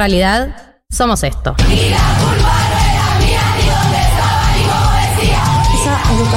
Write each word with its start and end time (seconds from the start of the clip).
realidad 0.00 0.56
somos 0.88 1.22
esto. 1.24 1.54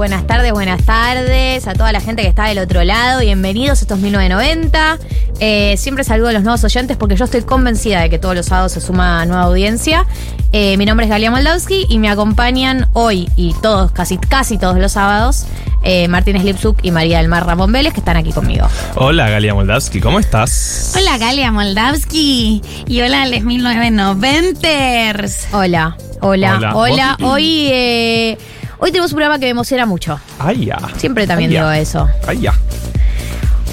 Buenas 0.00 0.26
tardes, 0.26 0.50
buenas 0.52 0.82
tardes 0.82 1.68
a 1.68 1.74
toda 1.74 1.92
la 1.92 2.00
gente 2.00 2.22
que 2.22 2.28
está 2.28 2.46
del 2.46 2.60
otro 2.60 2.82
lado. 2.84 3.20
Bienvenidos 3.20 3.80
a 3.80 3.82
estos 3.82 3.98
1990. 3.98 4.96
Eh, 5.40 5.76
siempre 5.76 6.04
saludo 6.04 6.28
a 6.28 6.32
los 6.32 6.42
nuevos 6.42 6.64
oyentes 6.64 6.96
porque 6.96 7.16
yo 7.16 7.26
estoy 7.26 7.42
convencida 7.42 8.00
de 8.00 8.08
que 8.08 8.18
todos 8.18 8.34
los 8.34 8.46
sábados 8.46 8.72
se 8.72 8.80
suma 8.80 9.26
nueva 9.26 9.42
audiencia. 9.42 10.06
Eh, 10.52 10.78
mi 10.78 10.86
nombre 10.86 11.04
es 11.04 11.10
Galia 11.10 11.30
Moldavsky 11.30 11.84
y 11.86 11.98
me 11.98 12.08
acompañan 12.08 12.88
hoy 12.94 13.28
y 13.36 13.52
todos, 13.60 13.92
casi, 13.92 14.16
casi 14.16 14.56
todos 14.56 14.78
los 14.78 14.92
sábados, 14.92 15.44
eh, 15.82 16.08
Martín 16.08 16.40
Slipsuk 16.40 16.78
y 16.82 16.92
María 16.92 17.18
del 17.18 17.28
Mar 17.28 17.44
Ramón 17.44 17.70
Vélez 17.70 17.92
que 17.92 18.00
están 18.00 18.16
aquí 18.16 18.32
conmigo. 18.32 18.66
Hola 18.94 19.28
Galia 19.28 19.52
Moldavsky, 19.52 20.00
¿cómo 20.00 20.18
estás? 20.18 20.94
Hola 20.96 21.18
Galia 21.18 21.52
Moldavsky 21.52 22.62
y 22.86 23.00
hola 23.02 23.26
les 23.26 23.44
1990ers. 23.44 25.48
Hola, 25.52 25.98
hola, 26.22 26.56
Hola. 26.56 26.74
hola. 26.74 27.18
Hoy, 27.20 27.68
eh, 27.70 28.38
hoy 28.80 28.90
tenemos 28.90 29.12
un 29.12 29.16
programa 29.16 29.38
que 29.38 29.46
me 29.46 29.50
emociona 29.50 29.86
mucho. 29.86 30.18
Ay, 30.38 30.66
ya. 30.66 30.78
Siempre 30.96 31.26
también 31.26 31.50
Ay, 31.50 31.54
ya. 31.54 31.60
digo 31.60 31.72
eso. 31.72 32.08
Ay, 32.26 32.40
ya. 32.40 32.54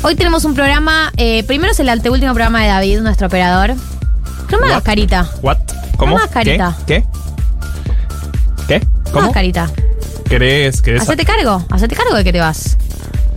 Hoy 0.04 0.16
tenemos 0.16 0.46
un 0.46 0.54
programa, 0.54 1.12
eh, 1.18 1.44
primero 1.44 1.72
es 1.72 1.80
el 1.80 1.90
anteúltimo 1.90 2.34
programa 2.34 2.62
de 2.62 2.68
David, 2.68 3.00
nuestro 3.02 3.28
operador. 3.28 3.74
No 4.52 4.60
me 4.60 4.66
hagas 4.68 4.78
What? 4.78 4.84
carita. 4.84 5.28
What? 5.42 5.58
¿Cómo? 5.98 6.16
más 6.16 6.28
carita. 6.30 6.78
¿Qué? 6.86 7.04
¿Qué? 8.68 8.80
¿Qué? 8.80 8.80
No 8.80 8.86
me 9.06 9.12
¿Cómo? 9.12 9.20
hagas 9.22 9.34
carita. 9.34 9.70
¿Querés? 10.30 10.82
¿Querés? 10.82 11.02
Hacete 11.02 11.26
cargo, 11.26 11.66
hacete 11.70 11.96
cargo 11.96 12.16
de 12.16 12.24
que 12.24 12.32
te 12.32 12.40
vas. 12.40 12.78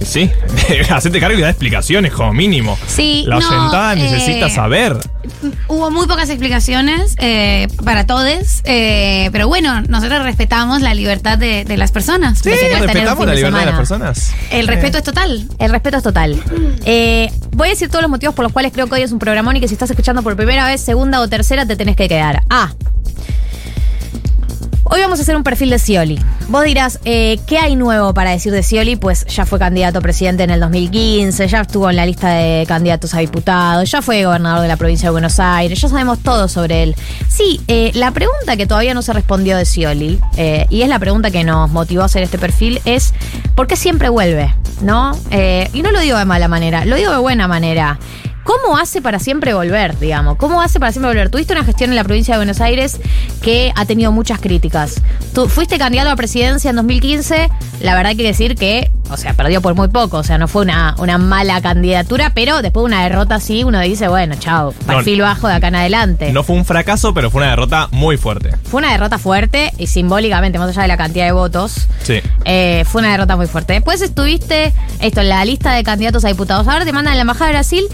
Sí, 0.02 0.30
hacete 0.90 1.20
cargo 1.20 1.38
y 1.38 1.42
da 1.42 1.50
explicaciones 1.50 2.12
como 2.12 2.32
mínimo. 2.32 2.78
Sí, 2.86 3.24
La 3.26 3.38
no, 3.38 3.46
oyentada 3.46 3.92
eh, 3.94 3.96
necesita 3.96 4.48
saber. 4.48 4.96
Hubo 5.68 5.90
muy 5.90 6.06
pocas 6.06 6.28
explicaciones 6.30 7.14
eh, 7.18 7.68
para 7.84 8.06
todos, 8.06 8.62
eh, 8.64 9.28
pero 9.32 9.48
bueno, 9.48 9.82
nosotros 9.82 10.22
respetamos 10.22 10.80
la 10.80 10.94
libertad 10.94 11.38
de, 11.38 11.64
de 11.64 11.76
las 11.76 11.92
personas. 11.92 12.38
Sí, 12.38 12.50
respetamos 12.50 13.26
la 13.26 13.32
de 13.32 13.36
libertad 13.36 13.60
de 13.60 13.66
las 13.66 13.76
personas. 13.76 14.32
El 14.50 14.66
respeto 14.66 14.98
es 14.98 15.04
total. 15.04 15.48
El 15.58 15.70
respeto 15.70 15.98
es 15.98 16.02
total. 16.02 16.42
Eh, 16.84 17.30
voy 17.52 17.68
a 17.68 17.70
decir 17.70 17.88
todos 17.88 18.02
los 18.02 18.10
motivos 18.10 18.34
por 18.34 18.42
los 18.44 18.52
cuales 18.52 18.72
creo 18.72 18.86
que 18.86 18.94
hoy 18.94 19.02
es 19.02 19.12
un 19.12 19.18
programón 19.18 19.56
y 19.56 19.60
que 19.60 19.68
si 19.68 19.74
estás 19.74 19.90
escuchando 19.90 20.22
por 20.22 20.36
primera 20.36 20.66
vez, 20.66 20.80
segunda 20.80 21.20
o 21.20 21.28
tercera, 21.28 21.66
te 21.66 21.76
tenés 21.76 21.96
que 21.96 22.08
quedar. 22.08 22.42
A. 22.48 22.72
Hoy 24.92 25.00
vamos 25.02 25.20
a 25.20 25.22
hacer 25.22 25.36
un 25.36 25.44
perfil 25.44 25.70
de 25.70 25.78
Scioli. 25.78 26.18
Vos 26.48 26.64
dirás, 26.64 26.98
eh, 27.04 27.38
¿qué 27.46 27.58
hay 27.58 27.76
nuevo 27.76 28.12
para 28.12 28.30
decir 28.32 28.52
de 28.52 28.64
Scioli? 28.64 28.96
Pues 28.96 29.24
ya 29.26 29.46
fue 29.46 29.60
candidato 29.60 30.00
a 30.00 30.02
presidente 30.02 30.42
en 30.42 30.50
el 30.50 30.58
2015, 30.58 31.46
ya 31.46 31.60
estuvo 31.60 31.88
en 31.88 31.94
la 31.94 32.04
lista 32.04 32.30
de 32.30 32.66
candidatos 32.66 33.14
a 33.14 33.20
diputados, 33.20 33.88
ya 33.88 34.02
fue 34.02 34.24
gobernador 34.24 34.62
de 34.62 34.66
la 34.66 34.76
provincia 34.76 35.06
de 35.06 35.12
Buenos 35.12 35.38
Aires, 35.38 35.80
ya 35.80 35.88
sabemos 35.88 36.18
todo 36.18 36.48
sobre 36.48 36.82
él. 36.82 36.96
Sí, 37.28 37.60
eh, 37.68 37.92
la 37.94 38.10
pregunta 38.10 38.56
que 38.56 38.66
todavía 38.66 38.92
no 38.92 39.02
se 39.02 39.12
respondió 39.12 39.56
de 39.56 39.64
Scioli, 39.64 40.18
eh, 40.36 40.66
y 40.70 40.82
es 40.82 40.88
la 40.88 40.98
pregunta 40.98 41.30
que 41.30 41.44
nos 41.44 41.70
motivó 41.70 42.02
a 42.02 42.06
hacer 42.06 42.24
este 42.24 42.38
perfil, 42.38 42.80
es 42.84 43.14
¿por 43.54 43.68
qué 43.68 43.76
siempre 43.76 44.08
vuelve? 44.08 44.52
¿No? 44.82 45.16
Y 45.72 45.82
no 45.82 45.92
lo 45.92 46.00
digo 46.00 46.18
de 46.18 46.24
mala 46.24 46.48
manera, 46.48 46.84
lo 46.84 46.96
digo 46.96 47.12
de 47.12 47.18
buena 47.18 47.46
manera. 47.46 48.00
¿Cómo 48.50 48.76
hace 48.78 49.00
para 49.00 49.20
siempre 49.20 49.54
volver, 49.54 49.96
digamos? 50.00 50.36
¿Cómo 50.36 50.60
hace 50.60 50.80
para 50.80 50.90
siempre 50.90 51.08
volver? 51.10 51.30
Tuviste 51.30 51.52
una 51.52 51.62
gestión 51.62 51.90
en 51.90 51.96
la 51.96 52.02
provincia 52.02 52.34
de 52.34 52.38
Buenos 52.38 52.60
Aires 52.60 52.98
que 53.42 53.72
ha 53.76 53.84
tenido 53.86 54.10
muchas 54.10 54.40
críticas. 54.40 55.00
Tú 55.32 55.48
fuiste 55.48 55.78
candidato 55.78 56.10
a 56.10 56.16
presidencia 56.16 56.70
en 56.70 56.76
2015, 56.76 57.48
la 57.80 57.94
verdad 57.94 58.16
que 58.16 58.24
decir 58.24 58.56
que, 58.56 58.90
o 59.08 59.16
sea, 59.16 59.34
perdió 59.34 59.62
por 59.62 59.76
muy 59.76 59.86
poco, 59.86 60.16
o 60.16 60.24
sea, 60.24 60.36
no 60.36 60.48
fue 60.48 60.62
una, 60.62 60.96
una 60.98 61.16
mala 61.16 61.60
candidatura, 61.60 62.32
pero 62.34 62.60
después 62.60 62.82
de 62.82 62.86
una 62.86 63.04
derrota 63.04 63.36
así, 63.36 63.62
uno 63.62 63.78
dice, 63.82 64.08
bueno, 64.08 64.34
chao, 64.36 64.72
perfil 64.84 65.20
bajo 65.20 65.46
de 65.46 65.54
acá 65.54 65.68
en 65.68 65.76
adelante. 65.76 66.32
No 66.32 66.42
fue 66.42 66.56
un 66.56 66.64
fracaso, 66.64 67.14
pero 67.14 67.30
fue 67.30 67.42
una 67.42 67.50
derrota 67.50 67.86
muy 67.92 68.16
fuerte. 68.16 68.50
Fue 68.64 68.78
una 68.78 68.90
derrota 68.90 69.18
fuerte 69.18 69.72
y 69.78 69.86
simbólicamente, 69.86 70.58
más 70.58 70.70
allá 70.70 70.82
de 70.82 70.88
la 70.88 70.96
cantidad 70.96 71.26
de 71.26 71.32
votos, 71.32 71.86
Sí. 72.02 72.20
eh, 72.44 72.84
fue 72.88 73.00
una 73.00 73.12
derrota 73.12 73.36
muy 73.36 73.46
fuerte. 73.46 73.74
Después 73.74 74.02
estuviste 74.02 74.72
esto 74.98 75.20
en 75.20 75.28
la 75.28 75.44
lista 75.44 75.72
de 75.72 75.84
candidatos 75.84 76.24
a 76.24 76.28
diputados. 76.28 76.66
Ahora 76.66 76.84
te 76.84 76.92
mandan 76.92 77.12
a 77.12 77.14
la 77.14 77.20
Embajada 77.22 77.46
de 77.46 77.52
Brasil. 77.52 77.84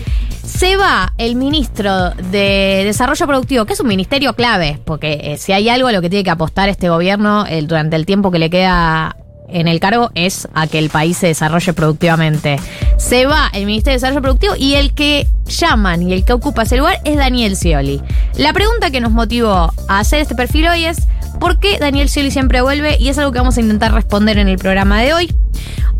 Se 0.46 0.76
va 0.76 1.12
el 1.18 1.34
ministro 1.36 2.10
de 2.30 2.82
Desarrollo 2.84 3.26
Productivo, 3.26 3.64
que 3.66 3.72
es 3.74 3.80
un 3.80 3.88
ministerio 3.88 4.34
clave, 4.34 4.78
porque 4.84 5.18
eh, 5.22 5.36
si 5.38 5.52
hay 5.52 5.68
algo 5.68 5.88
a 5.88 5.92
lo 5.92 6.00
que 6.00 6.08
tiene 6.08 6.24
que 6.24 6.30
apostar 6.30 6.68
este 6.68 6.88
gobierno 6.88 7.44
el- 7.46 7.66
durante 7.66 7.96
el 7.96 8.06
tiempo 8.06 8.30
que 8.30 8.38
le 8.38 8.48
queda 8.48 9.16
en 9.48 9.68
el 9.68 9.78
cargo 9.80 10.10
es 10.14 10.48
a 10.54 10.66
que 10.66 10.78
el 10.78 10.88
país 10.90 11.16
se 11.18 11.28
desarrolle 11.28 11.72
productivamente. 11.72 12.58
Se 12.96 13.26
va 13.26 13.48
el 13.52 13.66
Ministerio 13.66 13.92
de 13.92 13.96
Desarrollo 14.06 14.22
Productivo 14.22 14.54
y 14.56 14.74
el 14.74 14.92
que 14.94 15.26
llaman 15.46 16.02
y 16.02 16.12
el 16.12 16.24
que 16.24 16.32
ocupa 16.32 16.62
ese 16.62 16.76
lugar 16.76 16.98
es 17.04 17.16
Daniel 17.16 17.56
Scioli. 17.56 18.00
La 18.36 18.52
pregunta 18.52 18.90
que 18.90 19.00
nos 19.00 19.12
motivó 19.12 19.72
a 19.88 19.98
hacer 19.98 20.20
este 20.20 20.34
perfil 20.34 20.68
hoy 20.68 20.84
es 20.86 20.98
¿por 21.38 21.58
qué 21.58 21.78
Daniel 21.78 22.08
Scioli 22.08 22.30
siempre 22.30 22.60
vuelve? 22.60 22.96
Y 23.00 23.08
es 23.08 23.18
algo 23.18 23.32
que 23.32 23.38
vamos 23.38 23.56
a 23.56 23.60
intentar 23.60 23.92
responder 23.92 24.38
en 24.38 24.48
el 24.48 24.58
programa 24.58 25.00
de 25.00 25.14
hoy. 25.14 25.34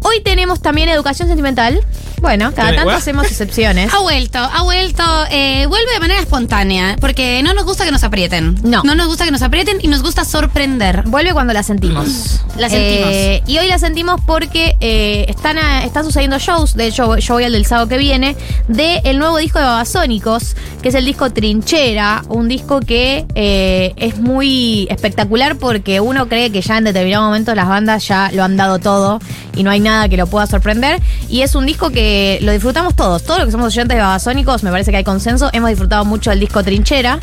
Hoy 0.03 0.21
tenemos 0.23 0.61
también 0.61 0.89
educación 0.89 1.27
sentimental. 1.27 1.81
Bueno, 2.21 2.53
cada 2.55 2.69
¿Tiene- 2.69 2.77
tanto 2.77 2.91
what? 2.91 2.99
hacemos 2.99 3.27
excepciones. 3.27 3.93
Ha 3.95 3.99
vuelto, 4.01 4.39
ha 4.39 4.63
vuelto, 4.63 5.03
eh, 5.31 5.67
vuelve 5.67 5.93
de 5.93 6.01
manera 6.01 6.21
espontánea, 6.21 6.97
porque 7.01 7.43
no 7.43 7.55
nos 7.55 7.65
gusta 7.65 7.85
que 7.85 7.91
nos 7.91 8.05
aprieten. 8.05 8.57
No. 8.63 8.83
No 8.85 8.95
nos 8.95 9.07
gusta 9.09 9.25
que 9.25 9.31
nos 9.31 9.43
aprieten 9.43 9.79
y 9.83 9.89
nos 9.89 10.03
gusta 10.03 10.25
sorprender. 10.25 11.03
Vuelve 11.07 11.33
cuando 11.33 11.53
la 11.53 11.63
sentimos. 11.63 12.41
La 12.57 12.71
sentimos. 12.71 13.11
Eh, 13.13 13.43
y 13.47 13.59
hoy 13.59 13.67
la 13.69 13.79
sentimos 13.79 14.19
porque 14.27 14.77
eh, 14.81 15.27
están, 15.29 15.59
a- 15.59 15.85
están 15.85 16.05
sucediendo 16.07 16.39
shows. 16.39 16.75
De 16.75 16.87
hecho, 16.87 17.19
yo 17.19 17.35
voy 17.35 17.45
al 17.45 17.53
del 17.53 17.67
sábado 17.67 17.87
que 17.87 17.99
viene. 17.99 18.35
De 18.67 19.03
el 19.05 19.19
nuevo 19.19 19.37
disco 19.37 19.59
de 19.59 19.67
Babasónicos, 19.67 20.57
que 20.81 20.89
es 20.89 20.95
el 20.95 21.05
disco 21.05 21.31
Trinchera. 21.31 22.23
Un 22.31 22.49
disco 22.49 22.81
que 22.81 23.27
eh, 23.35 23.93
es 23.97 24.19
muy 24.19 24.87
espectacular 24.91 25.26
porque 25.59 26.01
uno 26.01 26.29
cree 26.29 26.51
que 26.51 26.61
ya 26.61 26.79
en 26.79 26.85
determinado 26.85 27.25
momento 27.25 27.55
las 27.55 27.69
bandas 27.69 28.07
ya 28.07 28.31
lo 28.33 28.45
han 28.45 28.57
dado 28.57 28.79
todo 28.79 29.21
y 29.55 29.63
no 29.63 29.71
hay 29.71 29.81
nada 29.81 30.09
que 30.09 30.17
lo 30.17 30.27
pueda 30.27 30.47
sorprender. 30.47 31.01
Y 31.29 31.43
es 31.43 31.55
un 31.55 31.67
disco 31.67 31.91
que 31.91 32.39
lo 32.43 32.53
disfrutamos 32.53 32.95
todos. 32.95 33.25
Todos 33.25 33.39
los 33.39 33.47
que 33.47 33.53
somos 33.53 33.67
oyentes 33.69 33.97
de 33.97 34.03
Babasónicos, 34.03 34.63
me 34.63 34.71
parece 34.71 34.91
que 34.91 34.99
hay 34.99 35.05
consenso. 35.05 35.51
Hemos 35.53 35.71
disfrutado 35.71 36.05
mucho 36.05 36.31
del 36.31 36.41
disco 36.41 36.63
Trinchera. 36.63 37.19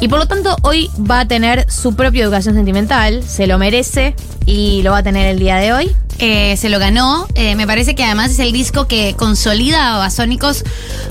Y 0.00 0.08
por 0.08 0.20
lo 0.20 0.26
tanto, 0.26 0.56
hoy 0.62 0.90
va 0.98 1.20
a 1.20 1.24
tener 1.28 1.70
su 1.70 1.96
propia 1.96 2.22
educación 2.22 2.54
sentimental, 2.54 3.24
se 3.24 3.48
lo 3.48 3.58
merece 3.58 4.14
y 4.46 4.82
lo 4.82 4.92
va 4.92 4.98
a 4.98 5.02
tener 5.02 5.26
el 5.26 5.38
día 5.40 5.56
de 5.56 5.72
hoy. 5.72 5.96
Eh, 6.18 6.56
se 6.56 6.68
lo 6.68 6.78
ganó. 6.78 7.26
Eh, 7.34 7.54
me 7.56 7.66
parece 7.66 7.94
que 7.94 8.04
además 8.04 8.30
es 8.32 8.38
el 8.38 8.52
disco 8.52 8.86
que 8.86 9.14
consolida 9.16 9.88
a 9.88 9.92
Babasónicos 9.98 10.64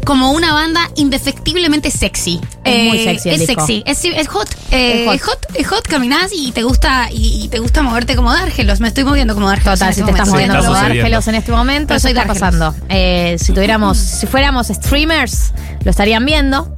como 0.06 0.31
una 0.31 0.54
banda 0.54 0.89
indefectiblemente 0.95 1.92
sexy. 1.92 2.39
Es 2.63 2.83
muy 2.88 2.98
Eh, 3.00 3.04
sexy 3.04 3.30
el 3.30 3.36
Es 3.42 3.48
disco. 3.48 3.65
sexy, 3.65 3.83
es, 3.86 4.06
es 4.06 4.27
hot. 4.27 4.50
Eh, 4.71 5.04
Es 5.04 5.07
hot. 5.07 5.15
es 5.15 5.24
hot, 5.24 5.45
es 5.56 5.68
hot, 5.68 5.88
caminás 5.88 6.31
y 6.33 6.51
te 6.51 6.63
gusta 6.63 7.09
y, 7.12 7.44
y 7.44 7.48
te 7.50 7.59
gusta 7.59 7.81
moverte 7.81 8.15
como 8.15 8.31
Dárgelos. 8.33 8.80
Me 8.80 8.88
estoy 8.89 9.04
moviendo 9.04 9.33
como 9.33 9.48
Dárgelos. 9.48 9.80
Total, 9.80 9.89
en 9.89 9.95
si 9.95 10.01
este 10.01 10.12
te 10.13 10.18
estás 10.18 10.30
moviendo 10.30 10.56
está 10.56 10.68
como. 10.68 10.80
Dárgelos 10.80 11.27
en 11.27 11.36
este 11.36 11.51
momento, 11.51 11.94
eso 11.95 12.07
está 12.07 12.25
pasando. 12.25 12.75
Eh, 12.89 13.38
si 13.39 13.53
tuviéramos, 13.53 13.98
si 13.98 14.27
fuéramos 14.27 14.68
streamers, 14.68 15.53
lo 15.83 15.92
estarían 15.92 16.25
viendo. 16.25 16.71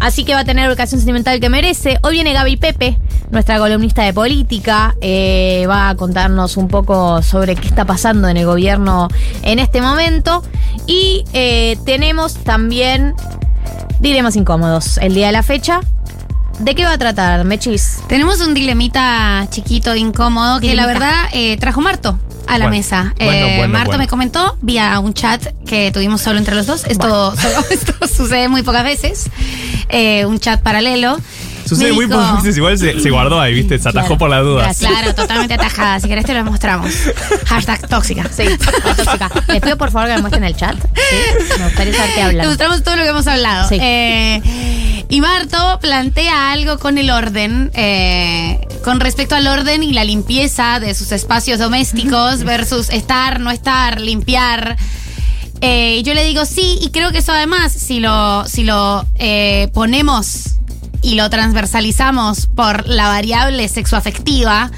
Así 0.00 0.24
que 0.24 0.34
va 0.34 0.40
a 0.40 0.44
tener 0.44 0.64
la 0.64 0.70
educación 0.70 0.98
sentimental 1.00 1.40
que 1.40 1.50
merece. 1.50 1.98
Hoy 2.02 2.14
viene 2.14 2.32
Gaby 2.32 2.56
Pepe, 2.56 2.98
nuestra 3.30 3.58
columnista 3.58 4.02
de 4.02 4.12
política. 4.14 4.94
eh, 5.02 5.66
va 5.68 5.90
a 5.90 5.94
contarnos 5.96 6.56
un 6.56 6.68
poco 6.68 7.22
sobre 7.22 7.54
qué 7.54 7.69
está 7.70 7.84
pasando 7.84 8.28
en 8.28 8.36
el 8.36 8.46
gobierno 8.46 9.08
en 9.42 9.58
este 9.58 9.80
momento. 9.80 10.42
Y 10.86 11.24
eh, 11.32 11.78
tenemos 11.84 12.34
también 12.34 13.14
dilemas 14.00 14.36
incómodos 14.36 14.98
el 14.98 15.14
día 15.14 15.26
de 15.26 15.32
la 15.32 15.42
fecha. 15.42 15.80
¿De 16.58 16.74
qué 16.74 16.84
va 16.84 16.92
a 16.92 16.98
tratar, 16.98 17.44
Mechis? 17.44 18.00
Tenemos 18.06 18.40
un 18.42 18.52
dilemita 18.52 19.46
chiquito, 19.50 19.96
incómodo, 19.96 20.60
que 20.60 20.74
la 20.74 20.84
verdad 20.86 21.14
eh, 21.32 21.56
trajo 21.56 21.80
Marto 21.80 22.18
a 22.46 22.58
la 22.58 22.66
Bueno, 22.66 22.70
mesa. 22.76 23.14
bueno, 23.16 23.32
Eh, 23.46 23.56
bueno, 23.58 23.72
Marto 23.72 23.90
bueno. 23.92 24.02
me 24.04 24.08
comentó 24.08 24.58
vía 24.60 24.98
un 25.00 25.14
chat 25.14 25.42
que 25.64 25.90
tuvimos 25.90 26.20
solo 26.20 26.38
entre 26.38 26.54
los 26.54 26.66
dos. 26.66 26.84
Esto, 26.84 27.34
solo- 27.36 27.64
esto 27.70 27.94
sucede 28.06 28.48
muy 28.48 28.62
pocas 28.62 28.84
veces. 28.84 29.30
Eh, 29.88 30.26
un 30.26 30.38
chat 30.38 30.60
paralelo. 30.60 31.16
Sucede 31.70 31.92
muy 31.92 32.06
dijo- 32.06 32.18
pocas 32.18 32.36
veces, 32.42 32.56
igual 32.56 32.78
se, 32.78 33.00
se 33.00 33.10
guardó 33.10 33.40
ahí, 33.40 33.54
¿viste? 33.54 33.78
Se 33.78 33.88
atajó 33.88 34.06
Claro. 34.08 34.18
por 34.18 34.30
las 34.30 34.42
dudas. 34.44 34.64
Gracias. 34.64 34.90
Claro, 34.90 35.14
totalmente 35.14 35.54
atajada. 35.54 36.00
Si 36.00 36.08
querés 36.08 36.24
te 36.26 36.34
lo 36.34 36.44
mostramos. 36.44 36.92
Hashtag 37.46 37.88
tóxica. 37.88 38.28
Sí, 38.34 38.44
la 38.44 38.94
tóxica. 38.94 39.30
Les 39.48 39.60
pido 39.62 39.76
por 39.78 39.90
favor 39.90 40.08
que 40.08 40.14
me 40.16 40.20
muestren 40.20 40.44
el 40.44 40.56
chat. 40.56 40.76
Sí, 40.76 41.56
me 41.58 41.64
gustaría 41.66 41.94
saber 41.94 42.10
qué 42.32 42.36
Te 42.40 42.46
mostramos 42.46 42.82
todo 42.82 42.96
lo 42.96 43.02
que 43.04 43.08
hemos 43.08 43.26
hablado. 43.26 43.68
Sí. 43.68 43.78
Eh, 43.80 45.04
y 45.08 45.20
Marto 45.20 45.78
plantea 45.80 46.52
algo 46.52 46.78
con 46.78 46.96
el 46.98 47.10
orden, 47.10 47.70
eh, 47.74 48.60
con 48.84 49.00
respecto 49.00 49.34
al 49.34 49.46
orden 49.46 49.82
y 49.82 49.92
la 49.92 50.04
limpieza 50.04 50.78
de 50.80 50.94
sus 50.94 51.10
espacios 51.12 51.58
domésticos 51.58 52.44
versus 52.44 52.90
estar, 52.90 53.40
no 53.40 53.50
estar, 53.50 54.00
limpiar. 54.00 54.76
Eh, 55.62 55.96
y 55.98 56.02
yo 56.04 56.14
le 56.14 56.24
digo 56.24 56.46
sí, 56.46 56.78
y 56.80 56.90
creo 56.90 57.12
que 57.12 57.18
eso 57.18 57.32
además, 57.32 57.72
si 57.72 58.00
lo, 58.00 58.46
si 58.46 58.64
lo 58.64 59.04
eh, 59.18 59.68
ponemos 59.74 60.44
y 61.02 61.14
lo 61.14 61.30
transversalizamos 61.30 62.46
por 62.46 62.86
la 62.88 63.08
variable 63.08 63.68
sexoafectiva, 63.68 64.70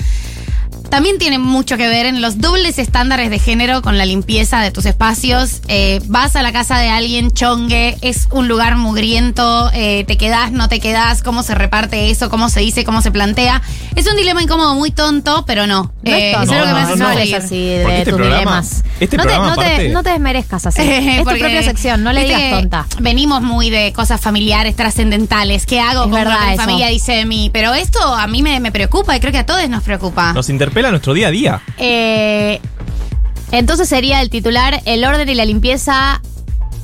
también 0.93 1.17
tiene 1.17 1.39
mucho 1.39 1.79
que 1.79 1.89
ver 1.89 2.05
en 2.05 2.21
los 2.21 2.39
dobles 2.39 2.79
estándares 2.79 3.31
de 3.31 3.39
género 3.39 3.81
con 3.81 3.97
la 3.97 4.05
limpieza 4.05 4.61
de 4.61 4.71
tus 4.71 4.85
espacios. 4.85 5.63
Eh, 5.67 6.03
vas 6.09 6.37
a 6.37 6.43
la 6.43 6.53
casa 6.53 6.79
de 6.81 6.91
alguien 6.91 7.31
chongue, 7.31 7.97
es 8.03 8.29
un 8.31 8.47
lugar 8.47 8.77
mugriento, 8.77 9.71
eh, 9.73 10.05
te 10.07 10.19
quedás, 10.19 10.53
no 10.53 10.69
te 10.69 10.81
quedás, 10.81 11.23
cómo 11.23 11.43
se 11.43 11.55
reparte 11.55 12.11
eso, 12.11 12.29
cómo 12.29 12.51
se 12.51 12.61
dice, 12.61 12.85
cómo 12.85 13.01
se 13.01 13.11
plantea. 13.11 13.63
Es 13.97 14.07
un 14.07 14.17
dilema 14.17 14.43
incómodo 14.43 14.75
muy 14.75 14.91
tonto, 14.91 15.45
pero 15.47 15.67
no. 15.67 15.93
No 16.03 16.13
es 16.15 16.23
Eh, 16.23 16.33
lo 16.35 16.41
que 16.41 16.47
no, 16.47 16.53
me 16.53 16.59
hace 16.83 16.91
no, 16.91 16.97
no 16.97 17.07
sonreír. 17.07 17.35
hables 17.37 17.45
así 17.47 17.73
Porque 17.83 17.93
de 17.93 17.99
este 17.99 18.11
tus 18.11 18.15
programa- 18.19 18.39
dilemas. 18.61 18.85
este 19.01 19.17
no, 19.17 19.23
te, 19.23 19.29
no, 19.31 19.55
te, 19.55 19.61
aparte- 19.61 19.89
no 19.89 20.03
te 20.03 20.11
desmerezcas 20.11 20.67
así. 20.67 20.83
es 20.83 21.19
tu 21.19 21.25
propia 21.39 21.63
sección, 21.63 22.03
no 22.05 22.13
le 22.13 22.25
viste 22.25 22.37
digas 22.37 22.61
tonta. 22.61 22.87
Venimos 23.01 23.41
muy 23.41 23.71
de 23.71 23.95
cosas 23.95 24.21
familiares, 24.21 24.77
trascendentales. 24.77 25.65
¿Qué 25.65 25.81
hago 25.81 26.01
Es 26.05 26.11
con 26.11 26.11
verdad 26.13 26.35
lo 26.35 26.39
que 26.41 26.47
mi 26.49 26.53
eso. 26.53 26.63
familia 26.65 26.87
dice 26.89 27.13
de 27.13 27.25
mí? 27.25 27.49
Pero 27.51 27.73
esto 27.73 27.99
a 28.15 28.27
mí 28.27 28.43
me, 28.43 28.61
me 28.61 28.71
preocupa 28.73 29.17
y 29.17 29.21
creo 29.21 29.33
que 29.33 29.39
a 29.39 29.47
todos 29.47 29.67
nos 29.71 29.83
preocupa. 29.83 30.33
Nos 30.35 30.51
interpela 30.51 30.82
nuestro 30.91 31.15
día 31.15 31.29
a 31.29 31.31
día. 31.31 31.63
Eh, 31.79 32.61
entonces 33.51 33.89
sería 33.89 34.21
el 34.23 34.31
titular 34.31 34.81
El 34.87 35.05
orden 35.05 35.29
y 35.29 35.35
la 35.35 35.45
limpieza 35.45 36.21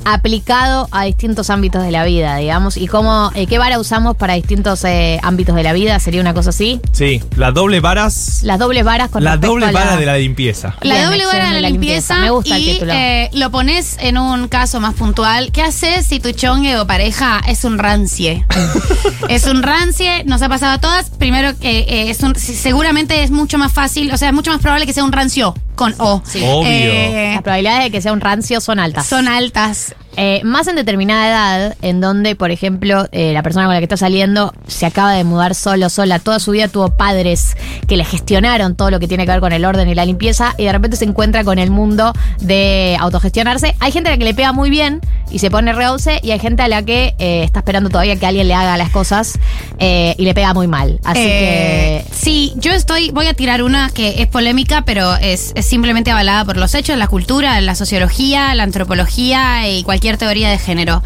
aplicado 0.04 0.88
a 0.90 1.04
distintos 1.04 1.50
ámbitos 1.50 1.82
de 1.82 1.90
la 1.90 2.04
vida, 2.04 2.36
digamos, 2.36 2.76
y 2.76 2.86
cómo, 2.86 3.30
eh, 3.34 3.46
qué 3.46 3.58
vara 3.58 3.78
usamos 3.78 4.16
para 4.16 4.34
distintos 4.34 4.84
eh, 4.84 5.18
ámbitos 5.22 5.54
de 5.54 5.62
la 5.62 5.72
vida, 5.72 5.98
sería 6.00 6.20
una 6.20 6.34
cosa 6.34 6.50
así. 6.50 6.80
Sí, 6.92 7.22
las 7.36 7.54
dobles 7.54 7.80
varas. 7.82 8.40
Las 8.42 8.58
dobles 8.58 8.84
varas 8.84 9.10
con 9.10 9.22
La 9.24 9.36
doble 9.36 9.66
a 9.66 9.72
la- 9.72 9.78
vara 9.80 9.96
de 9.96 10.06
la 10.06 10.16
limpieza. 10.18 10.74
La 10.82 10.94
Bien, 10.96 11.06
doble 11.06 11.26
vara 11.26 11.50
de 11.52 11.60
la 11.60 11.70
limpieza, 11.70 12.18
Me 12.20 12.30
gusta 12.30 12.56
el 12.56 12.62
y 12.62 12.72
título. 12.74 12.92
eh, 12.94 13.30
lo 13.32 13.50
pones 13.50 13.96
en 14.00 14.18
un 14.18 14.48
caso 14.48 14.80
más 14.80 14.94
puntual. 14.94 15.52
¿Qué 15.52 15.62
haces 15.62 16.06
si 16.06 16.20
tu 16.20 16.32
chongue 16.32 16.76
o 16.78 16.86
pareja 16.86 17.40
es 17.46 17.64
un 17.64 17.78
rancie? 17.78 18.44
es 19.28 19.44
un 19.46 19.62
rancie, 19.62 20.24
nos 20.24 20.42
ha 20.42 20.48
pasado 20.48 20.72
a 20.72 20.78
todas. 20.78 21.10
Primero 21.10 21.58
que 21.58 21.80
eh, 21.80 22.10
es 22.10 22.20
un, 22.22 22.34
seguramente 22.34 23.22
es 23.22 23.30
mucho 23.30 23.58
más 23.58 23.72
fácil, 23.72 24.10
o 24.12 24.16
sea, 24.16 24.28
es 24.28 24.34
mucho 24.34 24.50
más 24.50 24.60
probable 24.60 24.86
que 24.86 24.92
sea 24.92 25.04
un 25.04 25.12
rancio 25.12 25.54
con 25.74 25.94
O. 25.98 26.14
Obvio. 26.16 26.62
Eh, 26.66 27.30
Las 27.34 27.42
probabilidades 27.42 27.84
de 27.84 27.90
que 27.92 28.00
sea 28.02 28.12
un 28.12 28.20
rancio 28.20 28.60
son 28.60 28.80
altas. 28.80 29.06
son 29.06 29.28
altas. 29.28 29.87
Yes. 29.90 30.07
Eh, 30.16 30.40
más 30.44 30.66
en 30.66 30.74
determinada 30.76 31.28
edad, 31.28 31.76
en 31.82 32.00
donde, 32.00 32.34
por 32.34 32.50
ejemplo, 32.50 33.06
eh, 33.12 33.32
la 33.32 33.42
persona 33.42 33.66
con 33.66 33.74
la 33.74 33.80
que 33.80 33.84
está 33.84 33.96
saliendo 33.96 34.52
se 34.66 34.86
acaba 34.86 35.12
de 35.12 35.22
mudar 35.22 35.54
solo, 35.54 35.88
sola, 35.90 36.18
toda 36.18 36.40
su 36.40 36.50
vida 36.50 36.66
tuvo 36.66 36.90
padres 36.90 37.56
que 37.86 37.96
le 37.96 38.04
gestionaron 38.04 38.74
todo 38.74 38.90
lo 38.90 38.98
que 38.98 39.06
tiene 39.06 39.26
que 39.26 39.32
ver 39.32 39.40
con 39.40 39.52
el 39.52 39.64
orden 39.64 39.88
y 39.88 39.94
la 39.94 40.04
limpieza, 40.04 40.54
y 40.58 40.64
de 40.64 40.72
repente 40.72 40.96
se 40.96 41.04
encuentra 41.04 41.44
con 41.44 41.58
el 41.58 41.70
mundo 41.70 42.12
de 42.40 42.96
autogestionarse. 42.98 43.76
Hay 43.78 43.92
gente 43.92 44.08
a 44.08 44.12
la 44.12 44.18
que 44.18 44.24
le 44.24 44.34
pega 44.34 44.52
muy 44.52 44.70
bien 44.70 45.00
y 45.30 45.38
se 45.38 45.50
pone 45.50 45.72
reose, 45.72 46.18
y 46.22 46.32
hay 46.32 46.40
gente 46.40 46.62
a 46.62 46.68
la 46.68 46.82
que 46.82 47.14
eh, 47.18 47.44
está 47.44 47.60
esperando 47.60 47.88
todavía 47.88 48.16
que 48.16 48.26
alguien 48.26 48.48
le 48.48 48.54
haga 48.54 48.76
las 48.76 48.90
cosas 48.90 49.38
y 49.78 50.24
le 50.24 50.34
pega 50.34 50.52
muy 50.52 50.66
mal. 50.66 50.98
Así 51.04 51.20
Eh, 51.22 52.04
Sí, 52.12 52.52
yo 52.56 52.72
estoy, 52.72 53.10
voy 53.10 53.26
a 53.26 53.34
tirar 53.34 53.62
una 53.62 53.90
que 53.90 54.22
es 54.22 54.26
polémica, 54.26 54.82
pero 54.82 55.14
es, 55.16 55.52
es 55.54 55.66
simplemente 55.66 56.10
avalada 56.10 56.44
por 56.44 56.56
los 56.56 56.74
hechos, 56.74 56.96
la 56.98 57.06
cultura, 57.06 57.60
la 57.60 57.74
sociología, 57.74 58.54
la 58.54 58.64
antropología 58.64 59.68
y 59.68 59.82
cualquier 59.82 60.07
teoría 60.16 60.50
de 60.50 60.58
género. 60.58 61.02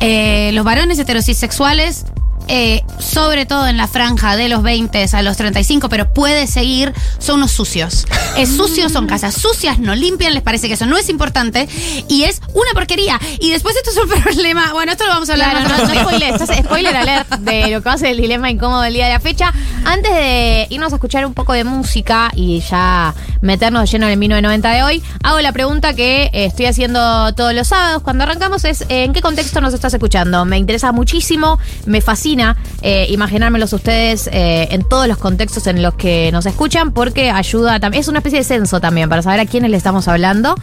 Eh, 0.00 0.50
los 0.52 0.64
varones 0.64 0.98
heterosexuales, 0.98 2.06
eh, 2.50 2.82
sobre 2.98 3.46
todo 3.46 3.68
en 3.68 3.76
la 3.76 3.86
franja 3.86 4.36
de 4.36 4.48
los 4.48 4.62
20 4.62 5.06
a 5.12 5.22
los 5.22 5.36
35, 5.36 5.88
pero 5.88 6.12
puede 6.12 6.46
seguir, 6.48 6.92
son 7.18 7.36
unos 7.36 7.52
sucios. 7.52 8.06
Es 8.36 8.48
sucios, 8.56 8.92
son 8.92 9.06
casas 9.06 9.34
sucias, 9.34 9.78
no 9.78 9.94
limpian, 9.94 10.34
les 10.34 10.42
parece 10.42 10.66
que 10.66 10.74
eso 10.74 10.84
no 10.86 10.96
es 10.98 11.08
importante 11.08 11.68
y 12.08 12.24
es 12.24 12.40
una 12.52 12.72
porquería. 12.74 13.20
Y 13.38 13.50
después 13.50 13.76
esto 13.76 13.90
es 13.90 13.96
un 13.96 14.22
problema, 14.22 14.72
bueno, 14.72 14.92
esto 14.92 15.04
lo 15.04 15.10
vamos 15.10 15.30
a 15.30 15.32
hablar 15.34 15.50
Claro, 15.50 15.68
más 15.68 15.78
no, 15.78 15.84
no 15.86 15.92
tarde. 15.94 16.02
spoiler, 16.04 16.34
esto 16.34 16.52
es 16.52 16.58
spoiler 16.58 16.96
alert 16.96 17.28
de 17.38 17.68
lo 17.70 17.82
que 17.82 17.88
va 17.88 17.92
a 17.92 17.98
ser 17.98 18.08
el 18.10 18.16
dilema 18.20 18.50
incómodo 18.50 18.82
del 18.82 18.94
día 18.94 19.06
de 19.06 19.12
la 19.12 19.20
fecha. 19.20 19.52
Antes 19.84 20.12
de 20.12 20.66
irnos 20.70 20.92
a 20.92 20.96
escuchar 20.96 21.24
un 21.24 21.34
poco 21.34 21.52
de 21.52 21.62
música 21.64 22.32
y 22.34 22.60
ya 22.60 23.14
meternos 23.42 23.82
de 23.82 23.86
lleno 23.86 24.06
en 24.06 24.12
el 24.12 24.18
1990 24.18 24.70
de 24.70 24.82
hoy, 24.82 25.02
hago 25.22 25.40
la 25.40 25.52
pregunta 25.52 25.94
que 25.94 26.24
eh, 26.32 26.46
estoy 26.46 26.66
haciendo 26.66 27.32
todos 27.34 27.54
los 27.54 27.68
sábados 27.68 28.02
cuando 28.02 28.24
arrancamos 28.24 28.64
es 28.64 28.82
eh, 28.82 29.04
¿en 29.04 29.12
qué 29.12 29.20
contexto 29.20 29.60
nos 29.60 29.72
estás 29.72 29.94
escuchando? 29.94 30.44
Me 30.44 30.58
interesa 30.58 30.90
muchísimo, 30.92 31.58
me 31.86 32.00
fascina 32.00 32.39
eh, 32.82 33.06
imaginármelos 33.10 33.72
ustedes 33.72 34.28
eh, 34.32 34.68
en 34.70 34.88
todos 34.88 35.06
los 35.06 35.18
contextos 35.18 35.66
en 35.66 35.82
los 35.82 35.94
que 35.94 36.30
nos 36.32 36.46
escuchan 36.46 36.92
porque 36.92 37.30
ayuda 37.30 37.78
también, 37.80 38.00
es 38.00 38.08
una 38.08 38.18
especie 38.18 38.38
de 38.38 38.44
censo 38.44 38.80
también 38.80 39.08
para 39.08 39.22
saber 39.22 39.40
a 39.40 39.46
quiénes 39.46 39.70
le 39.70 39.76
estamos 39.76 40.08
hablando. 40.08 40.54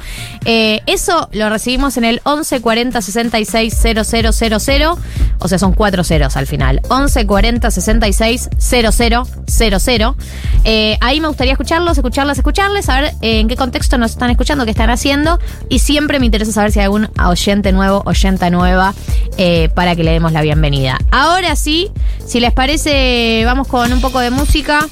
Eh, 0.46 0.82
eso 0.88 1.30
lo 1.32 1.50
recibimos 1.50 1.98
en 1.98 2.06
el 2.06 2.22
11 2.24 2.62
40 2.62 3.02
66 3.02 3.78
000, 3.78 4.98
o 5.40 5.48
sea, 5.48 5.60
son 5.60 5.74
cuatro 5.74 6.04
ceros 6.04 6.36
al 6.38 6.48
final. 6.48 6.82
11 6.90 7.28
40 7.28 7.72
66 7.72 8.50
000. 8.58 10.16
Eh, 10.64 10.98
ahí 11.02 11.22
me 11.22 11.28
gustaría 11.28 11.54
escucharlos, 11.54 11.98
escucharlas, 11.98 12.38
escucharles, 12.38 12.86
saber 12.86 13.14
en 13.22 13.48
qué 13.48 13.56
contexto 13.56 13.98
nos 13.98 14.12
están 14.12 14.30
escuchando, 14.30 14.66
qué 14.66 14.72
están 14.72 14.90
haciendo. 14.90 15.40
Y 15.70 15.80
siempre 15.80 16.20
me 16.20 16.26
interesa 16.26 16.52
saber 16.52 16.72
si 16.72 16.80
hay 16.80 16.86
algún 16.86 17.10
oyente 17.24 17.72
nuevo, 17.72 18.02
oyenta 18.06 18.50
nueva, 18.50 18.94
para 19.76 19.96
que 19.96 20.04
le 20.04 20.12
demos 20.12 20.32
la 20.32 20.42
bienvenida. 20.42 20.98
Ahora 21.12 21.56
sí, 21.56 21.67
si 21.68 22.40
les 22.40 22.54
parece, 22.54 23.44
vamos 23.44 23.68
con 23.68 23.92
un 23.92 24.00
poco 24.00 24.22
de 24.22 24.30
música. 24.30 24.88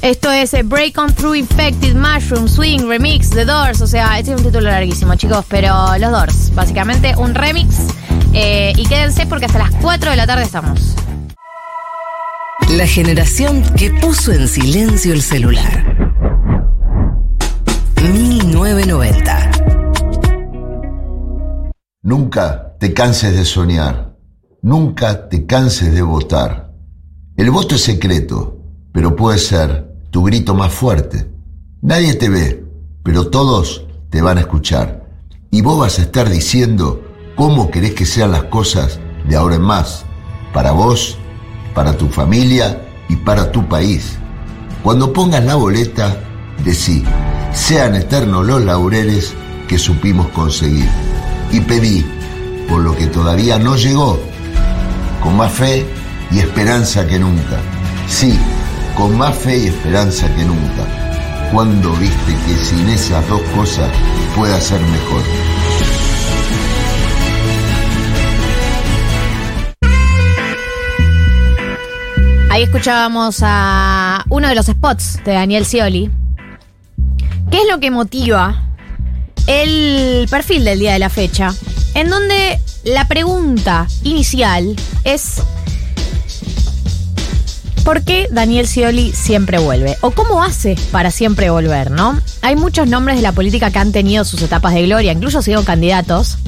Esto 0.00 0.30
es 0.30 0.54
eh, 0.54 0.62
Break 0.62 0.96
On 0.96 1.12
Through 1.12 1.34
Infected 1.34 1.96
Mushroom 1.96 2.46
Swing 2.46 2.86
Remix 2.86 3.30
The 3.30 3.46
Doors. 3.46 3.80
O 3.80 3.86
sea, 3.88 4.16
este 4.16 4.32
es 4.32 4.38
un 4.38 4.44
título 4.44 4.70
larguísimo, 4.70 5.16
chicos, 5.16 5.44
pero 5.48 5.98
los 5.98 6.10
Doors. 6.12 6.54
Básicamente 6.54 7.16
un 7.16 7.34
remix. 7.34 7.88
Eh, 8.32 8.72
y 8.76 8.86
quédense 8.86 9.26
porque 9.26 9.46
hasta 9.46 9.58
las 9.58 9.72
4 9.82 10.12
de 10.12 10.16
la 10.16 10.26
tarde 10.26 10.44
estamos. 10.44 10.94
La 12.70 12.86
generación 12.86 13.62
que 13.76 13.90
puso 13.90 14.30
en 14.30 14.46
silencio 14.46 15.12
el 15.14 15.22
celular. 15.22 15.96
1990. 18.00 19.50
Nunca 22.02 22.76
te 22.78 22.94
canses 22.94 23.34
de 23.34 23.44
soñar. 23.44 24.13
Nunca 24.64 25.28
te 25.28 25.44
canses 25.44 25.92
de 25.92 26.00
votar. 26.00 26.72
El 27.36 27.50
voto 27.50 27.74
es 27.74 27.82
secreto, 27.82 28.62
pero 28.94 29.14
puede 29.14 29.36
ser 29.36 29.94
tu 30.10 30.22
grito 30.22 30.54
más 30.54 30.72
fuerte. 30.72 31.30
Nadie 31.82 32.14
te 32.14 32.30
ve, 32.30 32.64
pero 33.02 33.28
todos 33.28 33.84
te 34.08 34.22
van 34.22 34.38
a 34.38 34.40
escuchar. 34.40 35.06
Y 35.50 35.60
vos 35.60 35.78
vas 35.78 35.98
a 35.98 36.02
estar 36.04 36.30
diciendo 36.30 37.02
cómo 37.36 37.70
querés 37.70 37.92
que 37.92 38.06
sean 38.06 38.32
las 38.32 38.44
cosas 38.44 39.00
de 39.28 39.36
ahora 39.36 39.56
en 39.56 39.60
más. 39.60 40.06
Para 40.54 40.72
vos, 40.72 41.18
para 41.74 41.98
tu 41.98 42.08
familia 42.08 42.88
y 43.10 43.16
para 43.16 43.52
tu 43.52 43.68
país. 43.68 44.16
Cuando 44.82 45.12
pongas 45.12 45.44
la 45.44 45.56
boleta, 45.56 46.16
Decí, 46.64 47.04
sean 47.52 47.96
eternos 47.96 48.46
los 48.46 48.64
laureles 48.64 49.34
que 49.68 49.76
supimos 49.76 50.28
conseguir. 50.28 50.88
Y 51.52 51.60
pedí, 51.60 52.02
por 52.66 52.80
lo 52.80 52.96
que 52.96 53.08
todavía 53.08 53.58
no 53.58 53.76
llegó, 53.76 54.18
con 55.24 55.36
más 55.38 55.50
fe 55.50 55.86
y 56.30 56.38
esperanza 56.38 57.06
que 57.06 57.18
nunca. 57.18 57.58
Sí, 58.06 58.38
con 58.94 59.16
más 59.16 59.34
fe 59.34 59.56
y 59.56 59.66
esperanza 59.68 60.28
que 60.34 60.44
nunca. 60.44 61.48
Cuando 61.50 61.92
viste 61.94 62.36
que 62.46 62.54
sin 62.62 62.86
esas 62.90 63.26
dos 63.28 63.40
cosas 63.56 63.90
pueda 64.36 64.60
ser 64.60 64.80
mejor. 64.82 65.22
Ahí 72.50 72.62
escuchábamos 72.62 73.38
a 73.42 74.24
uno 74.28 74.48
de 74.48 74.54
los 74.54 74.66
spots 74.66 75.20
de 75.24 75.32
Daniel 75.32 75.64
Scioli. 75.64 76.10
¿Qué 77.50 77.56
es 77.62 77.66
lo 77.70 77.80
que 77.80 77.90
motiva 77.90 78.62
el 79.46 80.28
perfil 80.30 80.64
del 80.64 80.78
día 80.80 80.92
de 80.92 80.98
la 80.98 81.08
fecha? 81.08 81.52
En 81.94 82.10
donde 82.10 82.58
la 82.84 83.06
pregunta 83.08 83.86
inicial 84.02 84.74
es 85.04 85.34
¿Por 87.84 88.02
qué 88.02 88.28
Daniel 88.30 88.66
Scioli 88.66 89.12
siempre 89.12 89.58
vuelve? 89.58 89.98
¿O 90.00 90.10
cómo 90.10 90.42
hace 90.42 90.74
para 90.90 91.10
siempre 91.10 91.50
volver, 91.50 91.90
no? 91.90 92.18
Hay 92.40 92.56
muchos 92.56 92.88
nombres 92.88 93.16
de 93.16 93.22
la 93.22 93.32
política 93.32 93.70
que 93.70 93.78
han 93.78 93.92
tenido 93.92 94.24
sus 94.24 94.40
etapas 94.40 94.72
de 94.72 94.84
gloria, 94.84 95.12
incluso 95.12 95.38
han 95.38 95.44
sido 95.44 95.64
candidatos, 95.64 96.38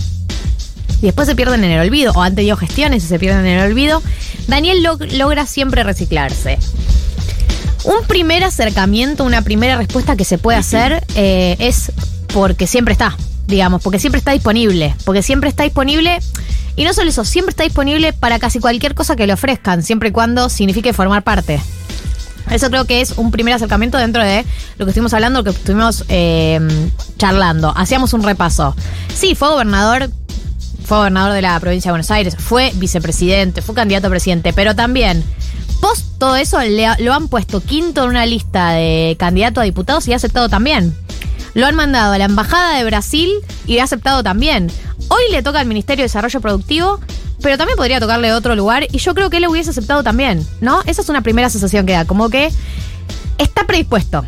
y 1.02 1.06
después 1.06 1.28
se 1.28 1.36
pierden 1.36 1.62
en 1.62 1.72
el 1.72 1.80
olvido, 1.80 2.12
o 2.16 2.22
han 2.22 2.34
tenido 2.34 2.56
gestiones 2.56 3.04
y 3.04 3.06
se 3.06 3.18
pierden 3.18 3.44
en 3.46 3.58
el 3.58 3.70
olvido. 3.70 4.02
Daniel 4.48 4.82
log- 4.82 5.12
logra 5.12 5.44
siempre 5.44 5.82
reciclarse. 5.84 6.58
Un 7.84 8.06
primer 8.08 8.42
acercamiento, 8.42 9.22
una 9.22 9.42
primera 9.42 9.76
respuesta 9.76 10.16
que 10.16 10.24
se 10.24 10.38
puede 10.38 10.56
hacer 10.56 11.04
eh, 11.16 11.56
es 11.58 11.92
porque 12.32 12.66
siempre 12.66 12.92
está, 12.92 13.14
digamos, 13.46 13.82
porque 13.82 13.98
siempre 13.98 14.18
está 14.18 14.32
disponible, 14.32 14.94
porque 15.04 15.22
siempre 15.22 15.48
está 15.48 15.62
disponible, 15.64 16.18
y 16.76 16.84
no 16.84 16.92
solo 16.92 17.08
eso, 17.10 17.24
siempre 17.24 17.50
está 17.50 17.64
disponible 17.64 18.12
para 18.12 18.38
casi 18.38 18.58
cualquier 18.60 18.94
cosa 18.94 19.16
que 19.16 19.26
le 19.26 19.32
ofrezcan, 19.32 19.82
siempre 19.82 20.10
y 20.10 20.12
cuando 20.12 20.48
signifique 20.48 20.92
formar 20.92 21.22
parte. 21.22 21.60
Eso 22.50 22.68
creo 22.70 22.84
que 22.84 23.00
es 23.00 23.14
un 23.16 23.30
primer 23.32 23.54
acercamiento 23.54 23.98
dentro 23.98 24.22
de 24.22 24.44
lo 24.78 24.84
que 24.84 24.90
estuvimos 24.90 25.12
hablando, 25.14 25.40
lo 25.40 25.44
que 25.44 25.50
estuvimos 25.50 26.04
eh, 26.08 26.60
charlando. 27.18 27.72
Hacíamos 27.76 28.12
un 28.12 28.22
repaso. 28.22 28.76
Sí, 29.12 29.34
fue 29.34 29.48
gobernador, 29.48 30.10
fue 30.84 30.98
gobernador 30.98 31.32
de 31.32 31.42
la 31.42 31.58
provincia 31.58 31.88
de 31.88 31.92
Buenos 31.92 32.10
Aires, 32.12 32.36
fue 32.38 32.70
vicepresidente, 32.76 33.62
fue 33.62 33.74
candidato 33.74 34.06
a 34.06 34.10
presidente, 34.10 34.52
pero 34.52 34.76
también, 34.76 35.24
post 35.80 36.04
todo 36.18 36.36
eso, 36.36 36.60
le- 36.60 36.86
lo 37.00 37.14
han 37.14 37.26
puesto 37.26 37.60
quinto 37.60 38.04
en 38.04 38.10
una 38.10 38.26
lista 38.26 38.70
de 38.70 39.16
candidato 39.18 39.60
a 39.60 39.64
diputados 39.64 40.06
y 40.06 40.12
ha 40.12 40.16
aceptado 40.16 40.48
también. 40.48 40.94
Lo 41.56 41.64
han 41.64 41.74
mandado 41.74 42.12
a 42.12 42.18
la 42.18 42.26
Embajada 42.26 42.76
de 42.76 42.84
Brasil 42.84 43.32
y 43.66 43.78
ha 43.78 43.84
aceptado 43.84 44.22
también. 44.22 44.70
Hoy 45.08 45.22
le 45.32 45.42
toca 45.42 45.58
al 45.58 45.66
Ministerio 45.66 46.02
de 46.02 46.08
Desarrollo 46.08 46.42
Productivo, 46.42 47.00
pero 47.40 47.56
también 47.56 47.78
podría 47.78 47.98
tocarle 47.98 48.34
otro 48.34 48.54
lugar 48.54 48.86
y 48.92 48.98
yo 48.98 49.14
creo 49.14 49.30
que 49.30 49.38
él 49.38 49.44
lo 49.44 49.50
hubiese 49.50 49.70
aceptado 49.70 50.02
también, 50.02 50.46
¿no? 50.60 50.82
Esa 50.84 51.00
es 51.00 51.08
una 51.08 51.22
primera 51.22 51.48
sensación 51.48 51.86
que 51.86 51.94
da, 51.94 52.04
como 52.04 52.28
que 52.28 52.52
está 53.38 53.66
predispuesto. 53.66 54.22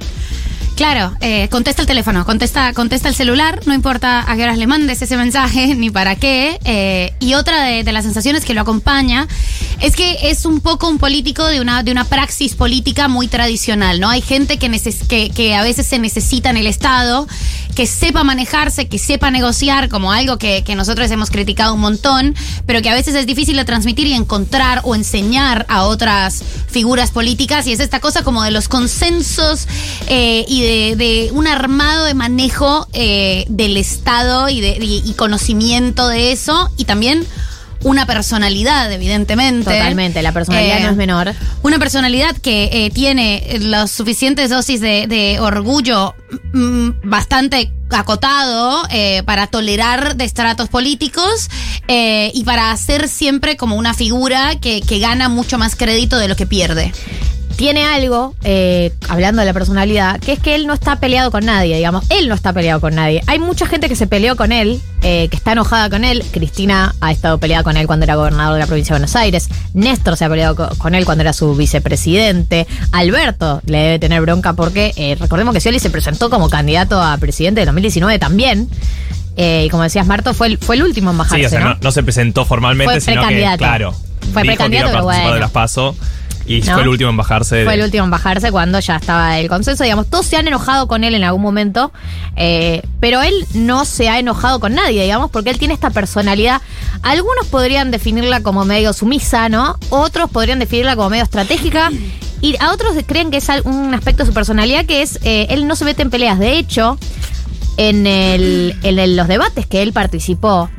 Claro, 0.78 1.12
eh, 1.20 1.48
contesta 1.50 1.82
el 1.82 1.88
teléfono, 1.88 2.24
contesta, 2.24 2.72
contesta 2.72 3.08
el 3.08 3.14
celular, 3.16 3.62
no 3.66 3.74
importa 3.74 4.24
a 4.30 4.36
qué 4.36 4.44
horas 4.44 4.58
le 4.58 4.68
mandes 4.68 5.02
ese 5.02 5.16
mensaje 5.16 5.74
ni 5.74 5.90
para 5.90 6.14
qué. 6.14 6.60
eh, 6.62 7.12
y 7.18 7.34
otra 7.34 7.64
de, 7.64 7.92
las 7.92 8.04
sensaciones 8.04 8.44
que 8.44 8.54
lo 8.54 8.60
acompaña 8.60 9.26
es 9.80 9.96
que 9.96 10.30
es 10.30 10.44
un 10.44 10.60
poco 10.60 10.88
un 10.88 10.98
político 10.98 11.44
de 11.46 11.60
una, 11.60 11.82
de 11.82 11.90
una 11.90 12.04
praxis 12.04 12.54
política 12.54 13.08
muy 13.08 13.26
tradicional, 13.26 13.98
¿no? 13.98 14.08
Hay 14.08 14.22
gente 14.22 14.56
que, 14.56 15.54
a 15.56 15.62
veces 15.62 15.84
se 15.84 15.98
necesita 15.98 16.50
en 16.50 16.56
el 16.56 16.68
Estado, 16.68 17.26
que 17.74 17.86
sepa 17.86 18.22
manejarse, 18.22 18.86
que 18.86 18.98
sepa 18.98 19.32
negociar, 19.32 19.88
como 19.88 20.12
algo 20.12 20.38
que, 20.38 20.62
que 20.62 20.76
nosotros 20.76 21.10
hemos 21.10 21.30
criticado 21.30 21.74
un 21.74 21.80
montón, 21.80 22.36
pero 22.66 22.82
que 22.82 22.90
a 22.90 22.94
veces 22.94 23.16
es 23.16 23.26
difícil 23.26 23.56
de 23.56 23.64
transmitir 23.64 24.06
y 24.06 24.14
encontrar 24.14 24.82
o 24.84 24.94
enseñar 24.94 25.66
a 25.68 25.84
otras 25.84 26.44
figuras 26.68 27.10
políticas. 27.10 27.66
Y 27.66 27.72
es 27.72 27.80
esta 27.80 27.98
cosa 27.98 28.22
como 28.22 28.44
de 28.44 28.52
los 28.52 28.68
consensos 28.68 29.66
eh, 30.06 30.44
y 30.48 30.62
de, 30.62 30.67
de 30.96 31.30
un 31.32 31.46
armado 31.46 32.04
de 32.04 32.14
manejo 32.14 32.86
eh, 32.92 33.44
del 33.48 33.76
Estado 33.76 34.48
y, 34.48 34.60
de, 34.60 34.78
y- 34.80 35.02
y 35.04 35.12
conocimiento 35.14 36.08
de 36.08 36.32
eso. 36.32 36.70
Y 36.76 36.84
también 36.84 37.26
una 37.84 38.06
personalidad, 38.06 38.90
evidentemente. 38.92 39.70
Totalmente, 39.70 40.20
la 40.22 40.32
personalidad 40.32 40.78
Eh, 40.78 40.82
no 40.82 40.90
es 40.90 40.96
menor. 40.96 41.32
Una 41.62 41.78
personalidad 41.78 42.36
que 42.36 42.68
eh, 42.72 42.90
tiene 42.90 43.58
las 43.60 43.90
suficientes 43.92 44.50
dosis 44.50 44.80
de, 44.80 45.06
de 45.06 45.38
orgullo 45.38 46.14
mm, 46.52 46.88
bastante 47.04 47.70
acotado 47.90 48.82
eh, 48.90 49.22
para 49.24 49.46
tolerar 49.46 50.16
destratos 50.16 50.68
políticos 50.68 51.48
eh, 51.86 52.32
y 52.34 52.42
para 52.44 52.72
hacer 52.72 53.08
siempre 53.08 53.56
como 53.56 53.76
una 53.76 53.94
figura 53.94 54.56
que, 54.60 54.80
que 54.82 54.98
gana 54.98 55.28
mucho 55.28 55.56
más 55.56 55.76
crédito 55.76 56.18
de 56.18 56.26
lo 56.28 56.34
que 56.36 56.46
pierde. 56.46 56.92
Tiene 57.58 57.84
algo, 57.84 58.36
eh, 58.44 58.92
hablando 59.08 59.40
de 59.40 59.46
la 59.46 59.52
personalidad, 59.52 60.20
que 60.20 60.32
es 60.32 60.38
que 60.38 60.54
él 60.54 60.68
no 60.68 60.74
está 60.74 61.00
peleado 61.00 61.32
con 61.32 61.44
nadie, 61.44 61.74
digamos. 61.74 62.04
Él 62.08 62.28
no 62.28 62.36
está 62.36 62.52
peleado 62.52 62.80
con 62.80 62.94
nadie. 62.94 63.20
Hay 63.26 63.40
mucha 63.40 63.66
gente 63.66 63.88
que 63.88 63.96
se 63.96 64.06
peleó 64.06 64.36
con 64.36 64.52
él, 64.52 64.80
eh, 65.02 65.26
que 65.28 65.36
está 65.36 65.50
enojada 65.52 65.90
con 65.90 66.04
él. 66.04 66.22
Cristina 66.30 66.94
ha 67.00 67.10
estado 67.10 67.38
peleada 67.38 67.64
con 67.64 67.76
él 67.76 67.88
cuando 67.88 68.04
era 68.04 68.14
gobernador 68.14 68.54
de 68.54 68.60
la 68.60 68.66
provincia 68.68 68.94
de 68.94 69.00
Buenos 69.00 69.16
Aires. 69.16 69.48
Néstor 69.74 70.16
se 70.16 70.24
ha 70.24 70.28
peleado 70.28 70.54
co- 70.54 70.68
con 70.78 70.94
él 70.94 71.04
cuando 71.04 71.22
era 71.22 71.32
su 71.32 71.56
vicepresidente. 71.56 72.68
Alberto 72.92 73.60
le 73.66 73.78
debe 73.78 73.98
tener 73.98 74.20
bronca 74.22 74.52
porque 74.52 74.92
eh, 74.96 75.16
recordemos 75.18 75.52
que 75.52 75.60
Scioli 75.60 75.80
se 75.80 75.90
presentó 75.90 76.30
como 76.30 76.48
candidato 76.48 77.02
a 77.02 77.16
presidente 77.18 77.60
de 77.62 77.66
2019 77.66 78.20
también. 78.20 78.68
Eh, 79.36 79.64
y 79.66 79.68
como 79.68 79.82
decías, 79.82 80.06
Marto, 80.06 80.32
fue 80.32 80.46
el, 80.46 80.58
fue 80.58 80.76
el 80.76 80.84
último 80.84 81.10
en 81.10 81.18
bajarse, 81.18 81.40
Sí, 81.40 81.46
o 81.46 81.48
sea, 81.48 81.58
¿no? 81.60 81.68
no, 81.70 81.76
no 81.80 81.90
se 81.90 82.04
presentó 82.04 82.44
formalmente, 82.44 82.92
Fue 82.92 83.00
sino 83.00 83.14
que, 83.22 83.26
precandidato. 83.26 83.58
claro, 83.58 83.92
Fue 83.92 83.98
dijo 84.02 84.32
que 84.32 84.40
iba 84.42 84.52
a 84.52 84.56
precandidato, 84.56 84.90
pero 84.92 85.04
bueno. 85.04 85.34
de 85.34 85.40
las 85.40 85.50
PASO 85.50 85.96
y 86.48 86.60
¿No? 86.62 86.72
fue 86.72 86.82
el 86.82 86.88
último 86.88 87.10
en 87.10 87.16
bajarse. 87.16 87.64
Fue 87.64 87.74
de- 87.74 87.78
el 87.80 87.84
último 87.84 88.04
en 88.04 88.10
bajarse 88.10 88.50
cuando 88.50 88.80
ya 88.80 88.96
estaba 88.96 89.38
el 89.38 89.48
consenso. 89.48 89.84
Digamos, 89.84 90.08
todos 90.08 90.26
se 90.26 90.36
han 90.36 90.48
enojado 90.48 90.88
con 90.88 91.04
él 91.04 91.14
en 91.14 91.22
algún 91.24 91.42
momento, 91.42 91.92
eh, 92.36 92.82
pero 93.00 93.22
él 93.22 93.34
no 93.54 93.84
se 93.84 94.08
ha 94.08 94.18
enojado 94.18 94.58
con 94.60 94.74
nadie, 94.74 95.02
digamos, 95.02 95.30
porque 95.30 95.50
él 95.50 95.58
tiene 95.58 95.74
esta 95.74 95.90
personalidad. 95.90 96.60
Algunos 97.02 97.46
podrían 97.46 97.90
definirla 97.90 98.42
como 98.42 98.64
medio 98.64 98.92
sumisa, 98.92 99.48
¿no? 99.48 99.76
Otros 99.90 100.30
podrían 100.30 100.58
definirla 100.58 100.96
como 100.96 101.10
medio 101.10 101.24
estratégica. 101.24 101.90
Y 102.40 102.56
a 102.60 102.72
otros 102.72 102.94
creen 103.06 103.30
que 103.30 103.36
es 103.38 103.48
un 103.64 103.92
aspecto 103.94 104.22
de 104.22 104.28
su 104.28 104.32
personalidad 104.34 104.86
que 104.86 105.02
es, 105.02 105.18
eh, 105.24 105.46
él 105.50 105.66
no 105.66 105.74
se 105.76 105.84
mete 105.84 106.02
en 106.02 106.10
peleas. 106.10 106.38
De 106.38 106.56
hecho, 106.58 106.96
en, 107.76 108.06
el, 108.06 108.76
en 108.82 108.98
el- 108.98 109.16
los 109.16 109.28
debates 109.28 109.66
que 109.66 109.82
él 109.82 109.92
participó 109.92 110.70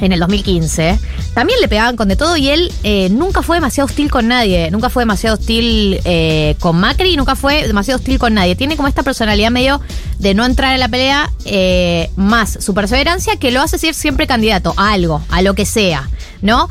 en 0.00 0.12
el 0.12 0.20
2015, 0.20 0.98
también 1.34 1.60
le 1.60 1.68
pegaban 1.68 1.96
con 1.96 2.08
de 2.08 2.16
todo 2.16 2.36
y 2.36 2.48
él 2.48 2.72
eh, 2.82 3.08
nunca 3.10 3.42
fue 3.42 3.56
demasiado 3.56 3.86
hostil 3.86 4.10
con 4.10 4.28
nadie, 4.28 4.70
nunca 4.70 4.90
fue 4.90 5.02
demasiado 5.02 5.36
hostil 5.36 6.00
eh, 6.04 6.56
con 6.60 6.78
Macri 6.78 7.10
y 7.10 7.16
nunca 7.16 7.34
fue 7.34 7.66
demasiado 7.66 7.98
hostil 7.98 8.18
con 8.18 8.34
nadie. 8.34 8.56
Tiene 8.56 8.76
como 8.76 8.88
esta 8.88 9.02
personalidad 9.02 9.50
medio 9.50 9.80
de 10.18 10.34
no 10.34 10.44
entrar 10.44 10.74
en 10.74 10.80
la 10.80 10.88
pelea, 10.88 11.32
eh, 11.44 12.10
más 12.16 12.58
su 12.60 12.74
perseverancia 12.74 13.36
que 13.36 13.50
lo 13.50 13.60
hace 13.62 13.78
ser 13.78 13.94
siempre 13.94 14.26
candidato 14.26 14.74
a 14.76 14.92
algo, 14.92 15.22
a 15.30 15.42
lo 15.42 15.54
que 15.54 15.66
sea, 15.66 16.08
¿no? 16.42 16.68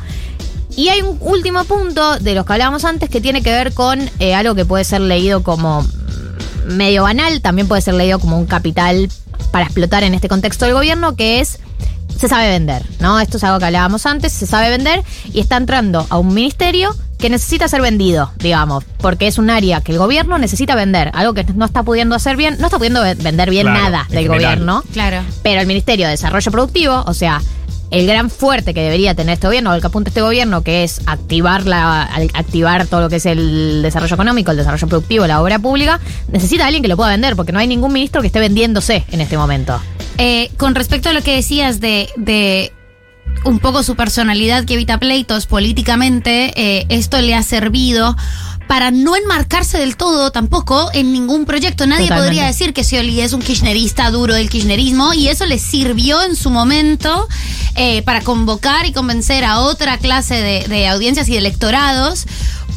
Y 0.76 0.88
hay 0.88 1.02
un 1.02 1.18
último 1.20 1.64
punto 1.64 2.18
de 2.18 2.34
los 2.34 2.44
que 2.44 2.52
hablábamos 2.52 2.84
antes 2.84 3.08
que 3.08 3.20
tiene 3.20 3.42
que 3.42 3.50
ver 3.50 3.72
con 3.72 4.10
algo 4.34 4.54
que 4.54 4.66
puede 4.66 4.84
ser 4.84 5.00
leído 5.00 5.42
como 5.42 5.86
medio 6.66 7.04
banal, 7.04 7.40
también 7.40 7.66
puede 7.66 7.80
ser 7.82 7.94
leído 7.94 8.18
como 8.18 8.38
un 8.38 8.46
capital 8.46 9.08
para 9.50 9.64
explotar 9.64 10.02
en 10.02 10.12
este 10.12 10.28
contexto 10.28 10.66
del 10.66 10.74
gobierno, 10.74 11.16
que 11.16 11.40
es 11.40 11.60
se 12.18 12.28
sabe 12.28 12.48
vender, 12.48 12.82
¿no? 13.00 13.20
Esto 13.20 13.36
es 13.36 13.44
algo 13.44 13.58
que 13.58 13.66
hablábamos 13.66 14.06
antes, 14.06 14.32
se 14.32 14.46
sabe 14.46 14.70
vender 14.70 15.02
y 15.32 15.40
está 15.40 15.56
entrando 15.56 16.06
a 16.08 16.18
un 16.18 16.32
ministerio 16.34 16.94
que 17.18 17.30
necesita 17.30 17.66
ser 17.68 17.80
vendido, 17.80 18.30
digamos, 18.38 18.84
porque 18.98 19.26
es 19.26 19.38
un 19.38 19.48
área 19.50 19.80
que 19.80 19.92
el 19.92 19.98
gobierno 19.98 20.36
necesita 20.38 20.74
vender, 20.74 21.10
algo 21.14 21.32
que 21.34 21.44
no 21.44 21.64
está 21.64 21.82
pudiendo 21.82 22.14
hacer 22.14 22.36
bien, 22.36 22.56
no 22.58 22.66
está 22.66 22.76
pudiendo 22.78 23.02
ve- 23.02 23.14
vender 23.14 23.48
bien 23.50 23.66
Claro, 23.66 23.80
nada 23.82 24.06
del 24.10 24.24
general. 24.24 24.38
gobierno, 24.38 24.84
Claro. 24.92 25.22
pero 25.42 25.60
el 25.60 25.66
Ministerio 25.66 26.06
de 26.06 26.12
Desarrollo 26.12 26.50
Productivo, 26.50 27.02
o 27.06 27.14
sea, 27.14 27.40
el 27.90 28.06
gran 28.06 28.30
fuerte 28.30 28.74
que 28.74 28.82
debería 28.82 29.14
tener 29.14 29.34
este 29.34 29.46
gobierno, 29.46 29.70
o 29.70 29.74
el 29.74 29.80
que 29.80 29.86
apunta 29.86 30.10
este 30.10 30.22
gobierno, 30.22 30.62
que 30.62 30.84
es 30.84 31.00
activar 31.06 31.66
la, 31.66 32.02
activar 32.34 32.86
todo 32.86 33.02
lo 33.02 33.08
que 33.08 33.16
es 33.16 33.26
el 33.26 33.82
desarrollo 33.82 34.14
económico, 34.14 34.50
el 34.50 34.56
desarrollo 34.56 34.86
productivo, 34.88 35.26
la 35.26 35.40
obra 35.40 35.58
pública, 35.58 36.00
necesita 36.30 36.64
a 36.64 36.66
alguien 36.66 36.82
que 36.82 36.88
lo 36.88 36.96
pueda 36.96 37.10
vender, 37.10 37.36
porque 37.36 37.52
no 37.52 37.58
hay 37.58 37.66
ningún 37.66 37.92
ministro 37.92 38.20
que 38.20 38.26
esté 38.28 38.40
vendiéndose 38.40 39.04
en 39.10 39.20
este 39.20 39.36
momento. 39.36 39.80
Eh, 40.18 40.50
con 40.56 40.74
respecto 40.74 41.10
a 41.10 41.12
lo 41.12 41.22
que 41.22 41.36
decías 41.36 41.80
de, 41.80 42.08
de 42.16 42.72
un 43.44 43.58
poco 43.58 43.82
su 43.82 43.96
personalidad 43.96 44.64
que 44.64 44.74
evita 44.74 44.98
pleitos 44.98 45.46
políticamente, 45.46 46.52
eh, 46.56 46.86
esto 46.88 47.20
le 47.20 47.34
ha 47.34 47.42
servido 47.42 48.16
para 48.66 48.90
no 48.90 49.16
enmarcarse 49.16 49.78
del 49.78 49.96
todo 49.96 50.32
tampoco 50.32 50.90
en 50.92 51.12
ningún 51.12 51.44
proyecto. 51.44 51.86
Nadie 51.86 52.04
Totalmente. 52.04 52.28
podría 52.28 52.46
decir 52.46 52.72
que 52.72 52.84
Scioli 52.84 53.20
es 53.20 53.32
un 53.32 53.42
kirchnerista 53.42 54.10
duro 54.10 54.34
del 54.34 54.50
kirchnerismo 54.50 55.14
y 55.14 55.28
eso 55.28 55.46
le 55.46 55.58
sirvió 55.58 56.22
en 56.22 56.36
su 56.36 56.50
momento 56.50 57.28
eh, 57.74 58.02
para 58.02 58.22
convocar 58.22 58.86
y 58.86 58.92
convencer 58.92 59.44
a 59.44 59.60
otra 59.60 59.98
clase 59.98 60.34
de, 60.34 60.68
de 60.68 60.88
audiencias 60.88 61.28
y 61.28 61.32
de 61.32 61.38
electorados 61.38 62.26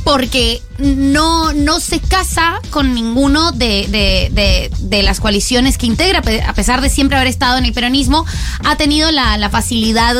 porque 0.03 0.62
no, 0.79 1.53
no 1.53 1.79
se 1.79 2.00
casa 2.00 2.59
con 2.69 2.93
ninguno 2.93 3.51
de, 3.51 3.88
de- 3.89 4.29
de- 4.31 4.71
de 4.79 5.03
las 5.03 5.19
coaliciones 5.19 5.77
que 5.77 5.86
integra, 5.86 6.21
a 6.48 6.53
pesar 6.53 6.81
de 6.81 6.89
siempre 6.89 7.17
haber 7.17 7.27
estado 7.29 7.57
en 7.57 7.65
el 7.65 7.74
peronismo, 7.74 8.25
ha 8.65 8.75
tenido 8.75 9.12
la, 9.12 9.50
facilidad 9.50 10.15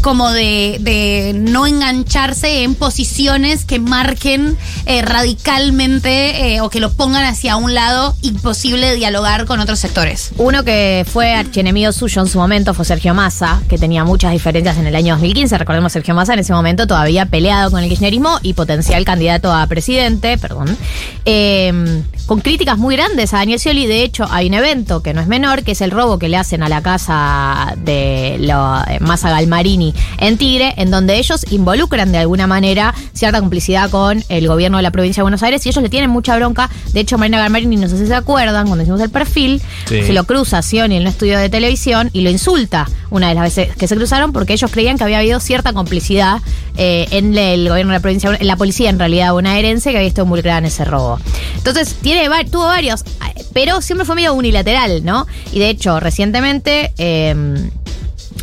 como 0.00 0.30
de, 0.32 0.78
de 0.80 1.32
no 1.34 1.66
engancharse 1.66 2.64
en 2.64 2.74
posiciones 2.74 3.64
que 3.64 3.78
marquen 3.78 4.56
eh, 4.86 5.00
radicalmente 5.02 6.54
eh, 6.54 6.60
o 6.60 6.70
que 6.70 6.80
lo 6.80 6.92
pongan 6.92 7.24
hacia 7.24 7.56
un 7.56 7.74
lado 7.74 8.16
imposible 8.22 8.94
dialogar 8.96 9.44
con 9.46 9.60
otros 9.60 9.78
sectores. 9.78 10.30
Uno 10.38 10.64
que 10.64 11.06
fue 11.10 11.34
archienemigo 11.34 11.92
suyo 11.92 12.22
en 12.22 12.28
su 12.28 12.38
momento 12.38 12.74
fue 12.74 12.84
Sergio 12.84 13.14
Massa, 13.14 13.62
que 13.68 13.78
tenía 13.78 14.04
muchas 14.04 14.32
diferencias 14.32 14.76
en 14.78 14.86
el 14.86 14.96
año 14.96 15.14
2015. 15.14 15.56
Recordemos, 15.58 15.92
Sergio 15.92 16.14
Massa 16.14 16.32
en 16.34 16.40
ese 16.40 16.52
momento 16.52 16.86
todavía 16.86 17.26
peleado 17.26 17.70
con 17.70 17.80
el 17.82 17.88
kirchnerismo 17.88 18.38
y 18.42 18.54
potencial 18.54 19.04
candidato 19.04 19.52
a 19.52 19.66
presidente, 19.66 19.91
perdón. 20.38 20.76
Eh, 21.24 22.02
con 22.26 22.40
críticas 22.40 22.78
muy 22.78 22.96
grandes 22.96 23.34
a 23.34 23.38
Daniel 23.38 23.58
Scioli. 23.58 23.86
De 23.86 24.02
hecho, 24.02 24.26
hay 24.30 24.46
un 24.48 24.54
evento 24.54 25.02
que 25.02 25.12
no 25.14 25.20
es 25.20 25.26
menor, 25.26 25.62
que 25.64 25.72
es 25.72 25.80
el 25.80 25.90
robo 25.90 26.18
que 26.18 26.28
le 26.28 26.36
hacen 26.36 26.62
a 26.62 26.68
la 26.68 26.82
casa 26.82 27.74
de 27.76 28.36
lo, 28.40 28.78
eh, 28.88 28.98
Massa 29.00 29.30
Galmarini 29.30 29.94
en 30.18 30.38
Tigre, 30.38 30.74
en 30.76 30.90
donde 30.90 31.18
ellos 31.18 31.44
involucran 31.50 32.12
de 32.12 32.18
alguna 32.18 32.46
manera 32.46 32.94
cierta 33.12 33.40
complicidad 33.40 33.90
con 33.90 34.22
el 34.28 34.48
gobierno 34.48 34.76
de 34.78 34.82
la 34.82 34.90
provincia 34.90 35.20
de 35.20 35.24
Buenos 35.24 35.42
Aires 35.42 35.64
y 35.66 35.68
ellos 35.68 35.82
le 35.82 35.88
tienen 35.88 36.10
mucha 36.10 36.36
bronca. 36.36 36.70
De 36.92 37.00
hecho, 37.00 37.18
Marina 37.18 37.38
Galmarini, 37.38 37.76
no 37.76 37.88
sé 37.88 37.98
si 37.98 38.06
se 38.06 38.14
acuerdan, 38.14 38.66
cuando 38.66 38.82
hicimos 38.82 39.00
el 39.00 39.10
perfil, 39.10 39.60
Sí. 39.86 40.02
se 40.02 40.12
lo 40.12 40.24
cruza 40.24 40.62
Scioli 40.62 40.96
en 40.96 41.02
un 41.02 41.08
estudio 41.08 41.38
de 41.38 41.48
televisión 41.50 42.08
y 42.12 42.20
lo 42.22 42.30
insulta 42.30 42.88
una 43.10 43.28
de 43.28 43.34
las 43.34 43.44
veces 43.44 43.76
que 43.76 43.86
se 43.88 43.96
cruzaron 43.96 44.32
porque 44.32 44.52
ellos 44.54 44.70
creían 44.70 44.96
que 44.96 45.04
había 45.04 45.18
habido 45.18 45.38
cierta 45.40 45.72
complicidad 45.72 46.40
eh, 46.76 47.06
en 47.10 47.36
el 47.36 47.68
gobierno 47.68 47.92
de 47.92 47.98
la 47.98 48.02
provincia, 48.02 48.36
en 48.38 48.46
la 48.46 48.56
policía 48.56 48.88
en 48.90 48.98
realidad 48.98 49.32
bonaerense 49.32 49.90
que 49.90 49.96
había 49.98 50.08
estado 50.08 50.24
involucrada 50.24 50.58
en 50.58 50.64
ese 50.66 50.84
robo. 50.84 51.18
Entonces, 51.56 51.96
tiene, 52.00 52.11
va- 52.28 52.44
tuvo 52.44 52.64
varios, 52.64 53.04
pero 53.52 53.80
siempre 53.80 54.04
fue 54.04 54.14
medio 54.14 54.34
unilateral, 54.34 55.04
¿no? 55.04 55.26
Y 55.52 55.58
de 55.58 55.68
hecho, 55.70 56.00
recientemente 56.00 56.92
eh, 56.98 57.34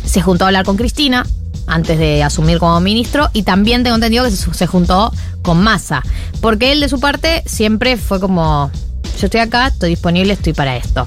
se 0.04 0.22
juntó 0.22 0.44
a 0.44 0.48
hablar 0.48 0.64
con 0.64 0.76
Cristina 0.76 1.26
antes 1.66 1.98
de 1.98 2.22
asumir 2.22 2.58
como 2.58 2.80
ministro 2.80 3.28
y 3.32 3.42
también 3.44 3.82
tengo 3.82 3.94
entendido 3.94 4.24
que 4.24 4.30
se, 4.32 4.66
juntó 4.66 5.12
con 5.42 5.62
Massa, 5.62 6.02
porque 6.40 6.72
él 6.72 6.80
de 6.80 6.88
su 6.88 6.98
parte 7.00 7.42
siempre 7.46 7.96
fue 7.96 8.18
como, 8.20 8.70
yo 9.20 9.26
estoy 9.26 9.40
acá, 9.40 9.68
estoy 9.68 9.90
disponible, 9.90 10.32
estoy 10.32 10.52
para 10.52 10.76
esto. 10.76 11.06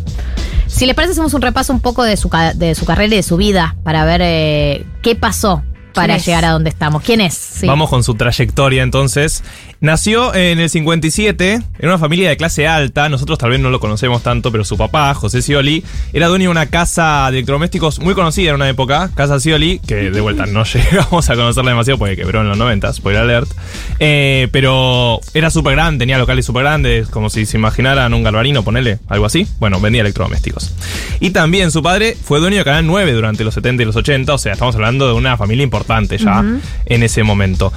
Si 0.67 0.85
les 0.85 0.95
parece, 0.95 1.11
hacemos 1.11 1.33
un 1.33 1.41
repaso 1.41 1.71
un 1.73 1.81
poco 1.81 2.03
de 2.03 2.17
su, 2.17 2.29
de 2.55 2.75
su 2.75 2.85
carrera 2.85 3.13
y 3.13 3.17
de 3.17 3.23
su 3.23 3.37
vida 3.37 3.75
para 3.83 4.05
ver 4.05 4.21
eh, 4.23 4.85
qué 5.01 5.15
pasó 5.15 5.63
para 5.93 6.17
llegar 6.17 6.45
a 6.45 6.51
donde 6.51 6.69
estamos. 6.69 7.03
¿Quién 7.03 7.21
es? 7.21 7.33
Sí. 7.33 7.67
Vamos 7.67 7.89
con 7.89 8.03
su 8.03 8.15
trayectoria 8.15 8.83
entonces. 8.83 9.43
Nació 9.79 10.33
en 10.33 10.59
el 10.59 10.69
57 10.69 11.53
en 11.53 11.87
una 11.89 11.97
familia 11.97 12.29
de 12.29 12.37
clase 12.37 12.67
alta. 12.67 13.09
Nosotros 13.09 13.37
tal 13.37 13.49
vez 13.49 13.59
no 13.59 13.69
lo 13.69 13.81
conocemos 13.81 14.23
tanto, 14.23 14.51
pero 14.51 14.63
su 14.63 14.77
papá, 14.77 15.13
José 15.13 15.41
Scioli, 15.41 15.83
era 16.13 16.27
dueño 16.27 16.45
de 16.45 16.51
una 16.51 16.67
casa 16.67 17.27
de 17.29 17.39
electrodomésticos 17.39 17.99
muy 17.99 18.13
conocida 18.13 18.49
en 18.49 18.55
una 18.55 18.69
época, 18.69 19.11
Casa 19.13 19.39
Scioli, 19.39 19.79
que 19.79 20.09
de 20.09 20.21
vuelta 20.21 20.45
no 20.45 20.63
llegamos 20.73 21.29
a 21.29 21.35
conocerla 21.35 21.71
demasiado 21.71 21.97
porque 21.99 22.15
quebró 22.15 22.41
en 22.41 22.49
los 22.49 22.57
90, 22.57 22.93
spoiler 22.93 23.23
alert. 23.23 23.51
Eh, 23.99 24.47
pero 24.51 25.19
era 25.33 25.49
súper 25.49 25.73
grande, 25.73 25.99
tenía 25.99 26.17
locales 26.17 26.45
súper 26.45 26.63
grandes, 26.63 27.09
como 27.09 27.29
si 27.29 27.45
se 27.45 27.57
imaginaran 27.57 28.13
un 28.13 28.23
galvarino, 28.23 28.63
ponele, 28.63 28.99
algo 29.09 29.25
así. 29.25 29.45
Bueno, 29.59 29.81
vendía 29.81 30.01
electrodomésticos. 30.01 30.73
Y 31.19 31.31
también 31.31 31.71
su 31.71 31.83
padre 31.83 32.15
fue 32.23 32.39
dueño 32.39 32.57
de 32.57 32.63
Canal 32.63 32.87
9 32.87 33.11
durante 33.11 33.43
los 33.43 33.53
70 33.53 33.83
y 33.83 33.85
los 33.85 33.95
80, 33.97 34.33
o 34.33 34.37
sea, 34.37 34.53
estamos 34.53 34.75
hablando 34.75 35.07
de 35.07 35.13
una 35.13 35.35
familia 35.35 35.63
importante 35.63 35.82
ya 36.17 36.43
en 36.85 37.03
ese 37.03 37.23
momento. 37.23 37.71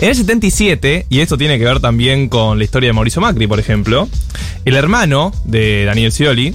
En 0.00 0.10
el 0.10 0.14
77, 0.16 1.06
y 1.08 1.20
esto 1.20 1.38
tiene 1.38 1.58
que 1.58 1.64
ver 1.64 1.80
también 1.80 2.28
con 2.28 2.58
la 2.58 2.64
historia 2.64 2.88
de 2.88 2.92
Mauricio 2.92 3.22
Macri, 3.22 3.46
por 3.46 3.60
ejemplo, 3.60 4.08
el 4.64 4.74
hermano 4.76 5.32
de 5.44 5.84
Daniel 5.84 6.12
Scioli 6.12 6.54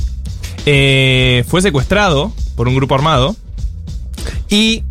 eh, 0.66 1.44
fue 1.48 1.62
secuestrado 1.62 2.34
por 2.56 2.68
un 2.68 2.76
grupo 2.76 2.96
armado 2.96 3.36
y 4.50 4.84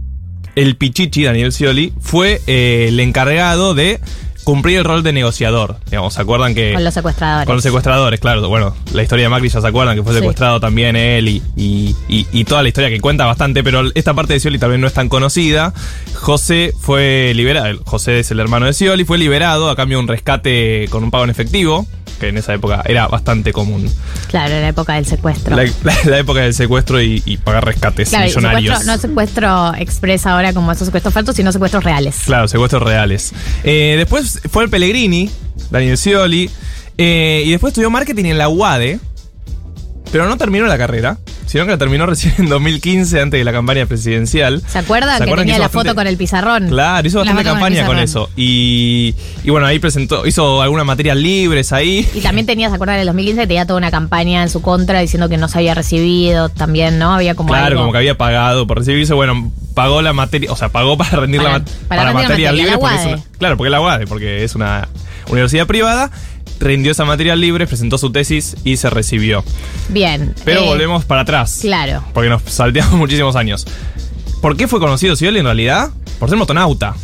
el 0.54 0.76
Pichichi, 0.76 1.24
Daniel 1.24 1.52
Scioli, 1.52 1.92
fue 2.00 2.40
eh, 2.46 2.86
el 2.88 2.98
encargado 3.00 3.74
de 3.74 4.00
cumplir 4.46 4.78
el 4.78 4.84
rol 4.84 5.02
de 5.02 5.12
negociador. 5.12 5.76
Digamos, 5.90 6.14
¿se 6.14 6.22
acuerdan 6.22 6.54
que... 6.54 6.72
Con 6.72 6.84
los 6.84 6.94
secuestradores. 6.94 7.46
Con 7.46 7.56
los 7.56 7.64
secuestradores, 7.64 8.20
claro. 8.20 8.48
Bueno, 8.48 8.76
la 8.94 9.02
historia 9.02 9.24
de 9.24 9.28
Macri 9.28 9.48
ya 9.48 9.60
se 9.60 9.66
acuerdan 9.66 9.96
que 9.96 10.04
fue 10.04 10.12
Sí. 10.12 10.20
secuestrado 10.20 10.60
también 10.60 10.94
él 10.94 11.26
y, 11.28 11.42
y- 11.56 11.96
y- 12.08 12.26
y 12.32 12.44
toda 12.44 12.62
la 12.62 12.68
historia 12.68 12.88
que 12.88 13.00
cuenta 13.00 13.26
bastante, 13.26 13.64
pero 13.64 13.82
esta 13.96 14.14
parte 14.14 14.34
de 14.34 14.38
Scioli 14.38 14.60
también 14.60 14.80
no 14.80 14.86
es 14.86 14.92
tan 14.92 15.08
conocida. 15.08 15.74
José 16.14 16.72
fue 16.78 17.32
liberado, 17.34 17.80
José 17.84 18.20
es 18.20 18.30
el 18.30 18.38
hermano 18.38 18.66
de 18.66 18.72
Scioli, 18.72 19.04
fue 19.04 19.18
liberado 19.18 19.68
a 19.68 19.74
cambio 19.74 19.98
de 19.98 20.02
un 20.04 20.08
rescate 20.08 20.86
con 20.90 21.02
un 21.02 21.10
pago 21.10 21.24
en 21.24 21.30
efectivo, 21.30 21.84
que 22.18 22.28
en 22.28 22.38
esa 22.38 22.54
época 22.54 22.82
era 22.86 23.06
bastante 23.08 23.52
común. 23.52 23.88
Claro, 24.28 24.54
en 24.54 24.62
la 24.62 24.68
época 24.68 24.94
del 24.94 25.06
secuestro. 25.06 25.54
La, 25.56 25.64
la- 25.84 25.96
la 26.04 26.18
época 26.18 26.40
del 26.40 26.54
secuestro 26.54 27.00
y, 27.00 27.22
y 27.26 27.36
pagar 27.38 27.64
rescates 27.64 28.08
Claro, 28.10 28.26
millonarios. 28.26 28.78
secuestro, 28.78 28.92
no 28.94 29.00
secuestro 29.00 29.74
express 29.76 30.26
ahora 30.26 30.52
como 30.52 30.72
esos 30.72 30.86
secuestros 30.86 31.12
falsos, 31.14 31.36
sino 31.36 31.52
secuestros 31.52 31.84
reales. 31.84 32.16
Claro, 32.26 32.48
secuestros 32.48 32.82
reales. 32.82 33.32
Eh, 33.64 33.94
después 33.98 34.40
fue 34.50 34.64
el 34.64 34.70
Pellegrini, 34.70 35.30
Daniel 35.70 35.96
Scioli, 35.98 36.50
eh, 36.98 37.42
y 37.44 37.50
después 37.50 37.72
estudió 37.72 37.90
marketing 37.90 38.24
en 38.26 38.38
la 38.38 38.48
UADE, 38.48 38.98
pero 40.12 40.26
no 40.28 40.36
terminó 40.36 40.66
la 40.66 40.78
carrera, 40.78 41.18
sino 41.46 41.64
que 41.64 41.70
la 41.70 41.78
terminó 41.78 42.04
recién 42.06 42.34
en 42.38 42.48
2015, 42.48 43.20
antes 43.20 43.38
de 43.40 43.44
la 43.44 43.52
campaña 43.52 43.86
presidencial. 43.86 44.62
¿Se 44.68 44.78
acuerdan 44.78 45.18
¿Se 45.18 45.24
que 45.24 45.34
tenía 45.34 45.54
la 45.58 45.64
bastante- 45.66 45.88
foto 45.90 45.94
con 45.94 46.06
el 46.06 46.16
pizarrón? 46.16 46.68
Claro, 46.68 47.06
hizo 47.06 47.18
La 47.18 47.24
bastante 47.32 47.44
con 47.44 47.52
campaña 47.60 47.86
con 47.86 47.98
eso. 47.98 48.28
Y, 48.36 49.14
y 49.44 49.50
bueno, 49.50 49.66
ahí 49.66 49.78
presentó, 49.78 50.26
hizo 50.26 50.60
algunas 50.62 50.84
materias 50.86 51.16
libres 51.16 51.72
ahí. 51.72 52.06
Y 52.14 52.20
también 52.20 52.46
tenía, 52.46 52.68
¿se 52.68 52.74
acuerdan? 52.74 52.96
En 52.96 53.00
el 53.02 53.06
2015 53.06 53.40
que 53.42 53.46
tenía 53.46 53.66
toda 53.66 53.78
una 53.78 53.90
campaña 53.90 54.42
en 54.42 54.48
su 54.50 54.60
contra 54.62 55.00
diciendo 55.00 55.28
que 55.28 55.36
no 55.38 55.48
se 55.48 55.58
había 55.58 55.74
recibido 55.74 56.48
también, 56.48 56.98
¿no? 56.98 57.14
Había 57.14 57.34
como 57.34 57.48
claro, 57.50 57.66
algo. 57.66 57.80
como 57.80 57.92
que 57.92 57.98
había 57.98 58.18
pagado 58.18 58.66
por 58.66 58.78
recibirse. 58.78 59.14
Bueno, 59.14 59.52
pagó 59.74 60.02
la 60.02 60.12
materia, 60.12 60.50
o 60.52 60.56
sea, 60.56 60.68
pagó 60.70 60.96
para 60.98 61.10
rendir 61.20 61.42
Para- 61.42 61.58
la, 61.58 61.64
para 61.64 61.72
para 61.88 62.04
rendir 62.12 62.28
materia, 62.28 62.52
libres. 62.52 62.72
la 62.72 62.78
porque 62.78 62.96
es 62.96 63.06
una- 63.06 63.22
claro, 63.38 63.56
porque 63.56 63.68
es 63.68 63.72
la 63.72 63.80
UADE, 63.80 64.06
porque 64.06 64.44
es 64.44 64.54
una 64.54 64.88
universidad 65.28 65.66
privada. 65.66 66.10
Rindió 66.58 66.92
esa 66.92 67.04
materia 67.04 67.36
libre, 67.36 67.66
presentó 67.66 67.98
su 67.98 68.10
tesis 68.12 68.56
y 68.64 68.76
se 68.78 68.88
recibió. 68.90 69.44
Bien. 69.88 70.34
Pero 70.44 70.62
eh, 70.62 70.66
volvemos 70.66 71.04
para 71.04 71.20
atrás. 71.22 71.58
Claro. 71.60 72.02
Porque 72.14 72.28
nos 72.30 72.42
salteamos 72.42 72.94
muchísimos 72.98 73.36
años. 73.36 73.66
¿Por 74.40 74.56
qué 74.56 74.66
fue 74.68 74.80
conocido 74.80 75.16
Scioli 75.16 75.38
en 75.40 75.44
realidad? 75.44 75.90
Por 76.18 76.28
ser 76.28 76.38
motonauta. 76.38 76.94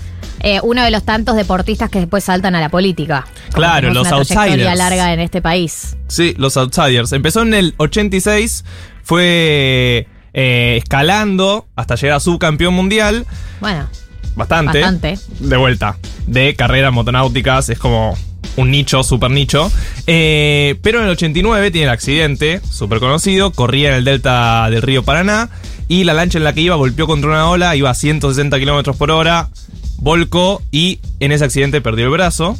eh, 0.40 0.58
uno 0.62 0.82
de 0.82 0.90
los 0.90 1.02
tantos 1.04 1.36
deportistas 1.36 1.90
que 1.90 1.98
después 2.00 2.24
saltan 2.24 2.54
a 2.54 2.60
la 2.60 2.68
política. 2.68 3.26
Claro, 3.52 3.92
los 3.92 4.06
una 4.08 4.16
outsiders. 4.16 4.76
larga 4.78 5.12
en 5.12 5.20
este 5.20 5.42
país. 5.42 5.96
Sí, 6.08 6.34
los 6.38 6.56
Outsiders. 6.56 7.12
Empezó 7.12 7.42
en 7.42 7.52
el 7.54 7.74
86, 7.76 8.64
fue 9.02 10.08
eh, 10.34 10.78
escalando 10.82 11.66
hasta 11.76 11.94
llegar 11.96 12.16
a 12.16 12.20
subcampeón 12.20 12.72
mundial. 12.74 13.26
Bueno, 13.60 13.86
Bastante. 14.34 14.80
Bastante. 14.80 15.18
De 15.40 15.56
vuelta. 15.58 15.98
De 16.26 16.54
carreras 16.56 16.92
motonáuticas. 16.92 17.68
Es 17.68 17.78
como 17.78 18.16
un 18.56 18.70
nicho, 18.70 19.02
super 19.02 19.30
nicho. 19.30 19.70
Eh, 20.06 20.76
pero 20.82 20.98
en 20.98 21.04
el 21.04 21.10
89 21.12 21.70
tiene 21.70 21.86
el 21.86 21.90
accidente, 21.92 22.60
súper 22.70 23.00
conocido. 23.00 23.50
Corría 23.52 23.88
en 23.88 23.94
el 23.94 24.04
delta 24.04 24.68
del 24.70 24.82
río 24.82 25.02
Paraná. 25.02 25.50
Y 25.88 26.04
la 26.04 26.14
lancha 26.14 26.38
en 26.38 26.44
la 26.44 26.52
que 26.52 26.62
iba 26.62 26.76
golpeó 26.76 27.06
contra 27.06 27.30
una 27.30 27.48
ola. 27.48 27.76
Iba 27.76 27.90
a 27.90 27.94
160 27.94 28.58
kilómetros 28.58 28.96
por 28.96 29.10
hora. 29.10 29.48
Volcó 29.98 30.62
y 30.70 31.00
en 31.20 31.32
ese 31.32 31.44
accidente 31.44 31.80
perdió 31.80 32.06
el 32.06 32.10
brazo. 32.10 32.56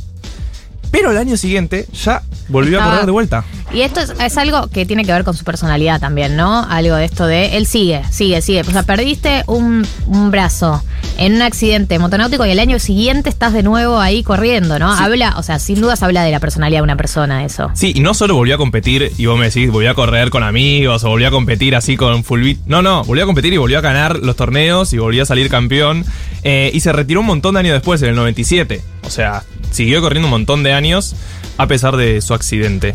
Pero 0.92 1.10
el 1.10 1.16
año 1.16 1.36
siguiente 1.36 1.86
ya 1.92 2.22
volvió 2.48 2.80
a 2.80 2.84
correr 2.84 3.06
de 3.06 3.12
vuelta. 3.12 3.44
Y 3.72 3.80
esto 3.80 4.00
es, 4.00 4.12
es 4.20 4.36
algo 4.36 4.68
que 4.68 4.86
tiene 4.86 5.04
que 5.04 5.12
ver 5.12 5.24
con 5.24 5.34
su 5.34 5.42
personalidad 5.42 5.98
también, 5.98 6.36
¿no? 6.36 6.64
Algo 6.68 6.94
de 6.96 7.06
esto 7.06 7.26
de 7.26 7.56
él 7.56 7.66
sigue, 7.66 8.02
sigue, 8.10 8.42
sigue. 8.42 8.60
O 8.60 8.70
sea, 8.70 8.82
perdiste 8.84 9.42
un, 9.46 9.84
un 10.06 10.30
brazo 10.30 10.84
en 11.16 11.34
un 11.34 11.42
accidente 11.42 11.98
motonáutico 11.98 12.44
y 12.44 12.50
el 12.50 12.58
año 12.58 12.78
siguiente 12.78 13.30
estás 13.30 13.52
de 13.52 13.62
nuevo 13.62 13.98
ahí 13.98 14.22
corriendo, 14.22 14.78
¿no? 14.78 14.92
Habla, 14.92 15.34
o 15.38 15.42
sea, 15.42 15.58
sin 15.58 15.80
dudas 15.80 16.02
habla 16.02 16.24
de 16.24 16.30
la 16.30 16.40
personalidad 16.40 16.80
de 16.80 16.84
una 16.84 16.96
persona 16.96 17.44
eso. 17.44 17.70
Sí, 17.74 17.92
y 17.94 18.00
no 18.00 18.12
solo 18.12 18.34
volvió 18.34 18.54
a 18.54 18.58
competir, 18.58 19.12
y 19.16 19.26
vos 19.26 19.38
me 19.38 19.46
decís, 19.46 19.70
volvió 19.70 19.90
a 19.90 19.94
correr 19.94 20.30
con 20.30 20.42
amigos, 20.42 21.04
o 21.04 21.08
volvió 21.08 21.28
a 21.28 21.30
competir 21.30 21.74
así 21.74 21.96
con 21.96 22.24
full 22.24 22.42
beat. 22.42 22.58
No, 22.66 22.82
no, 22.82 23.04
volvió 23.04 23.24
a 23.24 23.26
competir 23.26 23.52
y 23.54 23.56
volvió 23.56 23.78
a 23.78 23.80
ganar 23.80 24.18
los 24.18 24.36
torneos 24.36 24.92
y 24.92 24.98
volvió 24.98 25.22
a 25.22 25.26
salir 25.26 25.48
campeón. 25.48 26.04
Eh, 26.44 26.70
y 26.74 26.80
se 26.80 26.92
retiró 26.92 27.20
un 27.20 27.26
montón 27.26 27.54
de 27.54 27.60
años 27.60 27.74
después, 27.74 28.02
en 28.02 28.10
el 28.10 28.14
97. 28.16 28.82
O 29.04 29.10
sea, 29.10 29.42
siguió 29.72 30.00
corriendo 30.00 30.26
un 30.28 30.30
montón 30.30 30.62
de 30.62 30.72
años 30.72 31.14
a 31.58 31.66
pesar 31.66 31.96
de 31.96 32.20
su 32.20 32.34
accidente. 32.34 32.94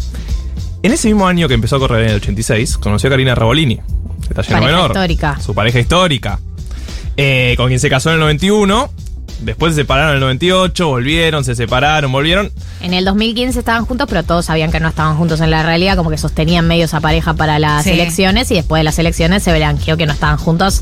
En 0.84 0.92
ese 0.94 1.08
mismo 1.10 1.28
año 1.28 1.48
que 1.48 1.54
empezó 1.56 1.76
a 1.76 1.80
correr 1.80 2.04
en 2.06 2.10
el 2.12 2.16
86, 2.18 2.78
conoció 2.78 3.08
a 3.08 3.12
Karina 3.12 3.36
Rabolini, 3.36 3.76
que 3.78 3.82
está 4.30 4.42
lleno 4.44 4.56
Pareja 4.62 4.72
menor. 4.72 4.92
histórica. 4.92 5.40
Su 5.42 5.54
pareja 5.54 5.80
histórica. 5.80 6.40
eh, 7.18 7.56
con 7.58 7.68
quien 7.68 7.80
se 7.80 7.90
casó 7.90 8.10
en 8.10 8.16
el 8.16 8.20
91. 8.22 8.92
Después 9.42 9.76
se 9.76 9.82
separaron 9.82 10.12
en 10.12 10.16
el 10.16 10.22
98, 10.22 10.88
volvieron, 10.88 11.44
se 11.44 11.54
separaron, 11.56 12.12
volvieron. 12.12 12.52
En 12.82 12.94
el 12.96 13.06
2015 13.06 13.60
estaban 13.60 13.86
juntos, 13.86 14.08
pero 14.10 14.24
todos 14.24 14.46
sabían 14.46 14.72
que 14.72 14.80
no 14.80 14.88
estaban 14.88 15.16
juntos 15.18 15.42
en 15.42 15.52
la 15.52 15.62
realidad, 15.62 15.96
como 15.96 16.10
que 16.10 16.18
sostenían 16.18 16.68
medio 16.68 16.86
esa 16.86 17.02
pareja 17.02 17.36
para 17.36 17.60
las 17.60 17.84
Sí. 17.84 17.92
elecciones 17.92 18.50
y 18.50 18.56
después 18.56 18.80
de 18.80 18.84
las 18.84 18.98
elecciones 18.98 19.44
se 19.44 19.56
blanqueó 19.56 19.96
que 19.96 20.08
no 20.08 20.13
estaban 20.13 20.38
juntos 20.38 20.82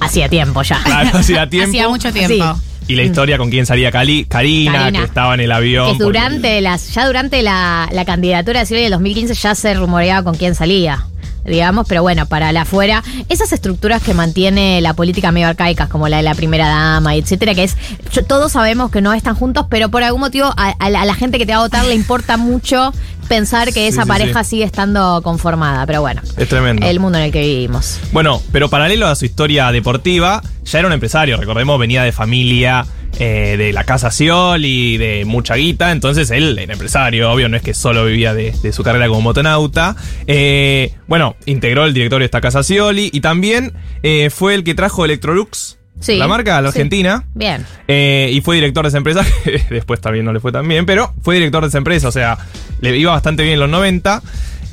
hacía 0.00 0.28
tiempo 0.28 0.62
ya. 0.62 0.80
Claro, 0.82 1.18
hacía 1.18 1.48
tiempo. 1.50 1.68
Hacía 1.70 1.88
mucho 1.88 2.12
tiempo. 2.12 2.54
Sí. 2.54 2.60
Y 2.88 2.94
la 2.96 3.02
historia 3.04 3.38
con 3.38 3.50
quién 3.50 3.64
salía 3.64 3.90
Cali, 3.92 4.24
Karina, 4.24 4.72
Karina. 4.72 4.98
que 5.00 5.04
estaba 5.04 5.34
en 5.34 5.40
el 5.40 5.52
avión. 5.52 5.86
Que 5.86 5.92
porque- 5.92 6.04
durante 6.04 6.60
las, 6.60 6.92
ya 6.94 7.06
durante 7.06 7.42
la, 7.42 7.88
la 7.92 8.04
candidatura 8.04 8.60
de 8.60 8.66
Scioli 8.66 8.82
del 8.82 8.92
2015 8.92 9.34
ya 9.34 9.54
se 9.54 9.74
rumoreaba 9.74 10.22
con 10.24 10.34
quién 10.36 10.54
salía. 10.54 11.06
Digamos, 11.44 11.86
pero 11.88 12.02
bueno, 12.02 12.26
para 12.26 12.52
la 12.52 12.62
afuera, 12.62 13.02
esas 13.28 13.52
estructuras 13.52 14.00
que 14.02 14.14
mantiene 14.14 14.80
la 14.80 14.94
política 14.94 15.32
medio 15.32 15.48
arcaicas, 15.48 15.88
como 15.88 16.08
la 16.08 16.18
de 16.18 16.22
la 16.22 16.34
primera 16.36 16.68
dama, 16.68 17.16
etcétera, 17.16 17.54
que 17.54 17.64
es, 17.64 17.76
yo- 18.12 18.24
todos 18.24 18.52
sabemos 18.52 18.90
que 18.92 19.00
no 19.00 19.12
están 19.12 19.34
juntos, 19.34 19.66
pero 19.68 19.88
por 19.90 20.02
algún 20.04 20.20
motivo 20.20 20.46
a, 20.56 20.68
a 20.78 20.90
la, 20.90 21.02
a 21.02 21.04
la 21.04 21.14
gente 21.14 21.38
que 21.38 21.46
te 21.46 21.52
va 21.52 21.58
a 21.58 21.62
votar 21.62 21.84
le 21.86 21.94
importa 21.94 22.36
mucho 22.36 22.92
pensar 23.28 23.72
que 23.72 23.88
esa 23.88 24.02
sí, 24.02 24.08
pareja 24.08 24.44
sí. 24.44 24.50
sigue 24.50 24.64
estando 24.64 25.20
conformada. 25.22 25.84
Pero 25.86 26.00
bueno, 26.00 26.20
Es 26.36 26.48
tremendo. 26.48 26.86
el 26.86 27.00
mundo 27.00 27.18
en 27.18 27.24
el 27.24 27.32
que 27.32 27.40
vivimos. 27.40 27.98
Bueno, 28.12 28.40
pero 28.52 28.68
paralelo 28.68 29.08
a 29.08 29.14
su 29.16 29.24
historia 29.24 29.72
deportiva, 29.72 30.42
ya 30.64 30.78
era 30.78 30.86
un 30.88 30.94
empresario, 30.94 31.36
recordemos, 31.38 31.78
venía 31.78 32.02
de 32.04 32.12
familia 32.12 32.84
eh, 33.18 33.56
de 33.56 33.72
la 33.72 33.84
casa 33.84 34.10
Scioli, 34.10 34.96
de 34.96 35.24
mucha 35.24 35.54
guita, 35.56 35.92
entonces 35.92 36.30
él 36.30 36.58
era 36.58 36.72
empresario, 36.72 37.30
obvio, 37.30 37.48
no 37.48 37.56
es 37.56 37.62
que 37.62 37.74
solo 37.74 38.04
vivía 38.04 38.34
de, 38.34 38.52
de 38.62 38.72
su 38.72 38.82
carrera 38.82 39.08
como 39.08 39.20
motonauta. 39.20 39.96
Eh, 40.26 40.94
bueno, 41.06 41.36
integró 41.46 41.84
el 41.84 41.94
directorio 41.94 42.22
de 42.22 42.26
esta 42.26 42.40
casa 42.40 42.62
Scioli 42.62 43.10
y 43.12 43.20
también 43.20 43.72
eh, 44.02 44.30
fue 44.30 44.54
el 44.54 44.64
que 44.64 44.74
trajo 44.74 45.04
Electrolux, 45.04 45.78
Sí, 46.00 46.16
la 46.16 46.26
marca 46.26 46.58
a 46.58 46.60
la 46.60 46.72
sí. 46.72 46.78
Argentina. 46.78 47.24
Bien. 47.32 47.64
Eh, 47.86 48.28
y 48.32 48.40
fue 48.40 48.56
director 48.56 48.82
de 48.84 48.88
esa 48.88 48.98
empresa, 48.98 49.24
que 49.44 49.62
después 49.70 50.00
también 50.00 50.24
no 50.24 50.32
le 50.32 50.40
fue 50.40 50.50
tan 50.50 50.66
bien, 50.66 50.84
pero 50.84 51.14
fue 51.22 51.36
director 51.36 51.62
de 51.62 51.68
esa 51.68 51.78
empresa, 51.78 52.08
o 52.08 52.12
sea, 52.12 52.38
le 52.80 52.96
iba 52.98 53.12
bastante 53.12 53.44
bien 53.44 53.54
en 53.54 53.60
los 53.60 53.70
90. 53.70 54.20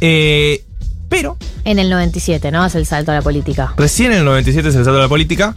Eh, 0.02 0.64
pero 1.10 1.38
En 1.66 1.80
el 1.80 1.90
97, 1.90 2.52
¿no? 2.52 2.64
Hace 2.64 2.78
el 2.78 2.86
salto 2.86 3.12
a 3.12 3.16
la 3.16 3.22
política. 3.22 3.74
recién 3.78 4.12
en 4.12 4.20
el 4.20 4.26
97 4.26 4.72
se 4.72 4.78
desató 4.78 5.00
la 5.00 5.10
política 5.10 5.56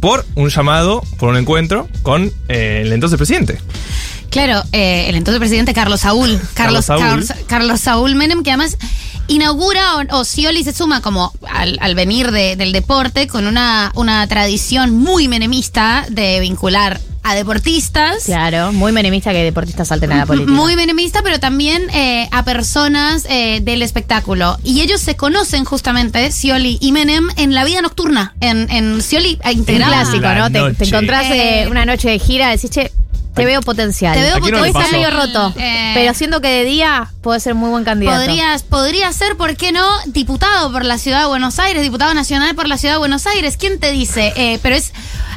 por 0.00 0.24
un 0.34 0.48
llamado, 0.48 1.02
por 1.18 1.28
un 1.28 1.36
encuentro 1.36 1.88
con 2.02 2.32
eh, 2.48 2.82
el 2.84 2.92
entonces 2.92 3.16
presidente. 3.16 3.58
Claro, 4.30 4.62
eh, 4.72 5.08
el 5.08 5.16
entonces 5.16 5.38
presidente 5.38 5.74
Carlos 5.74 6.00
Saúl. 6.00 6.40
Carlos, 6.54 6.54
Carlos 6.54 6.84
Saúl. 6.86 7.02
Carlos, 7.02 7.32
Carlos 7.46 7.80
Saúl 7.80 8.14
Menem, 8.14 8.42
que 8.42 8.50
además 8.50 8.78
inaugura 9.28 9.96
o, 9.96 10.18
o 10.18 10.24
Scioli 10.24 10.64
se 10.64 10.72
suma 10.72 11.00
como 11.00 11.32
al, 11.50 11.78
al 11.80 11.94
venir 11.94 12.30
de- 12.30 12.56
del 12.56 12.72
deporte 12.72 13.26
con 13.28 13.46
una, 13.46 13.92
una 13.94 14.26
tradición 14.26 14.96
muy 14.96 15.28
menemista 15.28 16.04
de 16.10 16.40
vincular 16.40 17.00
a 17.24 17.36
deportistas. 17.36 18.24
Claro, 18.24 18.72
muy 18.72 18.90
menemista 18.90 19.30
que 19.30 19.44
deportistas 19.44 19.86
salten 19.86 20.10
a 20.10 20.16
la 20.16 20.26
política. 20.26 20.50
Muy 20.52 20.74
menemista, 20.74 21.22
pero 21.22 21.38
también 21.38 21.88
eh, 21.94 22.28
a 22.32 22.44
personas 22.44 23.26
eh, 23.30 23.60
del 23.62 23.82
espectáculo. 23.82 24.58
Y 24.64 24.80
ellos 24.80 25.00
se 25.00 25.14
conocen 25.14 25.64
justamente, 25.64 26.32
Scioli 26.32 26.78
y 26.80 26.90
Menem, 26.90 27.28
en 27.36 27.54
la 27.54 27.62
vida 27.64 27.80
nocturna. 27.80 28.34
En, 28.40 28.68
en 28.72 29.00
Scioli 29.00 29.38
Un 29.44 29.52
integraba. 29.52 30.02
clásico, 30.02 30.26
¿no? 30.34 30.50
Te, 30.50 30.74
te 30.74 30.84
encontrás 30.86 31.26
Eh, 31.30 31.68
una 31.70 31.84
noche 31.84 32.10
de 32.10 32.18
gira, 32.18 32.48
decís, 32.50 32.70
che, 32.70 32.90
te 33.34 33.44
veo 33.46 33.60
potencial. 33.62 34.14
Te 34.14 34.20
veo 34.22 34.36
¿A 34.36 34.40
quién 34.40 34.52
no 34.52 34.58
le 34.58 34.62
Hoy 34.64 34.68
está 34.68 34.80
pasó? 34.80 34.92
medio 34.92 35.10
roto, 35.10 35.54
Eh, 35.56 35.92
pero 35.94 36.14
siento 36.14 36.40
que 36.40 36.48
de 36.48 36.64
día 36.64 37.10
puede 37.22 37.40
ser 37.40 37.54
muy 37.54 37.70
buen 37.70 37.84
candidato. 37.84 38.18
Podrías, 38.18 38.62
podría 38.62 39.12
ser, 39.12 39.36
¿por 39.36 39.56
qué 39.56 39.72
no? 39.72 39.86
Diputado 40.06 40.70
por 40.72 40.84
la 40.84 40.98
ciudad 40.98 41.20
de 41.20 41.26
Buenos 41.26 41.58
Aires, 41.58 41.82
diputado 41.82 42.12
nacional 42.14 42.54
por 42.54 42.68
la 42.68 42.76
ciudad 42.78 42.94
de 42.94 42.98
Buenos 42.98 43.26
Aires. 43.26 43.56
¿Quién 43.56 43.80
te 43.80 43.90
dice? 43.92 44.32
Eh, 44.36 44.58
pero 44.62 44.76
es. 44.76 44.92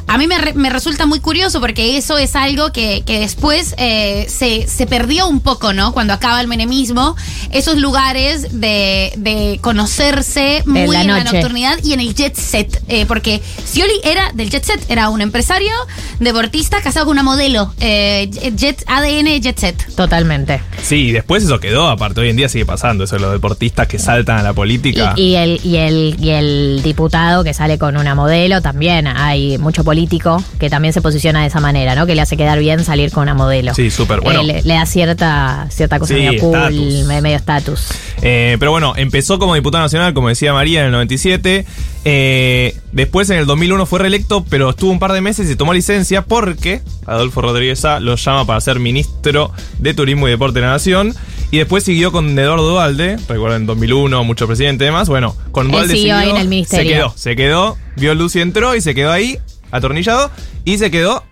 A 0.08 0.18
mí 0.18 0.26
me, 0.28 0.38
re- 0.38 0.54
me 0.54 0.70
resulta 0.70 1.04
muy 1.04 1.18
curioso 1.20 1.60
porque 1.60 1.96
eso 1.96 2.16
es 2.16 2.36
algo 2.36 2.70
que, 2.72 3.02
que 3.04 3.18
después 3.20 3.74
eh, 3.76 4.26
se, 4.28 4.68
se 4.68 4.86
perdió 4.86 5.26
un 5.28 5.40
poco, 5.40 5.72
¿no? 5.72 5.92
Cuando 5.92 6.12
acaba 6.12 6.40
el 6.40 6.46
menemismo, 6.46 7.16
esos 7.50 7.76
lugares 7.76 8.60
de, 8.60 9.12
de 9.16 9.58
conocerse 9.62 10.62
muy 10.64 10.86
la 10.94 11.00
en 11.02 11.08
la 11.08 11.24
nocturnidad 11.24 11.78
y 11.82 11.92
en 11.92 11.98
el 12.00 12.14
jet 12.14 12.36
set. 12.36 12.82
eh, 12.88 13.04
porque 13.06 13.42
Scioli 13.64 14.00
era 14.04 14.30
del 14.32 14.48
jet 14.48 14.62
set, 14.64 14.84
era 14.88 15.08
un 15.08 15.20
empresario, 15.22 15.72
deportista, 16.20 16.80
casado 16.82 17.06
con 17.06 17.12
una 17.14 17.24
modelo. 17.24 17.72
eh, 17.80 18.30
jet, 18.56 18.84
ADN 18.86 19.40
jet 19.42 19.58
set. 19.58 19.94
Totalmente. 19.96 20.60
Sí, 20.82 21.06
y 21.08 21.12
después 21.12 21.42
eso 21.42 21.58
quedó, 21.58 21.88
aparte 21.88 22.20
hoy 22.20 22.30
en 22.30 22.36
día 22.36 22.48
sigue 22.48 22.64
pasando, 22.64 23.02
eso 23.04 23.16
de 23.16 23.22
los 23.22 23.32
deportistas 23.32 23.88
que 23.88 23.98
saltan 23.98 24.38
a 24.38 24.42
la 24.42 24.52
política. 24.52 25.14
Y, 25.16 25.30
y 25.30 25.34
el, 25.36 25.60
y, 25.64 25.76
el, 25.76 26.16
y 26.20 26.30
el 26.30 26.80
diputado 26.84 27.42
que 27.42 27.52
sale 27.54 27.76
con 27.76 27.96
una 27.96 28.14
modelo 28.14 28.62
también. 28.62 29.08
Hay 29.08 29.58
mucho 29.58 29.82
político 29.82 29.95
que 30.58 30.70
también 30.70 30.92
se 30.92 31.00
posiciona 31.00 31.40
de 31.40 31.46
esa 31.48 31.60
manera, 31.60 31.94
¿no? 31.94 32.06
Que 32.06 32.14
le 32.14 32.20
hace 32.20 32.36
quedar 32.36 32.58
bien 32.58 32.84
salir 32.84 33.10
con 33.10 33.22
una 33.22 33.34
modelo. 33.34 33.74
Sí, 33.74 33.90
súper, 33.90 34.20
bueno. 34.20 34.40
Eh, 34.40 34.44
le, 34.44 34.62
le 34.62 34.74
da 34.74 34.86
cierta, 34.86 35.66
cierta 35.70 35.98
cosa 35.98 36.14
Sí, 36.14 36.20
medio 36.20 36.40
cool, 36.40 37.04
medio 37.04 37.36
estatus. 37.36 37.88
Eh, 38.22 38.56
pero 38.58 38.70
bueno, 38.70 38.94
empezó 38.96 39.38
como 39.38 39.54
diputado 39.54 39.84
nacional, 39.84 40.14
como 40.14 40.28
decía 40.28 40.52
María, 40.52 40.80
en 40.80 40.86
el 40.86 40.92
97. 40.92 41.66
Eh, 42.04 42.76
después 42.92 43.28
en 43.30 43.38
el 43.38 43.46
2001 43.46 43.86
fue 43.86 43.98
reelecto, 43.98 44.44
pero 44.48 44.70
estuvo 44.70 44.90
un 44.90 44.98
par 44.98 45.12
de 45.12 45.20
meses 45.20 45.50
y 45.50 45.56
tomó 45.56 45.74
licencia 45.74 46.22
porque 46.22 46.80
Adolfo 47.04 47.42
Rodríguez 47.42 47.84
A 47.84 47.98
lo 47.98 48.14
llama 48.14 48.46
para 48.46 48.60
ser 48.60 48.78
ministro 48.78 49.50
de 49.78 49.92
Turismo 49.92 50.28
y 50.28 50.30
Deporte 50.30 50.60
de 50.60 50.66
la 50.66 50.72
Nación. 50.72 51.14
Y 51.50 51.58
después 51.58 51.84
siguió 51.84 52.10
con 52.12 52.36
Eduardo 52.38 52.68
Dualde, 52.68 53.18
recuerden, 53.28 53.62
en 53.62 53.66
2001, 53.66 54.24
mucho 54.24 54.46
presidente 54.46 54.84
y 54.84 54.86
demás. 54.86 55.08
Bueno, 55.08 55.36
con 55.52 55.70
Dualde 55.70 55.94
siguió 55.94 56.16
ahí 56.16 56.30
en 56.30 56.36
el 56.36 56.48
ministerio. 56.48 56.84
Se 56.84 56.94
quedó, 56.94 57.14
se 57.16 57.36
quedó, 57.36 57.76
vio 57.96 58.14
luz 58.14 58.34
y 58.36 58.40
entró 58.40 58.74
y 58.74 58.80
se 58.80 58.94
quedó 58.94 59.12
ahí, 59.12 59.38
atornillado, 59.70 60.30
y 60.64 60.78
se 60.78 60.90
quedó 60.90 61.24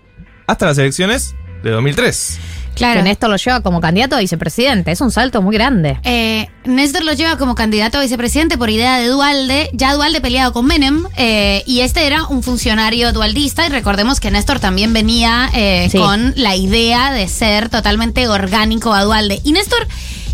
hasta 0.47 0.67
las 0.67 0.79
elecciones 0.79 1.35
de 1.63 1.71
2003. 1.71 2.39
Claro. 2.75 3.01
Que 3.01 3.05
Néstor 3.05 3.31
lo 3.31 3.37
lleva 3.37 3.61
como 3.61 3.81
candidato 3.81 4.17
a 4.17 4.19
vicepresidente. 4.19 4.91
Es 4.91 5.01
un 5.01 5.13
salto 5.13 5.41
muy 5.43 5.55
grande. 5.55 6.01
Eh, 6.03 6.49
Néstor 6.65 7.05
lo 7.05 7.13
lleva 7.13 7.39
como 7.39 7.55
candidato 7.55 7.99
a 7.99 8.01
vicepresidente 8.01 8.59
por 8.59 8.69
idea 8.69 8.99
de 8.99 9.07
Dualde. 9.07 9.71
Ya 9.73 9.95
Dualde 9.95 10.21
peleado 10.21 10.53
con 10.53 10.67
Menem. 10.67 11.05
eh, 11.17 11.63
y 11.67 11.83
este 11.83 12.05
era 12.05 12.25
un 12.25 12.43
funcionario 12.43 13.13
dualdista. 13.13 13.65
Y 13.65 13.69
recordemos 13.69 14.19
que 14.19 14.33
Néstor 14.33 14.59
también 14.59 14.93
venía 14.93 15.49
eh, 15.55 15.87
Sí. 15.89 15.99
con 15.99 16.33
la 16.37 16.57
idea 16.57 17.13
de 17.13 17.29
ser 17.29 17.69
totalmente 17.69 18.27
orgánico 18.27 18.93
a 18.93 19.05
Dualde. 19.05 19.41
Y 19.45 19.53
Néstor 19.53 19.87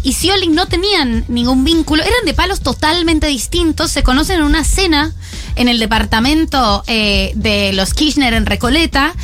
y 0.03 0.15
Scioli 0.15 0.49
no 0.49 0.65
tenían 0.65 1.27
ningún 1.29 1.63
vínculo. 1.63 2.03
Eran 2.03 2.25
de 2.25 2.33
palos 2.33 2.63
totalmente 2.63 3.27
distintos. 3.27 3.91
Se 3.91 4.03
conocen 4.03 4.39
en 4.39 4.45
una 4.45 4.65
cena 4.65 5.13
en 5.57 5.69
el 5.69 5.79
departamento 5.79 6.83
eh, 6.87 7.33
de 7.35 7.73
los 7.73 7.95
Kirchner 7.95 8.35
en 8.35 8.47
Recoleta. 8.47 9.15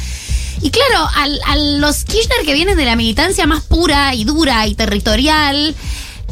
Y 0.62 0.70
claro, 0.70 1.06
al- 1.16 1.40
a 1.46 1.56
los 1.78 2.04
Kirchner 2.04 2.44
que 2.44 2.54
vienen 2.54 2.76
de 2.76 2.84
la 2.86 2.96
militancia 2.96 3.46
más 3.46 3.62
pura 3.62 4.14
y 4.14 4.24
dura 4.24 4.66
y 4.66 4.74
territorial, 4.74 5.74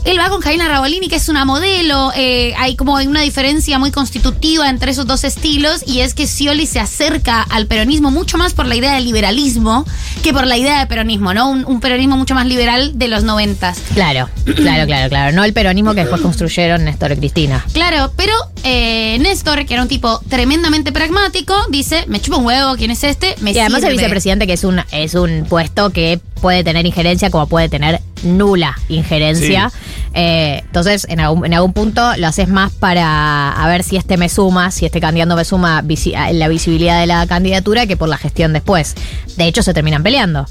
él 0.05 0.19
va 0.19 0.29
con 0.29 0.41
Jaina 0.41 0.69
Rabolini, 0.69 1.09
que 1.09 1.17
es 1.17 1.29
una 1.29 1.45
modelo. 1.45 2.13
eh, 2.15 2.55
hay 2.59 2.77
como 2.77 2.95
una 2.95 3.21
diferencia 3.23 3.79
muy 3.79 3.91
constitutiva 3.91 4.69
entre 4.69 4.91
esos 4.91 5.07
dos 5.07 5.25
estilos, 5.25 5.83
y 5.87 6.01
es 6.01 6.15
que 6.15 6.27
Scioli 6.27 6.67
se 6.67 6.81
acerca 6.81 7.43
al 7.43 7.67
peronismo 7.67 8.11
mucho 8.11 8.37
más 8.39 8.53
por 8.55 8.67
la 8.67 8.77
idea 8.77 8.95
del 8.95 9.05
liberalismo 9.05 9.85
que 10.23 10.33
por 10.33 10.47
la 10.47 10.57
idea 10.57 10.81
de 10.81 10.87
peronismo, 10.87 11.35
¿no? 11.35 11.49
Un, 11.51 11.65
un 11.67 11.81
peronismo 11.81 12.17
mucho 12.17 12.35
más 12.35 12.47
liberal 12.47 12.93
de 12.99 13.09
los 13.09 13.25
noventas. 13.25 13.79
Claro, 13.95 14.29
claro, 14.57 14.87
claro, 14.87 15.09
claro. 15.09 15.33
No 15.37 15.45
el 15.45 15.53
peronismo 15.53 15.95
que 15.95 16.01
después 16.01 16.21
construyeron 16.23 16.85
Néstor 16.85 17.13
y 17.13 17.17
Cristina. 17.17 17.65
Claro, 17.73 18.13
pero 18.17 18.33
eh, 18.63 19.19
Néstor, 19.21 19.65
que 19.67 19.75
era 19.75 19.83
un 19.83 19.89
tipo 19.89 20.21
tremendamente 20.29 20.93
pragmático, 20.93 21.55
dice, 21.71 22.05
me 22.09 22.21
chupa 22.21 22.39
un 22.39 22.47
huevo, 22.47 22.77
¿quién 22.77 22.91
es 22.91 23.05
este? 23.05 23.35
Me 23.41 23.53
Y 23.53 23.59
además 23.59 23.83
el 23.83 23.91
sirve". 23.91 23.97
vicepresidente, 24.03 24.47
que 24.47 24.53
es 24.55 24.65
un, 24.65 24.81
es 24.93 25.15
un 25.15 25.45
puesto 25.49 25.91
que 25.91 26.21
puede 26.41 26.63
tener 26.65 26.85
injerencia 26.87 27.31
como 27.31 27.47
puede 27.47 27.69
tener 27.69 28.01
nula 28.23 28.77
injerencia. 28.89 29.71
Eh, 30.15 30.63
entonces, 30.67 31.07
en 31.09 31.21
algún, 31.21 31.45
en 31.47 31.55
algún 31.55 31.73
punto 31.73 32.17
lo 32.17 32.27
haces 32.27 32.49
más 32.49 32.73
para 32.73 33.51
a 33.53 33.67
ver 33.69 33.83
si 33.83 33.97
este 33.97 34.17
me 34.17 34.29
suma, 34.29 34.71
si 34.71 34.87
este 34.87 35.01
candidato 35.01 35.35
me 35.37 35.45
suma 35.45 35.83
visi- 35.83 36.15
la 36.33 36.49
visibilidad 36.49 37.01
de 37.01 37.07
la 37.07 37.27
candidatura 37.27 37.87
que 37.87 37.97
por 37.97 38.09
la 38.09 38.17
gestión 38.19 38.53
después. 38.53 38.95
De 39.37 39.47
hecho, 39.47 39.63
se 39.63 39.75
terminan 39.75 40.03
peleando. 40.03 40.47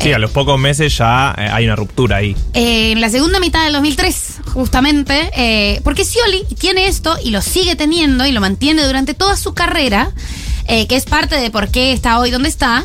Sí, 0.00 0.12
a 0.12 0.18
los 0.18 0.32
pocos 0.32 0.58
meses 0.58 0.96
ya 0.98 1.34
eh, 1.38 1.48
hay 1.52 1.66
una 1.66 1.76
ruptura 1.76 2.16
ahí. 2.16 2.34
Eh, 2.52 2.92
en 2.92 3.00
la 3.00 3.10
segunda 3.10 3.38
mitad 3.38 3.62
del 3.64 3.74
2003, 3.74 4.40
justamente, 4.52 5.30
eh, 5.36 5.80
porque 5.84 6.04
Scioli 6.04 6.42
tiene 6.58 6.88
esto 6.88 7.16
y 7.22 7.30
lo 7.30 7.40
sigue 7.42 7.76
teniendo 7.76 8.26
y 8.26 8.32
lo 8.32 8.40
mantiene 8.40 8.84
durante 8.84 9.14
toda 9.14 9.36
su 9.36 9.54
carrera, 9.54 10.10
eh, 10.66 10.88
que 10.88 10.96
es 10.96 11.04
parte 11.04 11.36
de 11.36 11.50
por 11.50 11.68
qué 11.68 11.92
está 11.92 12.18
hoy 12.18 12.30
donde 12.32 12.48
está. 12.48 12.82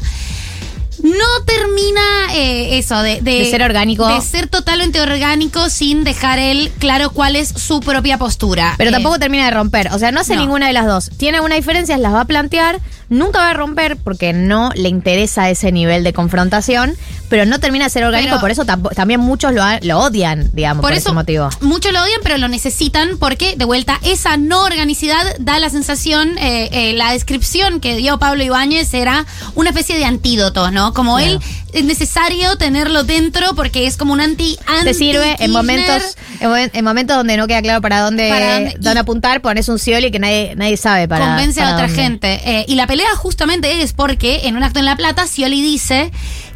No 1.03 1.43
termina 1.45 2.01
eh, 2.33 2.77
eso 2.77 3.01
de, 3.01 3.21
De 3.21 3.49
ser 3.49 3.61
orgánico. 3.63 4.07
De 4.07 4.21
ser 4.21 4.47
totalmente 4.47 4.99
orgánico 5.01 5.69
sin 5.69 6.03
dejar 6.03 6.39
él 6.39 6.71
claro 6.79 7.11
cuál 7.11 7.35
es 7.35 7.49
su 7.49 7.79
propia 7.79 8.17
postura. 8.17 8.75
Pero 8.77 8.89
Eh, 8.89 8.93
tampoco 8.93 9.19
termina 9.19 9.45
de 9.45 9.51
romper. 9.51 9.89
O 9.93 9.99
sea, 9.99 10.11
no 10.11 10.19
hace 10.21 10.35
no. 10.35 10.41
ninguna 10.41 10.67
de 10.67 10.73
las 10.73 10.85
dos. 10.85 11.09
Tiene 11.17 11.37
algunas 11.37 11.57
diferencias, 11.57 11.99
las 11.99 12.13
va 12.13 12.21
a 12.21 12.25
plantear. 12.25 12.79
Nunca 13.09 13.39
va 13.39 13.49
a 13.49 13.53
romper 13.53 13.97
porque 13.97 14.33
no 14.33 14.71
le 14.75 14.87
interesa 14.89 15.49
ese 15.49 15.71
nivel 15.71 16.03
de 16.03 16.13
confrontación. 16.13 16.95
Pero 17.29 17.45
no 17.45 17.59
termina 17.59 17.85
de 17.85 17.89
ser 17.91 18.03
orgánico. 18.05 18.31
Pero- 18.31 18.41
por 18.41 18.51
eso 18.51 18.65
también 18.95 19.19
muchos 19.19 19.53
lo, 19.53 19.99
odian, 19.99 20.49
digamos, 20.53 20.81
por, 20.81 20.89
Por 20.91 20.97
ese 20.97 21.11
motivo. 21.11 21.49
muchos 21.61 21.93
lo 21.93 22.01
odian, 22.01 22.19
pero 22.23 22.37
lo 22.39 22.47
necesitan 22.47 23.17
porque, 23.19 23.55
de 23.55 23.65
vuelta, 23.65 23.99
esa 24.03 24.35
no 24.37 24.63
organicidad 24.63 25.23
da 25.39 25.59
la 25.59 25.69
sensación, 25.69 26.37
eh, 26.39 26.93
la 26.95 27.11
descripción 27.11 27.79
que 27.81 27.95
dio 27.97 28.17
Pablo 28.17 28.43
Ibáñez 28.43 28.93
era 28.95 29.25
una 29.53 29.69
especie 29.69 29.95
de 29.97 30.05
antídoto, 30.05 30.71
¿no? 30.71 30.88
Como 30.93 31.17
Claro. 31.17 31.33
él 31.33 31.39
es 31.73 31.83
necesario 31.83 32.55
tenerlo 32.57 33.03
dentro 33.03 33.53
porque 33.55 33.87
es 33.87 33.97
como 33.97 34.13
un 34.13 34.21
anti 34.21 34.57
anti 34.67 34.85
Te 34.85 34.93
sirve 34.93 35.35
en 35.39 35.51
momentos, 35.51 36.15
en, 36.39 36.49
momen- 36.49 36.69
en 36.73 36.83
momentos 36.85 37.15
donde 37.17 37.37
no 37.37 37.47
queda 37.47 37.61
claro 37.61 37.81
para 37.81 38.01
dónde, 38.01 38.29
Para 38.29 38.53
dónde- 38.55 38.75
dónde 38.79 38.99
apuntar, 38.99 39.41
pones 39.41 39.69
un 39.69 39.79
Scioli 39.79 40.11
que 40.11 40.19
nadie, 40.19 40.53
nadie 40.55 40.77
sabe 40.77 41.07
para. 41.07 41.25
convence 41.27 41.59
a 41.61 41.63
para 41.63 41.75
otra 41.75 41.87
dónde. 41.87 42.01
gente. 42.01 42.41
Eh, 42.45 42.65
y 42.67 42.75
la 42.75 42.87
pelea 42.87 43.09
justamente 43.15 43.81
es 43.81 43.93
porque 43.93 44.41
en 44.47 44.55
un 44.57 44.63
acto 44.63 44.79
en 44.79 44.85
La 44.85 44.95
Plata, 44.95 45.27
Scioli 45.27 45.61
dice 45.61 46.11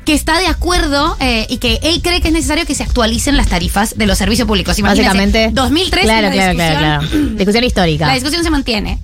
que 0.05 0.13
está 0.13 0.37
de 0.39 0.47
acuerdo 0.47 1.15
eh, 1.21 1.45
y 1.49 1.57
que 1.59 1.79
él 1.81 2.01
cree 2.01 2.19
que 2.19 2.27
es 2.27 2.33
necesario 2.33 2.65
que 2.65 2.75
se 2.75 2.83
actualicen 2.83 3.37
las 3.37 3.47
tarifas 3.47 3.97
de 3.97 4.05
los 4.05 4.17
servicios 4.17 4.45
públicos. 4.47 4.77
Imagínense, 4.77 5.07
Básicamente. 5.07 5.49
2003 5.53 6.03
Claro, 6.03 6.27
la 6.27 6.33
claro, 6.33 6.51
discusión, 6.53 6.79
claro, 6.79 7.07
claro. 7.09 7.35
Discusión 7.35 7.63
histórica. 7.63 8.07
La 8.07 8.13
discusión 8.15 8.43
se 8.43 8.49
mantiene. 8.49 8.99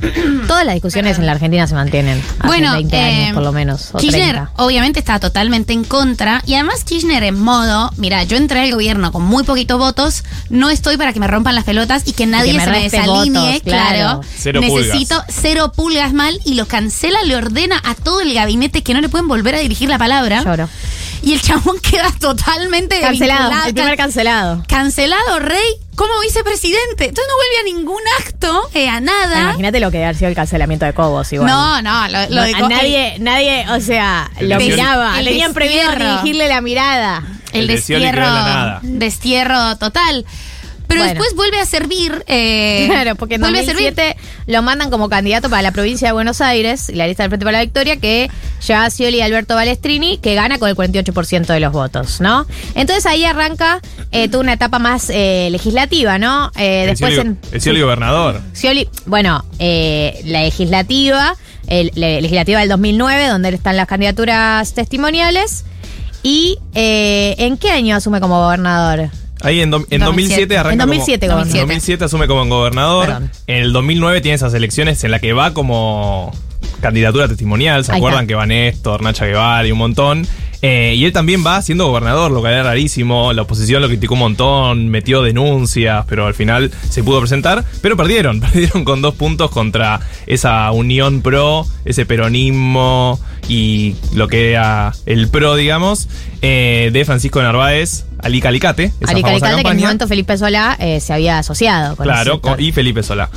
Todas 0.48 0.64
las 0.64 0.74
discusiones 0.74 1.18
en 1.18 1.26
la 1.26 1.32
Argentina 1.32 1.66
se 1.66 1.74
mantienen. 1.74 2.22
Hace 2.38 2.46
Bueno, 2.46 2.72
20 2.72 2.96
eh, 2.96 3.00
años, 3.00 3.34
por 3.34 3.42
lo 3.42 3.52
menos. 3.52 3.90
O 3.92 3.98
Kirchner 3.98 4.34
30. 4.34 4.52
obviamente 4.56 4.98
está 4.98 5.20
totalmente 5.20 5.72
en 5.72 5.84
contra 5.84 6.42
y 6.46 6.54
además 6.54 6.84
Kirchner 6.84 7.22
en 7.22 7.38
modo, 7.38 7.90
mira, 7.96 8.22
yo 8.24 8.36
entré 8.36 8.60
al 8.62 8.72
gobierno 8.72 9.12
con 9.12 9.22
muy 9.22 9.42
poquitos 9.44 9.78
votos, 9.78 10.24
no 10.48 10.70
estoy 10.70 10.96
para 10.96 11.12
que 11.12 11.20
me 11.20 11.26
rompan 11.26 11.54
las 11.54 11.64
pelotas 11.64 12.02
y 12.06 12.12
que 12.12 12.26
nadie 12.26 12.54
me 12.54 12.64
se 12.64 12.70
me 12.70 12.82
desalinee, 12.82 13.40
votos, 13.40 13.62
claro. 13.62 13.96
claro. 13.96 14.20
Cero 14.38 14.60
Necesito 14.60 15.16
pulgas. 15.16 15.36
cero 15.40 15.72
pulgas 15.74 16.12
mal 16.14 16.40
y 16.44 16.54
lo 16.54 16.66
cancela, 16.66 17.22
le 17.24 17.36
ordena 17.36 17.80
a 17.84 17.94
todo 17.94 18.20
el 18.22 18.32
gabinete 18.32 18.82
que 18.82 18.94
no 18.94 19.00
le 19.00 19.08
pueden 19.08 19.28
volver 19.28 19.54
a 19.54 19.58
dirigir 19.58 19.88
la 19.88 19.98
palabra. 19.98 20.42
Lloro. 20.42 20.68
Y 21.22 21.34
el 21.34 21.42
chabón 21.42 21.78
queda 21.82 22.10
totalmente 22.18 22.98
Cancelado. 23.00 23.52
El 23.66 23.74
primer 23.74 23.96
cancelado. 23.98 24.62
cancelado, 24.66 25.38
rey, 25.40 25.58
como 26.00 26.18
vicepresidente. 26.22 27.04
Entonces 27.04 27.26
no 27.28 27.36
vuelve 27.36 27.58
a 27.60 27.74
ningún 27.74 28.00
acto, 28.20 28.70
eh, 28.72 28.88
a 28.88 29.00
nada. 29.02 29.42
Imagínate 29.42 29.80
lo 29.80 29.90
que 29.90 29.98
debe 29.98 30.06
haber 30.06 30.16
sido 30.16 30.28
el 30.30 30.34
cancelamiento 30.34 30.86
de 30.86 30.94
Cobos 30.94 31.30
igual. 31.30 31.46
No, 31.50 31.82
no, 31.82 32.08
lo, 32.08 32.20
lo 32.30 32.36
No, 32.36 32.42
de 32.42 32.54
a 32.54 32.68
nadie, 32.68 33.16
nadie, 33.18 33.66
o 33.68 33.80
sea, 33.82 34.30
El 34.38 34.48
lo 34.48 34.56
destierro. 34.56 34.82
miraba. 34.82 35.18
El 35.18 35.26
Tenían 35.26 35.52
prohibido 35.52 35.90
dirigirle 35.92 36.48
la 36.48 36.62
mirada. 36.62 37.22
el, 37.52 37.60
El 37.60 37.66
destierro, 37.66 38.80
destierro 38.82 39.76
total. 39.76 40.24
Pero 40.90 41.00
Bueno. 41.00 41.14
después 41.14 41.34
vuelve 41.34 41.58
a 41.58 41.64
servir. 41.64 42.22
eh, 42.26 42.84
Claro, 42.90 43.14
porque 43.16 43.36
en 43.36 43.40
vuelve 43.40 43.60
a 43.60 43.64
servir. 43.64 43.94
2007 43.94 44.16
lo 44.46 44.60
mandan 44.62 44.90
como 44.90 45.08
candidato 45.08 45.48
para 45.48 45.62
la 45.62 45.72
provincia 45.72 46.08
de 46.08 46.12
Buenos 46.12 46.40
Aires 46.42 46.88
y 46.90 46.94
la 46.96 47.06
lista 47.06 47.22
del 47.22 47.30
Frente 47.30 47.44
para 47.46 47.58
la 47.58 47.64
Victoria 47.64 47.96
que 47.96 48.30
lleva 48.66 48.84
a 48.84 48.90
Scioli 48.90 49.16
y 49.18 49.20
Alberto 49.22 49.54
Balestrini 49.54 50.18
que 50.18 50.34
gana 50.34 50.58
con 50.58 50.68
el 50.68 50.76
48% 50.76 51.46
de 51.46 51.60
los 51.60 51.72
votos, 51.72 52.20
¿no? 52.20 52.46
Entonces 52.74 53.06
ahí 53.06 53.24
arranca 53.24 53.80
eh, 54.12 54.28
toda 54.28 54.42
una 54.42 54.52
etapa 54.52 54.78
más 54.78 55.08
eh, 55.10 55.48
legislativa, 55.50 56.18
¿no? 56.18 56.50
Eh, 56.56 56.82
El 56.82 56.90
después 56.90 57.14
Scioli- 57.14 57.20
en, 57.20 57.38
el 57.52 57.60
Scioli 57.60 57.80
gobernador. 57.80 58.40
Scioli, 58.52 58.88
bueno, 59.06 59.44
eh, 59.58 60.20
la 60.26 60.42
legislativa, 60.42 61.36
el, 61.68 61.92
la 61.94 62.20
legislativa 62.20 62.60
del 62.60 62.68
2009, 62.68 63.28
donde 63.28 63.48
están 63.50 63.76
las 63.76 63.86
candidaturas 63.86 64.74
testimoniales. 64.74 65.64
¿Y 66.22 66.58
eh, 66.74 67.34
en 67.38 67.56
qué 67.56 67.70
año 67.70 67.96
asume 67.96 68.20
como 68.20 68.38
gobernador? 68.42 69.08
Ahí 69.42 69.60
en, 69.60 69.70
do- 69.70 69.86
en 69.90 70.00
2007 70.00 70.56
arranca 70.58 70.72
En 70.72 70.78
2007 70.78 71.26
como, 71.26 71.38
gobernador. 71.38 71.56
En 71.62 71.66
2007 71.68 72.04
asume 72.04 72.26
como 72.26 72.46
gobernador. 72.46 73.06
Perdón. 73.06 73.30
En 73.46 73.56
el 73.56 73.72
2009 73.72 74.20
tiene 74.20 74.34
esas 74.36 74.54
elecciones 74.54 75.02
en 75.04 75.10
la 75.10 75.18
que 75.18 75.32
va 75.32 75.52
como 75.54 76.32
candidatura 76.80 77.28
testimonial. 77.28 77.84
¿Se 77.84 77.92
acuerdan 77.92 78.26
que 78.26 78.34
va 78.34 78.46
Néstor, 78.46 79.02
Nacha 79.02 79.26
Guevara 79.26 79.66
y 79.66 79.72
un 79.72 79.78
montón? 79.78 80.26
Eh, 80.62 80.92
y 80.94 81.04
él 81.06 81.12
también 81.12 81.44
va 81.44 81.62
siendo 81.62 81.86
gobernador, 81.86 82.30
lo 82.30 82.42
que 82.42 82.48
era 82.50 82.62
rarísimo. 82.64 83.32
La 83.32 83.42
oposición 83.42 83.80
lo 83.80 83.88
criticó 83.88 84.14
un 84.14 84.20
montón, 84.20 84.88
metió 84.88 85.22
denuncias, 85.22 86.04
pero 86.08 86.26
al 86.26 86.34
final 86.34 86.70
se 86.90 87.02
pudo 87.02 87.18
presentar. 87.20 87.64
Pero 87.80 87.96
perdieron, 87.96 88.40
perdieron 88.40 88.84
con 88.84 89.00
dos 89.00 89.14
puntos 89.14 89.50
contra 89.50 90.00
esa 90.26 90.70
unión 90.72 91.22
pro, 91.22 91.66
ese 91.84 92.04
peronismo 92.06 93.18
y 93.48 93.96
lo 94.14 94.28
que 94.28 94.50
era 94.52 94.92
el 95.06 95.28
pro, 95.28 95.56
digamos, 95.56 96.08
eh, 96.42 96.90
de 96.92 97.04
Francisco 97.04 97.42
Narváez, 97.42 98.04
Ali 98.22 98.40
Calicate. 98.42 98.84
Esa 99.00 99.12
famosa 99.12 99.22
Calicante, 99.22 99.40
que 99.40 99.46
en 99.46 99.56
campaña. 99.62 99.80
momento 99.82 100.08
Felipe 100.08 100.36
Solá 100.36 100.76
eh, 100.78 101.00
se 101.00 101.12
había 101.14 101.38
asociado 101.38 101.96
con 101.96 102.04
Claro, 102.04 102.40
con- 102.40 102.60
y 102.62 102.70
Felipe 102.72 103.02
Solá. 103.02 103.30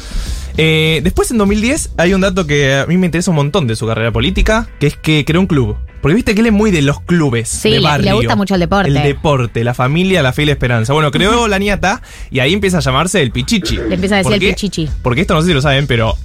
Eh, 0.57 1.01
después 1.03 1.31
en 1.31 1.37
2010 1.37 1.93
hay 1.97 2.13
un 2.13 2.21
dato 2.21 2.45
que 2.45 2.73
a 2.75 2.85
mí 2.85 2.97
me 2.97 3.07
interesa 3.07 3.31
un 3.31 3.37
montón 3.37 3.67
de 3.67 3.75
su 3.75 3.87
carrera 3.87 4.11
política, 4.11 4.69
que 4.79 4.87
es 4.87 4.97
que 4.97 5.25
creó 5.25 5.41
un 5.41 5.47
club. 5.47 5.77
Porque 6.01 6.15
viste 6.15 6.35
que 6.35 6.41
él 6.41 6.47
es 6.47 6.53
muy 6.53 6.69
de 6.69 6.81
los 6.81 6.99
clubes. 6.99 7.47
Sí, 7.47 7.71
de 7.71 7.79
barrio. 7.79 8.11
le 8.11 8.13
gusta 8.17 8.35
mucho 8.35 8.55
el 8.55 8.59
deporte. 8.59 8.89
El 8.89 9.01
deporte, 9.01 9.63
la 9.63 9.73
familia, 9.73 10.21
la 10.21 10.33
fe 10.33 10.43
y 10.43 10.47
la 10.47 10.51
esperanza. 10.51 10.91
Bueno, 10.91 11.11
creó 11.11 11.47
la 11.47 11.59
niata 11.59 12.01
y 12.29 12.39
ahí 12.39 12.53
empieza 12.53 12.79
a 12.79 12.81
llamarse 12.81 13.21
el 13.21 13.31
Pichichi. 13.31 13.77
Le 13.77 13.95
empieza 13.95 14.15
a 14.15 14.17
decir 14.17 14.33
¿Por 14.33 14.43
el? 14.43 14.49
Pichichi. 14.49 14.89
Porque 15.01 15.21
esto 15.21 15.33
no 15.33 15.41
sé 15.41 15.47
si 15.47 15.53
lo 15.53 15.61
saben, 15.61 15.87
pero 15.87 16.17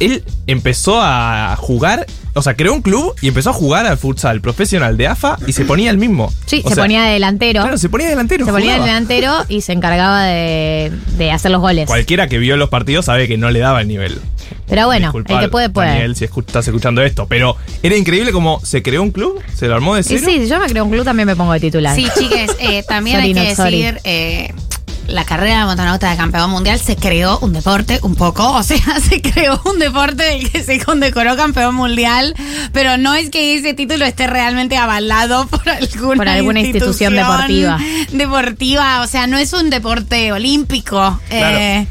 él 0.00 0.24
empezó 0.46 1.00
a 1.00 1.54
jugar, 1.58 2.06
o 2.34 2.42
sea, 2.42 2.54
creó 2.54 2.72
un 2.74 2.82
club 2.82 3.14
y 3.20 3.28
empezó 3.28 3.50
a 3.50 3.52
jugar 3.52 3.86
al 3.86 3.96
futsal 3.98 4.40
profesional 4.40 4.96
de 4.96 5.06
AFA 5.08 5.38
y 5.46 5.52
se 5.52 5.64
ponía 5.64 5.90
el 5.90 5.98
mismo. 5.98 6.32
Sí, 6.46 6.62
O 6.64 6.68
se 6.68 6.74
sea, 6.74 6.84
ponía 6.84 7.02
de 7.04 7.12
delantero. 7.14 7.62
Claro, 7.62 7.78
se 7.78 7.88
ponía 7.88 8.08
delantero. 8.08 8.44
se 8.46 8.52
ponía 8.52 8.78
delantero 8.80 9.32
y 9.48 9.60
se 9.60 9.72
encargaba 9.72 10.24
de, 10.24 10.92
de 11.16 11.30
hacer 11.30 11.50
los 11.50 11.60
goles. 11.60 11.86
Cualquiera 11.86 12.26
que 12.28 12.38
vio 12.38 12.56
los 12.56 12.68
partidos 12.70 13.04
sabe 13.06 13.28
que 13.28 13.36
no 13.36 13.50
le 13.50 13.60
daba 13.60 13.80
el 13.80 13.88
nivel. 13.88 14.18
Pero 14.66 14.86
bueno, 14.86 15.06
Disculpa, 15.08 15.34
el 15.34 15.40
que 15.40 15.48
puede, 15.48 15.68
puede. 15.70 15.88
Daniel, 15.88 16.16
si 16.16 16.24
estás 16.24 16.66
escuchando 16.66 17.02
esto. 17.02 17.26
Pero 17.28 17.56
era 17.82 17.96
increíble 17.96 18.32
como 18.32 18.60
se 18.64 18.82
creó 18.82 19.02
un 19.02 19.10
club, 19.10 19.40
se 19.54 19.68
lo 19.68 19.74
armó 19.74 19.94
de 19.94 20.00
Y 20.00 20.04
cero. 20.04 20.22
sí, 20.24 20.40
si 20.40 20.48
yo 20.48 20.58
me 20.58 20.66
creo 20.66 20.84
un 20.84 20.90
club 20.90 21.04
también 21.04 21.26
me 21.26 21.36
pongo 21.36 21.52
de 21.52 21.60
titular. 21.60 21.94
Sí, 21.94 22.06
chiques, 22.18 22.50
eh, 22.58 22.82
también 22.88 23.16
Sorry, 23.18 23.28
hay 23.38 23.46
que 23.48 23.54
sorry. 23.56 23.82
decir, 23.82 24.00
eh, 24.04 24.54
la 25.08 25.24
carrera 25.24 25.60
de 25.60 25.64
montanauta 25.66 26.10
de 26.10 26.16
campeón 26.16 26.50
mundial 26.50 26.78
se 26.78 26.96
creó 26.96 27.38
un 27.40 27.52
deporte 27.52 27.98
un 28.02 28.14
poco, 28.14 28.50
o 28.52 28.62
sea, 28.62 28.78
se 29.08 29.20
creó 29.20 29.60
un 29.64 29.78
deporte 29.78 30.22
del 30.22 30.50
que 30.50 30.62
se 30.62 30.78
condecoró 30.82 31.36
campeón 31.36 31.74
mundial, 31.74 32.34
pero 32.72 32.96
no 32.96 33.14
es 33.14 33.30
que 33.30 33.54
ese 33.56 33.74
título 33.74 34.04
esté 34.04 34.26
realmente 34.26 34.76
avalado 34.76 35.46
por 35.48 35.68
alguna, 35.68 36.16
Por 36.16 36.28
alguna 36.28 36.60
institución 36.60 37.14
deportiva. 37.14 37.78
Deportiva, 38.12 39.02
o 39.02 39.06
sea, 39.06 39.26
no 39.26 39.36
es 39.38 39.52
un 39.52 39.70
deporte 39.70 40.32
olímpico. 40.32 41.18
Claro. 41.28 41.58
eh, 41.58 41.86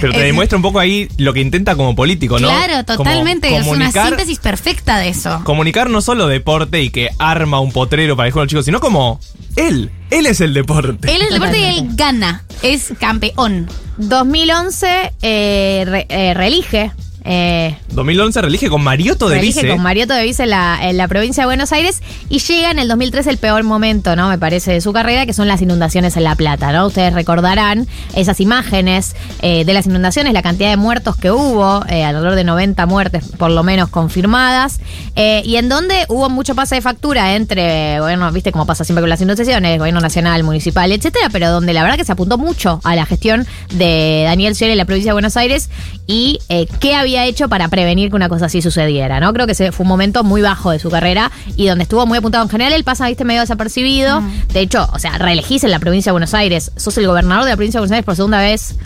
Pero 0.00 0.12
te 0.12 0.18
es- 0.20 0.24
demuestra 0.26 0.56
un 0.56 0.62
poco 0.62 0.78
ahí 0.80 1.08
lo 1.16 1.32
que 1.32 1.40
intenta 1.40 1.76
como 1.76 1.94
político, 1.94 2.38
¿no? 2.38 2.48
Claro, 2.48 2.84
Como 2.86 2.98
totalmente. 2.98 3.56
Es 3.56 3.66
una 3.66 3.90
síntesis 3.92 4.38
perfecta 4.38 4.98
de 4.98 5.08
eso. 5.10 5.40
Comunicar 5.44 5.88
no 5.90 6.00
solo 6.00 6.26
deporte 6.26 6.82
y 6.82 6.90
que 6.90 7.10
arma 7.18 7.60
un 7.60 7.72
potrero 7.72 8.16
para 8.16 8.26
el 8.26 8.32
juego 8.32 8.42
de 8.42 8.46
los 8.46 8.50
chicos, 8.50 8.64
sino 8.64 8.80
como 8.80 9.20
él. 9.56 9.90
Él 10.10 10.26
es 10.26 10.40
el 10.40 10.54
deporte. 10.54 11.14
Él 11.14 11.22
es 11.22 11.28
el 11.28 11.34
deporte 11.34 11.58
y 11.58 11.64
él 11.64 11.88
gana. 11.94 12.44
Es 12.62 12.92
campeón. 13.00 13.68
2011 13.98 15.12
eh, 15.22 15.84
re- 15.86 16.06
eh, 16.08 16.34
reelige. 16.34 16.92
Eh, 17.28 17.76
2011 17.88 18.40
relige 18.42 18.68
con 18.68 18.84
Mariotto 18.84 19.28
de 19.28 19.40
vice. 19.40 19.66
con 19.68 19.82
Mariotto 19.82 20.14
de 20.14 20.22
Vice 20.22 20.44
en 20.44 20.50
la, 20.50 20.78
en 20.82 20.96
la 20.96 21.08
provincia 21.08 21.42
de 21.42 21.46
Buenos 21.46 21.72
Aires 21.72 22.02
y 22.28 22.38
llega 22.38 22.70
en 22.70 22.78
el 22.78 22.88
2003 22.88 23.26
el 23.26 23.38
peor 23.38 23.64
momento, 23.64 24.14
¿no? 24.14 24.28
Me 24.28 24.38
parece, 24.38 24.72
de 24.72 24.80
su 24.80 24.92
carrera, 24.92 25.26
que 25.26 25.32
son 25.32 25.48
las 25.48 25.60
inundaciones 25.60 26.16
en 26.16 26.24
La 26.24 26.36
Plata, 26.36 26.72
¿no? 26.72 26.86
Ustedes 26.86 27.14
recordarán 27.14 27.88
esas 28.14 28.40
imágenes 28.40 29.16
eh, 29.42 29.64
de 29.64 29.74
las 29.74 29.86
inundaciones, 29.86 30.32
la 30.34 30.42
cantidad 30.42 30.70
de 30.70 30.76
muertos 30.76 31.16
que 31.16 31.30
hubo, 31.30 31.84
eh, 31.88 32.04
alrededor 32.04 32.34
de 32.34 32.44
90 32.44 32.86
muertes 32.86 33.24
por 33.36 33.50
lo 33.50 33.62
menos 33.62 33.88
confirmadas, 33.88 34.78
eh, 35.16 35.42
y 35.44 35.56
en 35.56 35.68
donde 35.68 36.04
hubo 36.08 36.28
mucho 36.30 36.54
pase 36.54 36.76
de 36.76 36.80
factura 36.80 37.34
entre 37.34 37.98
gobierno, 37.98 38.30
viste 38.30 38.52
cómo 38.52 38.66
pasa 38.66 38.84
siempre 38.84 39.02
con 39.02 39.10
las 39.10 39.20
inundaciones, 39.20 39.78
gobierno 39.78 40.00
nacional, 40.00 40.44
municipal, 40.44 40.92
etcétera, 40.92 41.28
pero 41.32 41.50
donde 41.50 41.72
la 41.72 41.82
verdad 41.82 41.96
que 41.96 42.04
se 42.04 42.12
apuntó 42.12 42.38
mucho 42.38 42.80
a 42.84 42.94
la 42.94 43.04
gestión 43.06 43.46
de 43.72 44.22
Daniel 44.26 44.54
Scioli 44.54 44.72
en 44.72 44.78
la 44.78 44.84
provincia 44.84 45.10
de 45.10 45.14
Buenos 45.14 45.36
Aires 45.36 45.70
y 46.06 46.38
qué 46.80 46.94
había 46.94 47.15
hecho 47.24 47.48
para 47.48 47.68
prevenir 47.68 48.10
que 48.10 48.16
una 48.16 48.28
cosa 48.28 48.46
así 48.46 48.60
sucediera, 48.62 49.20
¿no? 49.20 49.32
Creo 49.32 49.46
que 49.46 49.54
fue 49.54 49.84
un 49.84 49.88
momento 49.88 50.24
muy 50.24 50.42
bajo 50.42 50.70
de 50.70 50.78
su 50.78 50.90
carrera 50.90 51.30
y 51.56 51.66
donde 51.66 51.84
estuvo 51.84 52.06
muy 52.06 52.18
apuntado 52.18 52.44
en 52.44 52.50
general, 52.50 52.72
él 52.72 52.84
pasa, 52.84 53.06
viste, 53.08 53.24
medio 53.24 53.40
desapercibido. 53.40 54.22
De 54.52 54.60
hecho, 54.60 54.88
o 54.92 54.98
sea, 54.98 55.16
reelegís 55.18 55.64
en 55.64 55.70
la 55.70 55.78
provincia 55.78 56.10
de 56.10 56.12
Buenos 56.14 56.34
Aires, 56.34 56.72
sos 56.76 56.96
el 56.98 57.06
gobernador 57.06 57.44
de 57.44 57.50
la 57.50 57.56
provincia 57.56 57.78
de 57.78 57.82
Buenos 57.82 57.92
Aires 57.92 58.04
por 58.04 58.16
segunda 58.16 58.40
vez 58.40 58.76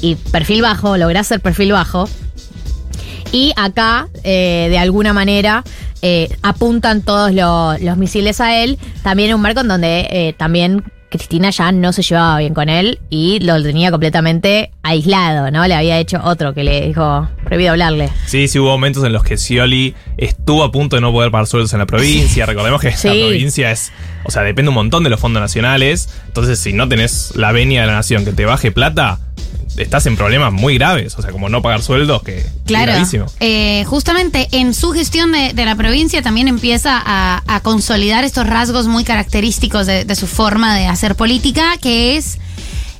y 0.00 0.14
perfil 0.16 0.62
bajo, 0.62 0.96
lográs 0.96 1.26
ser 1.26 1.40
perfil 1.40 1.72
bajo. 1.72 2.08
Y 3.30 3.52
acá, 3.56 4.08
eh, 4.24 4.66
de 4.70 4.78
alguna 4.78 5.12
manera, 5.12 5.64
eh, 6.02 6.28
apuntan 6.42 7.00
todos 7.02 7.32
lo- 7.32 7.78
los 7.78 7.96
misiles 7.96 8.40
a 8.40 8.56
él. 8.62 8.78
También 9.02 9.30
en 9.30 9.36
un 9.36 9.40
marco 9.42 9.60
en 9.60 9.68
donde 9.68 10.06
eh, 10.10 10.34
también 10.36 10.84
Cristina 11.12 11.50
ya 11.50 11.70
no 11.72 11.92
se 11.92 12.02
llevaba 12.02 12.38
bien 12.38 12.54
con 12.54 12.68
él 12.68 12.98
y 13.10 13.38
lo 13.40 13.62
tenía 13.62 13.90
completamente 13.90 14.72
aislado, 14.82 15.50
¿no? 15.50 15.66
Le 15.68 15.74
había 15.74 15.98
hecho 15.98 16.20
otro 16.24 16.54
que 16.54 16.64
le 16.64 16.86
dijo, 16.88 17.28
prohibido 17.44 17.70
hablarle. 17.72 18.08
Sí, 18.26 18.48
sí 18.48 18.58
hubo 18.58 18.70
momentos 18.70 19.04
en 19.04 19.12
los 19.12 19.22
que 19.22 19.36
Scioli 19.36 19.94
estuvo 20.16 20.64
a 20.64 20.72
punto 20.72 20.96
de 20.96 21.02
no 21.02 21.12
poder 21.12 21.30
pagar 21.30 21.46
sueldos 21.46 21.72
en 21.74 21.78
la 21.80 21.86
provincia. 21.86 22.46
Recordemos 22.46 22.80
que 22.80 22.92
Sí. 22.92 23.08
la 23.08 23.26
provincia 23.28 23.70
es, 23.70 23.92
o 24.24 24.30
sea, 24.30 24.42
depende 24.42 24.70
un 24.70 24.74
montón 24.74 25.04
de 25.04 25.10
los 25.10 25.20
fondos 25.20 25.40
nacionales. 25.40 26.08
Entonces, 26.26 26.58
si 26.58 26.72
no 26.72 26.88
tenés 26.88 27.32
la 27.36 27.52
venia 27.52 27.82
de 27.82 27.86
la 27.86 27.94
nación 27.94 28.24
que 28.24 28.32
te 28.32 28.44
baje 28.44 28.72
plata, 28.72 29.20
estás 29.76 30.06
en 30.06 30.16
problemas 30.16 30.52
muy 30.52 30.74
graves. 30.74 31.14
O 31.18 31.22
sea, 31.22 31.30
como 31.32 31.48
no 31.48 31.62
pagar 31.62 31.82
sueldos, 31.82 32.22
que 32.22 32.44
Claro. 32.66 32.92
es 32.92 32.96
gravísimo. 32.96 33.26
Eh, 33.40 33.84
justamente 33.86 34.48
en 34.52 34.74
su 34.74 34.92
gestión 34.92 35.32
de, 35.32 35.52
de 35.52 35.64
la 35.64 35.74
provincia 35.76 36.22
también 36.22 36.48
empieza 36.48 37.00
a, 37.04 37.42
a 37.46 37.60
consolidar 37.60 38.24
estos 38.24 38.46
rasgos 38.46 38.86
muy 38.86 39.04
característicos 39.04 39.86
de, 39.86 40.04
de 40.04 40.14
su 40.16 40.26
forma 40.26 40.74
de 40.76 40.86
hacer 40.86 41.14
política, 41.16 41.76
que 41.80 42.16
es 42.16 42.38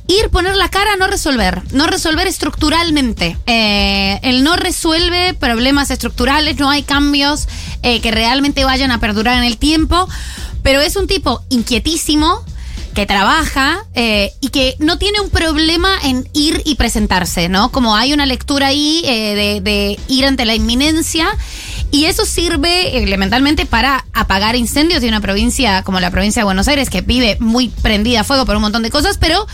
ir, 0.09 0.29
poner 0.31 0.57
la 0.57 0.69
cara, 0.69 0.97
no 0.99 1.07
resolver. 1.07 1.63
No 1.73 1.87
resolver 1.87 2.27
estructuralmente. 2.27 3.37
Eh, 3.47 4.19
él 4.23 4.43
no 4.45 4.57
resuelve 4.57 5.35
problemas 5.35 5.91
estructurales, 5.91 6.59
no 6.59 6.69
hay 6.71 6.83
cambios 6.83 7.49
eh, 7.83 8.01
que 8.01 8.11
realmente 8.11 8.65
vayan 8.65 8.91
a 8.91 8.99
perdurar 9.01 9.39
en 9.39 9.45
el 9.45 9.59
tiempo. 9.59 10.09
Pero 10.63 10.81
es 10.81 10.97
un 10.97 11.07
tipo 11.09 11.43
inquietísimo, 11.49 12.45
que 12.95 13.07
trabaja 13.07 13.85
eh, 13.95 14.33
y 14.41 14.49
que 14.49 14.77
no 14.79 14.99
tiene 14.99 15.21
un 15.21 15.31
problema 15.31 15.91
en 16.05 16.29
ir 16.35 16.61
y 16.67 16.75
presentarse, 16.75 17.49
¿no? 17.49 17.73
Como 17.73 17.97
hay 17.97 18.13
una 18.13 18.27
lectura 18.27 18.67
ahí 18.69 19.03
eh, 19.07 19.35
de, 19.35 19.61
de 19.63 19.99
ir 20.09 20.27
ante 20.27 20.45
la 20.45 20.55
inminencia. 20.55 21.29
Y 21.91 22.07
eso 22.07 22.25
sirve 22.25 23.03
elementalmente 23.03 23.67
para 23.67 24.07
apagar 24.15 24.57
incendios 24.57 25.03
de 25.03 25.09
una 25.09 25.21
provincia 25.21 25.83
como 25.83 26.01
la 26.01 26.11
provincia 26.11 26.41
de 26.41 26.45
Buenos 26.45 26.67
Aires, 26.69 26.89
que 26.89 27.03
vive 27.03 27.37
muy 27.39 27.69
prendida 27.69 28.21
a 28.21 28.25
fuego 28.25 28.47
por 28.47 28.57
un 28.57 28.63
montón 28.63 28.83
de 28.83 28.89
cosas, 28.91 29.19
pero 29.19 29.47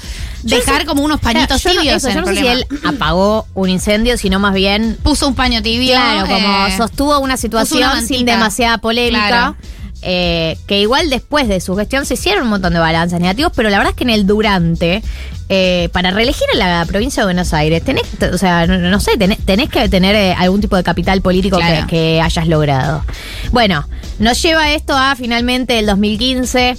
dejar 0.45 0.85
como 0.87 1.03
unos 1.03 1.19
pañitos 1.21 1.61
Yo 1.65 1.75
no- 1.75 1.81
tibios. 1.81 1.97
eso, 2.05 2.09
en 2.11 2.15
yo 2.15 2.21
el 2.21 2.27
no 2.27 2.33
sé 2.35 2.41
si 2.41 2.47
él 2.47 2.67
apagó 2.85 3.47
un 3.55 3.71
incendio, 3.71 4.17
sino 4.19 4.39
más 4.39 4.55
bien 4.55 4.97
puso 5.03 5.27
un 5.27 5.35
paño 5.35 5.63
tibio. 5.63 5.91
Claro, 5.95 6.29
como 6.29 6.67
eh, 6.69 6.77
sostuvo 6.77 7.19
una 7.19 7.37
situación 7.37 7.91
una 7.91 8.03
sin 8.03 8.25
demasiada 8.25 8.79
polémica. 8.79 9.27
Claro. 9.29 9.57
Eh, 10.03 10.57
que 10.67 10.81
igual 10.81 11.11
después 11.11 11.49
de 11.49 11.61
su 11.61 11.75
gestión 11.75 12.07
se 12.07 12.15
hicieron 12.15 12.45
un 12.45 12.51
montón 12.51 12.73
de 12.73 12.79
balances 12.79 13.19
negativos, 13.21 13.53
pero 13.55 13.69
la 13.69 13.79
verdad 13.79 13.91
es 13.91 13.97
que 13.97 14.05
en 14.05 14.11
el 14.11 14.27
durante, 14.27 15.03
eh, 15.49 15.89
para 15.93 16.13
reelegir 16.13 16.47
a 16.55 16.57
la 16.57 16.85
provincia 16.87 17.23
de 17.23 17.27
Buenos 17.27 17.53
Aires, 17.53 17.83
tenés, 17.83 18.05
o 18.33 18.39
sea, 18.39 18.67
no, 18.67 18.79
no 18.79 19.01
sé, 19.01 19.17
tenés, 19.17 19.39
tenés 19.45 19.69
que 19.69 19.89
tener 19.89 20.15
eh, 20.15 20.35
algún 20.39 20.61
tipo 20.61 20.77
de 20.77 20.85
capital 20.85 21.21
político 21.21 21.59
que, 21.89 22.21
hayas 22.23 22.47
logrado. 22.47 23.05
Bueno, 23.51 23.89
nos 24.19 24.41
lleva 24.41 24.73
esto 24.73 24.97
a 24.97 25.17
finalmente 25.17 25.79
el 25.79 25.87
2015. 25.87 26.77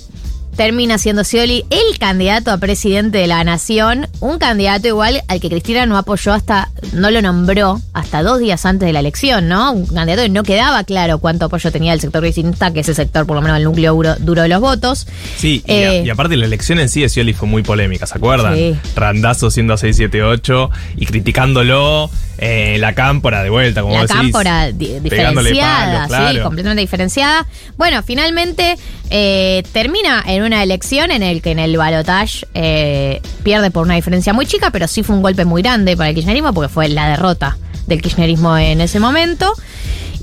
Termina 0.60 0.98
siendo 0.98 1.24
Scioli 1.24 1.64
el 1.70 1.98
candidato 2.00 2.52
a 2.52 2.58
presidente 2.58 3.20
de 3.20 3.28
la 3.28 3.46
nación, 3.46 4.10
un 4.20 4.40
candidato 4.40 4.90
igual 4.90 5.22
al 5.30 5.40
que 5.40 5.48
Cristina 5.48 5.86
no 5.86 5.98
apoyó 5.98 6.34
hasta, 6.34 6.68
no 6.92 7.10
lo 7.12 7.22
nombró 7.22 7.80
hasta 7.94 8.22
dos 8.24 8.40
días 8.40 8.66
antes 8.66 8.86
de 8.86 8.92
la 8.92 9.00
elección, 9.00 9.48
¿no? 9.48 9.72
Un 9.72 9.86
candidato 9.88 10.24
que 10.24 10.28
no 10.28 10.44
quedaba 10.44 10.84
claro 10.84 11.20
cuánto 11.20 11.46
apoyo 11.46 11.72
tenía 11.72 11.94
el 11.94 12.02
sector 12.02 12.20
cristianista, 12.22 12.74
que 12.74 12.82
es 12.82 12.90
el 12.90 12.96
sector, 12.96 13.26
por 13.26 13.38
lo 13.38 13.42
menos 13.42 13.56
el 13.58 13.64
núcleo 13.64 13.94
duro, 13.94 14.16
duro 14.20 14.42
de 14.42 14.50
los 14.50 14.60
votos. 14.60 15.08
Sí, 15.38 15.64
y, 15.66 15.72
Eh, 15.72 15.88
a- 15.88 15.96
y 16.06 16.10
aparte 16.10 16.36
la 16.36 16.46
elección 16.46 16.78
en 16.82 16.90
sí 16.90 17.00
de 17.04 17.08
Scioli 17.08 17.32
fue 17.32 17.48
muy 17.48 17.64
polémica, 17.64 18.06
¿se 18.06 18.18
acuerdan? 18.18 18.54
Sí. 18.58 18.76
Randazo 18.98 19.50
siendo 19.52 19.78
678 19.78 20.72
y 20.98 21.06
criticándolo, 21.06 22.12
eh, 22.38 22.78
la 22.80 22.94
cámpora 22.96 23.44
de 23.44 23.50
vuelta, 23.50 23.82
como 23.82 23.96
la 23.98 24.08
cámpora 24.08 24.72
diferenciada, 24.74 25.94
palos, 25.94 26.08
claro. 26.08 26.34
sí, 26.38 26.40
completamente 26.44 26.82
diferenciada. 26.82 27.46
Bueno, 27.78 28.02
finalmente 28.04 28.78
eh, 29.10 29.64
termina 29.72 30.24
en 30.26 30.44
una 30.44 30.64
elección 30.64 31.12
en 31.12 31.24
el 31.24 31.42
que 31.42 31.52
en 31.52 31.60
el 31.60 31.76
balotage 31.78 32.46
eh, 32.54 33.22
pierde 33.44 33.72
por 33.72 33.84
una 33.84 33.96
diferencia 33.96 34.34
muy 34.34 34.46
chica, 34.46 34.72
pero 34.72 34.88
sí 34.88 35.04
fue 35.04 35.16
un 35.16 35.22
golpe 35.22 35.46
muy 35.46 35.62
grande 35.62 35.98
para 35.98 36.10
el 36.10 36.16
kirchnerismo 36.16 36.54
porque 36.54 36.70
fue 36.70 36.90
la 36.90 37.10
derrota 37.10 37.58
del 37.88 38.02
kirchnerismo 38.02 38.58
en 38.58 38.82
ese 38.82 39.00
momento. 39.00 39.54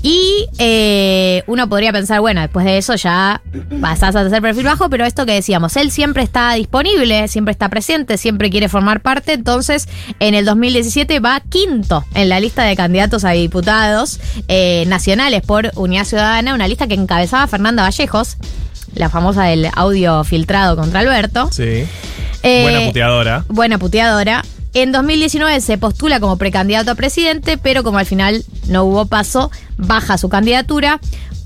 Y 0.03 0.47
eh, 0.59 1.43
uno 1.47 1.67
podría 1.67 1.91
pensar, 1.91 2.21
bueno, 2.21 2.41
después 2.41 2.65
de 2.65 2.77
eso 2.77 2.95
ya 2.95 3.41
pasás 3.81 4.15
a 4.15 4.21
hacer 4.21 4.41
perfil 4.41 4.65
bajo, 4.65 4.89
pero 4.89 5.05
esto 5.05 5.25
que 5.25 5.33
decíamos, 5.33 5.75
él 5.75 5.91
siempre 5.91 6.23
está 6.23 6.53
disponible, 6.53 7.27
siempre 7.27 7.51
está 7.51 7.67
presente, 7.69 8.17
siempre 8.17 8.49
quiere 8.49 8.69
formar 8.69 9.01
parte, 9.01 9.33
entonces 9.33 9.89
en 10.19 10.35
el 10.35 10.45
2017 10.45 11.19
va 11.19 11.41
quinto 11.41 12.05
en 12.13 12.29
la 12.29 12.39
lista 12.39 12.63
de 12.63 12.75
candidatos 12.75 13.25
a 13.25 13.31
diputados 13.31 14.19
eh, 14.47 14.85
nacionales 14.87 15.41
por 15.41 15.71
Unidad 15.75 16.05
Ciudadana, 16.05 16.53
una 16.53 16.67
lista 16.67 16.87
que 16.87 16.93
encabezaba 16.93 17.47
Fernanda 17.47 17.83
Vallejos, 17.83 18.37
la 18.95 19.09
famosa 19.09 19.43
del 19.43 19.67
audio 19.75 20.23
filtrado 20.23 20.75
contra 20.75 20.99
Alberto. 20.99 21.49
Sí. 21.51 21.85
Eh, 22.43 22.61
Buena 22.63 22.85
puteadora. 22.87 23.45
Buena 23.47 23.77
puteadora. 23.77 24.43
En 24.73 24.91
2019 24.91 25.59
se 25.61 25.77
postula 25.77 26.19
como 26.19 26.37
precandidato 26.37 26.91
a 26.91 26.95
presidente, 26.95 27.57
pero 27.57 27.83
como 27.83 27.97
al 27.97 28.05
final 28.05 28.45
no 28.67 28.83
hubo 28.83 29.05
paso, 29.05 29.51
baja 29.77 30.17
su 30.17 30.29
candidatura. 30.29 30.99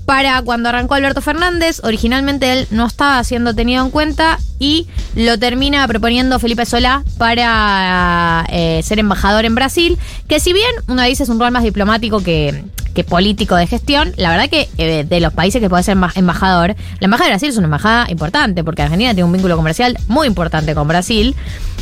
Para 0.06 0.42
cuando 0.42 0.68
arrancó 0.68 0.94
Alberto 0.94 1.20
Fernández, 1.22 1.80
originalmente 1.84 2.52
él 2.52 2.66
no 2.70 2.86
estaba 2.86 3.22
siendo 3.24 3.54
tenido 3.54 3.84
en 3.84 3.90
cuenta 3.90 4.38
y 4.58 4.86
lo 5.14 5.38
termina 5.38 5.86
proponiendo 5.86 6.38
Felipe 6.38 6.66
Solá 6.66 7.02
para 7.18 8.44
eh, 8.50 8.80
ser 8.82 8.98
embajador 8.98 9.44
en 9.44 9.54
Brasil, 9.54 9.96
que 10.28 10.40
si 10.40 10.52
bien 10.52 10.70
uno 10.88 11.02
dice 11.02 11.22
es 11.22 11.28
un 11.28 11.38
rol 11.38 11.52
más 11.52 11.62
diplomático 11.62 12.22
que, 12.22 12.64
político 13.08 13.56
de 13.56 13.66
gestión, 13.66 14.12
la 14.16 14.30
verdad 14.30 14.50
que 14.50 14.68
eh, 14.76 15.04
de 15.08 15.20
los 15.20 15.32
países 15.32 15.60
que 15.60 15.70
puede 15.70 15.82
ser 15.82 15.96
emba- 15.96 16.12
embajador, 16.14 16.76
la 17.00 17.04
embajada 17.04 17.28
de 17.28 17.32
Brasil 17.34 17.48
es 17.48 17.56
una 17.56 17.66
embajada 17.66 18.10
importante 18.10 18.64
porque 18.64 18.82
Argentina 18.82 19.10
tiene 19.14 19.24
un 19.24 19.32
vínculo 19.32 19.56
comercial 19.56 19.96
muy 20.08 20.26
importante 20.26 20.74
con 20.74 20.88
Brasil. 20.88 21.34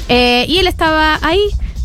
Eh, 0.09 0.45
y 0.49 0.59
él 0.59 0.67
estaba 0.67 1.19
ahí 1.23 1.41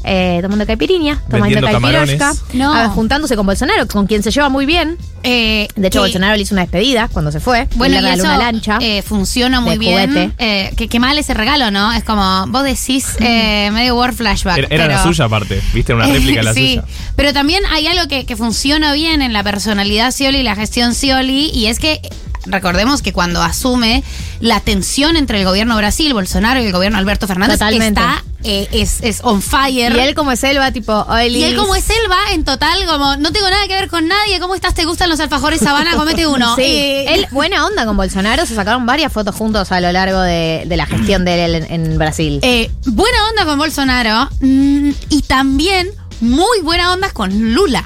eh, 0.05 0.39
tomando 0.41 0.65
caipirinha, 0.65 1.21
tomando 1.29 1.59
caipirosca. 1.61 2.33
No. 2.53 2.73
ah, 2.73 2.89
juntándose 2.89 3.35
con 3.35 3.45
Bolsonaro, 3.45 3.87
con 3.87 4.07
quien 4.07 4.23
se 4.23 4.31
lleva 4.31 4.49
muy 4.49 4.65
bien. 4.65 4.97
Eh, 5.23 5.67
De 5.75 5.87
hecho, 5.87 5.99
que- 5.99 6.03
Bolsonaro 6.03 6.35
le 6.35 6.41
hizo 6.43 6.53
una 6.53 6.61
despedida 6.61 7.07
cuando 7.11 7.31
se 7.31 7.39
fue. 7.39 7.67
Bueno, 7.75 7.93
le 7.95 7.99
y 7.99 8.03
regaló 8.03 8.23
eso 8.23 8.33
una 8.33 8.37
lancha. 8.37 8.77
eh, 8.81 9.01
funciona 9.01 9.59
muy 9.61 9.77
bien. 9.77 10.33
Eh, 10.37 10.71
que, 10.77 10.87
qué 10.87 10.99
mal 10.99 11.17
ese 11.17 11.33
regalo, 11.33 11.71
¿no? 11.71 11.91
Es 11.93 12.03
como, 12.03 12.45
vos 12.47 12.63
decís 12.63 13.07
eh, 13.19 13.69
medio 13.71 13.95
word 13.95 14.13
flashback. 14.13 14.57
Era, 14.59 14.67
era 14.69 14.87
la 14.87 15.03
suya 15.03 15.25
aparte, 15.25 15.61
viste, 15.73 15.93
una 15.93 16.05
réplica 16.13 16.39
de 16.41 16.43
la 16.45 16.53
sí, 16.53 16.75
suya. 16.75 16.83
pero 17.15 17.33
también 17.33 17.63
hay 17.71 17.87
algo 17.87 18.07
que, 18.07 18.25
que 18.25 18.35
funciona 18.35 18.93
bien 18.93 19.21
en 19.21 19.33
la 19.33 19.43
personalidad 19.43 20.11
Scioli 20.11 20.39
y 20.39 20.43
la 20.43 20.55
gestión 20.55 20.93
Scioli, 20.93 21.49
y 21.53 21.65
es 21.67 21.79
que 21.79 21.99
recordemos 22.45 23.01
que 23.01 23.13
cuando 23.13 23.41
asume 23.41 24.03
la 24.39 24.59
tensión 24.59 25.15
entre 25.15 25.39
el 25.39 25.45
gobierno 25.45 25.75
Brasil, 25.77 26.13
Bolsonaro 26.13 26.61
y 26.61 26.65
el 26.67 26.71
gobierno 26.71 26.97
Alberto 26.97 27.27
Fernández 27.27 27.59
Totalmente. 27.59 27.99
está 28.01 28.23
eh, 28.43 28.67
es, 28.71 28.99
es 29.01 29.21
on 29.23 29.41
fire. 29.41 29.95
Y 29.95 29.99
él 29.99 30.13
como 30.13 30.31
es 30.31 30.43
él 30.43 30.59
va 30.59 30.71
tipo, 30.71 30.93
"Oilis". 31.09 31.41
Y 31.41 31.43
él 31.45 31.55
como 31.55 31.75
es 31.75 31.89
él 31.89 32.11
va 32.11 32.33
en 32.33 32.43
total 32.43 32.85
como 32.85 33.15
no 33.17 33.31
tengo 33.31 33.49
nada 33.49 33.67
que 33.67 33.73
ver 33.73 33.89
con 33.89 34.07
nadie, 34.07 34.39
¿cómo 34.39 34.53
estás? 34.53 34.75
¿Te 34.75 34.85
gustan 34.85 35.09
los 35.09 35.19
alfajores 35.19 35.59
Sabana? 35.61 35.95
Comete 35.95 36.27
uno. 36.27 36.55
Sí. 36.55 36.61
Eh, 36.63 37.13
Él, 37.15 37.27
buena 37.31 37.65
onda 37.65 37.85
con 37.85 37.97
Bolsonaro, 37.97 38.45
se 38.45 38.53
sacaron 38.55 38.85
varias 38.85 39.11
fotos 39.11 39.35
juntos 39.35 39.71
a 39.71 39.81
lo 39.81 39.91
largo 39.91 40.21
de, 40.21 40.63
de 40.67 40.77
la 40.77 40.85
gestión 40.85 41.25
de 41.25 41.45
él 41.45 41.55
en, 41.55 41.71
en 41.71 41.97
Brasil. 41.97 42.39
Eh, 42.43 42.69
buena 42.85 43.17
onda 43.29 43.45
con 43.45 43.57
Bolsonaro 43.57 44.29
mm, 44.41 44.89
y 45.09 45.21
también 45.23 45.89
muy 46.21 46.61
buena 46.61 46.93
onda 46.93 47.09
con 47.11 47.53
Lula. 47.53 47.83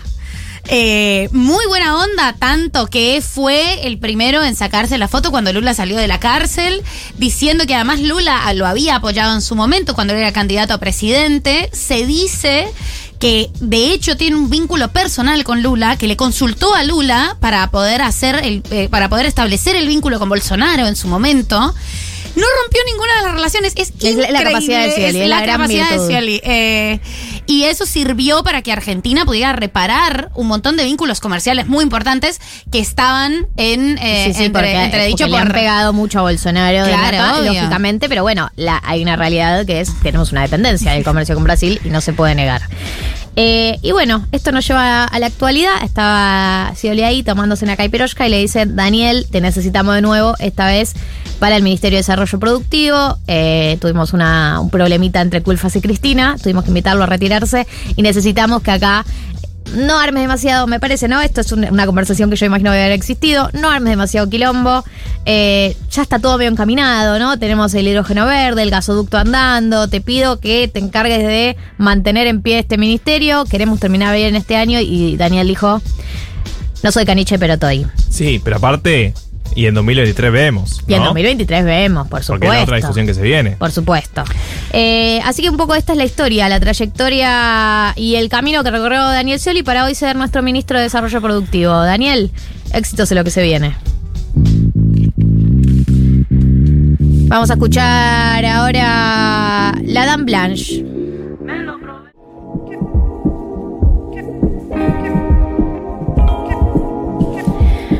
Eh, 0.71 1.29
muy 1.31 1.65
buena 1.65 1.97
onda, 1.97 2.35
tanto 2.37 2.85
que 2.85 3.23
fue 3.27 3.87
el 3.87 3.97
primero 3.97 4.43
en 4.43 4.55
sacarse 4.55 4.99
la 4.99 5.07
foto 5.07 5.31
cuando 5.31 5.51
Lula 5.51 5.73
salió 5.73 5.97
de 5.97 6.07
la 6.07 6.19
cárcel, 6.19 6.83
diciendo 7.17 7.65
que 7.65 7.73
además 7.73 7.99
Lula 8.01 8.53
lo 8.53 8.67
había 8.67 8.97
apoyado 8.97 9.33
en 9.33 9.41
su 9.41 9.55
momento 9.55 9.95
cuando 9.95 10.13
era 10.13 10.31
candidato 10.31 10.75
a 10.75 10.77
presidente. 10.77 11.71
Se 11.73 12.05
dice 12.05 12.67
que 13.17 13.49
de 13.59 13.93
hecho 13.93 14.15
tiene 14.15 14.35
un 14.35 14.51
vínculo 14.51 14.89
personal 14.89 15.43
con 15.43 15.63
Lula, 15.63 15.97
que 15.97 16.05
le 16.05 16.15
consultó 16.15 16.75
a 16.75 16.83
Lula 16.83 17.35
para 17.39 17.67
poder 17.71 18.03
hacer 18.03 18.35
el, 18.35 18.61
eh, 18.69 18.89
para 18.91 19.09
poder 19.09 19.25
establecer 19.25 19.75
el 19.75 19.87
vínculo 19.87 20.19
con 20.19 20.29
Bolsonaro 20.29 20.85
en 20.85 20.95
su 20.95 21.07
momento. 21.07 21.73
No 22.39 22.45
rompió 22.63 22.81
ninguna 22.91 23.15
de 23.17 23.21
las 23.23 23.33
relaciones. 23.33 23.73
Es, 23.75 23.93
Es 24.01 24.15
la- 24.15 24.29
la 24.31 24.41
increíble, 24.41 24.43
capacidad 24.43 24.83
de 24.85 24.91
Scioli, 24.91 25.19
es 25.21 25.27
la, 25.27 25.39
la 25.41 25.45
capacidad 25.45 25.89
de. 25.91 25.99
Scioli. 26.07 26.41
Eh, 26.43 26.99
y 27.45 27.63
eso 27.63 27.85
sirvió 27.85 28.43
para 28.43 28.61
que 28.61 28.71
Argentina 28.71 29.25
pudiera 29.25 29.53
reparar 29.53 30.29
un 30.35 30.47
montón 30.47 30.77
de 30.77 30.83
vínculos 30.83 31.19
comerciales 31.19 31.67
muy 31.67 31.83
importantes 31.83 32.39
que 32.71 32.79
estaban 32.79 33.47
en 33.57 33.97
eh, 33.97 34.25
sí, 34.27 34.33
sí, 34.35 34.43
entre, 34.45 34.61
porque, 34.61 35.27
le 35.27 35.37
han 35.37 35.51
pegado 35.51 35.93
mucho 35.93 36.19
a 36.19 36.21
Bolsonaro, 36.23 36.85
Claro, 36.85 37.41
lógicamente, 37.43 38.07
pero 38.07 38.21
bueno, 38.23 38.49
la- 38.55 38.81
hay 38.85 39.01
una 39.01 39.15
realidad 39.15 39.65
que 39.65 39.81
es 39.81 39.89
tenemos 40.01 40.31
una 40.31 40.41
dependencia 40.43 40.91
del 40.93 41.03
comercio 41.03 41.33
con 41.35 41.43
Brasil 41.43 41.79
y 41.83 41.89
no 41.89 42.01
se 42.01 42.13
puede 42.13 42.35
negar. 42.35 42.61
Eh, 43.35 43.79
y 43.81 43.91
bueno, 43.91 44.25
esto 44.31 44.51
nos 44.51 44.67
lleva 44.67 45.05
a 45.05 45.19
la 45.19 45.27
actualidad. 45.27 45.83
Estaba 45.83 46.73
Scioli 46.75 47.03
ahí 47.03 47.23
tomándose 47.23 47.65
una 47.65 47.77
caipiroshka 47.77 48.27
y 48.27 48.29
le 48.29 48.39
dice, 48.39 48.65
Daniel, 48.65 49.27
te 49.29 49.41
necesitamos 49.41 49.95
de 49.95 50.01
nuevo, 50.01 50.35
esta 50.39 50.67
vez 50.67 50.93
para 51.39 51.55
el 51.55 51.63
Ministerio 51.63 51.97
de 51.97 52.01
Desarrollo 52.01 52.39
Productivo. 52.39 53.17
Eh, 53.27 53.77
tuvimos 53.79 54.13
una, 54.13 54.59
un 54.59 54.69
problemita 54.69 55.21
entre 55.21 55.41
Culfas 55.41 55.75
y 55.75 55.81
Cristina, 55.81 56.35
tuvimos 56.41 56.63
que 56.63 56.69
invitarlo 56.69 57.03
a 57.03 57.07
retirarse 57.07 57.65
y 57.95 58.01
necesitamos 58.01 58.61
que 58.61 58.71
acá 58.71 59.05
no 59.75 59.99
armes 59.99 60.23
demasiado, 60.23 60.67
me 60.67 60.79
parece, 60.79 61.07
¿no? 61.07 61.21
Esto 61.21 61.41
es 61.41 61.51
un- 61.51 61.65
una 61.65 61.85
conversación 61.85 62.29
que 62.29 62.35
yo 62.35 62.45
imagino 62.45 62.69
haber 62.71 62.91
existido. 62.91 63.49
No 63.53 63.69
armes 63.69 63.91
demasiado 63.91 64.29
quilombo. 64.29 64.83
Eh, 65.25 65.75
ya 65.91 66.01
está 66.01 66.19
todo 66.19 66.37
medio 66.37 66.51
encaminado, 66.51 67.19
¿no? 67.19 67.37
Tenemos 67.39 67.73
el 67.73 67.87
hidrógeno 67.87 68.25
verde, 68.25 68.63
el 68.63 68.71
gasoducto 68.71 69.17
andando. 69.17 69.87
Te 69.87 70.01
pido 70.01 70.39
que 70.39 70.67
te 70.67 70.79
encargues 70.79 71.19
de 71.19 71.57
mantener 71.77 72.27
en 72.27 72.41
pie 72.41 72.59
este 72.59 72.77
ministerio. 72.77 73.45
Queremos 73.45 73.79
terminar 73.79 74.15
bien 74.15 74.35
este 74.35 74.55
año. 74.55 74.79
Y 74.79 75.17
Daniel 75.17 75.47
dijo: 75.47 75.81
No 76.83 76.91
soy 76.91 77.05
caniche, 77.05 77.37
pero 77.37 77.53
estoy. 77.55 77.85
Sí, 78.09 78.41
pero 78.43 78.57
aparte, 78.57 79.13
y 79.55 79.65
en 79.65 79.73
2023 79.73 80.31
vemos. 80.31 80.81
Y 80.87 80.93
en 80.93 80.99
¿no? 80.99 81.05
2023 81.05 81.65
vemos, 81.65 82.07
por 82.07 82.25
Porque 82.25 82.25
supuesto. 82.25 82.45
es 82.53 82.57
la 82.57 82.63
otra 82.63 82.75
discusión 82.77 83.05
que 83.07 83.13
se 83.13 83.21
viene. 83.21 83.51
Por 83.51 83.71
supuesto. 83.71 84.23
Eh, 84.73 85.19
así 85.25 85.41
que 85.41 85.49
un 85.49 85.57
poco 85.57 85.75
esta 85.75 85.93
es 85.93 85.97
la 85.97 86.05
historia, 86.05 86.47
la 86.49 86.59
trayectoria 86.59 87.93
y 87.95 88.15
el 88.15 88.29
camino 88.29 88.63
que 88.63 88.71
recorrió 88.71 89.01
Daniel 89.01 89.39
Scioli 89.39 89.63
para 89.63 89.85
hoy 89.85 89.95
ser 89.95 90.15
nuestro 90.15 90.41
ministro 90.41 90.77
de 90.77 90.83
Desarrollo 90.83 91.21
Productivo. 91.21 91.71
Daniel, 91.73 92.31
éxitos 92.73 93.11
en 93.11 93.17
lo 93.17 93.23
que 93.23 93.31
se 93.31 93.41
viene. 93.43 93.75
Vamos 97.29 97.49
a 97.51 97.53
escuchar 97.53 98.43
ahora 98.45 99.73
la 99.83 100.05
Dame 100.05 100.23
Blanche. 100.23 100.83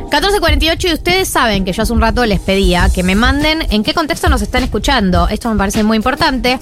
14.48 0.10 0.90
y 0.90 0.94
ustedes 0.94 1.28
saben 1.28 1.64
que 1.66 1.72
yo 1.72 1.84
hace 1.84 1.94
un 1.94 2.02
rato 2.02 2.26
les 2.26 2.40
pedía 2.40 2.90
que 2.94 3.04
me 3.04 3.14
manden 3.16 3.60
en 3.70 3.84
qué 3.84 3.94
contexto 3.94 4.28
nos 4.30 4.42
están 4.42 4.64
escuchando. 4.64 5.28
Esto 5.28 5.50
me 5.52 5.56
parece 5.58 5.84
muy 5.84 5.98
importante. 5.98 6.58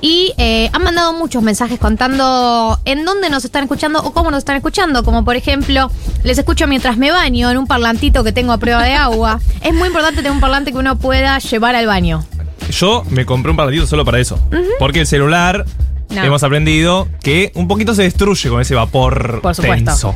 Y 0.00 0.32
eh, 0.36 0.68
han 0.72 0.82
mandado 0.82 1.12
muchos 1.12 1.42
mensajes 1.42 1.78
contando 1.78 2.78
en 2.84 3.04
dónde 3.04 3.30
nos 3.30 3.44
están 3.44 3.62
escuchando 3.64 4.00
o 4.02 4.12
cómo 4.12 4.30
nos 4.30 4.38
están 4.38 4.56
escuchando. 4.56 5.04
Como 5.04 5.24
por 5.24 5.36
ejemplo, 5.36 5.90
les 6.24 6.38
escucho 6.38 6.66
mientras 6.66 6.96
me 6.96 7.10
baño 7.12 7.50
en 7.50 7.58
un 7.58 7.66
parlantito 7.66 8.24
que 8.24 8.32
tengo 8.32 8.52
a 8.52 8.58
prueba 8.58 8.82
de 8.82 8.94
agua. 8.94 9.40
es 9.62 9.72
muy 9.74 9.86
importante 9.88 10.16
tener 10.16 10.32
un 10.32 10.40
parlante 10.40 10.72
que 10.72 10.78
uno 10.78 10.98
pueda 10.98 11.38
llevar 11.38 11.76
al 11.76 11.86
baño. 11.86 12.24
Yo 12.70 13.04
me 13.10 13.24
compré 13.24 13.50
un 13.50 13.56
parlantito 13.56 13.86
solo 13.86 14.04
para 14.04 14.18
eso. 14.18 14.38
Porque 14.78 15.00
el 15.00 15.06
celular, 15.06 15.64
No. 16.10 16.24
hemos 16.24 16.42
aprendido 16.42 17.06
que 17.22 17.52
un 17.54 17.68
poquito 17.68 17.94
se 17.94 18.02
destruye 18.02 18.48
con 18.50 18.60
ese 18.60 18.74
vapor 18.74 19.40
Por 19.40 19.54
supuesto. 19.54 19.84
tenso. 19.84 20.14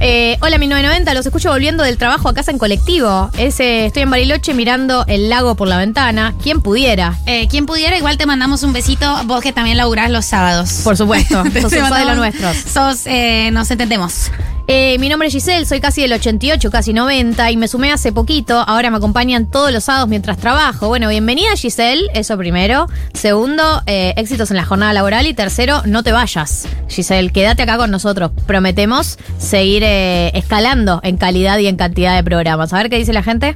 Eh, 0.00 0.36
hola, 0.40 0.58
1990, 0.58 1.14
los 1.14 1.26
escucho 1.26 1.50
volviendo 1.50 1.82
del 1.82 1.98
trabajo 1.98 2.28
a 2.28 2.34
casa 2.34 2.50
en 2.50 2.58
colectivo. 2.58 3.30
Ese, 3.38 3.86
estoy 3.86 4.02
en 4.02 4.10
Bariloche 4.10 4.54
mirando 4.54 5.04
el 5.06 5.28
lago 5.28 5.54
por 5.54 5.68
la 5.68 5.78
ventana. 5.78 6.34
¿Quién 6.42 6.60
pudiera? 6.60 7.18
Eh, 7.26 7.48
quien 7.48 7.66
pudiera, 7.66 7.96
igual 7.96 8.18
te 8.18 8.26
mandamos 8.26 8.62
un 8.62 8.72
besito, 8.72 9.22
vos 9.24 9.40
que 9.40 9.52
también 9.52 9.76
laburás 9.76 10.10
los 10.10 10.24
sábados. 10.24 10.80
Por 10.84 10.96
supuesto, 10.96 11.42
sos, 11.60 11.72
sos 11.72 11.98
de 11.98 12.04
los 12.04 12.16
nuestros. 12.16 12.56
Sos, 12.56 13.06
eh, 13.06 13.50
nos 13.52 13.70
entendemos. 13.70 14.30
Eh, 14.68 14.98
mi 14.98 15.08
nombre 15.08 15.28
es 15.28 15.34
Giselle, 15.34 15.64
soy 15.64 15.80
casi 15.80 16.02
del 16.02 16.12
88, 16.12 16.72
casi 16.72 16.92
90 16.92 17.52
y 17.52 17.56
me 17.56 17.68
sumé 17.68 17.92
hace 17.92 18.10
poquito. 18.10 18.58
Ahora 18.66 18.90
me 18.90 18.96
acompañan 18.96 19.48
todos 19.48 19.70
los 19.72 19.84
sábados 19.84 20.08
mientras 20.08 20.38
trabajo. 20.38 20.88
Bueno, 20.88 21.08
bienvenida 21.08 21.54
Giselle, 21.54 22.08
eso 22.14 22.36
primero. 22.36 22.88
Segundo, 23.14 23.62
eh, 23.86 24.14
éxitos 24.16 24.50
en 24.50 24.56
la 24.56 24.64
jornada 24.64 24.92
laboral. 24.92 25.28
Y 25.28 25.34
tercero, 25.34 25.82
no 25.86 26.02
te 26.02 26.10
vayas. 26.10 26.66
Giselle, 26.88 27.30
quédate 27.30 27.62
acá 27.62 27.76
con 27.76 27.92
nosotros. 27.92 28.32
Prometemos 28.46 29.18
seguir 29.38 29.84
eh, 29.84 30.32
escalando 30.34 31.00
en 31.04 31.16
calidad 31.16 31.58
y 31.58 31.68
en 31.68 31.76
cantidad 31.76 32.16
de 32.16 32.24
programas. 32.24 32.72
A 32.72 32.78
ver 32.78 32.90
qué 32.90 32.96
dice 32.96 33.12
la 33.12 33.22
gente. 33.22 33.54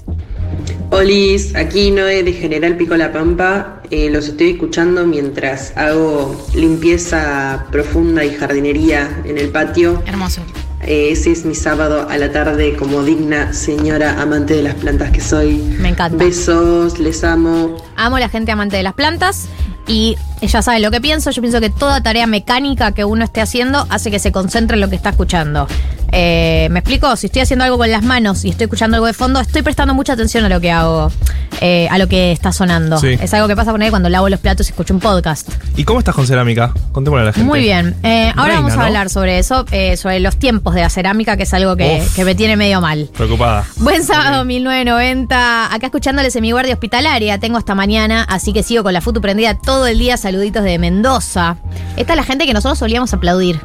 Olis, 0.91 1.57
aquí 1.57 1.91
Noé 1.91 2.23
de 2.23 2.33
General 2.35 2.77
Pico 2.77 2.97
La 2.97 3.13
Pampa. 3.13 3.83
Eh, 3.91 4.11
los 4.11 4.29
estoy 4.29 4.51
escuchando 4.51 5.05
mientras 5.07 5.77
hago 5.77 6.47
limpieza 6.55 7.67
profunda 7.73 8.25
y 8.25 8.33
jardinería 8.33 9.23
en 9.25 9.39
el 9.39 9.49
patio. 9.49 10.05
Hermoso. 10.07 10.43
Eh, 10.83 11.11
ese 11.13 11.31
es 11.31 11.45
mi 11.45 11.55
sábado 11.55 12.09
a 12.09 12.17
la 12.17 12.33
tarde 12.33 12.75
como 12.77 13.03
digna 13.03 13.53
señora 13.53 14.21
amante 14.21 14.55
de 14.55 14.63
las 14.63 14.75
plantas 14.75 15.11
que 15.11 15.21
soy. 15.21 15.59
Me 15.79 15.91
encanta. 15.91 16.23
Besos, 16.23 16.99
les 16.99 17.23
amo. 17.23 17.77
Amo 17.97 18.17
a 18.17 18.21
la 18.21 18.29
gente 18.29 18.53
amante 18.53 18.77
de 18.77 18.83
las 18.83 18.95
plantas 18.95 19.49
y 19.91 20.17
ella 20.41 20.63
sabe 20.63 20.81
lo 20.81 20.91
que 20.91 21.01
pienso. 21.01 21.31
Yo 21.31 21.43
pienso 21.43 21.61
que 21.61 21.69
toda 21.69 22.03
tarea 22.03 22.27
mecánica 22.27 22.93
que 22.93 23.05
uno 23.05 23.25
esté 23.25 23.41
haciendo 23.41 23.87
hace 23.91 24.11
que 24.11 24.19
se 24.19 24.33
concentre 24.33 24.77
en 24.77 24.81
lo 24.81 24.89
que 24.89 24.97
está 24.97 25.11
escuchando. 25.11 25.67
Eh, 26.13 26.69
¿Me 26.71 26.81
explico? 26.81 27.15
Si 27.17 27.27
estoy 27.27 27.43
haciendo 27.43 27.65
algo 27.65 27.79
con 27.79 27.91
las 27.91 28.03
manos 28.03 28.45
y 28.45 28.51
estoy 28.51 28.65
escuchando 28.65 28.97
algo 28.97 29.07
de 29.07 29.13
fondo, 29.13 29.41
estoy 29.41 29.63
prestando 29.63 29.95
mucha 29.95 30.15
atención 30.15 30.45
a 30.45 30.49
lo 30.49 30.61
que 30.61 30.71
hago, 30.71 31.13
eh, 31.61 31.89
a 31.91 31.99
lo 31.99 32.09
que 32.09 32.33
está 32.33 32.53
sonando. 32.53 32.99
Sí. 32.99 33.17
Es 33.21 33.35
algo 33.35 33.49
que 33.49 33.55
pasa 33.55 33.71
con 33.71 33.83
él 33.83 33.91
cuando 33.91 34.09
lavo 34.09 34.29
los 34.29 34.41
platos 34.41 34.69
y 34.69 34.71
escucho 34.71 34.95
un 34.95 35.01
podcast. 35.01 35.49
¿Y 35.77 35.85
cómo 35.85 35.99
estás 35.99 36.15
con 36.15 36.27
cerámica? 36.27 36.73
Contémosle 36.93 37.23
a 37.23 37.27
la 37.27 37.33
gente. 37.33 37.47
Muy 37.47 37.61
bien. 37.61 37.97
Eh, 38.03 38.33
ahora 38.37 38.55
Reina, 38.55 38.61
vamos 38.61 38.73
a 38.73 38.77
¿no? 38.77 38.83
hablar 38.85 39.11
sobre 39.11 39.39
eso, 39.39 39.65
sobre 39.97 40.21
los 40.21 40.37
tiempos 40.37 40.75
de 40.75 40.81
la 40.81 40.91
cerámica, 40.91 41.37
que 41.37 41.45
es 41.45 41.55
algo 41.55 41.77
que, 41.77 42.03
que 42.17 42.25
me 42.25 42.35
tiene 42.35 42.57
medio 42.57 42.81
mal. 42.81 43.09
Preocupada. 43.17 43.67
Buen 43.77 44.05
sábado 44.05 44.45
1990. 44.45 45.73
Acá 45.73 45.87
escuchándoles 45.87 46.35
en 46.35 46.43
mi 46.43 46.53
guardia 46.53 46.75
hospitalaria. 46.75 47.39
Tengo 47.39 47.59
hasta 47.59 47.75
mañana, 47.75 48.25
así 48.29 48.53
que 48.53 48.63
sigo 48.63 48.83
con 48.83 48.93
la 48.93 49.01
foto 49.01 49.21
prendida 49.21 49.55
todo 49.55 49.80
el 49.87 49.99
día. 49.99 50.17
Saluditos 50.17 50.63
de 50.63 50.79
Mendoza. 50.79 51.57
Esta 51.97 52.13
es 52.13 52.17
la 52.17 52.25
gente 52.25 52.47
que 52.47 52.53
nosotros 52.53 52.79
solíamos 52.79 53.13
aplaudir 53.15 53.61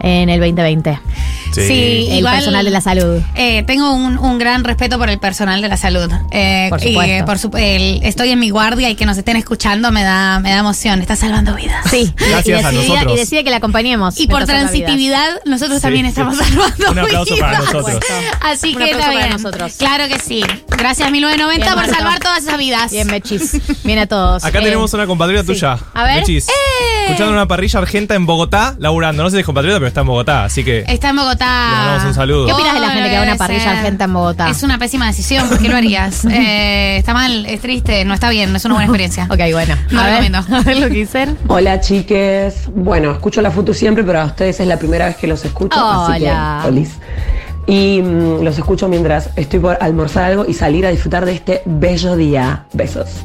en 0.00 0.28
el 0.30 0.40
2020. 0.40 0.98
Sí, 1.52 2.08
el 2.10 2.18
igual- 2.18 2.34
personal 2.34 2.64
de 2.64 2.70
la 2.72 2.80
salud. 2.80 3.22
Eh, 3.36 3.62
tengo 3.64 3.94
un, 3.94 4.18
un 4.18 4.38
gran 4.38 4.64
respeto 4.64 4.98
por 4.98 5.08
el 5.08 5.20
personal 5.20 5.62
de 5.62 5.68
la 5.68 5.76
salud. 5.76 6.10
Eh, 6.32 6.66
Por 6.68 6.82
y, 6.82 6.88
supuesto. 6.88 7.12
eh, 7.12 7.22
por 7.24 7.36
supu- 7.38 7.58
el- 7.60 8.02
estoy 8.02 8.30
en 8.30 8.40
mi 8.40 8.50
guardia 8.50 8.90
y 8.90 8.96
que 8.96 9.06
nos 9.06 9.16
estén 9.18 9.36
escuchando 9.36 9.92
me 9.92 10.02
da, 10.02 10.40
me 10.40 10.50
da 10.50 10.58
emoción. 10.58 11.00
Está 11.00 11.14
salvando 11.14 11.54
vidas. 11.54 11.88
Sí, 11.88 12.12
Gracias 12.28 12.46
y, 12.46 12.52
a 12.64 12.70
decidía, 12.70 12.88
nosotros. 12.94 13.12
y 13.16 13.20
decide 13.20 13.44
que 13.44 13.50
la 13.50 13.58
acompañemos. 13.58 14.18
Y 14.18 14.26
por 14.26 14.44
transitividad, 14.46 15.28
nosotros 15.44 15.76
Sí. 15.76 15.82
también 15.82 16.06
estamos 16.06 16.36
salvando 16.38 16.90
Un 16.90 16.98
aplauso 16.98 17.36
para 17.36 17.60
vidas. 17.60 17.72
nosotros. 17.72 18.00
Así 18.42 18.72
Un 18.74 18.82
que 18.84 18.90
para 18.96 19.10
bien. 19.10 19.30
nosotros. 19.30 19.74
Claro 19.78 20.08
que 20.08 20.18
sí. 20.18 20.42
Gracias 20.76 21.08
1990 21.12 21.72
Bien, 21.72 21.86
por 21.86 21.94
salvar 21.94 22.18
todas 22.18 22.42
esas 22.42 22.58
vidas. 22.58 22.90
Bien, 22.90 23.06
Mechis. 23.06 23.60
Viene 23.84 24.02
a 24.02 24.06
todos. 24.08 24.44
Acá 24.44 24.58
Eh, 24.58 24.62
tenemos 24.64 24.92
una 24.92 25.06
compatriota 25.06 25.44
tuya. 25.44 25.78
A 25.94 26.02
ver. 26.02 26.16
Mechis. 26.20 26.48
¡Eh! 26.48 26.52
Escuchando 27.04 27.32
una 27.32 27.46
parrilla 27.46 27.78
argenta 27.78 28.16
en 28.16 28.26
Bogotá, 28.26 28.74
laburando. 28.78 29.22
No 29.22 29.30
sé 29.30 29.36
si 29.36 29.40
es 29.40 29.46
compatriota, 29.46 29.78
pero 29.84 29.88
está 29.88 30.00
en 30.00 30.06
Bogotá, 30.06 30.44
así 30.44 30.64
que. 30.64 30.82
Está 30.88 31.10
en 31.10 31.16
Bogotá. 31.16 31.68
Le 31.68 31.76
mandamos 31.76 32.04
un 32.04 32.14
saludo. 32.14 32.46
¿Qué 32.46 32.52
opinas 32.54 32.72
de 32.72 32.80
la 32.80 32.88
gente 32.88 33.10
que 33.10 33.16
va 33.16 33.20
a 33.20 33.24
una 33.24 33.36
parrilla 33.36 33.70
argenta 33.72 34.04
en 34.04 34.14
Bogotá? 34.14 34.48
Es 34.48 34.62
una 34.62 34.78
pésima 34.78 35.06
decisión. 35.06 35.46
¿Por 35.46 35.58
qué 35.58 35.68
lo 35.68 35.76
harías? 35.76 36.24
Eh, 36.34 36.96
está 36.98 37.14
mal, 37.14 37.46
es 37.46 37.60
triste, 37.60 38.04
no 38.04 38.12
está 38.12 38.28
bien, 38.28 38.50
no 38.50 38.56
es 38.56 38.64
una 38.64 38.74
buena 38.74 38.86
experiencia. 38.86 39.28
Ok, 39.30 39.38
bueno. 39.52 39.76
No 39.90 40.00
a 40.00 40.04
ver, 40.04 40.12
recomiendo. 40.12 40.38
a 40.56 40.60
ver 40.62 40.78
lo 40.78 40.88
que 40.88 40.94
dicen. 40.94 41.38
Hola 41.46 41.80
chiques. 41.80 42.68
Bueno, 42.74 43.12
escucho 43.12 43.40
la 43.40 43.50
foto 43.50 43.72
siempre, 43.72 44.02
pero 44.02 44.20
a 44.20 44.24
ustedes 44.24 44.58
es 44.58 44.66
la 44.66 44.78
primera 44.78 45.06
vez 45.06 45.16
que 45.16 45.26
los 45.26 45.44
escucho. 45.44 45.78
Así 45.78 46.24
Hola. 46.24 46.60
que, 46.62 46.68
olis. 46.68 46.90
Y 47.66 48.02
mm, 48.02 48.42
los 48.42 48.58
escucho 48.58 48.88
mientras 48.88 49.30
estoy 49.36 49.60
por 49.60 49.78
almorzar 49.80 50.24
algo 50.24 50.44
y 50.48 50.54
salir 50.54 50.86
a 50.86 50.90
disfrutar 50.90 51.24
de 51.24 51.34
este 51.34 51.62
bello 51.66 52.16
día. 52.16 52.64
Besos. 52.72 53.24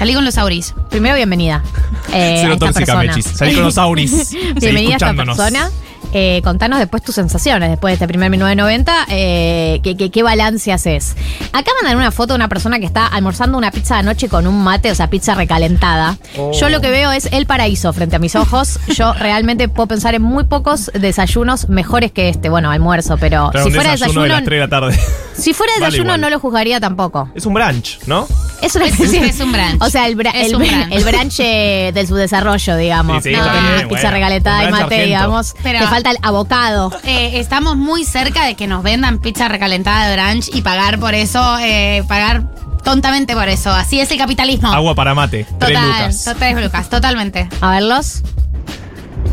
Salí 0.00 0.14
con 0.14 0.24
los 0.24 0.38
auris. 0.38 0.74
Primero, 0.88 1.14
bienvenida. 1.14 1.62
eh, 2.14 2.38
Cero 2.40 2.52
a 2.52 2.54
esta 2.54 2.66
tóxica, 2.66 2.86
persona. 2.86 3.16
Mechis. 3.16 3.26
Salí 3.36 3.54
con 3.54 3.64
los 3.64 3.76
auris. 3.76 4.30
Bienvenida 4.58 4.94
a 4.94 4.96
esta 4.96 5.14
persona. 5.14 5.70
Eh, 6.12 6.40
contanos 6.42 6.78
después 6.80 7.02
tus 7.02 7.14
sensaciones 7.14 7.70
después 7.70 7.90
de 7.92 7.94
este 7.94 8.08
primer 8.08 8.30
1990. 8.30 9.06
Eh, 9.10 9.80
¿qué, 9.82 9.96
qué, 9.96 10.10
qué 10.10 10.22
balance 10.22 10.72
haces? 10.72 11.14
Acá 11.52 11.70
mandan 11.80 11.96
una 11.98 12.10
foto 12.10 12.32
de 12.32 12.36
una 12.36 12.48
persona 12.48 12.78
que 12.80 12.86
está 12.86 13.06
almorzando 13.06 13.56
una 13.56 13.70
pizza 13.70 13.96
de 13.96 14.02
noche 14.02 14.28
con 14.28 14.46
un 14.46 14.62
mate, 14.62 14.90
o 14.90 14.94
sea, 14.94 15.08
pizza 15.08 15.34
recalentada. 15.34 16.18
Oh. 16.36 16.52
Yo 16.58 16.68
lo 16.68 16.80
que 16.80 16.90
veo 16.90 17.12
es 17.12 17.26
el 17.32 17.46
paraíso 17.46 17.92
frente 17.92 18.16
a 18.16 18.18
mis 18.18 18.34
ojos. 18.36 18.80
Yo 18.88 19.12
realmente 19.18 19.68
puedo 19.68 19.86
pensar 19.86 20.14
en 20.14 20.22
muy 20.22 20.44
pocos 20.44 20.90
desayunos 20.94 21.68
mejores 21.68 22.10
que 22.12 22.28
este. 22.28 22.48
Bueno, 22.48 22.70
almuerzo, 22.70 23.16
pero 23.18 23.50
Claro, 23.50 23.64
si 23.66 23.68
un 23.68 23.74
fuera 23.76 23.90
desayuno 23.92 24.22
desayuno. 24.22 24.22
de 24.22 24.28
las 24.40 24.44
3 24.44 24.56
de 24.56 24.66
la 24.66 24.68
tarde. 24.68 25.00
Si 25.40 25.54
fuera 25.54 25.72
desayuno, 25.78 26.18
no 26.18 26.28
lo 26.28 26.38
juzgaría 26.38 26.80
tampoco. 26.80 27.30
Es 27.34 27.46
un 27.46 27.54
brunch, 27.54 27.98
¿no? 28.06 28.28
Es 28.60 28.74
una 28.76 28.84
Es- 28.84 29.00
es 29.00 29.40
un 29.40 29.52
brunch. 29.52 29.80
O 29.80 29.88
sea, 29.88 30.06
el, 30.06 30.14
bra- 30.14 30.32
el, 30.34 30.54
brunch. 30.54 30.92
el 30.92 31.02
brunch 31.02 31.40
eh, 31.40 31.92
del 31.94 32.06
subdesarrollo, 32.06 32.76
digamos. 32.76 33.22
Sí, 33.22 33.30
sí, 33.30 33.36
no, 33.36 33.44
bien, 33.44 33.88
pizza 33.88 34.02
bueno. 34.02 34.10
regaletada 34.10 34.58
Un 34.64 34.68
y 34.68 34.70
mate, 34.72 34.82
argento. 34.84 35.06
digamos. 35.06 35.54
Pero- 35.62 35.78
falta 35.90 36.10
el 36.10 36.16
abocado. 36.22 36.92
Eh, 37.04 37.32
estamos 37.40 37.76
muy 37.76 38.04
cerca 38.04 38.44
de 38.46 38.54
que 38.54 38.66
nos 38.66 38.82
vendan 38.82 39.18
pizza 39.18 39.48
recalentada 39.48 40.08
de 40.08 40.16
brunch 40.16 40.50
y 40.54 40.62
pagar 40.62 40.98
por 40.98 41.14
eso, 41.14 41.58
eh, 41.60 42.02
pagar 42.08 42.44
tontamente 42.84 43.34
por 43.34 43.48
eso. 43.48 43.70
Así 43.70 44.00
es 44.00 44.10
el 44.10 44.18
capitalismo. 44.18 44.72
Agua 44.72 44.94
para 44.94 45.14
mate. 45.14 45.46
Tres 45.58 45.74
Total, 45.74 45.86
lucas. 45.88 46.24
to- 46.24 46.34
tres 46.36 46.62
lucas, 46.62 46.88
totalmente. 46.88 47.48
A 47.60 47.70
verlos. 47.72 48.22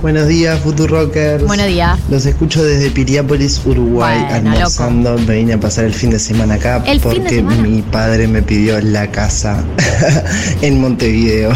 Buenos 0.01 0.27
días, 0.27 0.59
Futurockers. 0.59 1.43
Buenos 1.47 1.65
días. 1.67 1.97
Los 2.11 2.25
escucho 2.27 2.63
desde 2.63 2.91
Piriápolis, 2.91 3.59
Uruguay, 3.65 4.19
Bueno, 4.29 4.51
almorzando. 4.51 5.17
Me 5.19 5.35
vine 5.37 5.53
a 5.53 5.59
pasar 5.59 5.85
el 5.85 5.93
fin 5.93 6.11
de 6.11 6.19
semana 6.19 6.55
acá 6.55 6.83
El 6.85 6.99
fin 6.99 7.09
de 7.13 7.19
porque 7.19 7.35
semana. 7.37 7.61
mi 7.63 7.81
padre 7.81 8.27
me 8.27 8.43
pidió 8.43 8.79
la 8.81 9.07
casa 9.09 9.63
en 10.61 10.79
Montevideo. 10.81 11.51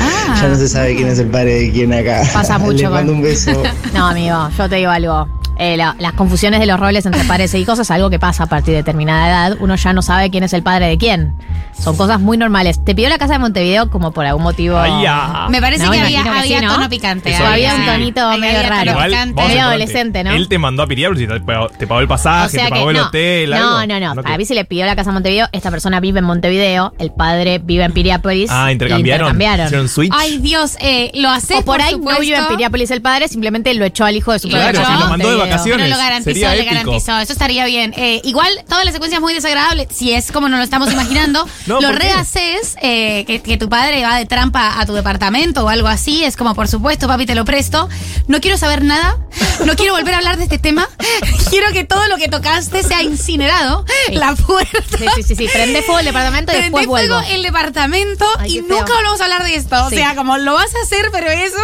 Ah. 0.00 0.21
Ya 0.40 0.48
no 0.48 0.54
se 0.56 0.68
sabe 0.68 0.94
quién 0.96 1.08
es 1.08 1.18
el 1.18 1.28
padre 1.28 1.54
de 1.60 1.72
quién 1.72 1.92
acá. 1.92 2.22
Pasa 2.32 2.58
mucho 2.58 2.72
Les 2.74 2.82
con- 2.84 2.92
mando 2.94 3.12
un 3.12 3.22
beso. 3.22 3.62
No, 3.94 4.08
amigo, 4.08 4.48
yo 4.56 4.68
te 4.68 4.76
digo 4.76 4.90
algo. 4.90 5.28
Eh, 5.58 5.76
la- 5.76 5.94
las 5.98 6.14
confusiones 6.14 6.60
de 6.60 6.66
los 6.66 6.80
roles 6.80 7.04
entre 7.06 7.22
padres 7.24 7.52
e 7.54 7.58
hijos 7.58 7.78
es 7.78 7.90
algo 7.90 8.08
que 8.10 8.18
pasa 8.18 8.44
a 8.44 8.46
partir 8.46 8.72
de 8.72 8.78
determinada 8.78 9.28
edad. 9.28 9.56
Uno 9.60 9.76
ya 9.76 9.92
no 9.92 10.00
sabe 10.02 10.30
quién 10.30 10.42
es 10.44 10.52
el 10.54 10.62
padre 10.62 10.86
de 10.86 10.98
quién. 10.98 11.34
Son 11.78 11.96
cosas 11.96 12.20
muy 12.20 12.36
normales. 12.36 12.82
Te 12.84 12.94
pidió 12.94 13.08
la 13.08 13.18
casa 13.18 13.34
de 13.34 13.38
Montevideo 13.38 13.90
como 13.90 14.12
por 14.12 14.24
algún 14.24 14.42
motivo. 14.42 14.78
Ay, 14.78 15.02
ya. 15.02 15.46
Me 15.50 15.60
parece 15.60 15.84
No, 15.84 15.90
que 15.90 15.98
me 15.98 16.04
había, 16.04 16.22
que 16.22 16.28
había 16.28 16.58
sí, 16.60 16.64
¿no? 16.64 16.74
tono 16.74 16.88
picante. 16.88 17.30
Eso 17.32 17.44
Había 17.44 17.74
sí. 17.74 17.80
un 17.80 17.86
tonito 17.86 18.28
Ahí 18.28 18.40
medio 18.40 18.62
raro. 18.62 18.94
Medio 19.34 19.62
adolescente, 19.62 20.22
¿no? 20.24 20.30
Él 20.32 20.48
te 20.48 20.58
mandó 20.58 20.82
a 20.82 20.86
Piriápolis 20.86 21.24
y 21.24 21.26
te 21.26 21.40
pagó, 21.40 21.68
te 21.68 21.86
pagó 21.86 22.00
el 22.00 22.08
pasaje, 22.08 22.58
te 22.58 22.68
pagó 22.68 22.90
el 22.90 22.96
no, 22.96 23.06
hotel. 23.06 23.50
no, 23.50 23.78
algo. 23.78 23.86
no, 24.00 24.14
no. 24.14 24.22
A 24.24 24.38
mí 24.38 24.44
se 24.44 24.54
le 24.54 24.64
pidió 24.64 24.86
la 24.86 24.96
casa 24.96 25.10
en 25.10 25.14
Montevideo. 25.14 25.48
Esta 25.52 25.70
persona 25.70 26.00
vive 26.00 26.18
en 26.20 26.24
Montevideo. 26.24 26.92
El 26.98 27.10
padre 27.12 27.58
vive 27.58 27.84
en 27.84 27.92
Piriápolis. 27.92 28.50
Ah, 28.50 28.70
intercambiaron. 28.72 29.26
Intercambiaron. 29.28 29.66
Hicieron 29.66 29.88
switch. 29.88 30.12
Ay, 30.22 30.38
Dios, 30.38 30.76
eh, 30.80 31.10
lo 31.14 31.28
haces 31.30 31.58
O 31.58 31.64
por 31.64 31.80
ahí 31.82 31.92
no 31.92 31.98
supuesto. 31.98 32.20
vive 32.22 32.36
en 32.36 32.46
Piriápolis 32.48 32.90
el 32.92 33.02
padre, 33.02 33.26
simplemente 33.28 33.74
lo 33.74 33.84
echó 33.84 34.04
al 34.04 34.14
hijo 34.16 34.32
de 34.32 34.38
su 34.38 34.48
padre. 34.48 34.72
claro, 34.72 34.86
si 34.94 35.00
lo 35.00 35.08
mandó 35.10 35.30
de 35.30 35.36
vacaciones. 35.36 35.88
No 35.90 35.96
lo 35.96 36.00
garantizó, 36.00 36.30
Sería 36.30 36.50
le 36.54 36.60
épico. 36.62 36.74
garantizó. 36.74 37.18
Eso 37.18 37.32
estaría 37.32 37.64
bien. 37.66 37.92
Eh, 37.96 38.20
igual, 38.24 38.50
toda 38.68 38.84
la 38.84 38.92
secuencia 38.92 39.16
es 39.16 39.20
muy 39.22 39.34
desagradable, 39.34 39.88
si 39.92 40.12
es 40.12 40.30
como 40.30 40.48
nos 40.48 40.58
lo 40.58 40.64
estamos 40.64 40.92
imaginando. 40.92 41.46
No, 41.66 41.80
lo 41.80 41.88
¿por 41.88 41.98
rehaces, 41.98 42.76
eh, 42.82 43.24
que, 43.26 43.40
que 43.40 43.56
tu 43.56 43.68
padre 43.68 44.02
va 44.02 44.16
de 44.16 44.26
trampa 44.26 44.80
a 44.80 44.86
tu 44.86 44.94
departamento 44.94 45.64
o 45.64 45.68
algo 45.68 45.86
así. 45.88 46.24
Es 46.24 46.36
como, 46.36 46.54
por 46.54 46.66
supuesto, 46.68 47.06
papi, 47.08 47.24
te 47.26 47.34
lo 47.34 47.44
presto. 47.44 47.88
No 48.28 48.40
quiero 48.40 48.58
saber 48.58 48.82
nada. 48.84 49.16
No 49.64 49.74
quiero 49.76 49.94
volver 49.94 50.14
a 50.14 50.18
hablar 50.18 50.36
de 50.38 50.44
este 50.44 50.58
tema. 50.58 50.88
quiero 51.50 51.72
que 51.72 51.84
todo 51.84 52.06
lo 52.08 52.16
que 52.16 52.28
tocaste 52.28 52.82
sea 52.82 53.02
incinerado. 53.02 53.84
Sí. 54.08 54.14
La 54.14 54.34
puerta. 54.34 54.98
Sí, 54.98 55.04
sí, 55.16 55.22
sí, 55.22 55.36
sí. 55.36 55.48
Prende 55.52 55.82
fuego 55.82 56.00
el 56.00 56.06
departamento 56.06 56.52
y 56.52 56.56
después 56.62 56.86
vuelvo. 56.86 57.14
fuego 57.16 57.32
el 57.34 57.42
departamento 57.42 58.26
Ay, 58.38 58.58
y 58.58 58.60
nunca 58.62 58.92
volvemos 58.94 59.20
a 59.20 59.24
hablar 59.24 59.44
de 59.44 59.54
esto. 59.54 59.84
O 59.86 59.88
Sí. 59.90 59.96
Como 60.14 60.38
lo 60.38 60.54
vas 60.54 60.74
a 60.74 60.82
hacer, 60.82 61.06
pero 61.12 61.30
eso. 61.30 61.56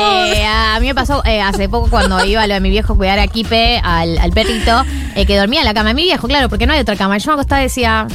Eh, 0.00 0.44
a 0.46 0.78
mí 0.80 0.86
me 0.86 0.94
pasó 0.94 1.22
eh, 1.24 1.40
hace 1.40 1.68
poco 1.68 1.88
cuando 1.90 2.24
iba 2.24 2.46
de 2.46 2.60
mi 2.60 2.70
viejo 2.70 2.94
a 2.94 2.96
cuidar 2.96 3.18
a 3.18 3.26
Kipe, 3.26 3.80
al, 3.82 4.18
al 4.18 4.30
perrito, 4.32 4.84
eh, 5.14 5.26
que 5.26 5.36
dormía 5.36 5.60
en 5.60 5.66
la 5.66 5.74
cama 5.74 5.90
de 5.90 5.94
mi 5.94 6.02
viejo, 6.02 6.26
claro, 6.26 6.48
porque 6.48 6.66
no 6.66 6.72
hay 6.72 6.80
otra 6.80 6.96
cama. 6.96 7.18
Yo 7.18 7.30
me 7.30 7.34
acostaba 7.34 7.60
y 7.60 7.64
decía, 7.64 8.06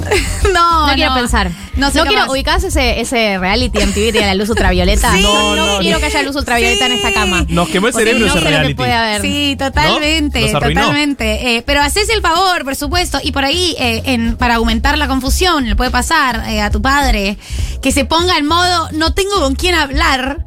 no, 0.52 0.86
no, 0.88 0.94
quiero 0.94 1.14
pensar. 1.14 1.50
No 1.76 1.86
No, 1.86 1.92
soy 1.92 2.08
quiero 2.08 2.30
ubicarse 2.32 2.68
ese, 2.68 3.00
ese 3.00 3.38
reality 3.38 3.78
en 3.80 3.92
TV 3.92 4.06
que 4.06 4.12
tiene 4.12 4.26
la 4.26 4.34
luz 4.34 4.48
ultravioleta. 4.48 5.12
Sí. 5.14 5.22
no, 5.22 5.32
No, 5.32 5.56
no, 5.56 5.66
no, 5.74 5.78
quiero 5.80 5.96
no. 5.96 6.00
que 6.00 6.06
haya 6.06 6.22
luz 6.22 6.34
ultravioleta 6.36 6.86
en 6.86 6.92
esta 6.92 7.12
cama. 7.12 7.44
Nos 7.48 7.68
quemó 7.68 7.88
el 7.88 7.94
cerebro 7.94 8.20
no 8.20 8.26
ese 8.26 8.34
sé 8.34 8.40
lo 8.40 8.44
que 8.46 8.50
reality. 8.50 8.74
puede 8.74 8.92
haber. 8.92 9.20
Sí, 9.22 9.56
totalmente, 9.58 10.52
¿No? 10.52 10.58
Totalmente. 10.60 11.56
Eh, 11.56 11.62
pero 11.64 11.82
haces 11.82 12.08
el 12.08 12.20
favor, 12.20 12.64
por 12.64 12.74
supuesto, 12.76 13.18
y 13.22 13.32
por 13.32 13.44
ahí, 13.44 13.76
eh, 13.78 14.02
en, 14.06 14.36
para 14.36 14.56
aumentar 14.56 14.98
la 14.98 15.06
confusión, 15.08 15.68
le 15.68 15.76
puede 15.76 15.90
pasar 15.90 16.44
eh, 16.48 16.60
a 16.62 16.70
tu 16.70 16.82
padre 16.82 17.38
que 17.80 17.92
se 17.92 18.04
ponga 18.04 18.36
en 18.38 18.46
modo, 18.46 18.88
no 18.92 19.14
tengo 19.14 19.40
con 19.40 19.54
quién 19.54 19.74
hablar, 19.76 20.44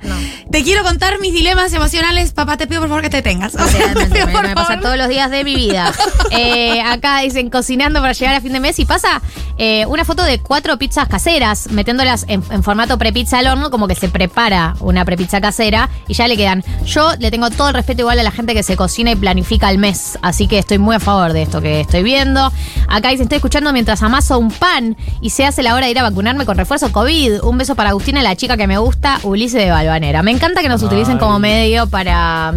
te 0.52 0.64
quiero 0.64 0.84
contar 0.84 1.20
mis 1.22 1.32
dilemas 1.34 1.72
emocionales, 1.72 2.34
papá, 2.34 2.58
te 2.58 2.68
pido 2.68 2.82
por 2.82 2.90
favor 2.90 3.04
que 3.04 3.10
te 3.10 3.22
tengas. 3.22 3.56
O 3.56 3.58
sea, 3.60 3.68
te 3.68 3.78
Realmente, 3.94 4.16
pido, 4.26 4.28
me, 4.42 4.50
me 4.50 4.54
pasa 4.56 4.80
todos 4.82 4.98
los 4.98 5.08
días 5.08 5.32
de 5.32 5.44
mi 5.46 5.56
vida. 5.56 5.94
Eh, 6.34 6.82
acá 6.82 7.20
dicen 7.20 7.50
cocinando 7.50 8.00
para 8.00 8.14
llegar 8.14 8.36
a 8.36 8.42
fin 8.42 8.54
de 8.54 8.62
mes 8.62 8.80
y 8.80 8.86
pasa 8.86 9.22
eh, 9.58 9.86
una 9.86 10.06
foto 10.06 10.24
de 10.24 10.40
cuatro 10.40 10.78
pizzas 10.78 11.08
caseras, 11.08 11.70
metiéndolas 11.72 12.26
en, 12.28 12.44
en 12.50 12.64
formato 12.64 12.98
prepizza 12.98 13.40
al 13.40 13.48
horno, 13.48 13.72
como 13.72 13.88
que 13.88 13.96
se 13.96 14.10
prepara 14.10 14.76
una 14.80 15.06
prepizza 15.06 15.42
casera 15.42 15.90
y 16.08 16.14
ya 16.14 16.28
le 16.28 16.38
quedan. 16.38 16.64
Yo 16.86 17.12
le 17.20 17.32
tengo 17.32 17.50
todo 17.50 17.70
el 17.70 17.74
respeto 17.74 18.02
igual 18.02 18.20
a 18.20 18.24
la 18.24 18.32
gente 18.32 18.54
que 18.54 18.64
se 18.64 18.76
cocina 18.76 19.12
y 19.12 19.16
planifica 19.16 19.70
el 19.70 19.78
mes, 19.78 20.18
así 20.22 20.48
que 20.48 20.60
estoy 20.60 20.78
muy 20.78 20.96
a 20.96 21.00
favor 21.00 21.34
de 21.34 21.44
esto 21.44 21.62
que 21.62 21.82
estoy 21.82 22.04
viendo. 22.04 22.52
Acá 22.88 23.10
dicen, 23.10 23.24
estoy 23.24 23.38
escuchando 23.38 23.74
mientras 23.74 24.02
amaso 24.04 24.38
un 24.40 24.52
pan 24.52 24.98
y 25.22 25.32
se 25.32 25.46
hace 25.46 25.64
la 25.64 25.76
hora 25.76 25.86
de 25.86 25.92
ir 25.92 26.00
a 26.00 26.04
vacunarme 26.04 26.46
con 26.46 26.58
refuerzo 26.58 26.92
COVID. 26.92 27.44
Un 27.44 27.58
beso 27.58 27.76
para 27.76 27.90
Agustina, 27.90 28.22
la 28.22 28.36
chica 28.36 28.58
que 28.58 28.68
me 28.68 28.78
gusta, 28.78 29.20
Ulises 29.24 29.64
de 29.64 29.70
Balvanera. 29.70 30.24
Me 30.24 30.32
encanta 30.32 30.62
que 30.62 30.70
nos 30.70 30.84
utilicen 30.84 31.18
como 31.18 31.40
medio 31.40 31.88
para 31.88 32.54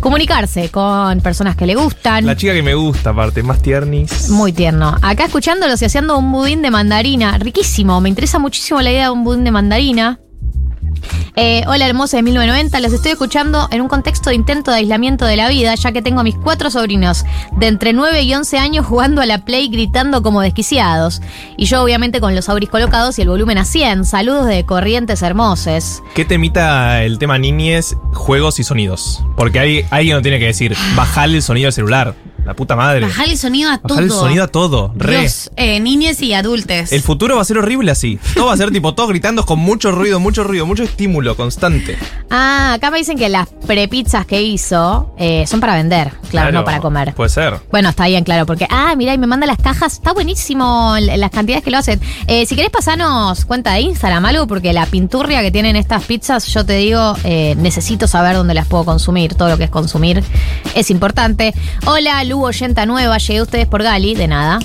comunicarse 0.00 0.70
con 0.70 1.20
personas 1.20 1.56
que 1.56 1.66
le 1.66 1.74
gustan. 1.74 2.26
La 2.26 2.36
chica 2.36 2.52
que 2.52 2.62
me 2.62 2.74
gusta, 2.74 3.10
aparte, 3.10 3.42
más 3.42 3.62
tiernis. 3.62 4.30
Muy 4.30 4.52
tierno. 4.52 4.96
Acá 5.02 5.26
escuchándolos 5.26 5.80
y 5.82 5.84
haciendo 5.84 6.16
un 6.18 6.32
budín 6.32 6.62
de 6.62 6.70
mandarina. 6.70 7.38
Riquísimo. 7.38 8.00
Me 8.00 8.08
interesa 8.08 8.38
muchísimo 8.38 8.80
la 8.80 8.90
idea 8.90 9.04
de 9.04 9.10
un 9.10 9.24
budín 9.24 9.44
de 9.44 9.50
mandarina. 9.50 10.20
Eh, 11.36 11.62
hola 11.66 11.86
hermosa 11.86 12.16
de 12.16 12.22
1990, 12.22 12.80
los 12.80 12.92
estoy 12.92 13.12
escuchando 13.12 13.68
en 13.70 13.80
un 13.80 13.88
contexto 13.88 14.30
de 14.30 14.36
intento 14.36 14.70
de 14.70 14.78
aislamiento 14.78 15.24
de 15.24 15.36
la 15.36 15.48
vida, 15.48 15.74
ya 15.74 15.92
que 15.92 16.02
tengo 16.02 16.20
a 16.20 16.22
mis 16.22 16.34
cuatro 16.34 16.70
sobrinos 16.70 17.24
de 17.56 17.68
entre 17.68 17.92
9 17.92 18.22
y 18.22 18.34
11 18.34 18.58
años 18.58 18.86
jugando 18.86 19.22
a 19.22 19.26
la 19.26 19.44
Play 19.44 19.68
gritando 19.68 20.22
como 20.22 20.40
desquiciados. 20.40 21.22
Y 21.56 21.66
yo 21.66 21.82
obviamente 21.82 22.20
con 22.20 22.34
los 22.34 22.48
auris 22.48 22.68
colocados 22.68 23.18
y 23.18 23.22
el 23.22 23.28
volumen 23.28 23.58
a 23.58 23.64
100. 23.64 24.04
Saludos 24.04 24.46
de 24.46 24.64
Corrientes 24.66 25.22
Hermoses. 25.22 26.02
¿Qué 26.14 26.24
temita 26.24 27.02
el 27.04 27.18
tema 27.18 27.38
niñez, 27.38 27.96
juegos 28.12 28.58
y 28.58 28.64
sonidos? 28.64 29.24
Porque 29.36 29.60
hay 29.60 29.84
alguien 29.90 30.16
no 30.16 30.22
tiene 30.22 30.38
que 30.38 30.46
decir, 30.46 30.76
bajarle 30.96 31.36
el 31.36 31.42
sonido 31.42 31.68
al 31.68 31.72
celular. 31.72 32.14
La 32.44 32.54
puta 32.54 32.76
madre. 32.76 33.02
Bajar 33.02 33.28
el 33.28 33.38
sonido 33.38 33.70
a 33.70 33.78
todo. 33.78 33.88
Bajar 33.88 34.04
el 34.04 34.10
sonido 34.10 34.44
a 34.44 34.48
todo. 34.48 34.92
Re. 34.96 35.20
Dios, 35.20 35.50
eh, 35.56 35.80
niñes 35.80 36.20
y 36.22 36.32
adultes. 36.32 36.92
El 36.92 37.02
futuro 37.02 37.36
va 37.36 37.42
a 37.42 37.44
ser 37.44 37.58
horrible 37.58 37.90
así. 37.90 38.18
Todo 38.34 38.46
va 38.46 38.54
a 38.54 38.56
ser 38.56 38.70
tipo 38.70 38.94
todos 38.94 39.10
gritando 39.10 39.44
con 39.44 39.58
mucho 39.58 39.92
ruido, 39.92 40.20
mucho 40.20 40.44
ruido, 40.44 40.66
mucho 40.66 40.82
estímulo 40.82 41.36
constante. 41.36 41.98
Ah, 42.30 42.74
acá 42.74 42.90
me 42.90 42.98
dicen 42.98 43.18
que 43.18 43.28
las 43.28 43.48
prepizzas 43.66 44.26
que 44.26 44.42
hizo 44.42 45.14
eh, 45.18 45.46
son 45.46 45.60
para 45.60 45.74
vender, 45.74 46.12
claro, 46.30 46.52
no 46.52 46.64
para 46.64 46.80
comer. 46.80 47.14
Puede 47.14 47.30
ser. 47.30 47.60
Bueno, 47.70 47.88
está 47.88 48.06
bien, 48.06 48.24
claro, 48.24 48.46
porque, 48.46 48.66
ah, 48.70 48.94
mira, 48.96 49.14
y 49.14 49.18
me 49.18 49.26
manda 49.26 49.46
las 49.46 49.58
cajas, 49.58 49.94
está 49.94 50.12
buenísimo 50.12 50.96
las 50.98 51.30
cantidades 51.30 51.64
que 51.64 51.70
lo 51.70 51.78
hacen. 51.78 52.00
Eh, 52.26 52.46
si 52.46 52.56
querés 52.56 52.70
pasarnos 52.70 53.44
cuenta 53.44 53.74
de 53.74 53.80
Instagram, 53.80 54.24
algo, 54.24 54.46
porque 54.46 54.72
la 54.72 54.86
pinturria 54.86 55.42
que 55.42 55.50
tienen 55.50 55.76
estas 55.76 56.04
pizzas, 56.04 56.46
yo 56.46 56.64
te 56.64 56.74
digo, 56.74 57.14
eh, 57.24 57.54
necesito 57.58 58.06
saber 58.06 58.36
dónde 58.36 58.54
las 58.54 58.66
puedo 58.66 58.84
consumir, 58.84 59.34
todo 59.34 59.48
lo 59.48 59.58
que 59.58 59.64
es 59.64 59.70
consumir 59.70 60.22
es 60.74 60.90
importante. 60.90 61.54
Hola, 61.86 62.22
Lu, 62.30 62.44
oyenta 62.44 62.86
nueva, 62.86 63.18
llegué 63.18 63.40
a 63.40 63.42
ustedes 63.42 63.66
por 63.66 63.82
Gali, 63.82 64.14
de 64.14 64.28
nada. 64.28 64.60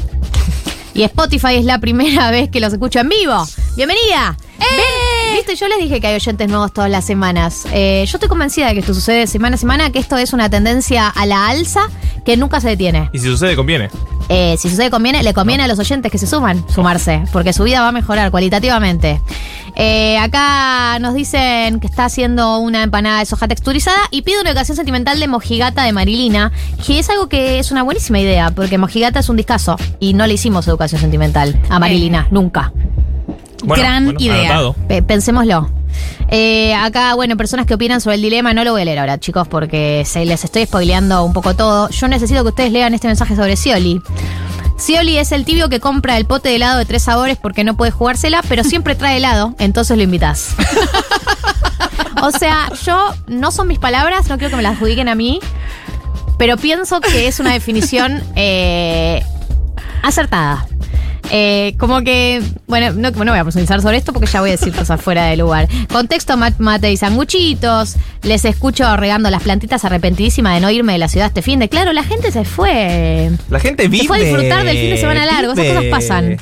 Y 0.93 1.01
Spotify 1.01 1.55
es 1.55 1.65
la 1.65 1.79
primera 1.79 2.29
vez 2.35 2.47
que 2.51 2.59
los 2.59 2.71
escucho 2.71 2.99
en 2.99 3.09
vivo. 3.09 3.43
¡Bienvenida! 3.75 4.37
Ven, 4.59 5.35
Viste, 5.35 5.55
yo 5.55 5.67
les 5.67 5.79
dije 5.79 5.99
que 5.99 6.07
hay 6.07 6.15
oyentes 6.15 6.47
nuevos 6.47 6.71
todas 6.71 6.89
las 6.89 7.03
semanas. 7.03 7.67
Eh, 7.73 8.05
yo 8.07 8.17
estoy 8.17 8.29
convencida 8.29 8.67
de 8.67 8.73
que 8.73 8.79
esto 8.79 8.93
sucede 8.93 9.27
semana 9.27 9.55
a 9.55 9.57
semana, 9.57 9.91
que 9.91 9.99
esto 9.99 10.17
es 10.17 10.31
una 10.31 10.49
tendencia 10.49 11.09
a 11.09 11.25
la 11.25 11.47
alza 11.47 11.89
que 12.23 12.37
nunca 12.37 12.61
se 12.61 12.69
detiene. 12.69 13.09
Y 13.11 13.19
si 13.19 13.25
sucede, 13.25 13.55
conviene. 13.55 13.89
Eh, 14.29 14.55
si 14.57 14.69
sucede 14.69 14.89
conviene, 14.89 15.21
le 15.23 15.33
conviene 15.33 15.63
a 15.63 15.67
los 15.67 15.77
oyentes 15.77 16.11
que 16.11 16.17
se 16.17 16.25
suman, 16.25 16.63
sumarse, 16.73 17.23
porque 17.33 17.53
su 17.53 17.63
vida 17.63 17.81
va 17.81 17.89
a 17.89 17.91
mejorar 17.91 18.31
cualitativamente. 18.31 19.21
Eh, 19.75 20.17
acá 20.17 20.99
nos 20.99 21.13
dicen 21.13 21.81
que 21.81 21.87
está 21.87 22.05
haciendo 22.05 22.57
una 22.59 22.81
empanada 22.81 23.19
de 23.19 23.25
soja 23.25 23.47
texturizada 23.47 23.99
y 24.11 24.21
pide 24.21 24.39
una 24.39 24.51
educación 24.51 24.77
sentimental 24.77 25.19
de 25.19 25.27
Mojigata 25.27 25.83
de 25.83 25.91
Marilina, 25.91 26.53
que 26.85 26.97
es 26.97 27.09
algo 27.09 27.27
que 27.27 27.59
es 27.59 27.71
una 27.71 27.83
buenísima 27.83 28.19
idea, 28.19 28.51
porque 28.51 28.77
Mojigata 28.77 29.19
es 29.19 29.27
un 29.27 29.35
discazo 29.35 29.75
y 29.99 30.13
no 30.13 30.25
le 30.27 30.35
hicimos 30.35 30.65
educación 30.67 31.01
sentimental 31.01 31.61
a 31.69 31.77
Marilina, 31.77 32.27
nunca. 32.31 32.71
Bueno, 33.65 33.83
Gran 33.83 34.05
bueno, 34.05 34.19
idea. 34.19 34.55
anotado. 34.55 34.75
Pensémoslo. 35.07 35.69
Eh, 36.29 36.73
acá, 36.73 37.13
bueno, 37.15 37.37
personas 37.37 37.65
que 37.65 37.73
opinan 37.73 38.01
sobre 38.01 38.15
el 38.15 38.21
dilema, 38.21 38.53
no 38.53 38.63
lo 38.63 38.71
voy 38.71 38.81
a 38.81 38.85
leer 38.85 38.99
ahora, 38.99 39.19
chicos, 39.19 39.47
porque 39.47 40.03
se 40.05 40.25
les 40.25 40.43
estoy 40.43 40.65
spoileando 40.65 41.23
un 41.23 41.33
poco 41.33 41.55
todo. 41.55 41.89
Yo 41.89 42.07
necesito 42.07 42.43
que 42.43 42.49
ustedes 42.49 42.71
lean 42.71 42.93
este 42.93 43.07
mensaje 43.07 43.35
sobre 43.35 43.55
Scioli. 43.55 44.01
Scioli 44.77 45.17
es 45.17 45.31
el 45.31 45.45
tibio 45.45 45.69
que 45.69 45.79
compra 45.79 46.17
el 46.17 46.25
pote 46.25 46.49
de 46.49 46.55
helado 46.55 46.79
de 46.79 46.85
tres 46.85 47.03
sabores 47.03 47.37
porque 47.37 47.63
no 47.63 47.77
puede 47.77 47.91
jugársela, 47.91 48.41
pero 48.49 48.63
siempre 48.63 48.95
trae 48.95 49.17
helado, 49.17 49.55
entonces 49.57 49.95
lo 49.95 50.03
invitas. 50.03 50.55
o 52.21 52.31
sea, 52.31 52.69
yo, 52.85 53.13
no 53.27 53.51
son 53.51 53.67
mis 53.67 53.79
palabras, 53.79 54.27
no 54.27 54.37
quiero 54.37 54.49
que 54.49 54.57
me 54.57 54.63
las 54.63 54.73
adjudiquen 54.73 55.07
a 55.07 55.15
mí, 55.15 55.39
pero 56.37 56.57
pienso 56.57 56.99
que 56.99 57.27
es 57.27 57.39
una 57.39 57.53
definición 57.53 58.21
eh, 58.35 59.23
acertada. 60.03 60.67
Eh, 61.31 61.75
como 61.79 62.01
que, 62.01 62.41
bueno, 62.67 62.91
no, 62.93 63.11
no 63.11 63.31
voy 63.31 63.39
a 63.39 63.43
profundizar 63.43 63.81
sobre 63.81 63.97
esto 63.97 64.13
porque 64.13 64.27
ya 64.27 64.41
voy 64.41 64.49
a 64.49 64.53
decir 64.53 64.73
cosas 64.73 65.01
fuera 65.01 65.25
de 65.25 65.37
lugar. 65.37 65.67
Contexto, 65.91 66.37
mat- 66.37 66.59
mate 66.59 66.91
y 66.91 66.97
sanguchitos. 66.97 67.95
Les 68.23 68.45
escucho 68.45 68.95
regando 68.97 69.29
las 69.29 69.41
plantitas 69.43 69.83
arrepentidísima 69.85 70.53
de 70.53 70.59
no 70.61 70.69
irme 70.69 70.93
de 70.93 70.99
la 70.99 71.07
ciudad 71.09 71.27
este 71.27 71.41
fin 71.41 71.59
de. 71.59 71.69
Claro, 71.69 71.93
la 71.93 72.03
gente 72.03 72.31
se 72.31 72.45
fue. 72.45 73.31
La 73.49 73.59
gente 73.59 73.87
vive. 73.87 74.03
Se 74.03 74.07
fue 74.07 74.17
a 74.17 74.21
disfrutar 74.21 74.63
del 74.65 74.77
fin 74.77 74.89
de 74.91 74.97
semana 74.97 75.25
largo. 75.25 75.53
Esas 75.53 75.65
cosas 75.67 75.83
pasan. 75.89 76.37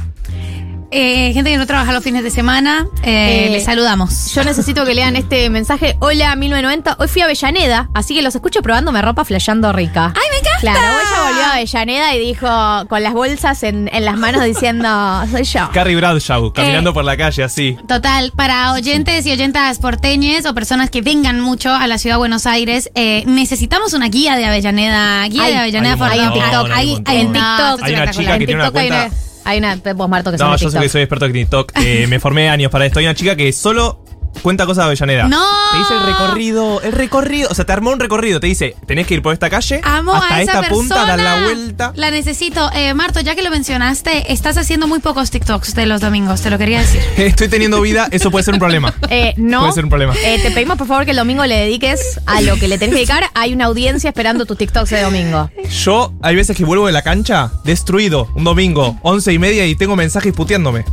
Eh, 0.95 1.33
gente 1.33 1.49
que 1.49 1.57
no 1.57 1.65
trabaja 1.65 1.91
los 1.91 2.03
fines 2.03 2.23
de 2.23 2.29
semana, 2.29 2.85
eh, 3.01 3.47
Eh, 3.47 3.49
les 3.49 3.63
saludamos. 3.63 4.31
Yo 4.35 4.43
necesito 4.43 4.85
que 4.85 4.93
lean 4.93 5.15
este 5.15 5.49
mensaje. 5.49 5.95
Hola, 6.01 6.35
1990. 6.35 6.97
Hoy 6.99 7.07
fui 7.07 7.23
a 7.23 7.25
Avellaneda, 7.25 7.89
así 7.95 8.13
que 8.13 8.21
los 8.21 8.35
escucho 8.35 8.61
probándome 8.61 9.01
ropa 9.01 9.25
flasheando 9.25 9.73
rica. 9.73 10.13
¡Ay, 10.15 10.27
me 10.31 10.32
encanta! 10.49 10.59
Claro, 10.61 10.79
ella 10.79 11.23
volvió 11.27 11.43
a 11.43 11.51
Avellaneda 11.53 12.15
y 12.15 12.19
dijo 12.19 12.47
con 12.87 13.03
las 13.03 13.13
bolsas 13.13 13.63
en, 13.63 13.89
en 13.93 14.05
las 14.05 14.17
manos 14.17 14.43
diciendo, 14.43 14.87
soy 15.31 15.43
yo. 15.43 15.69
Carrie 15.73 15.95
Bradshaw, 15.95 16.53
caminando 16.53 16.91
Eh. 16.91 16.93
por 16.93 17.03
la 17.05 17.17
calle 17.17 17.43
así. 17.43 17.77
Total, 17.87 18.31
para 18.35 18.73
oyentes 18.73 19.25
y 19.25 19.31
oyentas 19.31 19.79
porteñes 19.79 20.45
o 20.45 20.53
personas 20.53 20.89
que 20.89 21.01
vengan 21.01 21.39
mucho 21.41 21.73
a 21.73 21.87
la 21.87 21.97
ciudad 21.97 22.15
de 22.15 22.19
Buenos 22.19 22.45
Aires, 22.45 22.89
eh, 22.95 23.23
necesitamos 23.25 23.93
una 23.93 24.07
guía 24.09 24.35
de 24.35 24.45
Avellaneda. 24.45 25.27
Guía 25.27 25.43
Hay- 25.43 25.51
de 25.53 25.59
Avellaneda 25.59 25.93
hay 26.09 26.19
un 26.19 26.29
por 26.29 26.37
montón, 26.39 26.71
Hay- 26.71 26.77
hay 26.77 26.95
un 26.95 27.03
hay- 27.07 27.17
En 27.21 27.33
TikTok. 27.33 27.43
Hay 27.83 27.93
una 27.93 28.03
espectacular. 28.03 28.13
chica 28.13 28.37
que 28.37 28.43
En 28.43 28.45
tiene 28.45 28.61
una 28.61 28.71
TikTok 28.71 28.81
hay 28.81 28.89
cuenta- 28.89 29.05
una- 29.07 29.23
Hay 29.45 29.57
una, 29.57 29.75
vos 29.95 30.07
Marto 30.09 30.31
que 30.31 30.37
sos 30.37 30.47
No, 30.47 30.53
yo 30.53 30.57
sé 30.57 30.65
TikTok. 30.67 30.81
que 30.83 30.89
soy 30.89 31.01
experto 31.01 31.25
en 31.25 31.33
TikTok. 31.33 31.71
Eh, 31.75 32.07
me 32.07 32.19
formé 32.21 32.49
años 32.49 32.71
para 32.71 32.85
esto. 32.85 32.99
Hay 32.99 33.05
una 33.05 33.13
chica 33.15 33.35
que 33.35 33.51
solo 33.51 34.02
cuenta 34.41 34.65
cosas 34.65 34.83
de 34.83 34.87
Avellaneda. 34.87 35.27
¡No! 35.27 35.43
Te 35.71 35.77
dice 35.79 35.93
el 35.95 36.05
recorrido, 36.05 36.81
el 36.81 36.91
recorrido. 36.91 37.49
O 37.51 37.55
sea, 37.55 37.65
te 37.65 37.73
armó 37.73 37.91
un 37.91 37.99
recorrido. 37.99 38.39
Te 38.39 38.47
dice, 38.47 38.75
tenés 38.85 39.07
que 39.07 39.15
ir 39.15 39.21
por 39.21 39.33
esta 39.33 39.49
calle, 39.49 39.81
Amo 39.83 40.13
hasta 40.13 40.35
a 40.35 40.41
esa 40.41 40.51
esta 40.51 40.61
persona. 40.61 40.79
punta, 40.79 41.05
dar 41.05 41.19
la 41.19 41.43
vuelta. 41.43 41.93
La 41.95 42.11
necesito. 42.11 42.69
Eh, 42.73 42.93
Marto, 42.93 43.19
ya 43.21 43.35
que 43.35 43.43
lo 43.43 43.49
mencionaste, 43.51 44.31
estás 44.31 44.57
haciendo 44.57 44.87
muy 44.87 44.99
pocos 44.99 45.31
TikToks 45.31 45.75
de 45.75 45.85
los 45.85 46.01
domingos, 46.01 46.41
te 46.41 46.49
lo 46.49 46.57
quería 46.57 46.79
decir. 46.79 47.01
Estoy 47.17 47.47
teniendo 47.47 47.81
vida, 47.81 48.07
eso 48.11 48.31
puede 48.31 48.43
ser 48.43 48.53
un 48.53 48.59
problema. 48.59 48.93
Eh, 49.09 49.33
no. 49.37 49.61
Puede 49.61 49.73
ser 49.73 49.83
un 49.83 49.89
problema. 49.89 50.13
Eh, 50.23 50.39
te 50.41 50.51
pedimos 50.51 50.77
por 50.77 50.87
favor 50.87 51.05
que 51.05 51.11
el 51.11 51.17
domingo 51.17 51.45
le 51.45 51.55
dediques 51.55 52.19
a 52.25 52.41
lo 52.41 52.55
que 52.55 52.67
le 52.67 52.77
tenés 52.77 52.93
que 52.93 52.99
dedicar. 53.01 53.25
Hay 53.33 53.53
una 53.53 53.65
audiencia 53.65 54.09
esperando 54.09 54.45
tus 54.45 54.57
TikToks 54.57 54.89
de 54.89 55.01
domingo. 55.01 55.49
Yo, 55.69 56.13
hay 56.21 56.35
veces 56.35 56.55
que 56.57 56.65
vuelvo 56.65 56.87
de 56.87 56.93
la 56.93 57.01
cancha, 57.01 57.51
destruido, 57.63 58.29
un 58.35 58.43
domingo, 58.43 58.97
once 59.01 59.31
y 59.31 59.39
media, 59.39 59.65
y 59.65 59.75
tengo 59.75 59.95
mensajes 59.95 60.33
puteándome. 60.33 60.85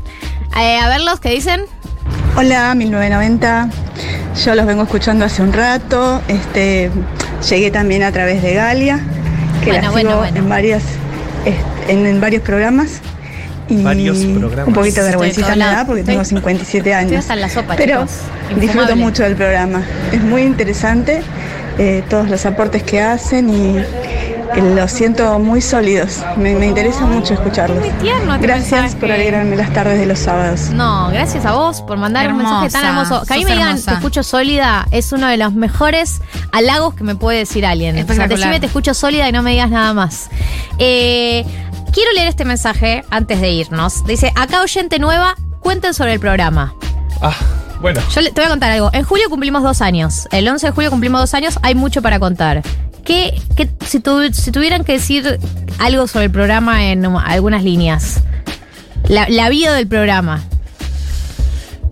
A 0.52 0.88
verlos, 0.88 1.20
¿qué 1.20 1.30
dicen? 1.30 1.62
Hola, 2.36 2.74
1990. 2.74 3.68
Yo 4.44 4.54
los 4.54 4.66
vengo 4.66 4.82
escuchando 4.84 5.24
hace 5.24 5.42
un 5.42 5.52
rato. 5.52 6.22
Este, 6.28 6.90
llegué 7.48 7.70
también 7.70 8.02
a 8.02 8.12
través 8.12 8.42
de 8.42 8.54
Galia, 8.54 9.00
que 9.62 9.66
Bueno, 9.70 9.82
la 9.82 9.90
bueno, 9.90 10.10
sigo 10.10 10.20
bueno. 10.20 10.36
en 10.38 10.48
varias, 10.48 10.82
este, 11.44 11.92
en, 11.92 12.06
en 12.06 12.20
varios 12.20 12.42
programas. 12.42 13.00
Y 13.68 13.82
Varios 13.82 14.18
programas. 14.18 14.66
un 14.66 14.74
poquito 14.74 15.00
de 15.02 15.06
vergüencita 15.10 15.50
me 15.54 15.64
da 15.64 15.84
porque 15.86 16.02
tengo 16.02 16.24
57 16.24 16.78
Estoy 16.78 16.92
años. 16.92 17.20
hasta 17.20 17.34
en 17.34 17.40
la 17.40 17.48
sopa, 17.48 17.76
Pero 17.76 18.00
chicos. 18.00 18.10
disfruto 18.48 18.64
Infumable. 18.64 18.94
mucho 18.96 19.22
del 19.22 19.36
programa. 19.36 19.82
Es 20.12 20.20
muy 20.20 20.42
interesante 20.42 21.22
eh, 21.78 22.02
todos 22.08 22.28
los 22.28 22.44
aportes 22.46 22.82
que 22.82 23.00
hacen 23.00 23.48
y 23.48 23.76
eh, 24.54 24.74
los 24.74 24.90
siento 24.90 25.38
muy 25.38 25.60
sólidos. 25.60 26.18
Me, 26.36 26.54
me 26.54 26.66
interesa 26.66 27.02
mucho 27.02 27.34
escucharlos. 27.34 27.78
Muy 27.80 27.90
tierno 28.02 28.34
este 28.34 28.46
Gracias 28.46 28.72
mensaje. 28.82 28.96
por 29.00 29.12
alegrarme 29.12 29.56
las 29.56 29.72
tardes 29.72 29.98
de 29.98 30.06
los 30.06 30.18
sábados. 30.18 30.70
No, 30.70 31.08
gracias 31.10 31.44
a 31.46 31.52
vos 31.52 31.82
por 31.82 31.98
mandar 31.98 32.30
un 32.32 32.38
mensaje 32.38 32.70
tan 32.70 32.84
Hermosa, 32.84 33.02
hermoso. 33.14 33.26
Que 33.26 33.34
a 33.34 33.36
mí 33.36 33.44
me 33.44 33.52
digan, 33.52 33.68
hermosa. 33.68 33.90
te 33.90 33.96
escucho 33.96 34.22
sólida, 34.22 34.86
es 34.90 35.12
uno 35.12 35.26
de 35.28 35.36
los 35.36 35.52
mejores 35.52 36.20
halagos 36.52 36.94
que 36.94 37.04
me 37.04 37.14
puede 37.14 37.38
decir 37.38 37.64
alguien. 37.66 37.96
O 38.08 38.14
sea, 38.14 38.26
decime 38.28 38.60
te 38.60 38.66
escucho 38.66 38.94
sólida 38.94 39.28
y 39.28 39.32
no 39.32 39.42
me 39.42 39.50
digas 39.52 39.70
nada 39.70 39.94
más. 39.94 40.30
Eh, 40.78 41.44
quiero 41.92 42.12
leer 42.12 42.28
este 42.28 42.44
mensaje 42.44 43.04
antes 43.10 43.40
de 43.40 43.50
irnos. 43.50 44.04
Dice, 44.06 44.32
acá 44.36 44.62
oyente 44.62 44.98
nueva, 44.98 45.34
cuenten 45.60 45.94
sobre 45.94 46.14
el 46.14 46.20
programa. 46.20 46.74
Ah, 47.22 47.34
bueno. 47.80 48.00
Yo 48.14 48.22
te 48.22 48.30
voy 48.32 48.44
a 48.44 48.48
contar 48.48 48.70
algo. 48.72 48.90
En 48.92 49.04
julio 49.04 49.28
cumplimos 49.30 49.62
dos 49.62 49.80
años. 49.80 50.26
El 50.32 50.48
11 50.48 50.66
de 50.66 50.72
julio 50.72 50.90
cumplimos 50.90 51.20
dos 51.20 51.34
años. 51.34 51.58
Hay 51.62 51.74
mucho 51.74 52.02
para 52.02 52.18
contar. 52.18 52.62
¿Qué, 53.04 53.40
qué- 53.56 53.68
si, 53.86 54.00
tu- 54.00 54.32
si 54.32 54.50
tuvieran 54.52 54.84
que 54.84 54.92
decir 54.92 55.38
algo 55.78 56.06
sobre 56.06 56.26
el 56.26 56.30
programa 56.30 56.84
en 56.86 57.06
um, 57.06 57.16
algunas 57.16 57.62
líneas? 57.64 58.20
La, 59.08 59.28
la 59.28 59.48
vida 59.48 59.72
del 59.74 59.86
programa. 59.88 60.42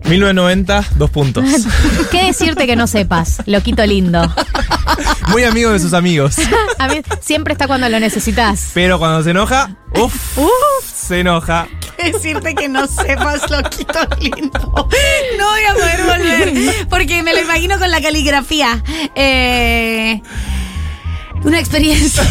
1990, 0.05 0.85
dos 0.95 1.09
puntos. 1.11 1.43
¿Qué 2.11 2.25
decirte 2.25 2.65
que 2.65 2.75
no 2.75 2.87
sepas? 2.87 3.41
Loquito 3.45 3.85
lindo. 3.85 4.33
Muy 5.27 5.43
amigo 5.43 5.71
de 5.71 5.79
sus 5.79 5.93
amigos. 5.93 6.35
A 6.79 6.87
mí 6.87 7.01
siempre 7.21 7.53
está 7.53 7.67
cuando 7.67 7.89
lo 7.89 7.99
necesitas. 7.99 8.71
Pero 8.73 8.97
cuando 8.97 9.21
se 9.23 9.31
enoja, 9.31 9.75
uff, 9.95 10.39
se 10.83 11.19
enoja. 11.19 11.67
decirte 12.03 12.55
que 12.55 12.67
no 12.69 12.87
sepas 12.87 13.49
loquito 13.51 13.99
lindo. 14.19 14.59
No 15.37 15.49
voy 15.49 15.63
a 15.69 15.73
poder 15.73 16.03
volver. 16.03 16.87
Porque 16.89 17.21
me 17.21 17.33
lo 17.33 17.41
imagino 17.41 17.77
con 17.77 17.91
la 17.91 18.01
caligrafía. 18.01 18.81
Eh, 19.15 20.21
una 21.43 21.59
experiencia. 21.59 22.23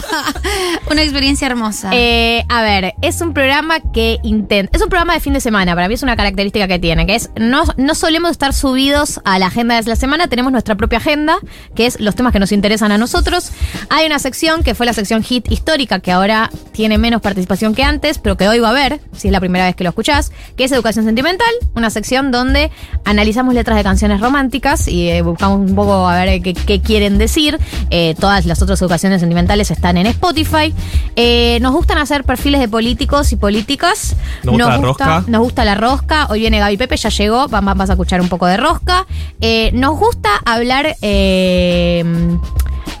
una 0.90 1.02
experiencia 1.02 1.46
hermosa. 1.46 1.90
Eh, 1.92 2.44
a 2.48 2.62
ver, 2.62 2.94
es 3.02 3.20
un 3.20 3.32
programa 3.32 3.80
que 3.80 4.18
intenta. 4.22 4.76
Es 4.76 4.82
un 4.82 4.88
programa 4.88 5.14
de 5.14 5.20
fin 5.20 5.32
de 5.32 5.40
semana. 5.40 5.74
Para 5.74 5.88
mí 5.88 5.94
es 5.94 6.02
una 6.02 6.16
característica 6.16 6.68
que 6.68 6.78
tiene, 6.78 7.06
que 7.06 7.14
es 7.14 7.30
no, 7.36 7.64
no 7.76 7.94
solemos 7.94 8.30
estar 8.30 8.52
subidos 8.52 9.20
a 9.24 9.38
la 9.38 9.46
agenda 9.46 9.80
de 9.80 9.88
la 9.88 9.96
semana, 9.96 10.28
tenemos 10.28 10.52
nuestra 10.52 10.74
propia 10.74 10.98
agenda, 10.98 11.38
que 11.74 11.86
es 11.86 12.00
los 12.00 12.14
temas 12.14 12.32
que 12.32 12.38
nos 12.38 12.52
interesan 12.52 12.92
a 12.92 12.98
nosotros. 12.98 13.50
Hay 13.88 14.06
una 14.06 14.18
sección 14.18 14.62
que 14.62 14.74
fue 14.74 14.86
la 14.86 14.92
sección 14.92 15.22
hit 15.22 15.50
histórica, 15.50 16.00
que 16.00 16.12
ahora 16.12 16.50
tiene 16.72 16.98
menos 16.98 17.22
participación 17.22 17.74
que 17.74 17.82
antes, 17.82 18.18
pero 18.18 18.36
que 18.36 18.48
hoy 18.48 18.58
va 18.58 18.68
a 18.68 18.70
haber, 18.72 19.00
si 19.12 19.28
es 19.28 19.32
la 19.32 19.40
primera 19.40 19.64
vez 19.64 19.76
que 19.76 19.84
lo 19.84 19.90
escuchás, 19.90 20.32
que 20.56 20.64
es 20.64 20.72
Educación 20.72 21.04
Sentimental, 21.04 21.48
una 21.74 21.90
sección 21.90 22.30
donde 22.30 22.70
analizamos 23.04 23.54
letras 23.54 23.76
de 23.76 23.84
canciones 23.84 24.20
románticas 24.20 24.88
y 24.88 25.08
eh, 25.08 25.22
buscamos 25.22 25.58
un 25.58 25.74
poco 25.74 26.08
a 26.08 26.24
ver 26.24 26.42
qué, 26.42 26.54
qué 26.54 26.80
quieren 26.80 27.18
decir. 27.18 27.58
Eh, 27.90 28.14
todas 28.26 28.44
las 28.44 28.60
otras 28.60 28.82
educaciones 28.82 29.20
sentimentales 29.20 29.70
están 29.70 29.96
en 29.96 30.06
Spotify. 30.08 30.74
Eh, 31.14 31.58
nos 31.60 31.72
gustan 31.72 31.98
hacer 31.98 32.24
perfiles 32.24 32.60
de 32.60 32.66
políticos 32.68 33.30
y 33.30 33.36
políticas. 33.36 34.16
Nos 34.42 34.54
gusta 34.56 34.66
la 34.68 34.76
rosca. 34.82 35.24
Nos 35.28 35.40
gusta 35.42 35.64
la 35.64 35.74
rosca. 35.76 36.26
Hoy 36.28 36.40
viene 36.40 36.58
Gaby 36.58 36.76
Pepe, 36.76 36.96
ya 36.96 37.08
llegó. 37.10 37.46
va- 37.46 37.60
va- 37.60 37.74
Vas 37.74 37.88
a 37.90 37.92
escuchar 37.92 38.20
un 38.20 38.28
poco 38.28 38.46
de 38.46 38.56
rosca. 38.56 39.06
Eh, 39.40 39.70
nos 39.74 39.96
gusta 39.96 40.30
hablar. 40.44 40.96
eh, 41.02 42.04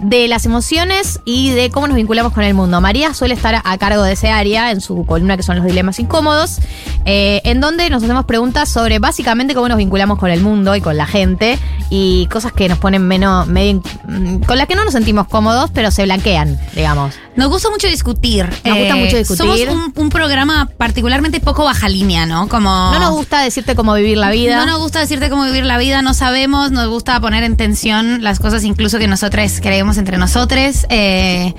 de 0.00 0.28
las 0.28 0.46
emociones 0.46 1.20
y 1.24 1.50
de 1.50 1.70
cómo 1.70 1.86
nos 1.86 1.96
vinculamos 1.96 2.32
con 2.32 2.44
el 2.44 2.54
mundo. 2.54 2.80
María 2.80 3.14
suele 3.14 3.34
estar 3.34 3.60
a, 3.62 3.78
cargo 3.78 4.02
de 4.02 4.12
ese 4.12 4.30
área 4.30 4.70
en 4.70 4.80
su 4.80 5.04
columna 5.06 5.36
que 5.36 5.42
son 5.42 5.56
los 5.56 5.64
dilemas 5.64 5.98
incómodos, 5.98 6.58
eh, 7.04 7.40
en 7.44 7.60
donde 7.60 7.88
nos 7.90 8.02
hacemos 8.02 8.24
preguntas 8.24 8.68
sobre 8.68 8.98
básicamente 8.98 9.54
cómo 9.54 9.68
nos 9.68 9.78
vinculamos 9.78 10.18
con 10.18 10.30
el 10.30 10.40
mundo 10.40 10.74
y 10.76 10.80
con 10.80 10.96
la 10.96 11.06
gente 11.06 11.58
y 11.90 12.26
cosas 12.26 12.52
que 12.52 12.68
nos 12.68 12.78
ponen 12.78 13.06
menos, 13.06 13.46
medio, 13.46 13.82
mm, 14.06 14.38
con 14.40 14.58
las 14.58 14.66
que 14.66 14.74
no 14.74 14.84
nos 14.84 14.92
sentimos 14.92 15.28
cómodos, 15.28 15.70
pero 15.72 15.90
se 15.90 16.04
blanquean, 16.04 16.58
digamos. 16.74 17.14
Nos 17.36 17.48
gusta 17.48 17.70
mucho 17.70 17.86
discutir. 17.86 18.48
Eh, 18.64 18.68
Nos 18.68 18.78
gusta 18.78 18.96
mucho 18.96 19.16
discutir. 19.18 19.36
Somos 19.36 19.60
un, 19.68 19.92
un 19.94 20.08
programa 20.08 20.70
particularmente 20.78 21.38
poco 21.40 21.64
baja 21.64 21.88
línea, 21.88 22.24
¿no? 22.24 22.48
Como. 22.48 22.70
No 22.70 22.98
nos 22.98 23.10
gusta 23.12 23.42
decirte 23.42 23.76
cómo 23.76 23.92
vivir 23.92 24.16
la 24.16 24.30
vida. 24.30 24.56
No 24.64 24.72
nos 24.72 24.80
gusta 24.80 25.00
decirte 25.00 25.28
cómo 25.28 25.44
vivir 25.44 25.64
la 25.64 25.76
vida, 25.76 26.00
no 26.00 26.14
sabemos, 26.14 26.70
nos 26.72 26.88
gusta 26.88 27.20
poner 27.20 27.44
en 27.44 27.56
tensión 27.56 28.22
las 28.22 28.40
cosas 28.40 28.64
incluso 28.64 28.98
que 28.98 29.06
nosotros 29.06 29.58
creemos 29.60 29.85
entre 29.96 30.18
nosotros 30.18 30.86
eh, 30.90 31.54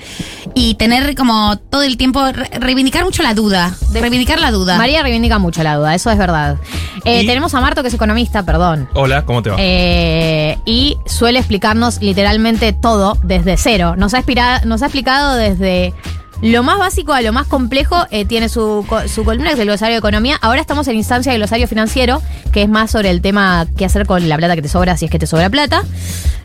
y 0.54 0.76
tener 0.76 1.16
como 1.16 1.58
todo 1.58 1.82
el 1.84 1.96
tiempo, 1.98 2.24
re- 2.32 2.50
reivindicar 2.60 3.04
mucho 3.06 3.24
la 3.24 3.34
duda, 3.34 3.74
reivindicar 3.94 4.40
la 4.40 4.52
duda. 4.52 4.78
María 4.78 5.02
reivindica 5.02 5.40
mucho 5.40 5.64
la 5.64 5.76
duda, 5.78 5.96
eso 5.96 6.12
es 6.12 6.18
verdad. 6.18 6.58
Eh, 7.06 7.22
Y- 7.24 7.28
Tenemos 7.28 7.54
a 7.54 7.62
Marto, 7.62 7.82
que 7.82 7.88
es 7.88 7.94
economista, 7.94 8.44
perdón. 8.44 8.90
Hola, 8.94 9.24
¿cómo 9.26 9.42
te 9.42 9.50
va? 9.52 9.56
Eh, 9.60 10.58
y 10.66 10.98
suele 11.06 11.40
explicarnos 11.40 12.02
literalmente 12.02 12.74
todo 12.74 13.18
desde 13.24 13.56
cero. 13.58 13.96
Nos 13.98 14.14
ha, 14.14 14.24
nos 14.66 14.82
ha 14.82 14.86
explicado 14.88 15.36
desde 15.36 15.94
lo 16.42 16.62
más 16.62 16.78
básico 16.78 17.14
a 17.14 17.22
lo 17.22 17.34
más 17.34 17.48
complejo. 17.48 18.06
Eh, 18.12 18.26
tiene 18.26 18.48
su, 18.50 18.86
co- 18.88 19.08
su 19.08 19.24
columna, 19.24 19.48
que 19.50 19.54
es 19.56 19.60
el 19.60 19.66
glosario 19.68 19.94
de 19.96 20.00
economía. 20.00 20.38
Ahora 20.42 20.62
estamos 20.62 20.88
en 20.88 20.96
instancia 20.98 21.32
de 21.32 21.38
glosario 21.40 21.68
financiero, 21.68 22.22
que 22.52 22.62
es 22.64 22.70
más 22.70 22.92
sobre 22.92 23.10
el 23.10 23.22
tema 23.22 23.66
qué 23.78 23.86
hacer 23.86 24.06
con 24.06 24.28
la 24.30 24.38
plata 24.38 24.56
que 24.56 24.62
te 24.62 24.68
sobra, 24.70 24.98
si 24.98 25.06
es 25.06 25.12
que 25.12 25.18
te 25.20 25.26
sobra 25.28 25.50
plata. 25.50 25.84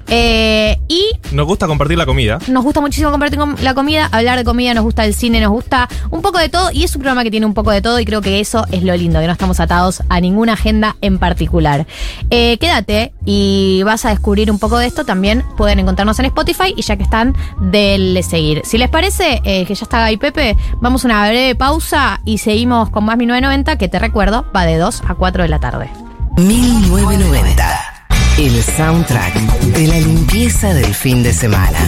Eh, 0.09 0.79
y 0.89 1.05
Nos 1.33 1.47
gusta 1.47 1.67
compartir 1.67 1.97
la 1.97 2.05
comida. 2.07 2.39
nos 2.49 2.65
gusta 2.65 2.81
muchísimo 2.81 3.11
compartir 3.11 3.39
com- 3.39 3.57
la 3.63 3.75
comida, 3.75 4.09
hablar 4.13 4.39
de 4.39 4.45
comida, 4.45 4.75
nos 4.75 4.85
gusta 4.85 5.05
el 5.05 5.15
cine, 5.15 5.41
nos 5.41 5.51
gusta 5.51 5.89
un 6.11 6.21
poco 6.23 6.39
de 6.39 6.49
todo 6.49 6.71
y 6.73 6.85
es 6.85 6.95
un 6.95 7.01
programa 7.03 7.23
que 7.25 7.31
tiene 7.31 7.47
un 7.47 7.55
poco 7.55 7.71
de 7.71 7.81
todo 7.81 7.99
y 8.01 8.05
creo 8.05 8.21
que 8.21 8.41
eso 8.41 8.67
es 8.73 8.83
lo 8.83 8.95
lindo, 8.97 9.21
que 9.21 9.27
no 9.27 9.33
estamos 9.33 9.61
atados 9.61 10.03
a 10.09 10.21
ninguna 10.21 10.53
agenda 10.55 10.97
en 11.01 11.19
particular. 11.19 11.87
Eh, 12.31 12.59
quédate 12.59 13.13
y 13.25 13.83
vas 13.85 14.05
a 14.05 14.11
descubrir 14.11 14.51
un 14.51 14.59
poco 14.59 14.79
de 14.79 14.87
esto, 14.87 15.05
también 15.05 15.45
pueden 15.57 15.79
encontrarnos 15.79 16.19
en 16.19 16.27
Spotify 16.27 16.75
y 16.77 16.83
ya 16.83 16.97
que 16.97 17.05
están, 17.05 17.35
denle 17.61 18.23
seguir. 18.23 18.63
Si 18.65 18.77
les 18.79 18.89
parece 18.91 19.41
eh, 19.45 19.65
que 19.67 19.75
ya 19.75 19.85
está 19.85 20.01
Gaby 20.01 20.17
Pepe, 20.19 20.57
vamos 20.81 21.05
a 21.05 21.09
una 21.09 21.27
breve 21.29 21.55
pausa 21.55 22.21
y 22.25 22.39
seguimos 22.39 22.91
con 22.91 23.05
más 23.05 23.17
1990 23.17 23.77
que 23.79 23.89
te 23.89 23.99
recuerdo, 23.99 24.45
va 24.55 24.65
de 24.65 24.77
2 24.79 25.03
a 25.09 25.15
4 25.15 25.43
de 25.45 25.49
la 25.49 25.61
tarde. 25.61 25.89
1990. 26.37 27.92
El 28.39 28.63
soundtrack 28.63 29.35
de 29.75 29.87
la 29.87 29.99
limpieza 29.99 30.73
del 30.75 30.95
fin 30.95 31.23
de 31.23 31.33
semana. 31.33 31.79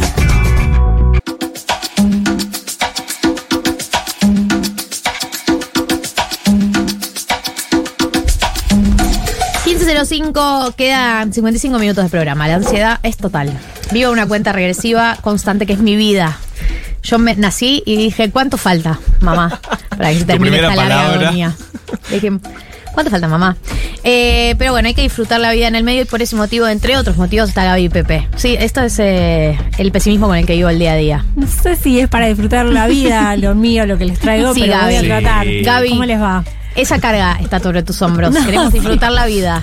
15.05, 9.64 10.74
quedan 10.74 11.32
55 11.32 11.78
minutos 11.78 12.04
de 12.04 12.10
programa. 12.10 12.46
La 12.46 12.56
ansiedad 12.56 13.00
es 13.02 13.16
total. 13.16 13.58
Vivo 13.92 14.12
una 14.12 14.26
cuenta 14.26 14.52
regresiva 14.52 15.16
constante 15.22 15.66
que 15.66 15.72
es 15.72 15.78
mi 15.80 15.96
vida. 15.96 16.38
Yo 17.02 17.18
me 17.18 17.34
nací 17.36 17.82
y 17.86 17.96
dije, 17.96 18.30
¿cuánto 18.30 18.58
falta, 18.58 19.00
mamá? 19.20 19.60
Para 19.88 20.10
que 20.10 20.20
se 20.20 20.24
termine 20.24 20.56
esta 20.56 20.76
larga 20.76 21.14
agonía. 21.14 21.56
Dije, 22.10 22.32
¿cuánto 22.94 23.10
falta, 23.10 23.28
mamá? 23.28 23.56
Eh, 24.02 24.54
pero 24.58 24.72
bueno, 24.72 24.88
hay 24.88 24.94
que 24.94 25.02
disfrutar 25.02 25.40
la 25.40 25.52
vida 25.52 25.68
en 25.68 25.74
el 25.74 25.84
medio 25.84 26.02
y 26.02 26.04
por 26.04 26.22
ese 26.22 26.36
motivo, 26.36 26.66
entre 26.68 26.96
otros 26.96 27.16
motivos, 27.16 27.48
está 27.48 27.64
Gaby 27.64 27.84
y 27.84 27.88
Pepe. 27.88 28.28
Sí, 28.36 28.56
esto 28.58 28.82
es 28.82 28.98
eh, 28.98 29.58
el 29.78 29.92
pesimismo 29.92 30.26
con 30.28 30.36
el 30.36 30.46
que 30.46 30.54
vivo 30.54 30.68
el 30.68 30.78
día 30.78 30.92
a 30.92 30.96
día. 30.96 31.24
No 31.36 31.46
sé 31.46 31.76
si 31.76 32.00
es 32.00 32.08
para 32.08 32.26
disfrutar 32.26 32.66
la 32.66 32.86
vida, 32.86 33.36
lo 33.38 33.54
mío, 33.54 33.86
lo 33.86 33.98
que 33.98 34.04
les 34.06 34.18
traigo, 34.18 34.54
Sí, 34.54 34.60
pero 34.60 34.74
voy 34.82 34.94
a 34.94 35.02
Gaby. 35.02 35.06
tratar. 35.08 35.46
Sí. 35.46 35.62
Gaby. 35.62 35.88
¿Cómo 35.90 36.04
les 36.04 36.20
va? 36.20 36.44
Esa 36.76 36.98
carga 36.98 37.38
está 37.40 37.60
sobre 37.60 37.82
tus 37.82 38.00
hombros. 38.02 38.32
No, 38.34 38.44
Queremos 38.44 38.72
sí. 38.72 38.78
disfrutar 38.78 39.12
la 39.12 39.26
vida. 39.26 39.62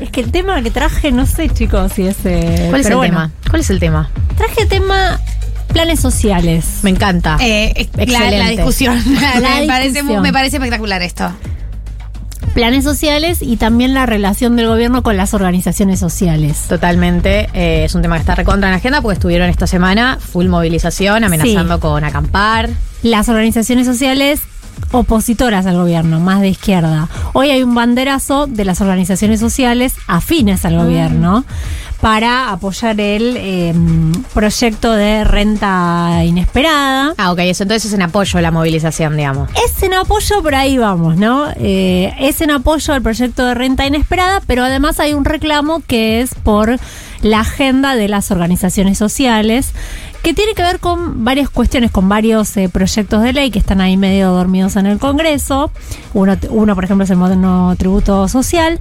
Es 0.00 0.10
que 0.10 0.20
el 0.20 0.30
tema 0.30 0.60
que 0.62 0.70
traje, 0.70 1.10
no 1.12 1.24
sé, 1.26 1.48
chicos, 1.48 1.92
si 1.94 2.06
es. 2.06 2.16
eh, 2.24 2.66
¿Cuál 2.68 2.80
es 2.82 2.86
el 2.88 2.96
bueno. 2.96 3.14
tema? 3.14 3.30
¿Cuál 3.48 3.60
es 3.62 3.70
el 3.70 3.80
tema? 3.80 4.10
Traje 4.36 4.66
tema 4.66 5.18
planes 5.72 5.98
sociales. 6.00 6.64
Me 6.82 6.90
encanta. 6.90 7.36
Eh, 7.40 7.88
la, 7.94 8.02
Excelente. 8.04 8.38
la 8.44 8.48
discusión. 8.50 8.96
La 9.20 9.40
me, 9.60 9.66
parece, 9.66 9.88
discusión. 9.94 10.06
mu- 10.06 10.20
me 10.22 10.32
parece 10.32 10.56
espectacular 10.56 11.02
esto. 11.02 11.30
Planes 12.54 12.82
sociales 12.82 13.38
y 13.40 13.56
también 13.56 13.94
la 13.94 14.04
relación 14.04 14.56
del 14.56 14.66
gobierno 14.66 15.02
con 15.02 15.16
las 15.16 15.32
organizaciones 15.32 16.00
sociales. 16.00 16.64
Totalmente, 16.68 17.48
eh, 17.52 17.84
es 17.84 17.94
un 17.94 18.02
tema 18.02 18.16
que 18.16 18.20
está 18.20 18.34
recontra 18.34 18.68
en 18.68 18.72
la 18.72 18.78
agenda 18.78 19.00
porque 19.00 19.14
estuvieron 19.14 19.48
esta 19.48 19.66
semana 19.68 20.18
full 20.20 20.48
movilización, 20.48 21.22
amenazando 21.22 21.76
Sí. 21.76 21.80
con 21.80 22.02
acampar. 22.02 22.70
Las 23.02 23.28
organizaciones 23.28 23.86
sociales 23.86 24.40
opositoras 24.90 25.66
al 25.66 25.76
gobierno, 25.76 26.18
más 26.18 26.40
de 26.40 26.48
izquierda. 26.48 27.08
Hoy 27.32 27.50
hay 27.50 27.62
un 27.62 27.74
banderazo 27.74 28.46
de 28.48 28.64
las 28.64 28.80
organizaciones 28.80 29.38
sociales 29.38 29.94
afines 30.08 30.64
al 30.64 30.76
gobierno 30.78 31.44
para 32.00 32.52
apoyar 32.52 33.00
el 33.00 33.36
eh, 33.36 33.74
proyecto 34.32 34.92
de 34.92 35.24
renta 35.24 36.22
inesperada. 36.24 37.14
Ah, 37.18 37.32
ok, 37.32 37.40
eso 37.40 37.64
entonces 37.64 37.86
es 37.86 37.94
en 37.94 38.02
apoyo 38.02 38.38
a 38.38 38.42
la 38.42 38.50
movilización, 38.50 39.16
digamos. 39.16 39.50
Es 39.64 39.82
en 39.82 39.94
apoyo, 39.94 40.42
por 40.42 40.54
ahí 40.54 40.78
vamos, 40.78 41.16
¿no? 41.16 41.46
Eh, 41.56 42.14
es 42.20 42.40
en 42.40 42.50
apoyo 42.50 42.94
al 42.94 43.02
proyecto 43.02 43.44
de 43.44 43.54
renta 43.54 43.86
inesperada, 43.86 44.40
pero 44.46 44.64
además 44.64 45.00
hay 45.00 45.14
un 45.14 45.24
reclamo 45.24 45.82
que 45.86 46.20
es 46.20 46.34
por 46.34 46.78
la 47.22 47.40
agenda 47.40 47.96
de 47.96 48.08
las 48.08 48.30
organizaciones 48.30 48.98
sociales, 48.98 49.72
que 50.28 50.34
tiene 50.34 50.52
que 50.52 50.62
ver 50.62 50.78
con 50.78 51.24
varias 51.24 51.48
cuestiones, 51.48 51.90
con 51.90 52.06
varios 52.06 52.54
eh, 52.58 52.68
proyectos 52.68 53.22
de 53.22 53.32
ley 53.32 53.50
que 53.50 53.58
están 53.58 53.80
ahí 53.80 53.96
medio 53.96 54.30
dormidos 54.30 54.76
en 54.76 54.84
el 54.84 54.98
Congreso. 54.98 55.70
Uno, 56.12 56.36
uno, 56.50 56.74
por 56.74 56.84
ejemplo, 56.84 57.04
es 57.04 57.10
el 57.10 57.16
moderno 57.16 57.74
tributo 57.78 58.28
social, 58.28 58.78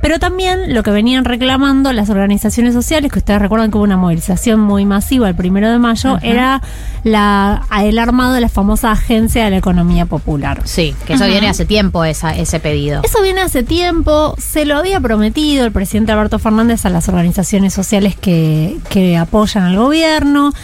pero 0.00 0.18
también 0.18 0.72
lo 0.72 0.82
que 0.82 0.90
venían 0.90 1.26
reclamando 1.26 1.92
las 1.92 2.08
organizaciones 2.08 2.72
sociales, 2.72 3.12
que 3.12 3.18
ustedes 3.18 3.42
recuerdan 3.42 3.70
que 3.70 3.76
hubo 3.76 3.84
una 3.84 3.98
movilización 3.98 4.58
muy 4.58 4.86
masiva 4.86 5.28
el 5.28 5.34
primero 5.34 5.70
de 5.70 5.78
mayo, 5.78 6.16
era 6.22 6.62
la, 7.04 7.66
el 7.82 7.98
armado 7.98 8.32
de 8.32 8.40
la 8.40 8.48
famosa 8.48 8.90
Agencia 8.92 9.44
de 9.44 9.50
la 9.50 9.58
Economía 9.58 10.06
Popular. 10.06 10.62
Sí, 10.64 10.94
que 11.06 11.12
eso 11.12 11.26
viene 11.26 11.50
hace 11.50 11.66
tiempo, 11.66 12.04
esa, 12.04 12.34
ese 12.34 12.58
pedido. 12.58 13.02
Eso 13.04 13.20
viene 13.20 13.42
hace 13.42 13.62
tiempo, 13.62 14.34
se 14.38 14.64
lo 14.64 14.78
había 14.78 14.98
prometido 14.98 15.66
el 15.66 15.72
presidente 15.72 16.12
Alberto 16.12 16.38
Fernández 16.38 16.86
a 16.86 16.88
las 16.88 17.06
organizaciones 17.10 17.74
sociales 17.74 18.16
que, 18.16 18.78
que 18.88 19.18
apoyan 19.18 19.64
al 19.64 19.76
gobierno. 19.76 20.54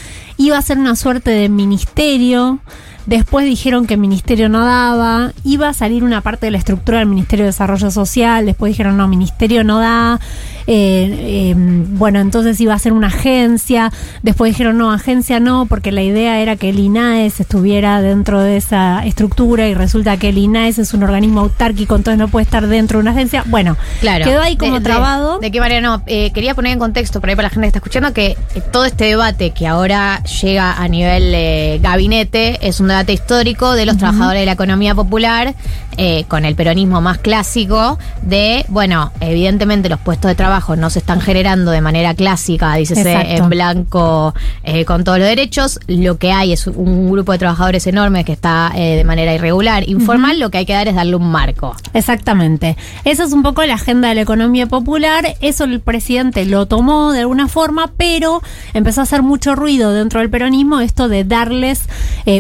Iba 0.43 0.59
a 0.59 0.63
ser 0.63 0.77
una 0.77 0.97
suerte 0.97 1.31
de 1.31 1.49
ministerio. 1.49 2.59
Después 3.07 3.47
dijeron 3.47 3.87
que 3.87 3.95
el 3.95 4.01
ministerio 4.01 4.49
no 4.49 4.65
daba. 4.65 5.33
Iba 5.45 5.69
a 5.71 5.75
salir 5.75 6.05
una 6.05 6.21
parte 6.21 6.47
de 6.47 6.53
la 6.53 6.59
estructura 6.59 6.99
del 6.99 7.09
Ministerio 7.09 7.45
de 7.45 7.49
Desarrollo 7.51 7.91
Social. 7.91 8.47
Después 8.47 8.71
dijeron 8.71 8.97
no, 8.97 9.09
ministerio 9.09 9.65
no 9.65 9.81
da. 9.81 10.21
Eh, 10.69 11.51
eh, 11.51 11.55
bueno, 11.57 12.21
entonces 12.21 12.61
iba 12.61 12.75
a 12.75 12.79
ser 12.79 12.93
una 12.93 13.09
agencia. 13.09 13.93
Después 14.23 14.53
dijeron 14.53 14.79
no, 14.79 14.93
agencia 14.93 15.41
no, 15.41 15.67
porque 15.67 15.91
la 15.91 16.03
idea 16.03 16.39
era 16.41 16.55
que 16.55 16.69
el 16.71 16.79
INAES 16.79 17.41
estuviera 17.41 18.01
dentro 18.01 18.41
de 18.41 18.57
esa 18.59 19.05
estructura 19.05 19.67
y 19.69 19.75
resulta 19.75 20.17
que 20.19 20.29
el 20.29 20.39
INAES 20.39 20.79
es 20.79 20.95
un 20.95 21.03
organismo 21.03 21.41
autárquico, 21.41 21.97
entonces 21.97 22.19
no 22.19 22.29
puede 22.29 22.45
estar 22.45 22.69
dentro 22.69 22.99
de 22.99 23.03
una 23.03 23.11
agencia. 23.11 23.43
Bueno, 23.49 23.77
Claro. 24.01 24.25
quedó 24.25 24.41
ahí 24.41 24.57
como 24.57 24.75
De- 24.79 24.85
trabado. 24.85 25.41
De, 25.41 25.51
qué 25.51 25.59
manera 25.59 25.81
no? 25.81 26.03
Eh, 26.07 26.31
quería 26.33 26.55
poner 26.55 26.73
en 26.75 26.79
contexto, 26.79 27.21
por 27.21 27.31
ahí 27.31 27.35
para 27.37 27.47
la 27.49 27.51
gente 27.51 27.65
que 27.65 27.69
está 27.69 27.79
escuchando, 27.81 28.13
que 28.13 28.37
eh, 28.55 28.63
todo 28.73 28.85
este 28.85 29.07
debate 29.07 29.51
que 29.51 29.67
ahora 29.67 30.23
llega 30.23 30.73
a 30.81 30.87
nivel 30.87 31.81
gabinete 31.83 32.59
es 32.67 32.79
un 32.79 32.92
debate 32.93 33.13
histórico 33.13 33.73
de 33.73 33.87
los 33.87 33.97
trabajadores 33.97 34.41
de 34.41 34.47
la 34.47 34.53
economía 34.53 34.95
popular, 34.95 35.55
eh, 35.99 36.25
con 36.29 36.47
el 36.47 36.55
peronismo 36.55 37.03
más 37.03 37.19
clásico, 37.19 37.99
de, 38.23 38.65
bueno, 38.69 39.13
evidentemente 39.21 39.91
los 39.91 40.01
puestos 40.01 40.31
de 40.31 40.35
trabajo 40.35 40.75
no 40.75 40.89
se 40.89 41.01
están 41.01 41.21
generando 41.21 41.71
de 41.71 41.83
manera 41.83 42.15
clásica, 42.15 42.79
Exacto. 42.79 43.09
en 43.09 43.49
blanco, 43.51 44.35
eh, 44.65 44.87
con 44.87 45.05
todos 45.05 45.19
los 45.19 45.29
derechos. 45.29 45.81
Lo 45.89 46.17
que 46.17 46.33
hay 46.33 46.53
es 46.53 46.67
un 46.67 47.11
grupo 47.11 47.33
de 47.33 47.39
trabajadores 47.39 47.87
enorme 47.87 48.25
que 48.25 48.33
está 48.33 48.73
eh, 48.75 48.97
de 48.97 49.05
manera 49.05 49.35
irregular, 49.35 49.87
informal, 49.87 50.39
lo 50.39 50.51
que 50.51 50.59
hay 50.59 50.67
que 50.67 50.73
dar 50.73 50.89
es 50.89 50.95
darle 50.95 51.17
un 51.17 51.31
marco. 51.31 51.77
Exactamente. 51.93 52.77
Esa 53.05 53.25
es 53.25 53.33
un 53.33 53.43
poco 53.43 53.63
la 53.65 53.75
agenda 53.75 54.09
de 54.09 54.15
la 54.15 54.23
economía 54.23 54.67
popular. 54.67 55.37
Eso 55.41 55.65
el 55.65 55.81
presidente 55.81 56.47
lo 56.47 56.67
tomó 56.67 57.13
de 57.13 57.21
alguna 57.21 57.49
forma, 57.49 57.93
pero 57.99 58.43
empezó 58.73 59.01
a 59.01 59.05
hacer 59.05 59.23
mucho 59.23 59.55
ruido 59.55 59.93
dentro 59.93 60.21
del 60.21 60.31
peronismo 60.31 60.81
esto 60.81 61.09
de 61.09 61.25
darles 61.25 61.83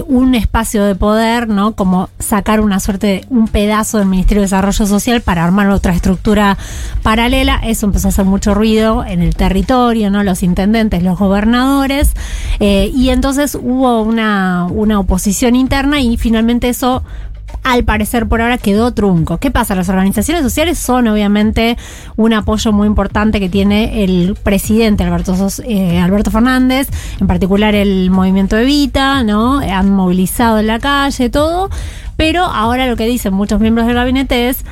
un 0.06 0.34
espacio 0.42 0.84
de 0.84 0.94
poder, 0.94 1.48
¿no? 1.48 1.72
Como 1.72 2.10
sacar 2.18 2.60
una 2.60 2.80
suerte 2.80 3.06
de 3.06 3.26
un 3.30 3.48
pedazo 3.48 3.98
del 3.98 4.08
Ministerio 4.08 4.42
de 4.42 4.46
Desarrollo 4.46 4.86
Social 4.86 5.20
para 5.22 5.44
armar 5.44 5.70
otra 5.70 5.94
estructura 5.94 6.58
paralela. 7.02 7.60
Eso 7.64 7.86
empezó 7.86 8.08
a 8.08 8.10
hacer 8.10 8.24
mucho 8.24 8.54
ruido 8.54 9.04
en 9.04 9.22
el 9.22 9.34
territorio, 9.34 10.10
¿no? 10.10 10.22
Los 10.22 10.42
intendentes, 10.42 11.02
los 11.02 11.18
gobernadores. 11.18 12.12
eh, 12.60 12.90
y 12.94 13.10
entonces 13.10 13.54
hubo 13.54 14.02
una, 14.02 14.66
una 14.70 15.00
oposición 15.00 15.56
interna 15.56 16.00
y 16.00 16.16
finalmente 16.16 16.68
eso 16.68 17.02
al 17.62 17.84
parecer 17.84 18.26
por 18.26 18.40
ahora 18.40 18.58
quedó 18.58 18.92
trunco. 18.92 19.38
¿Qué 19.38 19.50
pasa? 19.50 19.74
Las 19.74 19.88
organizaciones 19.88 20.42
sociales 20.42 20.78
son 20.78 21.08
obviamente 21.08 21.76
un 22.16 22.32
apoyo 22.32 22.72
muy 22.72 22.86
importante 22.86 23.40
que 23.40 23.48
tiene 23.48 24.04
el 24.04 24.36
presidente 24.42 25.04
Alberto, 25.04 25.34
eh, 25.64 25.98
Alberto 25.98 26.30
Fernández, 26.30 26.88
en 27.20 27.26
particular 27.26 27.74
el 27.74 28.10
movimiento 28.10 28.56
Evita, 28.56 29.22
¿no? 29.22 29.58
Han 29.58 29.90
movilizado 29.90 30.58
en 30.58 30.66
la 30.66 30.78
calle, 30.78 31.30
todo. 31.30 31.70
Pero 32.16 32.44
ahora 32.44 32.86
lo 32.86 32.96
que 32.96 33.06
dicen 33.06 33.34
muchos 33.34 33.60
miembros 33.60 33.86
del 33.86 33.96
gabinete 33.96 34.48
es 34.48 34.64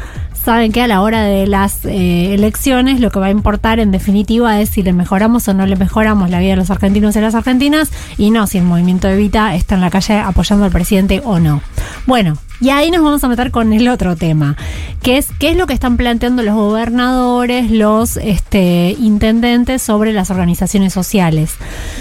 saben 0.45 0.73
que 0.73 0.83
a 0.83 0.87
la 0.87 1.03
hora 1.03 1.23
de 1.23 1.47
las 1.47 1.85
eh, 1.85 2.35
elecciones 2.35 3.01
lo 3.01 3.11
que 3.11 3.19
va 3.19 3.27
a 3.27 3.31
importar 3.31 3.79
en 3.79 3.91
definitiva 3.91 4.61
es 4.61 4.71
si 4.71 4.83
le 4.83 4.93
mejoramos 4.93 5.47
o 5.49 5.55
no 5.55 5.67
le 5.67 5.77
mejoramos 5.77 6.31
la 6.31 6.41
vida 6.41 6.51
de 6.51 6.57
los 6.57 6.71
argentinos 6.71 7.15
y 7.17 7.21
las 7.21 7.35
argentinas 7.35 7.91
y 8.17 8.31
no 8.31 8.47
si 8.47 8.59
el 8.59 8.65
movimiento 8.65 9.09
Evita 9.09 9.55
está 9.55 9.75
en 9.75 9.83
la 9.83 9.91
calle 9.91 10.19
apoyando 10.19 10.65
al 10.65 10.73
presidente 10.73 11.21
o 11.25 11.39
no. 11.39 11.61
Bueno, 12.07 12.39
y 12.61 12.71
ahí 12.71 12.91
nos 12.91 13.03
vamos 13.03 13.23
a 13.25 13.29
meter 13.29 13.51
con 13.51 13.73
el 13.73 13.89
otro 13.89 14.17
tema, 14.17 14.57
que 15.03 15.19
es 15.19 15.29
qué 15.39 15.51
es 15.51 15.57
lo 15.57 15.67
que 15.67 15.73
están 15.75 15.97
planteando 15.97 16.43
los 16.43 16.55
gobernadores, 16.55 17.71
los 17.71 18.17
este, 18.19 18.97
intendentes 18.99 19.83
sobre 19.83 20.13
las 20.13 20.31
organizaciones 20.31 20.93
sociales. 20.93 21.53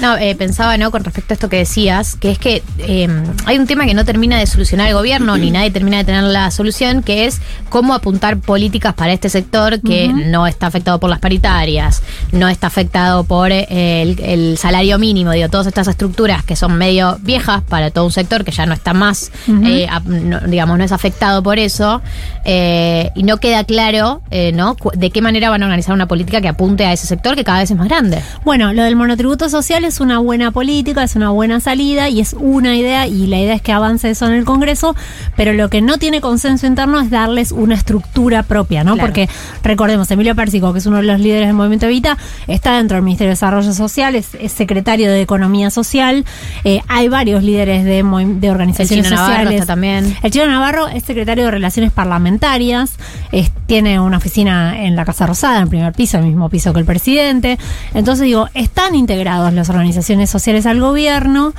No, 0.01 0.18
eh, 0.18 0.36
pensaba, 0.36 0.78
¿no? 0.78 0.91
Con 0.91 1.03
respecto 1.03 1.34
a 1.34 1.36
esto 1.36 1.49
que 1.49 1.57
decías, 1.57 2.16
que 2.16 2.32
es 2.32 2.39
que 2.39 2.62
eh, 2.80 3.07
hay 3.45 3.57
un 3.57 3.68
tema 3.68 3.86
que 3.86 3.93
no 3.93 4.05
termina 4.05 4.38
de 4.38 4.45
solucionar 4.47 4.88
el 4.88 4.93
gobierno, 4.95 5.38
ni 5.38 5.51
nadie 5.51 5.72
termina 5.72 5.97
de 5.97 6.03
tener 6.03 6.24
la 6.24 6.51
solución, 6.51 7.03
que 7.03 7.26
es 7.26 7.39
cómo 7.70 7.93
apuntar 7.93 8.38
políticas 8.38 8.93
para 8.93 9.14
este 9.14 9.30
sector 9.30 9.80
que 9.82 10.07
no 10.14 10.47
está 10.47 10.68
afectado 10.68 10.99
por 10.99 11.10
las 11.10 11.20
paritarias, 11.20 12.01
no 12.32 12.47
está 12.47 12.68
afectado 12.68 13.24
por 13.24 13.51
eh, 13.51 13.68
el, 13.70 14.20
el 14.20 14.57
salario 14.57 14.99
mínimo, 14.99 15.32
digo, 15.32 15.49
todas 15.49 15.68
estas 15.68 15.88
estructuras 15.88 16.43
que 16.43 16.55
son 16.55 16.78
medio 16.78 17.18
viejas 17.22 17.62
para 17.64 17.91
todo 17.91 18.05
un 18.05 18.12
sector 18.12 18.43
que 18.43 18.51
ya 18.51 18.66
no 18.66 18.74
está 18.74 18.93
más, 18.93 19.32
eh, 19.66 19.88
no- 20.05 20.39
digamos, 20.50 20.78
no 20.78 20.84
es 20.84 20.91
afectado 20.91 21.43
por 21.43 21.60
eso, 21.60 22.02
eh, 22.45 23.12
y 23.16 23.24
no 23.24 23.38
queda 23.38 23.64
claro, 23.64 24.22
eh, 24.32 24.52
¿no? 24.52 24.76
De 24.93 25.12
qué 25.12 25.22
manera 25.22 25.50
van 25.50 25.64
a 25.64 25.66
organizar 25.66 25.93
una 25.93 26.08
política 26.08 26.41
que 26.41 26.47
apunte 26.47 26.86
a 26.86 26.93
ese 26.93 27.08
sector 27.08 27.36
que 27.36 27.43
cada 27.43 27.60
vez 27.60 27.72
es 27.72 27.78
más 27.78 27.88
grande. 27.88 28.22
Bueno, 28.43 28.74
lo 28.74 28.84
del 28.84 28.95
monotributo 28.95 29.50
social 29.50 29.86
es 29.86 30.00
una 30.00 30.20
buena 30.20 30.52
política, 30.52 31.04
es 31.04 31.16
una 31.16 31.30
buena 31.30 31.60
salida 31.60 32.10
y 32.10 32.20
es 32.20 32.34
una 32.38 32.76
idea 32.76 33.08
y 33.08 33.28
la 33.28 33.39
idea 33.39 33.56
es 33.56 33.62
que 33.62 33.72
avance 33.72 34.10
eso 34.10 34.28
en 34.28 34.34
el 34.34 34.45
Congreso, 34.45 34.95
pero 35.36 35.54
lo 35.54 35.70
que 35.70 35.82
no 35.82 35.97
tiene 35.97 36.22
consenso 36.22 36.68
interno 36.68 37.00
es 37.00 37.10
darles 37.10 37.52
una 37.52 37.76
estructura 37.76 38.43
propia, 38.43 38.84
¿no? 38.84 38.93
Claro. 38.93 39.08
Porque 39.08 39.30
recordemos, 39.64 40.10
Emilio 40.12 40.36
Pérsico, 40.36 40.74
que 40.74 40.80
es 40.80 40.86
uno 40.86 40.97
de 40.97 41.04
los 41.04 41.20
líderes 41.20 41.47
del 41.47 41.56
movimiento 41.56 41.86
Evita, 41.86 42.18
está 42.47 42.78
dentro 42.78 42.95
del 42.95 43.04
Ministerio 43.04 43.30
de 43.30 43.34
Desarrollo 43.34 43.74
Social, 43.74 44.16
es, 44.16 44.30
es 44.39 44.52
secretario 44.52 45.10
de 45.12 45.22
Economía 45.22 45.70
Social, 45.70 46.26
eh, 46.64 46.82
hay 46.88 47.08
varios 47.08 47.43
líderes 47.43 47.84
de, 47.86 48.04
de 48.39 48.52
organizaciones 48.52 48.91
El 48.91 49.04
Chino 49.04 49.16
Navarro 49.16 49.36
sociales. 49.36 49.62
está 49.62 49.74
también. 49.74 50.18
El 50.22 50.32
Chino 50.40 50.52
Navarro 50.52 50.88
es 50.88 51.04
secretario 51.04 51.44
de 51.44 51.52
Relaciones 51.52 51.92
Parlamentarias, 51.92 52.92
es- 53.34 53.52
tiene 53.66 54.00
una 54.00 54.18
oficina 54.18 54.84
en 54.86 54.96
la 54.96 55.04
Casa 55.04 55.26
Rosada, 55.28 55.58
en 55.58 55.64
el 55.64 55.68
primer 55.70 55.92
piso, 55.92 56.18
el 56.18 56.24
mismo 56.28 56.48
piso 56.50 56.72
que 56.72 56.80
el 56.80 56.86
presidente. 56.86 57.58
Entonces 57.94 58.24
digo, 58.24 58.48
están 58.54 58.96
integrados 58.96 59.52
las 59.52 59.70
organizaciones 59.70 60.30
sociales 60.30 60.66
al 60.66 60.80
gobierno, 60.80 61.54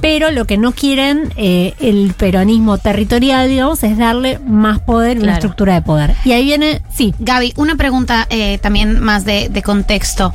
pero 0.00 0.32
lo 0.32 0.44
que 0.44 0.58
no 0.58 0.72
quieren 0.72 1.32
eh, 1.36 1.74
el 1.78 2.14
peronismo 2.18 2.78
territorial, 2.78 3.48
digamos, 3.48 3.84
es 3.84 3.96
darle 3.96 4.40
más 4.40 4.80
poder 4.80 5.18
y 5.18 5.20
una 5.20 5.26
Claro. 5.26 5.38
estructura 5.38 5.74
de 5.74 5.82
poder. 5.82 6.14
Y 6.24 6.32
ahí 6.32 6.44
viene, 6.44 6.82
sí. 6.92 7.14
Gaby, 7.20 7.52
una 7.56 7.76
pregunta 7.76 8.26
eh, 8.28 8.58
también 8.58 8.98
más 9.00 9.24
de, 9.24 9.48
de 9.50 9.62
contexto. 9.62 10.34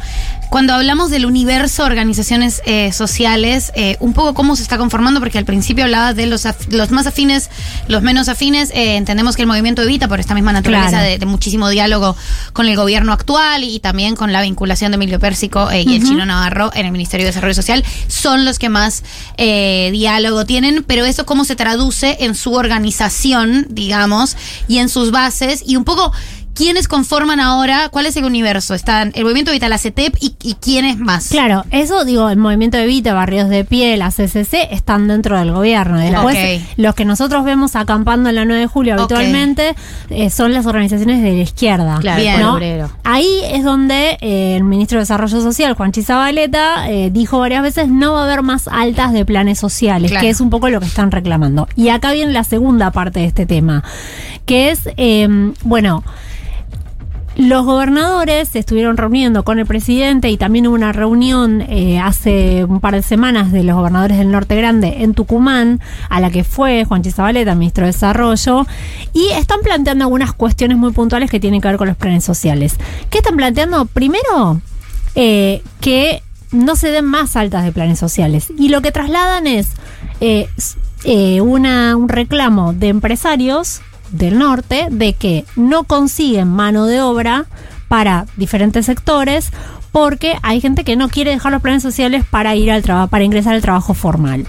Cuando 0.52 0.74
hablamos 0.74 1.10
del 1.10 1.26
universo 1.26 1.86
organizaciones 1.86 2.62
eh, 2.66 2.92
sociales, 2.92 3.72
eh, 3.74 3.96
un 4.02 4.12
poco 4.12 4.34
cómo 4.34 4.58
se 4.58 4.64
está 4.64 4.78
conformando, 4.78 5.22
porque 5.22 5.38
al 5.38 5.46
principio 5.46 5.86
hablabas 5.86 6.14
de 6.14 6.26
los, 6.26 6.46
los 6.68 6.92
más 6.92 7.08
afines, 7.08 7.50
los 7.88 8.02
menos 8.02 8.28
afines, 8.28 8.70
eh, 8.72 8.98
entendemos 8.98 9.38
que 9.38 9.44
el 9.44 9.48
movimiento 9.48 9.82
Evita, 9.82 10.10
por 10.10 10.20
esta 10.20 10.34
misma 10.34 10.52
naturaleza 10.52 10.90
Claro. 10.90 11.06
de, 11.06 11.20
de 11.20 11.26
muchísimo 11.26 11.70
diálogo 11.70 12.18
con 12.52 12.68
el 12.68 12.76
gobierno 12.76 13.14
actual 13.14 13.64
y 13.64 13.80
también 13.80 14.18
con 14.18 14.34
la 14.34 14.42
vinculación 14.42 14.92
de 14.92 14.96
Emilio 14.96 15.22
Pérsico 15.22 15.72
eh, 15.72 15.84
y 15.88 15.96
el. 15.96 16.04
Chino 16.04 16.26
Navarro 16.26 16.70
en 16.74 16.86
el 16.86 16.92
Ministerio 16.92 17.24
de 17.26 17.30
Desarrollo 17.30 17.54
Social, 17.54 17.86
son 18.10 18.44
los 18.44 18.60
que 18.60 18.68
más 18.68 19.04
eh, 19.38 19.88
diálogo 19.94 20.46
tienen, 20.46 20.84
pero 20.86 21.06
eso 21.06 21.26
cómo 21.26 21.46
se 21.46 21.56
traduce 21.56 22.26
en 22.26 22.36
su 22.36 22.56
organización, 22.56 23.68
digamos, 23.70 24.36
y 24.68 24.80
en 24.80 24.90
sus 24.90 25.12
bases, 25.12 25.64
y 25.66 25.78
un 25.78 25.86
poco 25.86 26.12
quiénes 26.54 26.88
conforman 26.88 27.40
ahora, 27.40 27.90
cuál 27.90 28.06
es 28.06 28.16
el 28.18 28.26
universo. 28.26 28.74
Están 28.74 29.12
el 29.16 29.24
movimiento 29.24 29.52
Vital, 29.52 29.70
la 29.70 29.78
CETEP 29.78 30.16
y, 30.20 30.36
y 30.44 30.56
quiénes 30.56 30.98
más. 30.98 31.30
Claro, 31.30 31.66
eso 31.72 32.06
digo, 32.06 32.30
el 32.30 32.38
movimiento 32.38 32.78
de 32.78 32.84
Evita, 32.84 33.14
Barrios 33.14 33.50
de 33.50 33.64
Pie, 33.66 33.98
la 33.98 34.10
CCC, 34.12 34.68
están 34.72 35.08
dentro 35.08 35.38
del 35.38 35.52
gobierno. 35.52 35.98
Después, 35.98 36.62
los 36.78 36.96
que 36.96 37.06
nosotros 37.06 37.44
vemos 37.46 37.76
acampando 37.76 38.30
en 38.30 38.36
la 38.36 38.46
9 38.46 38.62
de 38.62 38.68
julio 38.68 38.94
habitualmente 38.96 39.76
eh, 40.10 40.30
son 40.30 40.54
las 40.54 40.66
organizaciones 40.66 41.22
de 41.22 41.32
la 41.34 41.42
izquierda. 41.42 41.98
Claro, 42.00 42.22
Bien. 42.22 42.40
¿no? 42.40 42.60
Ahí 43.04 43.42
es 43.52 43.64
donde 43.64 44.18
eh, 44.22 44.56
el 44.58 44.64
ministro 44.64 44.98
de 44.98 45.02
Desarrollo 45.04 45.42
Social, 45.42 45.74
Juan 45.74 45.92
Chizabaleta, 45.92 46.90
eh, 46.90 47.10
dijo 47.12 47.40
varias 47.40 47.64
veces 47.64 47.88
no 47.88 48.14
va 48.14 48.22
a 48.22 48.26
haber 48.26 48.42
más 48.42 48.68
altas 48.68 49.14
de 49.14 49.26
planes 49.26 49.60
sociales, 49.60 50.12
Claro. 50.12 50.24
que 50.24 50.30
es 50.30 50.42
un 50.42 50.50
poco 50.50 50.70
lo 50.70 50.80
que 50.80 50.86
están 50.86 51.12
reclamando. 51.12 51.68
Y 51.76 51.90
acá 51.90 52.12
viene 52.12 52.32
la 52.32 52.44
segunda 52.44 52.92
parte 52.92 53.20
de 53.20 53.26
este 53.26 53.46
tema, 53.46 53.84
que 54.46 54.72
es, 54.72 54.90
bueno, 55.64 56.04
Los 57.36 57.66
gobernadores 57.66 58.50
se 58.50 58.60
estuvieron 58.60 58.98
reuniendo 58.98 59.44
con 59.44 59.58
el 59.58 59.66
presidente 59.66 60.30
y 60.30 60.38
también 60.38 60.68
hubo 60.68 60.76
una 60.76 60.92
reunión 60.92 61.62
eh, 61.62 62.00
hace 62.00 62.66
un 62.66 62.82
par 62.82 62.94
de 62.94 63.02
semanas 63.02 63.52
de 63.52 63.64
los 63.64 63.76
gobernadores 63.76 64.18
del 64.18 64.32
Norte 64.32 64.56
Grande 64.56 64.98
en 65.00 65.14
Tucumán, 65.14 65.80
a 66.10 66.20
la 66.20 66.30
que 66.30 66.44
fue 66.44 66.84
Juan 66.84 67.04
Chizabaleta, 67.04 67.56
ministro 67.56 67.86
de 67.86 67.94
Desarrollo, 67.94 68.68
y 69.14 69.30
están 69.30 69.62
planteando 69.62 70.04
algunas 70.04 70.34
cuestiones 70.34 70.78
muy 70.78 70.92
puntuales 70.92 71.32
que 71.32 71.40
tienen 71.40 71.62
que 71.62 71.70
ver 71.70 71.78
con 71.78 71.88
los 71.88 71.98
planes 71.98 72.26
sociales. 72.26 72.76
¿Qué 73.10 73.20
están 73.20 73.38
planteando? 73.38 73.86
Primero, 73.86 74.60
eh, 75.16 75.62
que 75.80 76.24
no 76.52 76.76
se 76.76 76.92
den 76.92 77.06
más 77.06 77.36
altas 77.36 77.64
de 77.64 77.72
planes 77.72 78.00
sociales. 78.00 78.52
Y 78.58 78.70
lo 78.70 78.82
que 78.82 78.92
trasladan 78.92 79.48
es 79.48 79.70
eh, 80.20 80.50
eh, 81.04 81.42
una, 81.42 81.96
un 81.96 82.10
reclamo 82.10 82.74
de 82.74 82.90
empresarios 82.90 83.82
del 84.12 84.38
norte 84.38 84.88
de 84.90 85.14
que 85.14 85.46
no 85.56 85.84
consiguen 85.84 86.48
mano 86.48 86.86
de 86.86 87.02
obra 87.02 87.46
para 87.88 88.26
diferentes 88.38 88.86
sectores 88.86 89.52
porque 89.92 90.38
hay 90.42 90.62
gente 90.62 90.84
que 90.84 90.96
no 90.96 91.10
quiere 91.10 91.32
dejar 91.32 91.52
los 91.52 91.62
planes 91.62 91.84
sociales 91.84 92.24
para 92.30 92.56
ir 92.56 92.72
al 92.72 92.82
trabajo, 92.82 93.10
para 93.10 93.24
ingresar 93.24 93.54
al 93.54 93.62
trabajo 93.62 93.94
formal. 93.94 94.48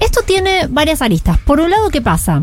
Esto 0.00 0.20
tiene 0.22 0.66
varias 0.68 1.02
aristas. 1.02 1.38
Por 1.38 1.60
un 1.60 1.70
lado, 1.70 1.90
¿qué 1.90 2.00
pasa? 2.00 2.42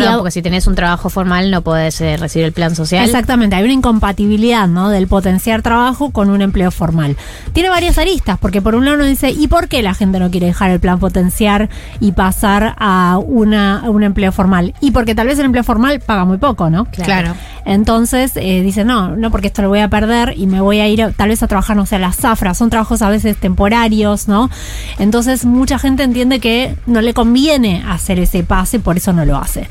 Perdón, 0.00 0.14
Si 0.14 0.18
porque 0.18 0.30
si 0.32 0.42
tenés 0.42 0.66
un 0.66 0.74
trabajo 0.74 1.10
formal 1.10 1.50
no 1.50 1.62
podés 1.62 2.00
eh, 2.00 2.16
recibir 2.16 2.46
el 2.46 2.52
plan 2.52 2.74
social. 2.74 3.04
Exactamente, 3.04 3.56
hay 3.56 3.64
una 3.64 3.72
incompatibilidad, 3.72 4.66
¿no? 4.68 4.88
Del 4.88 5.06
potenciar 5.06 5.62
trabajo 5.62 6.10
con 6.10 6.30
un 6.30 6.42
empleo 6.42 6.70
formal. 6.70 7.16
Tiene 7.52 7.70
varias 7.70 7.98
aristas, 7.98 8.38
porque 8.38 8.62
por 8.62 8.74
un 8.74 8.84
lado 8.84 8.96
uno 8.96 9.06
dice, 9.06 9.30
¿y 9.30 9.48
por 9.48 9.68
qué 9.68 9.82
la 9.82 9.94
gente 9.94 10.18
no 10.18 10.30
quiere 10.30 10.46
dejar 10.46 10.70
el 10.70 10.80
plan 10.80 10.98
potenciar 10.98 11.68
y 12.00 12.12
pasar 12.12 12.74
a, 12.78 13.18
una, 13.22 13.80
a 13.80 13.90
un 13.90 14.02
empleo 14.02 14.32
formal? 14.32 14.74
Y 14.80 14.90
porque 14.90 15.14
tal 15.14 15.26
vez 15.26 15.38
el 15.38 15.46
empleo 15.46 15.64
formal 15.64 16.00
paga 16.00 16.24
muy 16.24 16.38
poco, 16.38 16.70
¿no? 16.70 16.86
Claro. 16.86 17.34
Entonces 17.64 18.32
eh, 18.36 18.62
dice, 18.62 18.84
no, 18.84 19.16
no 19.16 19.30
porque 19.30 19.48
esto 19.48 19.62
lo 19.62 19.68
voy 19.68 19.80
a 19.80 19.88
perder 19.88 20.34
y 20.36 20.46
me 20.46 20.60
voy 20.60 20.80
a 20.80 20.88
ir 20.88 21.14
tal 21.16 21.28
vez 21.28 21.42
a 21.42 21.48
trabajar, 21.48 21.76
no 21.76 21.86
sé, 21.86 21.96
a 21.96 21.98
la 21.98 22.12
zafra. 22.12 22.54
Son 22.54 22.70
trabajos 22.70 23.02
a 23.02 23.10
veces 23.10 23.36
temporarios, 23.36 24.28
¿no? 24.28 24.50
Entonces 24.98 25.44
mucha 25.44 25.78
gente 25.78 26.02
entiende 26.02 26.40
que 26.40 26.76
no 26.86 27.00
le 27.00 27.14
conviene 27.14 27.82
hacer 27.88 28.18
ese 28.18 28.42
pase, 28.42 28.80
por 28.80 28.96
eso 28.96 29.12
no 29.12 29.24
lo 29.24 29.36
hace. 29.36 29.68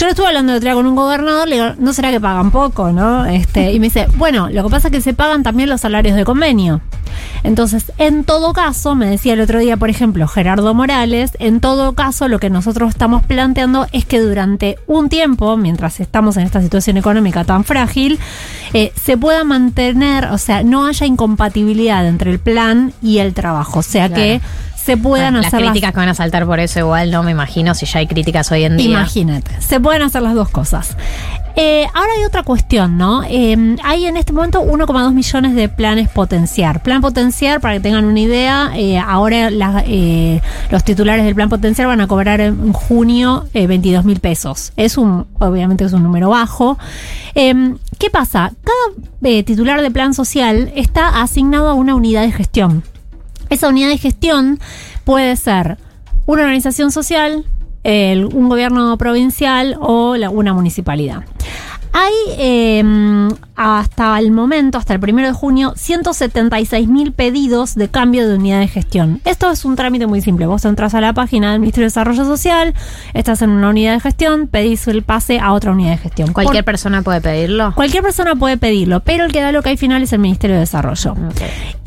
Yo 0.00 0.06
lo 0.06 0.12
estuve 0.12 0.28
hablando 0.28 0.52
de 0.52 0.56
otro 0.56 0.66
día 0.66 0.74
con 0.74 0.86
un 0.86 0.96
gobernador, 0.96 1.46
le 1.46 1.56
digo, 1.56 1.74
¿no 1.78 1.92
será 1.92 2.10
que 2.10 2.18
pagan 2.18 2.50
poco, 2.50 2.90
no? 2.90 3.26
Este, 3.26 3.70
y 3.74 3.78
me 3.78 3.88
dice, 3.88 4.06
bueno, 4.16 4.48
lo 4.48 4.64
que 4.64 4.70
pasa 4.70 4.88
es 4.88 4.92
que 4.92 5.02
se 5.02 5.12
pagan 5.12 5.42
también 5.42 5.68
los 5.68 5.82
salarios 5.82 6.16
de 6.16 6.24
convenio. 6.24 6.80
Entonces, 7.42 7.92
en 7.98 8.24
todo 8.24 8.54
caso, 8.54 8.94
me 8.94 9.10
decía 9.10 9.34
el 9.34 9.42
otro 9.42 9.58
día, 9.58 9.76
por 9.76 9.90
ejemplo, 9.90 10.26
Gerardo 10.26 10.72
Morales, 10.72 11.32
en 11.38 11.60
todo 11.60 11.92
caso, 11.92 12.28
lo 12.28 12.38
que 12.38 12.48
nosotros 12.48 12.88
estamos 12.88 13.22
planteando 13.26 13.88
es 13.92 14.06
que 14.06 14.20
durante 14.20 14.78
un 14.86 15.10
tiempo, 15.10 15.58
mientras 15.58 16.00
estamos 16.00 16.38
en 16.38 16.44
esta 16.44 16.62
situación 16.62 16.96
económica 16.96 17.44
tan 17.44 17.64
frágil, 17.64 18.18
eh, 18.72 18.94
se 18.98 19.18
pueda 19.18 19.44
mantener, 19.44 20.28
o 20.28 20.38
sea, 20.38 20.62
no 20.62 20.86
haya 20.86 21.04
incompatibilidad 21.04 22.06
entre 22.06 22.30
el 22.30 22.38
plan 22.38 22.94
y 23.02 23.18
el 23.18 23.34
trabajo. 23.34 23.80
O 23.80 23.82
sea, 23.82 24.08
Claro. 24.08 24.22
que 24.22 24.40
se 24.84 24.96
puedan 24.96 25.36
hacer 25.36 25.60
las- 25.60 25.70
críticas 25.70 25.92
que 25.92 25.98
van 25.98 26.08
a 26.08 26.14
saltar 26.14 26.46
por 26.46 26.58
eso 26.60 26.78
igual 26.80 27.10
no 27.10 27.22
me 27.22 27.30
imagino 27.32 27.74
si 27.74 27.86
ya 27.86 27.98
hay 28.00 28.06
críticas 28.06 28.50
hoy 28.50 28.64
en 28.64 28.76
día. 28.76 28.88
Imagínate, 28.90 29.50
se 29.60 29.78
pueden 29.80 30.02
hacer 30.02 30.22
las 30.22 30.34
dos 30.34 30.48
cosas. 30.48 30.96
Eh, 31.56 31.86
ahora 31.94 32.10
hay 32.16 32.24
otra 32.24 32.44
cuestión, 32.44 32.96
¿no? 32.96 33.22
Eh, 33.24 33.76
hay 33.82 34.06
en 34.06 34.16
este 34.16 34.32
momento 34.32 34.62
1,2 34.62 35.12
millones 35.12 35.54
de 35.54 35.68
planes 35.68 36.08
potenciar. 36.08 36.80
Plan 36.82 37.00
potenciar, 37.00 37.60
para 37.60 37.74
que 37.74 37.80
tengan 37.80 38.04
una 38.04 38.20
idea, 38.20 38.70
eh, 38.76 38.98
ahora 38.98 39.50
la- 39.50 39.82
eh, 39.86 40.40
los 40.70 40.84
titulares 40.84 41.24
del 41.24 41.34
plan 41.34 41.48
potenciar 41.48 41.88
van 41.88 42.00
a 42.00 42.06
cobrar 42.06 42.40
en 42.40 42.72
junio 42.72 43.46
22 43.52 44.04
mil 44.04 44.20
pesos. 44.20 44.72
Es 44.76 44.96
un, 44.96 45.26
obviamente 45.38 45.84
es 45.84 45.92
un 45.92 46.02
número 46.04 46.30
bajo. 46.30 46.78
Eh, 47.34 47.74
¿Qué 47.98 48.10
pasa? 48.10 48.52
Cada 48.64 49.30
eh, 49.30 49.42
titular 49.42 49.82
de 49.82 49.90
plan 49.90 50.14
social 50.14 50.72
está 50.74 51.20
asignado 51.20 51.68
a 51.68 51.74
una 51.74 51.94
unidad 51.94 52.22
de 52.22 52.32
gestión. 52.32 52.82
Esa 53.50 53.68
unidad 53.68 53.88
de 53.88 53.98
gestión 53.98 54.58
puede 55.04 55.36
ser 55.36 55.76
una 56.26 56.42
organización 56.42 56.92
social, 56.92 57.44
el- 57.82 58.26
un 58.26 58.48
gobierno 58.48 58.96
provincial 58.96 59.76
o 59.80 60.16
la- 60.16 60.30
una 60.30 60.52
municipalidad. 60.54 61.24
Hay 61.92 62.12
eh, 62.38 63.28
hasta 63.56 64.18
el 64.18 64.30
momento, 64.30 64.78
hasta 64.78 64.94
el 64.94 65.00
primero 65.00 65.26
de 65.28 65.34
junio, 65.34 65.72
176 65.76 66.88
mil 66.88 67.12
pedidos 67.12 67.74
de 67.74 67.88
cambio 67.88 68.28
de 68.28 68.36
unidad 68.36 68.60
de 68.60 68.68
gestión. 68.68 69.20
Esto 69.24 69.50
es 69.50 69.64
un 69.64 69.76
trámite 69.76 70.06
muy 70.06 70.20
simple. 70.20 70.46
Vos 70.46 70.64
entras 70.64 70.94
a 70.94 71.00
la 71.00 71.12
página 71.12 71.50
del 71.52 71.60
Ministerio 71.60 71.84
de 71.84 71.88
Desarrollo 71.88 72.24
Social, 72.24 72.74
estás 73.12 73.42
en 73.42 73.50
una 73.50 73.70
unidad 73.70 73.94
de 73.94 74.00
gestión, 74.00 74.46
pedís 74.46 74.86
el 74.88 75.02
pase 75.02 75.40
a 75.40 75.52
otra 75.52 75.72
unidad 75.72 75.90
de 75.90 75.98
gestión. 75.98 76.32
¿Cualquier 76.32 76.64
Por- 76.64 76.72
persona 76.72 77.02
puede 77.02 77.20
pedirlo? 77.20 77.74
Cualquier 77.74 78.02
persona 78.02 78.34
puede 78.36 78.56
pedirlo, 78.56 79.00
pero 79.00 79.24
el 79.24 79.32
que 79.32 79.40
da 79.40 79.50
lo 79.52 79.62
que 79.62 79.70
hay 79.70 79.76
final 79.76 80.02
es 80.02 80.12
el 80.12 80.20
Ministerio 80.20 80.54
de 80.56 80.60
Desarrollo. 80.60 81.14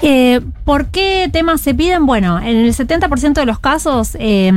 Eh, 0.02 0.42
¿Por 0.66 0.88
qué 0.88 1.30
temas 1.32 1.62
se 1.62 1.74
piden? 1.74 2.06
Bueno, 2.06 2.40
en 2.40 2.58
el 2.58 2.74
70% 2.76 3.34
de 3.34 3.46
los 3.46 3.60
casos 3.60 4.18
eh, 4.20 4.52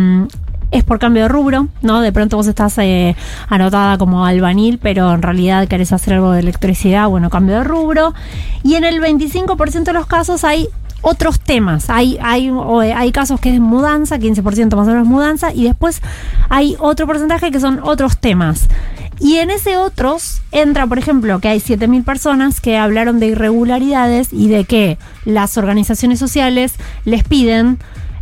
es 0.71 0.85
por 0.85 0.99
cambio 0.99 1.23
de 1.23 1.29
rubro, 1.29 1.69
¿no? 1.83 2.01
De 2.01 2.13
pronto 2.13 2.37
vos 2.37 2.47
estás 2.47 2.77
eh, 2.79 3.17
anotada 3.49 3.99
como 3.99 4.27
albanil, 4.27 4.79
pero 4.79 5.13
en 5.13 5.23
realidad 5.23 5.69
querés 5.69 5.93
hacer 5.93 6.15
algo 6.15 6.33
de 6.33 6.41
electricidad, 6.41 7.09
bueno, 7.09 7.31
cambio 7.31 7.57
de 7.57 7.65
rubro. 7.65 8.15
Y 8.63 8.75
en 8.75 8.85
el 8.85 9.01
25% 9.01 9.85
de 9.85 9.93
los 9.93 10.07
casos 10.07 10.45
hay 10.45 10.69
otros 11.03 11.41
temas. 11.41 11.89
Hay, 11.89 12.19
hay, 12.21 12.49
eh, 12.49 12.93
hay 12.93 13.13
casos 13.13 13.41
que 13.41 13.55
es 13.55 13.61
mudanza, 13.61 14.19
15% 14.19 14.77
más 14.77 14.89
o 14.89 14.91
menos 14.91 15.07
mudanza, 15.07 15.53
y 15.53 15.65
después 15.65 16.03
hay 16.49 16.77
otro 16.79 17.07
porcentaje 17.07 17.51
que 17.51 17.61
son 17.61 17.81
otros 17.83 18.19
temas. 18.19 18.69
Y 19.19 19.37
en 19.37 19.51
ese 19.51 19.79
otros 19.79 20.43
entra, 20.53 20.87
por 20.87 20.99
ejemplo, 20.99 21.39
que 21.39 21.49
hay 21.49 21.59
7.000 21.59 22.05
personas 22.05 22.61
que 22.61 22.77
hablaron 22.77 23.19
de 23.19 23.29
irregularidades 23.29 24.29
y 24.31 24.49
de 24.49 24.65
que 24.65 24.99
las 25.25 25.57
organizaciones 25.57 26.19
sociales 26.19 26.75
les 27.05 27.25
piden 27.25 27.79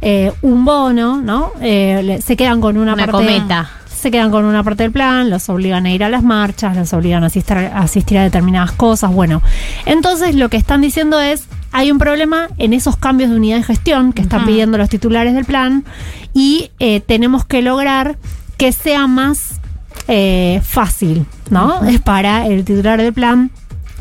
eh, 0.06 0.32
un 0.42 0.66
bono, 0.66 1.20
¿no? 1.22 1.52
Eh, 1.62 2.20
se 2.22 2.36
quedan 2.36 2.60
con 2.60 2.76
una, 2.76 2.92
Una 2.92 3.06
parte 3.06 3.26
cometa. 3.26 3.70
se 3.88 4.10
quedan 4.10 4.30
con 4.30 4.44
una 4.44 4.62
parte 4.62 4.82
del 4.82 4.92
plan, 4.92 5.30
los 5.30 5.48
obligan 5.48 5.86
a 5.86 5.90
ir 5.90 6.04
a 6.04 6.10
las 6.10 6.22
marchas, 6.22 6.76
los 6.76 6.92
obligan 6.92 7.24
a 7.24 7.28
asistir, 7.28 7.56
a 7.56 7.78
asistir 7.78 8.18
a 8.18 8.22
determinadas 8.22 8.72
cosas. 8.72 9.10
Bueno, 9.12 9.40
entonces 9.86 10.34
lo 10.34 10.50
que 10.50 10.58
están 10.58 10.82
diciendo 10.82 11.20
es, 11.22 11.46
hay 11.72 11.90
un 11.90 11.98
problema 11.98 12.48
en 12.58 12.74
esos 12.74 12.98
cambios 12.98 13.30
de 13.30 13.36
unidad 13.36 13.56
de 13.56 13.62
gestión 13.62 14.12
que 14.12 14.20
están 14.20 14.44
pidiendo 14.44 14.76
los 14.76 14.90
titulares 14.90 15.32
del 15.34 15.46
plan 15.46 15.84
y 16.34 16.70
eh, 16.80 17.00
tenemos 17.00 17.46
que 17.46 17.62
lograr 17.62 18.18
que 18.58 18.72
sea 18.72 19.06
más 19.06 19.60
eh, 20.06 20.60
fácil, 20.62 21.24
¿no? 21.48 21.82
Es 21.84 21.98
para 22.00 22.46
el 22.46 22.64
titular 22.64 23.00
del 23.00 23.14
plan 23.14 23.50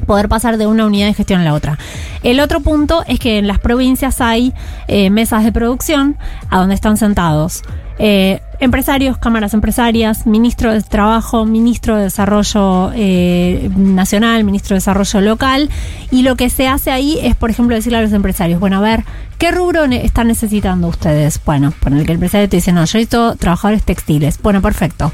poder 0.03 0.29
pasar 0.29 0.57
de 0.57 0.67
una 0.67 0.85
unidad 0.85 1.07
de 1.07 1.13
gestión 1.13 1.41
a 1.41 1.43
la 1.43 1.53
otra. 1.53 1.77
El 2.23 2.39
otro 2.39 2.61
punto 2.61 3.03
es 3.07 3.19
que 3.19 3.37
en 3.37 3.47
las 3.47 3.59
provincias 3.59 4.21
hay 4.21 4.53
eh, 4.87 5.09
mesas 5.09 5.43
de 5.43 5.51
producción 5.51 6.17
a 6.49 6.59
donde 6.59 6.75
están 6.75 6.97
sentados 6.97 7.63
eh, 7.99 8.41
empresarios, 8.59 9.17
cámaras 9.17 9.53
empresarias, 9.53 10.25
ministro 10.25 10.73
de 10.73 10.81
Trabajo, 10.81 11.45
ministro 11.45 11.95
de 11.95 12.03
Desarrollo 12.03 12.91
eh, 12.95 13.69
Nacional, 13.75 14.43
ministro 14.43 14.73
de 14.73 14.77
Desarrollo 14.77 15.21
Local, 15.21 15.69
y 16.09 16.23
lo 16.23 16.35
que 16.35 16.49
se 16.49 16.67
hace 16.67 16.89
ahí 16.91 17.19
es, 17.21 17.35
por 17.35 17.51
ejemplo, 17.51 17.75
decirle 17.75 17.99
a 17.99 18.01
los 18.01 18.13
empresarios, 18.13 18.59
bueno, 18.59 18.77
a 18.77 18.81
ver, 18.81 19.03
¿qué 19.37 19.51
rubro 19.51 19.85
ne- 19.87 20.05
están 20.05 20.27
necesitando 20.27 20.87
ustedes? 20.87 21.39
Bueno, 21.45 21.71
por 21.79 21.93
el 21.93 21.99
que 22.05 22.13
el 22.13 22.15
empresario 22.15 22.49
te 22.49 22.57
dice, 22.57 22.71
no, 22.71 22.79
yo 22.79 22.97
necesito 22.97 23.35
trabajadores 23.35 23.83
textiles. 23.83 24.39
Bueno, 24.41 24.61
perfecto 24.61 25.11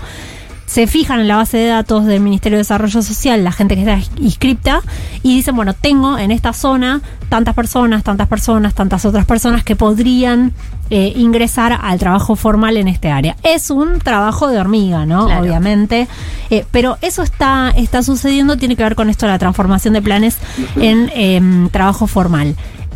se 0.69 0.85
fijan 0.85 1.19
en 1.19 1.27
la 1.27 1.37
base 1.37 1.57
de 1.57 1.65
datos 1.67 2.05
del 2.05 2.19
Ministerio 2.19 2.57
de 2.57 2.61
Desarrollo 2.61 3.01
Social, 3.01 3.43
la 3.43 3.51
gente 3.51 3.73
que 3.73 3.81
está 3.81 3.97
inscripta, 4.21 4.81
y 5.23 5.35
dicen, 5.35 5.55
bueno, 5.55 5.73
tengo 5.73 6.19
en 6.19 6.29
esta 6.29 6.53
zona 6.53 7.01
tantas 7.27 7.55
personas, 7.55 8.03
tantas 8.03 8.27
personas, 8.27 8.75
tantas 8.75 9.03
otras 9.03 9.25
personas 9.25 9.63
que 9.63 9.75
podrían 9.75 10.53
eh, 10.91 11.11
ingresar 11.15 11.79
al 11.81 11.97
trabajo 11.97 12.35
formal 12.35 12.77
en 12.77 12.87
este 12.87 13.09
área. 13.09 13.35
Es 13.41 13.71
un 13.71 13.97
trabajo 13.97 14.47
de 14.47 14.59
hormiga, 14.59 15.07
¿no? 15.07 15.25
Claro. 15.25 15.41
Obviamente. 15.41 16.07
Eh, 16.51 16.65
pero 16.69 16.97
eso 17.01 17.23
está, 17.23 17.71
está 17.75 18.03
sucediendo, 18.03 18.55
tiene 18.57 18.75
que 18.75 18.83
ver 18.83 18.93
con 18.93 19.09
esto 19.09 19.25
de 19.25 19.31
la 19.31 19.39
transformación 19.39 19.95
de 19.95 20.03
planes 20.03 20.37
en 20.75 21.09
em, 21.15 21.69
trabajo 21.69 22.05
formal. 22.05 22.55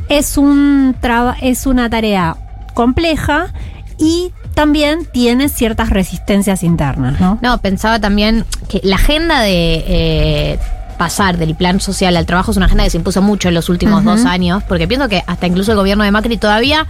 Es, 0.09 0.37
un 0.37 0.95
traba- 1.01 1.37
es 1.41 1.65
una 1.65 1.89
tarea 1.89 2.35
compleja 2.75 3.51
y 3.97 4.31
también 4.53 5.05
tiene 5.05 5.49
ciertas 5.49 5.89
resistencias 5.89 6.63
internas, 6.63 7.19
¿no? 7.19 7.39
No, 7.41 7.57
pensaba 7.59 7.99
también 7.99 8.45
que 8.69 8.79
la 8.83 8.95
agenda 8.95 9.41
de 9.41 9.83
eh, 9.87 10.59
pasar 10.97 11.37
del 11.37 11.55
plan 11.55 11.79
social 11.79 12.15
al 12.15 12.25
trabajo 12.25 12.51
es 12.51 12.57
una 12.57 12.67
agenda 12.67 12.83
que 12.83 12.89
se 12.89 12.97
impuso 12.97 13.21
mucho 13.21 13.49
en 13.49 13.55
los 13.55 13.69
últimos 13.69 14.03
dos 14.03 14.25
años, 14.25 14.63
porque 14.67 14.87
pienso 14.87 15.09
que 15.09 15.23
hasta 15.27 15.47
incluso 15.47 15.71
el 15.71 15.77
gobierno 15.77 16.03
de 16.03 16.11
Macri 16.11 16.37
todavía 16.37 16.87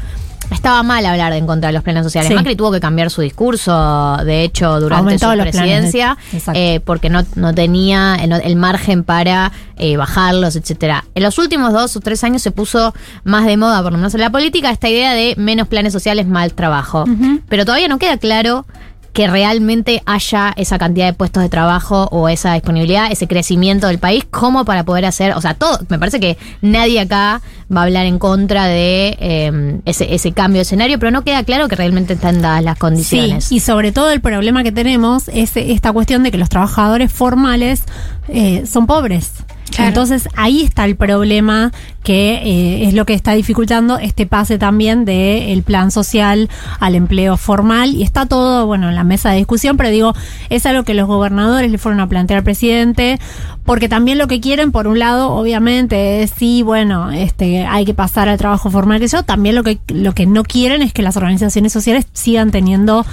estaba 0.51 0.83
mal 0.83 1.05
hablar 1.05 1.33
en 1.33 1.45
contra 1.47 1.67
de 1.69 1.73
los 1.73 1.83
planes 1.83 2.03
sociales. 2.03 2.29
Sí. 2.29 2.35
Macri 2.35 2.55
tuvo 2.55 2.71
que 2.71 2.79
cambiar 2.79 3.09
su 3.09 3.21
discurso, 3.21 4.17
de 4.25 4.43
hecho, 4.43 4.79
durante 4.79 4.99
Aumentó 4.99 5.31
su 5.31 5.37
de- 5.37 5.41
presidencia, 5.43 6.17
Exacto. 6.31 6.59
eh, 6.59 6.81
porque 6.83 7.09
no, 7.09 7.23
no 7.35 7.53
tenía 7.53 8.15
el, 8.15 8.31
el 8.31 8.55
margen 8.55 9.03
para 9.03 9.51
eh, 9.77 9.97
bajarlos, 9.97 10.55
etcétera. 10.55 11.05
En 11.15 11.23
los 11.23 11.37
últimos 11.39 11.73
dos 11.73 11.95
o 11.95 11.99
tres 11.99 12.23
años 12.23 12.41
se 12.41 12.51
puso 12.51 12.93
más 13.23 13.45
de 13.45 13.57
moda, 13.57 13.81
por 13.83 13.91
lo 13.91 13.97
menos 13.97 14.13
en 14.13 14.21
la 14.21 14.29
política, 14.29 14.69
esta 14.71 14.89
idea 14.89 15.13
de 15.13 15.35
menos 15.37 15.67
planes 15.67 15.93
sociales, 15.93 16.27
mal 16.27 16.53
trabajo. 16.53 17.05
Pero 17.49 17.65
todavía 17.65 17.87
no 17.87 17.99
queda 17.99 18.17
claro 18.17 18.65
que 19.13 19.27
realmente 19.27 20.01
haya 20.05 20.53
esa 20.57 20.79
cantidad 20.79 21.05
de 21.05 21.13
puestos 21.13 21.43
de 21.43 21.49
trabajo 21.49 22.09
o 22.11 22.29
esa 22.29 22.55
disponibilidad, 22.55 23.11
ese 23.11 23.27
crecimiento 23.27 23.87
del 23.87 23.99
país, 23.99 24.25
como 24.29 24.65
para 24.65 24.83
poder 24.83 25.05
hacer, 25.05 25.33
o 25.33 25.41
sea, 25.41 25.53
todo, 25.53 25.79
me 25.87 25.99
parece 25.99 26.19
que 26.19 26.37
nadie 26.61 26.99
acá 26.99 27.41
va 27.75 27.81
a 27.81 27.83
hablar 27.83 28.07
en 28.07 28.17
contra 28.17 28.65
de 28.65 29.15
eh, 29.19 29.79
ese, 29.85 30.13
ese 30.13 30.31
cambio 30.31 30.57
de 30.57 30.63
escenario, 30.63 30.97
pero 30.97 31.11
no 31.11 31.23
queda 31.23 31.43
claro 31.43 31.67
que 31.67 31.75
realmente 31.75 32.13
están 32.13 32.41
dadas 32.41 32.63
las 32.63 32.77
condiciones. 32.77 33.45
Sí, 33.45 33.55
y 33.55 33.59
sobre 33.59 33.91
todo 33.91 34.11
el 34.11 34.19
problema 34.19 34.63
que 34.63 34.71
tenemos 34.71 35.27
es 35.29 35.55
esta 35.55 35.93
cuestión 35.93 36.23
de 36.23 36.31
que 36.31 36.39
los 36.39 36.49
trabajadores 36.49 37.11
formales 37.11 37.83
eh, 38.29 38.65
son 38.65 38.87
pobres. 38.87 39.31
Claro. 39.69 39.89
Entonces 39.89 40.27
ahí 40.35 40.61
está 40.61 40.85
el 40.85 40.95
problema 40.95 41.71
que 42.03 42.35
eh, 42.35 42.87
es 42.87 42.93
lo 42.93 43.05
que 43.05 43.13
está 43.13 43.33
dificultando 43.33 43.97
este 43.97 44.25
pase 44.25 44.57
también 44.57 45.05
del 45.05 45.63
plan 45.63 45.89
social 45.89 46.49
al 46.79 46.95
empleo 46.95 47.37
formal 47.37 47.95
y 47.95 48.03
está 48.03 48.25
todo, 48.25 48.67
bueno, 48.67 48.89
en 48.89 48.95
la 48.95 49.03
mesa 49.03 49.31
de 49.31 49.37
discusión, 49.37 49.77
pero 49.77 49.89
digo, 49.89 50.13
es 50.49 50.65
algo 50.65 50.83
que 50.83 50.93
los 50.93 51.07
gobernadores 51.07 51.71
le 51.71 51.77
fueron 51.77 52.01
a 52.01 52.07
plantear 52.07 52.39
al 52.39 52.43
presidente, 52.43 53.19
porque 53.65 53.87
también 53.87 54.17
lo 54.17 54.27
que 54.27 54.41
quieren, 54.41 54.71
por 54.71 54.87
un 54.87 54.99
lado, 54.99 55.31
obviamente, 55.31 56.23
es 56.23 56.31
sí, 56.35 56.63
bueno, 56.63 57.11
este, 57.11 57.65
hay 57.65 57.85
que 57.85 57.93
pasar 57.93 58.27
al 58.27 58.37
trabajo 58.37 58.69
formal 58.69 58.99
que 58.99 59.07
yo, 59.07 59.23
también 59.23 59.55
lo 59.55 59.63
que, 59.63 59.79
lo 59.87 60.13
que 60.13 60.25
no 60.25 60.43
quieren 60.43 60.81
es 60.81 60.91
que 60.91 61.01
las 61.01 61.15
organizaciones 61.15 61.71
sociales 61.71 62.05
sigan 62.11 62.51
teniendo 62.51 63.05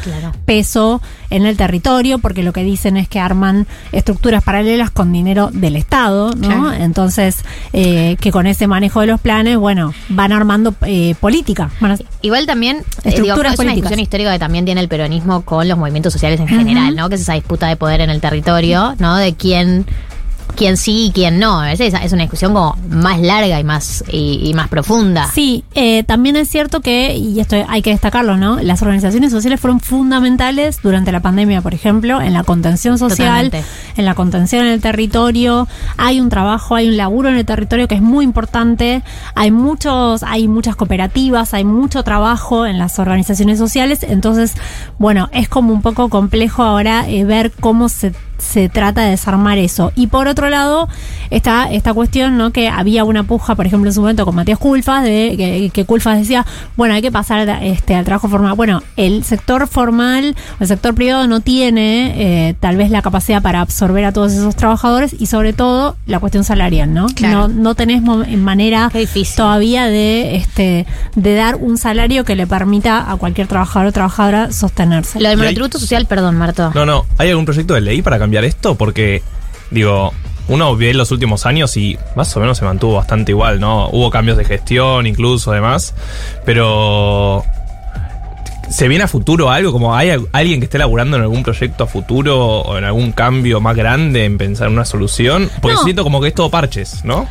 peso 0.45 1.01
en 1.31 1.47
el 1.47 1.57
territorio, 1.57 2.19
porque 2.19 2.43
lo 2.43 2.53
que 2.53 2.65
dicen 2.65 2.97
es 2.97 3.09
que 3.09 3.21
arman 3.21 3.69
estructuras 3.93 4.43
paralelas 4.43 4.91
con 4.91 5.13
dinero 5.13 5.51
del 5.53 5.77
Estado, 5.77 6.35
¿no? 6.35 6.49
Claro. 6.49 6.73
Entonces, 6.73 7.45
eh, 7.73 8.17
que 8.21 8.33
con 8.33 8.47
ese 8.49 8.67
manejo 8.67 8.80
de 8.81 9.07
los 9.07 9.21
planes, 9.21 9.57
bueno, 9.59 9.93
van 10.09 10.33
armando 10.33 10.75
eh, 10.87 11.15
política. 11.21 11.71
Van 11.81 11.99
Igual 12.23 12.47
también, 12.47 12.79
eh, 13.05 13.11
digo, 13.11 13.27
es 13.27 13.33
una 13.33 13.35
políticas. 13.35 13.75
discusión 13.75 14.01
histórica 14.01 14.33
que 14.33 14.39
también 14.39 14.65
tiene 14.65 14.81
el 14.81 14.89
peronismo 14.89 15.43
con 15.43 15.69
los 15.69 15.79
movimientos 15.79 16.13
sociales 16.13 16.41
en 16.41 16.49
general, 16.49 16.95
¿no? 16.97 17.09
Que 17.09 17.15
es 17.15 17.21
esa 17.23 17.35
disputa 17.35 17.69
de 17.69 17.77
poder 17.77 18.01
en 18.01 18.11
el 18.11 18.21
territorio, 18.21 18.95
¿no? 18.99 19.17
De 19.17 19.35
quién, 19.35 19.87
quién 20.57 20.77
sí 20.77 21.07
y 21.07 21.13
quién 21.13 21.39
no. 21.39 21.61
A 21.61 21.67
veces 21.67 21.95
es 22.03 22.13
una 22.13 22.23
discusión 22.23 22.53
como 22.53 22.77
más 22.89 23.21
larga 23.21 23.59
y 23.61 23.65
más, 23.65 24.05
y, 24.11 24.41
y 24.45 24.55
más 24.55 24.69
profunda. 24.69 25.31
Sí, 25.33 25.65
eh, 25.75 26.05
también 26.05 26.37
es 26.37 26.49
cierto 26.49 26.81
que, 26.81 27.15
y 27.17 27.41
esto 27.41 27.57
hay 27.69 27.83
que 27.83 27.91
destacarlo, 27.91 28.37
¿no? 28.37 28.59
Las 28.61 28.83
organizaciones 28.83 29.33
sociales 29.33 29.61
fueron 29.61 29.81
fundamentales 29.81 30.81
durante 30.83 31.13
la 31.13 31.21
pandemia, 31.21 31.61
por 31.63 31.75
ejemplo, 31.75 32.21
en 32.21 32.33
la 32.33 32.45
contención 32.45 32.99
social, 32.99 33.51
Totalmente. 33.51 33.65
en 33.97 34.05
la 34.05 34.15
contención 34.15 34.67
en 34.67 34.73
el 34.73 34.81
territorio. 34.81 35.69
Hay 35.97 36.21
un 36.21 36.29
trabajo, 36.29 36.75
hay 36.75 36.89
un 36.89 36.97
laburo 36.97 37.29
en 37.29 37.37
el 37.37 37.45
territorio 37.45 37.89
que 37.89 37.95
es 37.95 38.03
muy 38.03 38.25
importante. 38.25 39.03
Hay 39.35 39.51
muchos, 39.51 40.23
hay 40.23 40.49
muchas 40.49 40.77
cooperativas, 40.77 41.55
hay 41.55 41.65
mucho 41.65 42.03
trabajo 42.03 42.67
en 42.67 42.79
las 42.79 42.99
organizaciones 42.99 43.59
sociales. 43.59 44.03
Entonces, 44.03 44.55
bueno, 44.99 45.29
es 45.33 45.49
como 45.49 45.73
un 45.73 45.83
poco 45.83 46.09
complejo 46.09 46.63
ahora 46.63 47.09
eh, 47.09 47.25
ver 47.25 47.53
cómo 47.61 47.89
se 47.89 48.13
se 48.41 48.69
trata 48.69 49.03
de 49.03 49.11
desarmar 49.11 49.59
eso. 49.59 49.93
Y 49.97 50.07
por 50.09 50.29
otro 50.29 50.49
lado, 50.49 50.89
está 51.31 51.71
esta 51.71 51.93
cuestión, 51.95 52.37
¿no? 52.39 52.51
Que 52.51 52.69
había 52.69 53.05
una 53.05 53.23
puja, 53.25 53.55
por 53.55 53.67
ejemplo, 53.67 53.89
en 53.91 53.95
su 53.95 54.01
momento 54.01 54.25
con 54.25 54.35
Matías 54.35 54.59
Culfas, 54.59 55.05
de 55.05 55.35
que, 55.37 55.71
que 55.73 55.85
Culfas 55.85 56.19
decía, 56.19 56.45
bueno, 56.77 56.95
hay 56.95 57.03
que 57.03 57.13
pasar 57.13 57.49
este, 57.63 57.95
al 57.95 58.05
trabajo 58.05 58.29
formal. 58.29 58.55
Bueno, 58.55 58.83
el 58.97 59.25
sector 59.25 59.67
formal, 59.69 60.35
el 60.59 60.67
sector 60.67 60.95
privado 60.95 61.27
no 61.27 61.41
tiene 61.41 62.49
eh, 62.49 62.55
tal 62.61 62.77
vez 62.77 62.91
la 62.91 63.03
capacidad 63.03 63.43
para 63.43 63.61
absorber 63.61 64.05
a 64.05 64.13
todos 64.13 64.33
esos 64.33 64.57
trabajadores 64.57 65.15
y 65.19 65.27
sobre 65.27 65.53
todo 65.53 65.97
la 66.07 66.19
cuestión 66.19 66.45
salarial, 66.45 66.93
¿no? 66.93 67.07
Claro. 67.15 67.49
No, 67.49 67.55
no 67.55 67.75
tenés 67.75 68.03
mo- 68.03 68.25
manera 68.39 68.91
todavía 69.37 69.87
de 69.87 70.37
este 70.37 70.87
de 71.15 71.35
dar 71.35 71.57
un 71.57 71.77
salario 71.79 72.25
que 72.25 72.37
le 72.37 72.47
permita 72.47 73.11
a 73.11 73.17
cualquier 73.17 73.47
trabajador 73.47 73.89
o 73.89 73.93
trabajadora 73.93 74.53
sostenerse. 74.53 75.21
Lo 75.21 75.29
del 75.29 75.39
monotributo 75.39 75.79
social, 75.79 76.07
perdón, 76.07 76.37
Marto. 76.37 76.71
No, 76.75 76.87
no. 76.87 77.07
¿Hay 77.19 77.29
algún 77.31 77.45
proyecto 77.45 77.75
de 77.75 77.81
ley 77.81 78.03
para 78.03 78.19
cambiar 78.19 78.30
esto? 78.45 78.75
Porque, 78.77 79.23
digo, 79.71 80.13
uno 80.49 80.77
ve 80.77 80.95
los 80.95 81.11
últimos 81.11 81.47
años 81.47 81.77
y 81.77 81.99
más 82.17 82.37
o 82.37 82.41
menos 82.41 82.59
se 82.59 82.65
mantuvo 82.65 82.95
bastante 82.95 83.33
igual, 83.33 83.61
¿no? 83.61 83.89
Hubo 83.91 84.11
cambios 84.11 84.37
de 84.37 84.45
gestión, 84.45 85.07
incluso, 85.07 85.53
además. 85.53 85.95
Pero. 86.45 87.45
¿Se 88.71 88.87
viene 88.87 89.03
a 89.03 89.09
futuro 89.09 89.51
algo? 89.51 89.73
Como 89.73 89.97
hay 89.97 90.11
al- 90.11 90.29
alguien 90.33 90.61
que 90.61 90.65
esté 90.67 90.79
laburando 90.79 91.17
en 91.17 91.25
algún 91.25 91.43
proyecto 91.43 91.83
a 91.85 91.87
futuro 91.89 92.39
o 92.61 92.79
en 92.79 92.85
algún 92.85 93.11
cambio 93.11 93.61
más 93.61 93.75
grande 93.75 94.25
en 94.25 94.39
pensar 94.39 94.69
en 94.69 94.75
una 94.75 94.85
solución? 94.85 95.51
Porque 95.61 95.75
No. 95.77 95.83
siento 95.83 96.05
como 96.05 96.21
que 96.21 96.29
es 96.29 96.35
todo 96.35 96.51
parches, 96.51 97.05
¿no? 97.05 97.27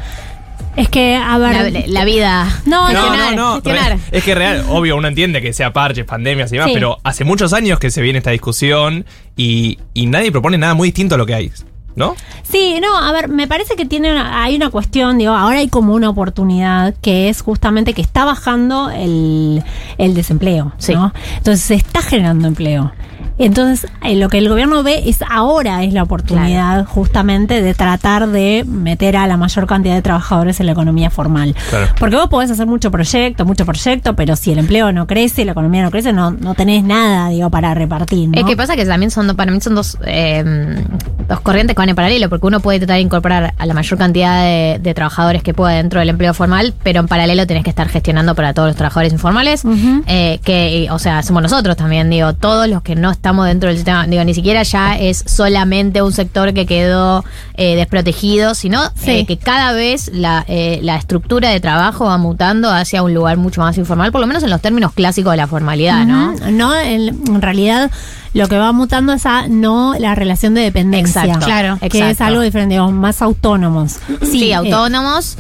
Es 0.75 0.87
que, 0.89 1.15
a 1.15 1.37
ver. 1.37 1.71
La, 1.73 1.83
la 1.87 2.05
vida. 2.05 2.61
No, 2.65 2.83
No, 2.91 3.01
gestionar, 3.01 3.35
no, 3.35 3.41
no. 3.49 3.53
gestionar. 3.55 3.91
re- 3.93 3.99
Es 4.17 4.23
que 4.23 4.35
real, 4.35 4.65
obvio, 4.69 4.95
uno 4.95 5.07
entiende 5.07 5.41
que 5.41 5.51
sea 5.53 5.73
parches, 5.73 6.05
pandemias 6.05 6.51
y 6.51 6.55
demás, 6.55 6.69
Sí. 6.69 6.73
pero 6.75 6.99
hace 7.03 7.23
muchos 7.25 7.51
años 7.53 7.79
que 7.79 7.91
se 7.91 8.01
viene 8.01 8.19
esta 8.19 8.31
discusión 8.31 9.05
y, 9.35 9.79
y 9.93 10.05
nadie 10.07 10.31
propone 10.31 10.57
nada 10.57 10.73
muy 10.75 10.87
distinto 10.89 11.15
a 11.15 11.17
lo 11.17 11.25
que 11.25 11.33
hay, 11.33 11.51
¿no? 11.95 12.15
Sí, 12.43 12.79
no, 12.81 12.97
a 12.97 13.11
ver, 13.11 13.27
me 13.27 13.47
parece 13.47 13.75
que 13.75 13.85
tiene 13.85 14.11
una- 14.11 14.41
hay 14.43 14.55
una 14.55 14.69
cuestión, 14.69 15.17
digo, 15.17 15.33
ahora 15.33 15.59
hay 15.59 15.67
como 15.67 15.93
una 15.93 16.09
oportunidad 16.09 16.93
que 17.01 17.27
es 17.29 17.41
justamente 17.41 17.93
que 17.93 18.01
está 18.01 18.23
bajando 18.23 18.89
el, 18.89 19.63
el 19.97 20.13
desempleo, 20.13 20.73
¿no? 20.93 21.13
Entonces 21.37 21.61
se 21.65 21.75
está 21.75 22.01
generando 22.01 22.47
empleo. 22.47 22.91
Entonces, 23.39 23.89
eh, 24.03 24.15
lo 24.15 24.29
que 24.29 24.37
el 24.37 24.49
gobierno 24.49 24.83
ve 24.83 25.03
es 25.05 25.19
ahora 25.27 25.83
es 25.83 25.93
la 25.93 26.03
oportunidad 26.03 26.85
justamente 26.85 27.61
de 27.61 27.73
tratar 27.73 28.27
de 28.27 28.65
meter 28.67 29.17
a 29.17 29.27
la 29.27 29.37
mayor 29.37 29.65
cantidad 29.65 29.95
de 29.95 30.01
trabajadores 30.01 30.59
en 30.59 30.65
la 30.65 30.73
economía 30.73 31.09
formal. 31.09 31.55
Claro. 31.69 31.87
Porque 31.99 32.15
vos 32.15 32.27
podés 32.27 32.51
hacer 32.51 32.67
mucho 32.67 32.91
proyecto, 32.91 33.45
mucho 33.45 33.65
proyecto, 33.65 34.15
pero 34.15 34.35
si 34.35 34.51
el 34.51 34.59
empleo 34.59 34.91
no 34.91 35.07
crece, 35.07 35.45
la 35.45 35.53
economía 35.53 35.83
no 35.83 35.91
crece, 35.91 36.13
no, 36.13 36.31
no 36.31 36.53
tenés 36.53 36.83
nada, 36.83 37.29
digo, 37.29 37.49
para 37.49 37.73
repartir, 37.73 38.29
¿no? 38.29 38.37
Es 38.37 38.45
que 38.45 38.57
pasa 38.57 38.75
que 38.75 38.85
también 38.85 39.11
son, 39.11 39.35
para 39.35 39.51
mí 39.51 39.61
son 39.61 39.75
dos, 39.75 39.97
eh, 40.05 40.83
dos 41.27 41.39
corrientes 41.39 41.75
que 41.75 41.81
van 41.81 41.89
en 41.89 41.95
paralelo, 41.95 42.29
porque 42.29 42.45
uno 42.45 42.59
puede 42.59 42.79
tratar 42.79 42.95
de 42.97 43.01
incorporar 43.01 43.53
a 43.57 43.65
la 43.65 43.73
mayor 43.73 43.97
cantidad 43.97 44.43
de, 44.43 44.79
de 44.81 44.93
trabajadores 44.93 45.43
que 45.43 45.53
pueda 45.53 45.73
dentro 45.75 45.99
del 45.99 46.09
empleo 46.09 46.33
formal, 46.33 46.73
pero 46.83 46.99
en 46.99 47.07
paralelo 47.07 47.47
tenés 47.47 47.63
que 47.63 47.69
estar 47.69 47.87
gestionando 47.87 48.35
para 48.35 48.53
todos 48.53 48.69
los 48.69 48.75
trabajadores 48.75 49.13
informales, 49.13 49.63
eh, 50.07 50.39
que, 50.43 50.87
o 50.91 50.99
sea, 50.99 51.23
somos 51.23 51.41
nosotros 51.41 51.77
también, 51.77 52.09
digo, 52.09 52.33
todos 52.33 52.67
los 52.67 52.81
que 52.81 52.95
no 52.95 53.11
estamos 53.29 53.45
dentro 53.45 53.67
del 53.69 53.77
sistema, 53.77 54.07
digo, 54.07 54.23
ni 54.23 54.33
siquiera 54.33 54.63
ya 54.63 54.97
es 54.97 55.23
solamente 55.27 56.01
un 56.01 56.11
sector 56.11 56.51
que 56.51 56.65
quedó 56.65 57.23
eh, 57.53 57.75
desprotegido, 57.75 58.55
sino 58.55 58.81
Sí. 58.95 59.11
eh, 59.11 59.25
que 59.27 59.37
cada 59.37 59.71
vez 59.73 60.09
la, 60.11 60.43
eh, 60.47 60.79
la 60.81 60.95
estructura 60.95 61.49
de 61.49 61.59
trabajo 61.59 62.05
va 62.05 62.17
mutando 62.17 62.71
hacia 62.71 63.03
un 63.03 63.13
lugar 63.13 63.37
mucho 63.37 63.61
más 63.61 63.77
informal, 63.77 64.11
por 64.11 64.19
lo 64.21 64.25
menos 64.25 64.41
en 64.41 64.49
los 64.49 64.61
términos 64.61 64.93
clásicos 64.93 65.31
de 65.33 65.37
la 65.37 65.45
formalidad, 65.45 66.05
¿no? 66.07 66.33
No, 66.51 66.75
en, 66.75 67.09
en 67.27 67.41
realidad 67.41 67.91
lo 68.33 68.47
que 68.47 68.57
va 68.57 68.71
mutando 68.71 69.13
es 69.13 69.25
a 69.27 69.47
no 69.47 69.93
la 69.99 70.15
relación 70.15 70.55
de 70.55 70.61
dependencia. 70.61 71.23
Exacto. 71.23 71.45
Claro. 71.45 71.77
Que 71.79 71.85
Exacto. 71.87 72.07
es 72.07 72.21
algo 72.21 72.41
diferente, 72.41 72.73
digamos, 72.73 72.93
más 72.93 73.21
autónomos. 73.21 73.97
Sí, 74.23 74.49
eh, 74.51 74.55
autónomos, 74.55 75.35
eh, 75.35 75.39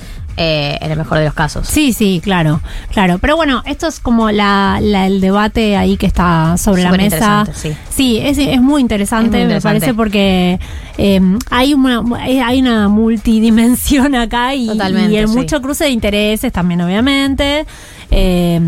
en 0.81 0.91
el 0.91 0.97
mejor 0.97 1.17
de 1.19 1.25
los 1.25 1.33
casos. 1.33 1.67
Sí, 1.67 1.91
sí, 1.93 2.21
claro, 2.23 2.61
claro. 2.91 3.17
Pero 3.19 3.35
bueno, 3.35 3.61
esto 3.65 3.87
es 3.87 3.99
como 3.99 4.31
la, 4.31 4.79
la- 4.81 5.07
el 5.07 5.19
debate 5.21 5.75
ahí 5.75 5.97
que 5.97 6.05
está 6.05 6.57
sobre 6.57 6.83
la 6.83 6.91
mesa. 6.91 7.05
interesante, 7.45 7.53
sí. 7.89 8.17
es, 8.19 8.37
es 8.37 8.61
muy 8.61 8.81
interesante, 8.81 9.41
Es 9.41 9.45
muy 9.45 9.53
me 9.55 9.61
parece, 9.61 9.93
porque 9.93 10.59
eh, 10.97 11.21
hay 11.49 11.73
una 11.73 12.03
eh, 12.25 12.41
hay 12.41 12.61
una 12.61 12.87
multidimensión 12.87 14.15
acá 14.15 14.53
y, 14.55 14.65
y 14.65 15.15
el 15.17 15.27
sí. 15.27 15.35
mucho 15.35 15.61
cruce 15.61 15.85
de 15.85 15.89
intereses 15.91 16.51
también, 16.51 16.81
obviamente. 16.81 17.65
Eh, 18.11 18.59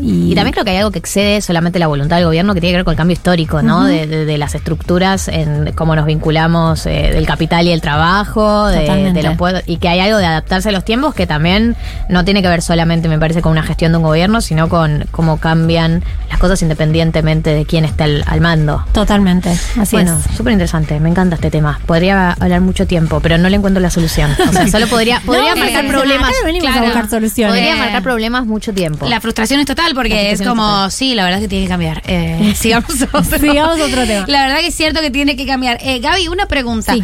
y, 0.00 0.32
Y 0.32 0.34
también 0.34 0.52
creo 0.52 0.64
que 0.64 0.70
hay 0.72 0.78
algo 0.78 0.90
que 0.90 0.98
excede 0.98 1.40
solamente 1.40 1.78
la 1.78 1.86
voluntad 1.86 2.16
del 2.16 2.24
gobierno 2.26 2.52
que 2.54 2.60
tiene 2.60 2.72
que 2.72 2.78
ver 2.78 2.84
con 2.84 2.92
el 2.92 2.96
cambio 2.96 3.12
histórico, 3.14 3.62
¿no? 3.62 3.84
De, 3.84 4.06
de- 4.06 4.24
de 4.24 4.38
las 4.38 4.54
estructuras, 4.54 5.28
en 5.28 5.72
cómo 5.74 5.94
nos 5.94 6.06
vinculamos 6.06 6.86
eh, 6.86 7.10
del 7.12 7.26
capital 7.26 7.66
y 7.66 7.72
el 7.72 7.80
trabajo, 7.80 8.66
de, 8.68 9.22
los 9.22 9.36
pueblos, 9.36 9.62
y 9.66 9.76
que 9.76 9.88
hay 9.88 10.00
algo 10.00 10.18
de 10.18 10.26
adaptarse 10.26 10.70
a 10.70 10.72
los 10.72 10.84
tiempos 10.84 11.14
que 11.14 11.26
también 11.26 11.76
no 12.08 12.24
tiene 12.24 12.42
que 12.42 12.48
ver 12.48 12.62
solamente, 12.62 13.08
me 13.08 13.18
parece, 13.18 13.40
con 13.42 13.52
una 13.52 13.62
gestión 13.62 13.92
de 13.92 13.98
un 13.98 14.04
gobierno, 14.04 14.40
sino 14.40 14.68
con 14.68 15.04
cómo 15.10 15.38
cambian 15.38 16.02
las 16.28 16.38
cosas 16.38 16.60
independientemente 16.62 17.50
de 17.54 17.64
quién 17.66 17.84
está 17.84 18.04
al, 18.04 18.24
al 18.26 18.40
mando. 18.40 18.84
Totalmente, 18.92 19.50
así 19.78 19.96
bueno, 19.96 20.18
es. 20.28 20.36
súper 20.36 20.52
interesante, 20.54 20.98
me 21.00 21.08
encanta 21.08 21.36
este 21.36 21.50
tema. 21.50 21.78
Podría 21.86 22.32
hablar 22.32 22.60
mucho 22.60 22.86
tiempo, 22.86 23.20
pero 23.20 23.38
no 23.38 23.48
le 23.48 23.56
encuentro 23.56 23.80
la 23.80 23.90
solución. 23.90 24.30
O 24.48 24.52
sea, 24.52 24.66
solo 24.70 24.86
podría, 24.88 25.20
podría 25.20 25.54
No, 25.54 25.60
marcar 25.60 25.84
eh, 25.84 25.88
problemas. 25.88 26.32
venimos 26.44 26.74
a 26.74 26.82
buscar 26.82 27.08
soluciones. 27.08 27.54
Podría 27.54 27.76
marcar 27.76 28.02
problemas 28.02 28.46
mucho 28.46 28.71
tiempo. 28.72 29.08
La 29.08 29.20
frustración 29.20 29.60
es 29.60 29.66
total 29.66 29.94
porque 29.94 30.30
es 30.30 30.42
como, 30.42 30.62
total. 30.62 30.92
sí, 30.92 31.14
la 31.14 31.24
verdad 31.24 31.38
es 31.40 31.44
que 31.44 31.48
tiene 31.48 31.64
que 31.66 31.70
cambiar. 31.70 32.02
Eh, 32.06 32.54
sigamos 32.56 33.02
otro. 33.02 33.38
Sigamos 33.38 33.80
otro 33.80 34.06
tema. 34.06 34.24
La 34.28 34.46
verdad 34.46 34.60
que 34.60 34.68
es 34.68 34.74
cierto 34.74 35.00
que 35.00 35.10
tiene 35.10 35.36
que 35.36 35.46
cambiar. 35.46 35.78
Eh, 35.82 36.00
Gaby, 36.00 36.28
una 36.28 36.46
pregunta. 36.46 36.94
Sí. 36.94 37.02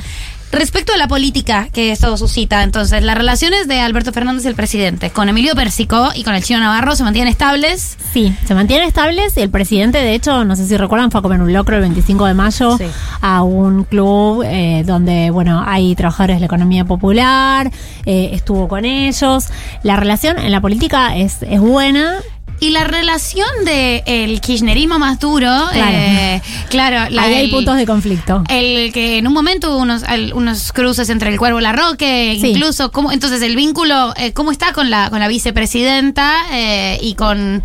Respecto 0.51 0.95
a 0.95 0.97
la 0.97 1.09
política 1.09 1.69
que 1.73 1.93
esto 1.93 2.17
suscita, 2.17 2.63
entonces, 2.63 3.03
las 3.03 3.19
relaciones 3.19 3.69
de 3.69 3.81
Alberto 3.81 4.13
Fernández, 4.13 4.47
el 4.47 4.55
presidente, 4.55 5.11
con 5.11 5.29
Emilio 5.29 5.55
Persico 5.55 6.09
y 6.15 6.25
con 6.25 6.35
el 6.35 6.43
chino 6.43 6.59
Navarro 6.59 6.97
se 6.97 7.05
mantienen 7.05 7.31
estables. 7.31 7.99
Sí, 8.15 8.35
se 8.47 8.55
mantienen 8.55 8.89
estables 8.89 9.37
y 9.37 9.41
el 9.43 9.51
presidente, 9.51 9.99
de 9.99 10.15
hecho, 10.15 10.45
no 10.47 10.57
sé 10.57 10.67
si 10.67 10.77
recuerdan, 10.79 11.11
fue 11.11 11.19
a 11.21 11.23
comer 11.23 11.43
un 11.43 11.53
locro 11.53 11.77
el 11.77 11.83
25 11.83 12.25
de 12.25 12.33
mayo 12.35 12.79
Sí. 12.79 12.85
a 13.21 13.43
un 13.43 13.85
club 13.85 14.43
eh, 14.47 14.85
donde, 14.87 15.31
bueno, 15.31 15.63
hay 15.67 15.95
trabajadores 15.95 16.37
de 16.37 16.41
la 16.41 16.47
economía 16.47 16.87
popular, 16.87 17.71
eh, 18.07 18.31
estuvo 18.33 18.69
con 18.69 18.87
ellos. 18.87 19.47
La 19.83 19.97
relación 19.97 20.39
en 20.39 20.51
la 20.51 20.63
política 20.63 21.15
es, 21.15 21.43
es 21.43 21.61
buena. 21.61 22.15
Y 22.61 22.71
la 22.71 22.85
relación 22.85 23.49
del 23.65 24.03
el 24.07 24.41
kirchnerismo 24.41 24.99
más 24.99 25.21
duro, 25.21 25.47
Claro. 25.73 25.97
eh, 25.97 26.43
claro, 26.71 27.11
la 27.11 27.23
Ahí 27.23 27.35
hay 27.35 27.51
puntos 27.51 27.77
de 27.77 27.87
conflicto. 27.87 28.43
el 28.49 28.93
que 28.93 29.19
en 29.19 29.27
un 29.29 29.33
momento 29.33 29.71
hubo 29.71 29.79
unos, 29.83 30.03
unos 30.35 30.73
cruces 30.73 31.09
entre 31.11 31.31
el 31.31 31.39
Cuervo 31.39 31.61
y 31.61 31.63
la 31.63 31.73
Roque, 31.73 32.37
Sí. 32.41 32.49
incluso, 32.49 32.91
¿cómo, 32.91 33.13
entonces 33.13 33.43
el 33.43 33.55
vínculo, 33.55 34.13
eh, 34.17 34.33
¿cómo 34.33 34.51
está 34.51 34.73
con 34.73 34.91
la, 34.91 35.09
con 35.11 35.21
la 35.21 35.29
vicepresidenta 35.29 36.35
eh, 36.53 36.99
y 37.01 37.15
con, 37.15 37.63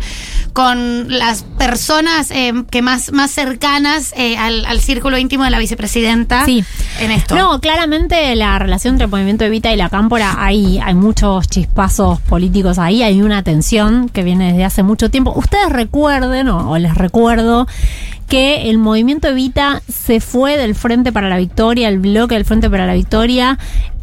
con 0.52 1.08
las 1.18 1.42
personas 1.58 2.28
que 2.70 2.82
más, 2.82 3.10
más 3.12 3.32
cercanas 3.32 4.12
eh, 4.16 4.36
al, 4.36 4.64
al 4.66 4.80
círculo 4.80 5.18
íntimo 5.18 5.42
de 5.42 5.50
la 5.50 5.58
vicepresidenta 5.58 6.44
Sí. 6.44 6.62
en 7.00 7.10
esto? 7.10 7.34
No, 7.34 7.60
claramente 7.60 8.36
la 8.36 8.60
relación 8.60 8.94
entre 8.94 9.06
el 9.06 9.10
movimiento 9.10 9.44
Evita 9.44 9.72
y 9.72 9.76
la 9.76 9.88
Cámpora, 9.88 10.36
hay, 10.38 10.78
hay 10.78 10.94
muchos 10.94 11.48
chispazos 11.48 12.20
políticos 12.20 12.78
ahí, 12.78 13.02
hay 13.02 13.20
una 13.22 13.42
tensión 13.42 14.08
que 14.08 14.22
viene 14.22 14.52
desde 14.52 14.64
hace 14.64 14.83
mucho 14.84 15.10
tiempo. 15.10 15.32
Ustedes 15.34 15.70
recuerden, 15.70 16.48
o, 16.48 16.78
les 16.78 16.94
recuerdo, 16.94 17.66
que 18.28 18.70
el 18.70 18.78
movimiento 18.78 19.28
Evita 19.28 19.82
se 19.88 20.20
fue 20.20 20.56
del 20.56 20.74
Frente 20.74 21.12
para 21.12 21.28
la 21.28 21.36
Victoria, 21.36 21.88
el 21.88 21.98
bloque 21.98 22.34
del 22.34 22.44
Frente 22.44 22.70
para 22.70 22.86
la 22.86 22.94
Victoria, 22.94 23.58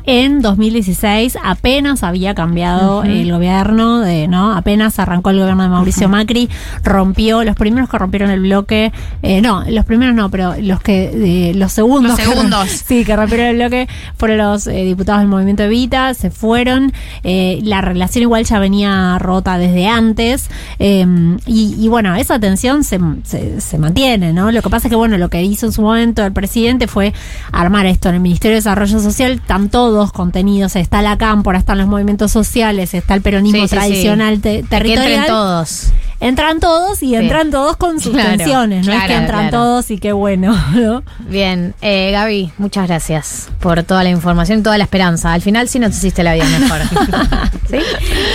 en 0.06 0.42
2016 0.42 1.38
apenas 1.44 2.04
había 2.04 2.34
cambiado 2.34 3.04
el 3.04 3.32
gobierno 3.32 4.00
de 4.00 4.28
no 4.28 4.54
apenas 4.54 4.98
arrancó 5.00 5.30
el 5.30 5.40
gobierno 5.40 5.64
de 5.64 5.70
Mauricio 5.70 6.10
Macri 6.10 6.50
rompió 6.84 7.44
los 7.44 7.56
primeros 7.56 7.90
que 7.90 7.98
rompieron 7.98 8.30
el 8.32 8.42
bloque 8.42 8.92
eh, 9.22 9.42
no 9.42 9.64
los 9.70 9.86
primeros 9.86 10.16
no 10.16 10.30
pero 10.30 10.56
los 10.60 10.82
que 10.82 11.50
eh, 11.50 11.54
los 11.54 11.72
segundos 11.72 12.12
Los 12.12 12.20
que- 12.20 12.26
segundos. 12.26 12.68
sí 12.86 13.06
que 13.06 13.16
rompieron 13.16 13.48
el 13.48 13.56
bloque 13.58 13.88
fueron 14.18 14.38
los 14.38 14.68
eh, 14.68 14.84
diputados 14.86 15.22
del 15.22 15.30
movimiento 15.30 15.64
Evita 15.64 16.14
se 16.14 16.32
fueron 16.32 16.92
eh, 17.24 17.60
la 17.64 17.82
relación 17.82 18.24
igual 18.24 18.44
ya 18.46 18.60
venía 18.60 19.18
rota 19.20 19.58
desde 19.58 19.88
antes 19.88 20.50
eh, 20.80 21.06
y, 21.46 21.76
y 21.80 21.88
bueno 21.88 22.16
esa 22.16 22.40
tensión 22.40 22.84
se, 22.84 23.00
se, 23.24 23.62
se 23.62 23.78
mantiene 23.78 24.34
no 24.34 24.52
lo 24.52 24.62
que 24.62 24.70
pasa 24.70 24.88
es 24.88 24.90
que 24.90 24.96
bueno 24.96 25.18
lo 25.18 25.30
que 25.30 25.44
hizo 25.44 25.66
en 25.68 25.72
su 25.72 25.82
momento 25.82 26.26
el 26.26 26.34
presidente 26.34 26.88
fue 26.88 27.14
armar 27.52 27.86
esto 27.86 28.10
en 28.10 28.16
el 28.16 28.22
Ministerio 28.22 28.54
de 28.56 28.60
Desarrollo 28.62 29.00
Social 29.00 29.34
están 29.34 29.70
todos 29.92 30.12
contenidos 30.14 30.76
está 30.76 31.02
la 31.02 31.18
cámpora 31.18 31.60
están 31.60 31.78
los 31.78 31.88
movimientos 31.88 32.32
sociales 32.32 32.94
está 32.94 33.14
el 33.14 33.22
peronismo 33.22 33.62
Sí, 33.64 33.68
sí, 33.68 33.68
sí. 33.68 33.76
tradicional 33.76 34.40
te- 34.42 34.62
Que 34.62 34.68
territorial 34.68 35.12
entren 35.14 35.28
todos. 35.28 35.92
Entran 36.22 36.60
todos 36.62 37.04
y 37.04 37.16
entran 37.16 37.52
todos 37.52 37.76
con 37.76 38.00
sus 38.00 38.14
Claro, 38.14 38.38
tensiones 38.38 38.88
no 38.88 38.94
es 38.94 39.04
que 39.04 39.14
entran 39.16 39.50
claro. 39.50 39.58
todos 39.58 39.92
y 39.92 39.98
qué 39.98 40.14
bueno 40.14 40.56
¿no? 40.74 41.04
Bien, 41.20 41.74
eh, 41.82 42.12
Gaby, 42.12 42.52
muchas 42.58 42.88
gracias 42.88 43.50
por 43.60 43.84
toda 43.84 44.04
la 44.04 44.10
información 44.10 44.60
y 44.60 44.64
toda 44.64 44.78
la 44.78 44.84
esperanza. 44.86 45.34
Al 45.34 45.42
final 45.42 45.68
sí 45.68 45.80
nos 45.80 45.92
hiciste 45.98 46.24
la 46.24 46.34
vida 46.34 46.46
mejor. 46.46 46.80
¿Sí? 47.70 47.78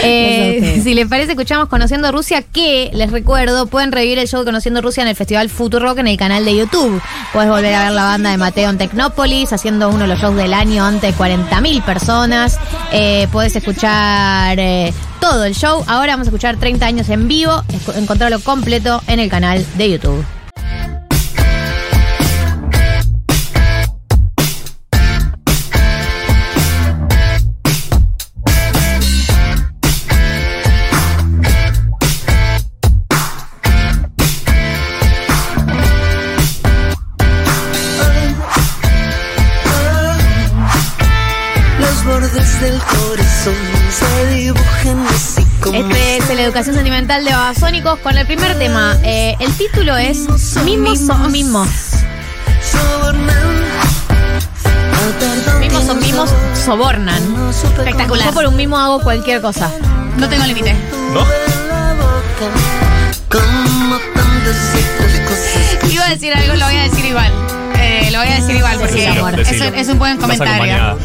Eh, 0.03 0.81
si 0.83 0.95
les 0.95 1.07
parece, 1.09 1.33
escuchamos 1.33 1.69
Conociendo 1.69 2.11
Rusia, 2.13 2.43
que 2.43 2.91
les 2.93 3.11
recuerdo, 3.11 3.67
pueden 3.67 3.93
revivir 3.93 4.19
el 4.19 4.29
show 4.29 4.41
de 4.41 4.47
Conociendo 4.47 4.81
Rusia 4.83 5.03
en 5.03 5.09
el 5.09 5.17
Festival 5.17 5.49
Futurock 5.49 5.99
en 5.99 6.09
el 6.09 6.17
canal 6.17 6.45
de 6.45 6.57
YouTube. 6.57 7.01
Puedes 7.33 7.49
volver 7.51 7.75
a 7.75 7.85
ver 7.85 7.93
la 7.93 8.05
banda 8.05 8.31
de 8.31 8.37
Mateo 8.37 8.71
en 8.71 8.79
Tecnópolis, 8.79 9.53
haciendo 9.53 9.89
uno 9.89 10.01
de 10.01 10.09
los 10.09 10.19
shows 10.21 10.37
del 10.37 10.55
año 10.55 10.85
ante 10.85 11.13
40.000 11.15 11.83
personas. 11.83 12.59
Eh, 12.93 13.29
puedes 13.33 13.55
escuchar 13.57 14.59
eh, 14.59 14.93
todo 15.21 15.45
el 15.45 15.55
show. 15.55 15.85
Ahora 15.87 16.13
vamos 16.13 16.27
a 16.27 16.31
escuchar 16.31 16.57
30 16.57 16.87
años 16.87 17.09
en 17.09 17.29
vivo. 17.29 17.63
Encontrarlo 17.95 18.41
completo 18.41 19.03
en 19.07 19.21
el 19.21 19.29
canal 19.29 19.65
de 19.77 19.91
YouTube. 19.91 20.25
Los 41.79 42.05
bordes 42.05 42.61
del 42.61 42.79
corazón 42.79 43.76
Este 45.73 46.17
es 46.19 46.29
la 46.37 46.43
educación 46.43 46.75
sentimental 46.77 47.25
de 47.25 47.33
Babasónicos 47.33 47.99
con 48.01 48.17
el 48.17 48.27
primer 48.27 48.57
tema. 48.59 48.97
Eh, 49.03 49.35
el 49.41 49.53
título 49.55 49.97
es 49.97 50.27
Mimos 50.65 50.99
son 51.01 51.33
mimos. 51.33 51.69
Mimos 55.61 55.85
son 55.85 55.99
mimos, 56.01 56.31
sobornan. 56.65 57.23
Espectacular. 57.51 58.27
Yo 58.27 58.33
por 58.33 58.47
un 58.47 58.57
mimo 58.57 58.79
hago 58.79 59.01
cualquier 59.01 59.41
cosa. 59.41 59.71
No 60.17 60.29
tengo 60.29 60.45
límite. 60.47 60.75
cosas. 65.27 65.93
Iba 65.93 66.05
a 66.07 66.11
decir 66.11 66.33
algo, 66.35 66.55
lo 66.55 66.65
voy 66.67 66.77
a 66.77 66.83
decir 66.83 67.05
igual. 67.05 67.33
Eh, 67.79 68.09
lo 68.13 68.19
voy 68.19 68.29
a 68.29 68.35
decir 68.37 68.57
igual 68.57 68.79
porque 68.79 69.01
es, 69.01 69.49
decilo. 69.49 69.69
un- 69.69 69.75
es 69.75 69.89
un 69.89 69.99
buen 69.99 70.17
comentario. 70.19 70.99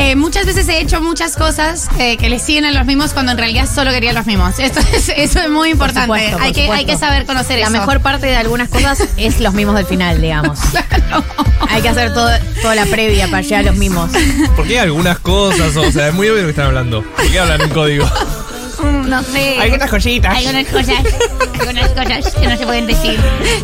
Eh, 0.00 0.16
muchas 0.16 0.46
veces 0.46 0.66
he 0.68 0.80
hecho 0.80 1.02
muchas 1.02 1.36
cosas 1.36 1.88
eh, 1.98 2.16
que 2.16 2.30
le 2.30 2.38
siguen 2.38 2.64
a 2.64 2.70
los 2.70 2.86
mismos 2.86 3.12
cuando 3.12 3.32
en 3.32 3.38
realidad 3.38 3.68
solo 3.72 3.90
quería 3.90 4.14
los 4.14 4.24
mismos. 4.24 4.54
Esto 4.58 4.80
es, 4.94 5.10
eso 5.14 5.40
es 5.40 5.50
muy 5.50 5.68
importante. 5.68 6.06
supuesto, 6.06 6.38
por 6.38 6.42
hay, 6.42 6.52
que, 6.52 6.70
hay 6.70 6.86
que 6.86 6.96
saber 6.96 7.26
conocer 7.26 7.58
La 7.58 7.66
eso. 7.66 7.72
mejor 7.72 8.00
parte 8.00 8.26
de 8.26 8.36
algunas 8.36 8.70
cosas 8.70 9.06
es 9.18 9.40
los 9.40 9.52
mimos 9.52 9.74
del 9.74 9.84
final, 9.84 10.20
digamos. 10.20 10.58
Hay 11.68 11.82
que 11.82 11.88
hacer 11.90 12.12
todo, 12.14 12.30
toda 12.62 12.74
la 12.74 12.86
previa 12.86 13.28
para 13.28 13.42
llegar 13.42 13.60
a 13.60 13.66
los 13.70 13.76
mimos. 13.76 14.10
¿Por 14.56 14.66
qué 14.66 14.80
algunas 14.80 15.18
cosas? 15.20 15.76
O 15.76 15.92
sea, 15.92 16.08
es 16.08 16.14
muy 16.14 16.28
obvio 16.28 16.36
de 16.36 16.42
lo 16.42 16.46
que 16.48 16.50
están 16.50 16.66
hablando. 16.66 17.02
¿Por 17.02 17.30
qué 17.30 17.38
hablan 17.38 17.60
en 17.60 17.68
código? 17.68 18.10
No 18.82 19.22
sé. 19.22 19.58
Algunas 19.58 19.90
cositas. 19.90 20.36
Algunas 20.36 20.66
cosas. 20.66 20.96
algunas 21.66 22.24
cosas 22.24 22.34
que 22.34 22.46
no 22.46 22.56
se 22.56 22.66
pueden 22.66 22.86
decir. 22.86 23.20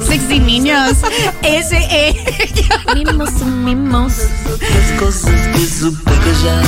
Sexy 0.07 0.41
niños. 0.41 0.97
Ese 1.43 1.79
eh. 1.91 2.25
Mimos 2.95 3.33
mimos. 3.43 4.13
Las 4.61 5.01
cosas 5.01 5.49
que 5.49 5.67
supe 5.67 6.11
callar. 6.11 6.65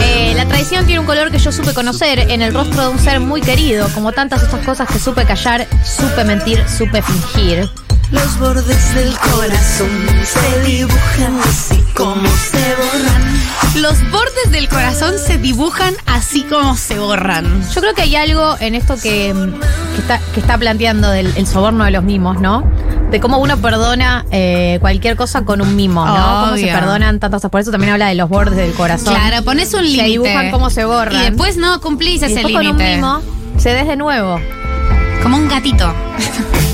Eh, 0.00 0.34
la 0.36 0.46
traición 0.46 0.84
tiene 0.86 1.00
un 1.00 1.06
color 1.06 1.30
que 1.30 1.38
yo 1.38 1.50
supe 1.50 1.72
conocer 1.74 2.18
en 2.30 2.42
el 2.42 2.54
rostro 2.54 2.82
de 2.82 2.88
un 2.88 2.98
ser 2.98 3.20
muy 3.20 3.40
querido, 3.40 3.88
como 3.94 4.12
tantas 4.12 4.44
otras 4.44 4.64
cosas 4.64 4.88
que 4.88 4.98
supe 4.98 5.24
callar, 5.24 5.66
supe 5.84 6.24
mentir, 6.24 6.62
supe 6.68 7.02
fingir. 7.02 7.68
Los 8.10 8.38
bordes 8.38 8.94
del 8.94 9.14
corazón 9.18 9.90
se 10.24 10.62
dibujan 10.62 11.38
así 11.46 11.84
como 11.94 12.26
se 12.28 12.74
borran. 12.74 13.82
Los 13.82 14.10
bordes 14.10 14.50
del 14.50 14.66
corazón 14.68 15.14
se 15.18 15.36
dibujan 15.36 15.94
así 16.06 16.42
como 16.44 16.74
se 16.76 16.98
borran. 16.98 17.62
Yo 17.74 17.80
creo 17.82 17.94
que 17.94 18.02
hay 18.02 18.16
algo 18.16 18.56
en 18.60 18.74
esto 18.74 18.94
que, 18.96 19.34
que 19.94 20.00
está, 20.00 20.20
que 20.32 20.40
está 20.40 20.56
planteando 20.56 21.10
del 21.10 21.36
el 21.36 21.46
soborno 21.46 21.84
de 21.84 21.90
los 21.90 22.02
mimos, 22.02 22.40
¿no? 22.40 22.64
De 23.10 23.20
cómo 23.20 23.38
uno 23.38 23.58
perdona 23.58 24.24
eh, 24.30 24.78
cualquier 24.80 25.14
cosa 25.16 25.44
con 25.44 25.60
un 25.60 25.76
mimo, 25.76 26.06
¿no? 26.06 26.14
Cómo 26.14 26.56
se 26.56 26.62
Obvio. 26.64 26.74
perdonan 26.74 27.20
tantas 27.20 27.38
cosas. 27.40 27.50
Por 27.50 27.60
eso 27.60 27.70
también 27.70 27.92
habla 27.92 28.08
de 28.08 28.14
los 28.14 28.30
bordes 28.30 28.56
del 28.56 28.72
corazón. 28.72 29.14
Claro, 29.14 29.44
pones 29.44 29.72
un 29.74 29.82
límite. 29.84 30.02
Se 30.04 30.08
dibujan 30.08 30.50
cómo 30.50 30.70
se 30.70 30.86
borran. 30.86 31.14
Y 31.14 31.24
después 31.26 31.58
no 31.58 31.78
cumplís 31.82 32.22
Y 32.22 32.24
ese 32.24 32.34
después 32.36 32.54
con 32.54 32.66
un 32.66 32.78
límite. 32.78 32.96
mimo 32.96 33.20
se 33.58 33.74
des 33.74 33.86
de 33.86 33.96
nuevo. 33.96 34.40
Como 35.22 35.36
un 35.36 35.46
gatito. 35.48 35.92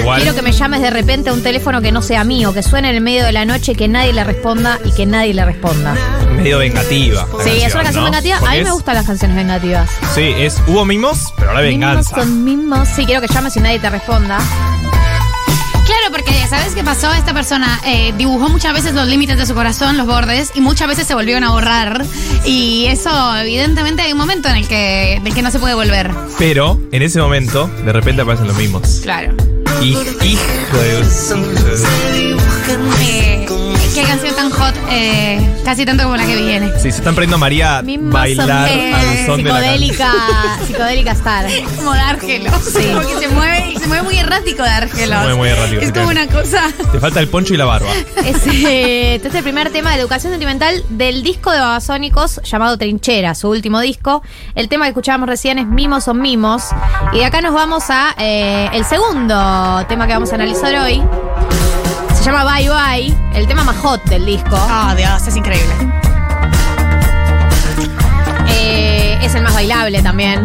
Igual. 0.00 0.22
Quiero 0.22 0.36
que 0.36 0.42
me 0.42 0.52
llames 0.52 0.82
de 0.82 0.90
repente 0.90 1.30
a 1.30 1.32
un 1.32 1.42
teléfono 1.42 1.80
que 1.80 1.92
no 1.92 2.02
sea 2.02 2.24
mío, 2.24 2.52
que 2.52 2.62
suene 2.62 2.90
en 2.90 2.96
el 2.96 3.00
medio 3.00 3.24
de 3.24 3.32
la 3.32 3.44
noche, 3.44 3.74
que 3.74 3.88
nadie 3.88 4.12
le 4.12 4.24
responda 4.24 4.78
y 4.84 4.92
que 4.92 5.06
nadie 5.06 5.34
le 5.34 5.44
responda. 5.44 5.94
Medio 6.36 6.58
vengativa. 6.58 7.26
Sí, 7.42 7.62
es 7.62 7.74
una 7.74 7.84
canción 7.84 8.04
¿no? 8.04 8.10
vengativa. 8.10 8.38
A 8.38 8.54
mí 8.54 8.62
me 8.62 8.72
gustan 8.72 8.94
las 8.94 9.06
canciones 9.06 9.36
vengativas. 9.36 9.90
Sí, 10.14 10.34
es 10.36 10.60
hubo 10.66 10.84
mimos, 10.84 11.32
pero 11.36 11.50
ahora 11.50 11.62
venganza. 11.62 12.16
Mimos 12.16 12.28
son 12.28 12.44
mimos. 12.44 12.88
Sí, 12.88 13.06
quiero 13.06 13.20
que 13.20 13.28
llames 13.28 13.56
y 13.56 13.60
nadie 13.60 13.78
te 13.78 13.90
responda. 13.90 14.38
Claro, 15.86 16.10
porque 16.10 16.32
¿sabes 16.48 16.74
qué 16.74 16.82
pasó? 16.82 17.12
Esta 17.12 17.32
persona 17.32 17.80
eh, 17.86 18.12
dibujó 18.18 18.48
muchas 18.48 18.72
veces 18.72 18.92
los 18.92 19.06
límites 19.06 19.38
de 19.38 19.46
su 19.46 19.54
corazón, 19.54 19.96
los 19.96 20.06
bordes, 20.06 20.50
y 20.54 20.60
muchas 20.60 20.88
veces 20.88 21.06
se 21.06 21.14
volvieron 21.14 21.44
a 21.44 21.50
borrar. 21.50 22.04
Y 22.44 22.86
eso, 22.86 23.36
evidentemente, 23.36 24.02
hay 24.02 24.10
un 24.10 24.18
momento 24.18 24.48
en 24.48 24.56
el 24.56 24.68
que, 24.68 25.20
del 25.22 25.32
que 25.32 25.42
no 25.42 25.50
se 25.52 25.60
puede 25.60 25.74
volver. 25.74 26.10
Pero 26.38 26.80
en 26.90 27.02
ese 27.02 27.20
momento, 27.20 27.68
de 27.84 27.92
repente 27.92 28.22
aparecen 28.22 28.48
los 28.48 28.56
mimos. 28.56 29.00
Claro. 29.02 29.36
Hijo, 29.82 30.00
hijo 30.24 30.42
de. 30.72 31.86
Qué 33.96 34.02
canción 34.02 34.34
tan 34.36 34.50
hot, 34.50 34.74
eh, 34.90 35.40
casi 35.64 35.86
tanto 35.86 36.02
como 36.02 36.18
la 36.18 36.26
que 36.26 36.36
viene. 36.36 36.70
Sí, 36.76 36.92
se 36.92 36.98
están 36.98 37.14
prendiendo 37.14 37.36
a 37.36 37.38
María 37.38 37.78
a 37.78 37.82
Mimos 37.82 38.12
bailar 38.12 38.68
son, 38.68 38.78
eh, 38.78 38.92
al 38.92 39.26
son 39.26 39.36
de 39.38 39.44
la 39.44 39.50
canción. 39.52 39.78
psicodélica, 39.78 40.12
psicodélica 40.66 41.12
star. 41.12 41.46
Como 41.78 41.94
Dárgelo. 41.94 42.50
Sí. 42.60 42.90
Porque 42.94 43.18
se 43.18 43.28
mueve, 43.28 43.70
y 43.72 43.76
se 43.78 43.86
mueve 43.86 44.02
muy 44.02 44.18
errático 44.18 44.62
Dárgelo. 44.62 45.14
Se 45.14 45.20
mueve 45.22 45.34
muy 45.34 45.48
errático, 45.48 45.80
Es 45.80 45.92
como 45.92 46.08
una 46.08 46.26
cosa. 46.26 46.70
Te 46.92 47.00
falta 47.00 47.20
el 47.20 47.28
poncho 47.28 47.54
y 47.54 47.56
la 47.56 47.64
barba. 47.64 47.88
Es, 48.22 48.46
eh, 48.46 49.14
este 49.14 49.28
es 49.28 49.34
el 49.34 49.42
primer 49.42 49.70
tema 49.70 49.92
de 49.94 50.00
educación 50.00 50.30
sentimental 50.30 50.84
del 50.90 51.22
disco 51.22 51.50
de 51.50 51.60
Babasónicos 51.60 52.42
llamado 52.44 52.76
Trinchera, 52.76 53.34
su 53.34 53.48
último 53.48 53.80
disco. 53.80 54.22
El 54.54 54.68
tema 54.68 54.84
que 54.84 54.90
escuchábamos 54.90 55.26
recién 55.26 55.58
es 55.58 55.66
Mimos 55.66 56.04
son 56.04 56.20
Mimos. 56.20 56.64
Y 57.14 57.20
de 57.20 57.24
acá 57.24 57.40
nos 57.40 57.54
vamos 57.54 57.84
a 57.88 58.14
eh, 58.18 58.68
el 58.74 58.84
segundo 58.84 59.86
tema 59.88 60.06
que 60.06 60.12
vamos 60.12 60.32
a 60.32 60.34
analizar 60.34 60.74
hoy. 60.76 61.02
Se 62.26 62.32
llama 62.32 62.56
Bye 62.56 62.68
Bye, 62.68 63.14
el 63.34 63.46
tema 63.46 63.62
más 63.62 63.76
hot 63.76 64.02
del 64.06 64.26
disco. 64.26 64.56
Oh, 64.56 64.92
Dios, 64.96 65.28
es 65.28 65.36
increíble. 65.36 65.72
Eh, 68.48 69.16
es 69.22 69.32
el 69.36 69.44
más 69.44 69.54
bailable 69.54 70.02
también. 70.02 70.42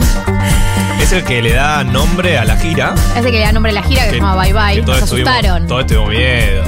Es 1.02 1.12
el 1.12 1.24
que 1.24 1.42
le 1.42 1.54
da 1.54 1.84
nombre 1.84 2.38
a 2.38 2.46
la 2.46 2.56
gira. 2.56 2.94
Es 3.18 3.24
de 3.24 3.32
que 3.32 3.40
le 3.40 3.46
da 3.46 3.52
nombre 3.52 3.72
a 3.72 3.74
la 3.74 3.82
gira 3.82 4.04
que, 4.04 4.10
se 4.12 4.16
llama 4.18 4.36
Bye 4.36 4.54
Bye. 4.54 4.84
todos 4.84 5.02
Nos 5.02 5.12
asustaron. 5.12 5.66
Todos 5.66 5.88
tuvimos 5.88 6.10
miedo. 6.10 6.64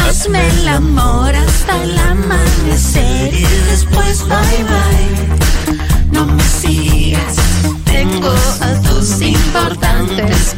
Hazme 0.00 0.48
el 0.48 0.66
amor 0.66 1.36
hasta 1.36 1.80
el 1.80 1.96
amanecer 1.96 3.32
y 3.32 3.46
después 3.70 4.26
bye 4.26 4.64
bye. 4.64 5.78
No 6.10 6.26
me 6.26 6.42
sigas, 6.42 7.36
tengo 8.04 8.32
importantes. 9.20 10.54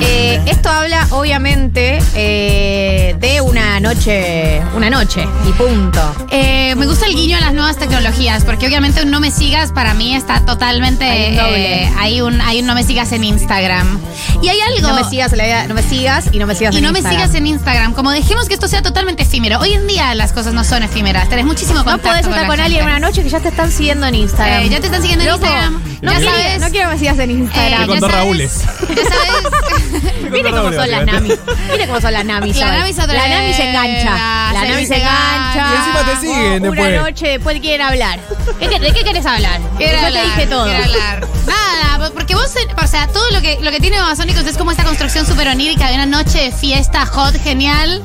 Eh, 0.00 0.40
esto 0.46 0.68
habla, 0.68 1.06
obviamente, 1.10 1.98
eh, 2.14 3.16
de 3.18 3.40
una 3.40 3.80
noche. 3.80 4.60
Una 4.74 4.90
noche. 4.90 5.26
Y 5.48 5.52
punto. 5.52 6.00
Eh, 6.30 6.74
me 6.76 6.86
gusta 6.86 7.06
el 7.06 7.14
guiño 7.14 7.36
a 7.36 7.40
las 7.40 7.52
nuevas 7.52 7.76
tecnologías, 7.76 8.44
porque 8.44 8.66
obviamente 8.66 9.02
un 9.02 9.10
no 9.10 9.20
me 9.20 9.30
sigas 9.30 9.72
para 9.72 9.94
mí 9.94 10.14
está 10.14 10.44
totalmente. 10.44 11.04
Hay 11.04 11.30
un 11.30 11.36
doble. 11.36 11.82
eh, 11.84 11.92
hay, 11.98 12.20
un, 12.20 12.40
hay 12.40 12.60
un 12.60 12.66
no 12.66 12.74
me 12.74 12.82
sigas 12.82 13.12
en 13.12 13.24
Instagram. 13.24 13.98
Y 14.42 14.48
hay 14.48 14.60
algo. 14.60 14.88
No 14.88 14.94
me 14.94 15.04
sigas 15.04 15.32
la 15.32 15.44
vida, 15.44 15.66
no 15.68 15.74
me 15.74 15.82
sigas 15.82 16.26
y 16.32 16.38
no 16.38 16.46
me 16.46 16.54
sigas 16.54 16.74
Y 16.74 16.78
en 16.78 16.84
no 16.84 16.92
me 16.92 16.98
Instagram. 16.98 17.22
sigas 17.22 17.36
en 17.36 17.46
Instagram. 17.46 17.92
Como 17.94 18.10
dejemos 18.10 18.46
que 18.48 18.54
esto 18.54 18.68
sea 18.68 18.82
totalmente 18.82 19.22
efímero. 19.22 19.58
Hoy 19.60 19.72
en 19.72 19.86
día 19.86 20.14
las 20.14 20.32
cosas 20.32 20.52
no 20.54 20.64
son 20.64 20.82
efímeras. 20.82 21.28
Tenés 21.28 21.44
muchísimo 21.46 21.78
No 21.78 21.84
contacto 21.84 22.08
podés 22.08 22.26
estar 22.26 22.42
la 22.42 22.46
con 22.48 22.60
alguien 22.60 22.84
una 22.84 22.98
noche 22.98 23.22
que 23.22 23.28
ya 23.30 23.40
te 23.40 23.48
están 23.48 23.70
siguiendo 23.70 24.06
en 24.06 24.14
Instagram. 24.16 24.68
Ya 24.68 24.80
te 24.80 24.86
están 24.86 25.00
siguiendo 25.02 25.24
en 25.24 25.30
Loco, 25.30 25.44
Instagram. 25.46 25.82
No, 26.04 26.12
ya 26.12 26.18
quiero, 26.18 26.32
sabes. 26.36 26.60
no 26.60 26.70
quiero 26.70 26.88
que 26.88 26.94
me 26.94 26.98
sigas 27.00 27.18
en 27.18 27.30
Instagram. 27.30 27.72
Eh, 27.72 27.78
Me 27.78 27.86
contó 27.86 28.06
ya 28.06 28.12
sabes- 28.12 28.24
Raúles. 28.24 28.60
Ya 28.88 29.02
sabes. 29.04 30.30
Mire 30.30 30.50
cómo 30.50 30.72
son 30.72 30.90
las 30.90 31.06
Nami. 31.06 31.28
Mire 31.72 31.86
cómo 31.86 32.00
son 32.00 32.12
las 32.12 32.24
Nami. 32.24 32.52
La. 32.52 32.78
Nami 32.78 32.92
se 32.92 33.06
La 33.06 33.28
Nami 33.28 33.54
se 33.54 33.68
engancha. 33.68 34.52
La 34.52 34.60
se 34.60 34.68
Nami 34.68 34.86
se 34.86 34.96
engancha. 34.96 35.66
Y 35.72 35.76
encima 35.76 36.04
te 36.12 36.20
siguen 36.20 36.66
Una 36.66 36.70
después. 36.82 37.02
noche 37.02 37.28
después 37.28 37.60
quieren 37.60 37.86
hablar. 37.86 38.18
¿Qué, 38.58 38.68
qué- 38.68 38.80
¿De 38.80 38.92
qué 38.92 39.04
querés 39.04 39.26
hablar? 39.26 39.60
Quiero 39.76 39.98
Yo 40.00 40.06
hablar, 40.06 40.22
te 40.22 40.28
dije 40.30 40.46
todo. 40.46 40.64
quiero 40.64 40.84
hablar. 40.84 41.28
Nada, 41.46 42.10
porque 42.14 42.34
vos, 42.34 42.54
eh, 42.56 42.66
o 42.82 42.86
sea, 42.86 43.06
todo 43.08 43.30
lo 43.30 43.40
que, 43.40 43.58
lo 43.60 43.70
que 43.70 43.80
tiene 43.80 43.98
Babasónicos 43.98 44.44
es 44.46 44.56
como 44.56 44.70
esta 44.70 44.84
construcción 44.84 45.26
súper 45.26 45.48
onírica 45.48 45.88
de 45.88 45.94
una 45.94 46.06
noche 46.06 46.38
de 46.38 46.52
fiesta 46.52 47.06
hot, 47.06 47.34
genial. 47.42 48.02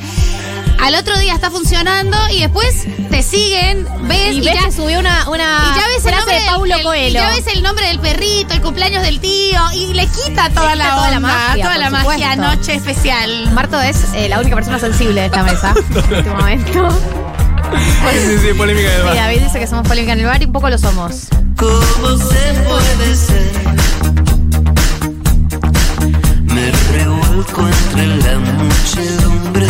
Al 0.82 0.96
otro 0.96 1.18
día 1.20 1.34
está 1.34 1.52
funcionando 1.52 2.18
y 2.32 2.40
después 2.42 2.86
te 3.12 3.22
siguen, 3.22 3.86
ves 4.04 4.34
Y 4.34 4.38
y, 4.38 4.42
ves 4.42 4.56
ya, 4.56 4.66
que 4.66 4.72
subió 4.72 5.00
una, 5.00 5.30
una 5.30 5.44
y 5.76 5.80
ya 5.80 5.88
ves 5.88 5.96
el 5.98 6.02
frase 6.02 6.18
nombre 6.18 6.40
de 6.40 6.46
Paulo 6.48 6.72
del- 6.74 6.80
y 6.80 6.84
Coelho. 6.84 7.20
ya 7.20 7.30
ves 7.32 7.48
el 7.48 7.64
nombre 7.64 7.88
del 7.88 8.00
perrito, 8.00 8.54
el 8.54 8.62
cumpleaños 8.62 9.04
del 9.04 9.20
tío 9.20 9.60
y 9.74 9.94
le 9.94 10.08
quita 10.08 10.50
toda 10.52 10.76
Le 10.76 10.84
la 10.84 10.96
toda 10.96 11.12
la 11.12 11.20
magia, 11.20 11.64
toda 11.66 11.78
la 11.78 11.90
magia, 11.90 12.36
noche 12.38 12.76
especial. 12.76 13.52
Marto 13.52 13.80
es 13.82 13.98
eh, 14.14 14.30
la 14.30 14.40
única 14.40 14.56
persona 14.56 14.80
sensible 14.80 15.20
de 15.22 15.26
esta 15.28 15.44
mesa 15.44 15.74
en 15.96 16.16
este 16.16 16.30
momento. 16.30 16.90
Sí, 17.70 18.38
sí, 18.48 18.54
polémica 18.56 18.90
del 18.90 18.98
Sí, 19.02 19.06
bar. 19.06 19.16
David 19.16 19.42
dice 19.42 19.60
que 19.60 19.68
somos 19.68 19.88
polémica 19.88 20.14
en 20.14 20.20
el 20.22 20.26
bar 20.26 20.42
y 20.42 20.46
un 20.46 20.52
poco 20.52 20.72
lo 20.72 20.78
somos. 20.80 21.28
¿Cómo 21.56 22.18
se 22.18 22.54
puede 22.64 23.16
ser? 23.16 23.52
Me 26.46 26.72
revuelco 26.98 27.68
entre 27.68 28.08
la 28.08 28.40
muchedumbre 28.40 29.68
y 29.68 29.69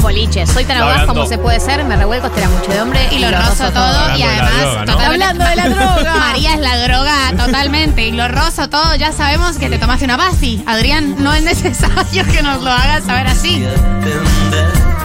boliche. 0.00 0.46
Soy 0.46 0.64
tan 0.64 0.78
audaz 0.78 1.00
hablando. 1.00 1.14
como 1.14 1.26
se 1.26 1.38
puede 1.38 1.60
ser. 1.60 1.84
Me 1.84 1.96
revuelco 1.96 2.26
entre 2.26 2.42
la 2.42 2.48
muchedumbre 2.48 3.08
Y 3.10 3.18
lo 3.18 3.30
rozo 3.30 3.70
todo 3.70 3.84
Hablando 3.84 4.18
y 4.18 4.22
de 4.22 4.26
la 4.26 4.32
además 4.32 4.60
droga, 4.60 4.84
¿no? 4.84 4.92
totalmente- 4.92 5.04
Hablando 5.24 5.44
de 5.44 5.56
la 5.56 5.68
droga. 5.96 6.14
María 6.18 6.54
es 6.54 6.60
la 6.60 6.78
droga 6.78 7.14
totalmente 7.44 8.06
y 8.06 8.12
lo 8.12 8.28
rozo 8.28 8.68
todo. 8.68 8.94
Ya 8.96 9.12
sabemos 9.12 9.56
que 9.58 9.68
te 9.70 9.78
tomaste 9.78 10.04
una 10.04 10.16
basi. 10.16 10.62
Adrián, 10.66 11.16
no 11.18 11.32
es 11.34 11.42
necesario 11.42 12.24
que 12.32 12.42
nos 12.42 12.62
lo 12.62 12.70
hagas 12.70 13.04
saber 13.04 13.26
así. 13.26 13.64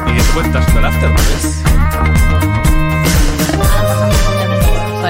Y 0.07 0.13
después 0.13 0.47
estás 0.47 0.65
after. 0.67 2.28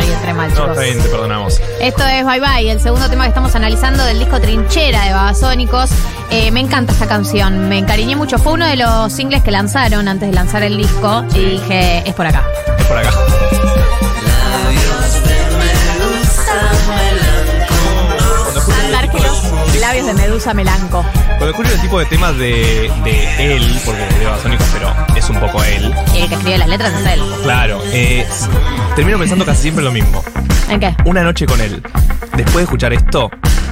Entré 0.07 0.33
mal, 0.33 0.49
No, 0.49 0.55
chicos. 0.55 0.69
está 0.71 0.81
bien, 0.81 1.01
te 1.01 1.09
perdonamos. 1.09 1.61
Esto 1.79 2.03
es 2.05 2.25
Bye 2.25 2.39
Bye, 2.39 2.71
el 2.71 2.79
segundo 2.79 3.09
tema 3.09 3.23
que 3.23 3.29
estamos 3.29 3.55
analizando 3.55 4.03
del 4.05 4.19
disco 4.19 4.39
Trinchera 4.39 5.05
de 5.05 5.13
Babasónicos. 5.13 5.89
Eh, 6.31 6.51
me 6.51 6.59
encanta 6.59 6.93
esta 6.93 7.07
canción, 7.07 7.67
me 7.69 7.77
encariñé 7.79 8.15
mucho. 8.15 8.37
Fue 8.37 8.53
uno 8.53 8.65
de 8.67 8.75
los 8.75 9.11
singles 9.11 9.43
que 9.43 9.51
lanzaron 9.51 10.07
antes 10.07 10.29
de 10.29 10.35
lanzar 10.35 10.63
el 10.63 10.77
disco 10.77 11.25
y 11.35 11.39
dije, 11.45 12.03
es 12.07 12.13
por 12.13 12.27
acá. 12.27 12.43
Es 12.77 12.85
por 12.85 12.97
acá. 12.97 13.09
Labios 19.79 20.05
de 20.07 20.13
Medusa 20.13 20.53
Melanco. 20.53 21.05
cuando 21.27 21.49
escucho 21.49 21.71
el 21.73 21.81
tipo 21.81 21.99
de 21.99 22.05
temas 22.05 22.37
de, 22.37 22.91
de 23.03 23.55
él, 23.55 23.79
porque 23.85 24.01
de 24.01 24.25
Babasónicos, 24.25 24.67
pero 24.73 24.93
es 25.15 25.29
un 25.29 25.39
poco 25.39 25.63
él. 25.63 25.93
Y 26.13 26.19
el 26.19 26.29
que 26.29 26.35
escribe 26.35 26.57
las 26.57 26.67
letras 26.67 26.93
es 26.93 27.07
él. 27.07 27.21
Claro, 27.43 27.81
eh, 27.91 28.27
termino 28.95 29.17
pensando 29.17 29.45
casi 29.45 29.63
siempre 29.63 29.83
lo 29.83 29.91
mismo. 29.91 30.23
¿En 30.69 30.79
qué? 30.79 30.95
Una 31.05 31.23
noche 31.23 31.45
con 31.45 31.59
él. 31.61 31.81
Después 32.35 32.57
de 32.57 32.63
escuchar 32.63 32.93
esto, 32.93 33.29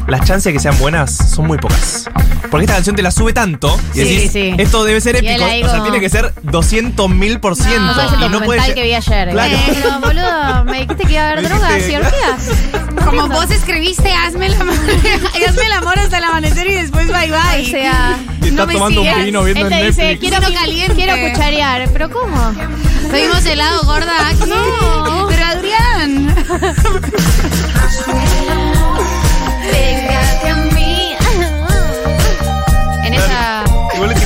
las 0.07 0.21
chances 0.21 0.45
de 0.45 0.53
que 0.53 0.59
sean 0.59 0.77
buenas 0.79 1.15
son 1.15 1.47
muy 1.47 1.57
pocas. 1.57 2.09
Porque 2.49 2.65
esta 2.65 2.75
canción 2.75 2.95
te 2.95 3.01
la 3.01 3.11
sube 3.11 3.33
tanto 3.33 3.77
y 3.93 3.99
Sí, 3.99 4.03
decís, 4.03 4.31
sí. 4.31 4.53
esto 4.57 4.83
debe 4.83 5.01
ser 5.01 5.15
épico. 5.17 5.43
O 5.43 5.47
sea, 5.47 5.69
como- 5.71 5.83
tiene 5.83 5.99
que 5.99 6.09
ser 6.09 6.33
200 6.43 7.09
mil 7.09 7.39
por 7.39 7.55
ciento. 7.55 7.93
No 7.93 8.25
Y 8.25 8.29
no 8.29 8.41
puede 8.41 8.73
que 8.73 8.83
vi 8.83 8.93
ayer. 8.93 9.29
Claro. 9.31 9.53
Eh, 9.55 9.59
pero, 9.81 9.99
boludo, 9.99 10.63
me 10.65 10.81
dijiste 10.81 11.03
que 11.05 11.13
iba 11.13 11.21
a 11.23 11.27
haber 11.31 11.41
Me 11.43 11.49
drogas 11.49 11.89
y 11.89 11.95
orgías. 11.95 12.47
No 12.71 12.95
Como 13.07 13.21
entiendo. 13.23 13.27
vos 13.41 13.51
escribiste, 13.51 14.11
hazme 14.13 14.47
el 14.47 14.53
amor, 14.61 14.75
hazme 15.47 15.65
el 15.65 15.71
amor 15.73 15.99
hasta 15.99 16.17
el 16.17 16.23
amanecer 16.23 16.67
y 16.67 16.73
después 16.73 17.07
bye 17.07 17.29
bye. 17.31 17.61
O 17.61 17.65
sea, 17.69 18.17
Y 18.41 18.45
está 18.47 18.61
no 18.61 18.67
me 18.67 18.73
tomando 18.73 19.01
un 19.01 19.07
sigas. 19.07 19.25
vino 19.25 19.43
viendo 19.43 19.61
él 19.67 19.69
te 19.69 19.85
dice, 19.87 20.01
Netflix. 20.03 20.19
quiero, 20.39 20.53
caliente. 20.53 20.93
quiero 20.95 21.29
cucharear. 21.29 21.89
¿Pero 21.93 22.09
cómo? 22.09 22.53
Pedimos 23.11 23.45
helado, 23.45 23.83
gorda. 23.83 24.13
No. 24.47 25.27
Pero 25.29 25.45
Adrián. 25.45 26.35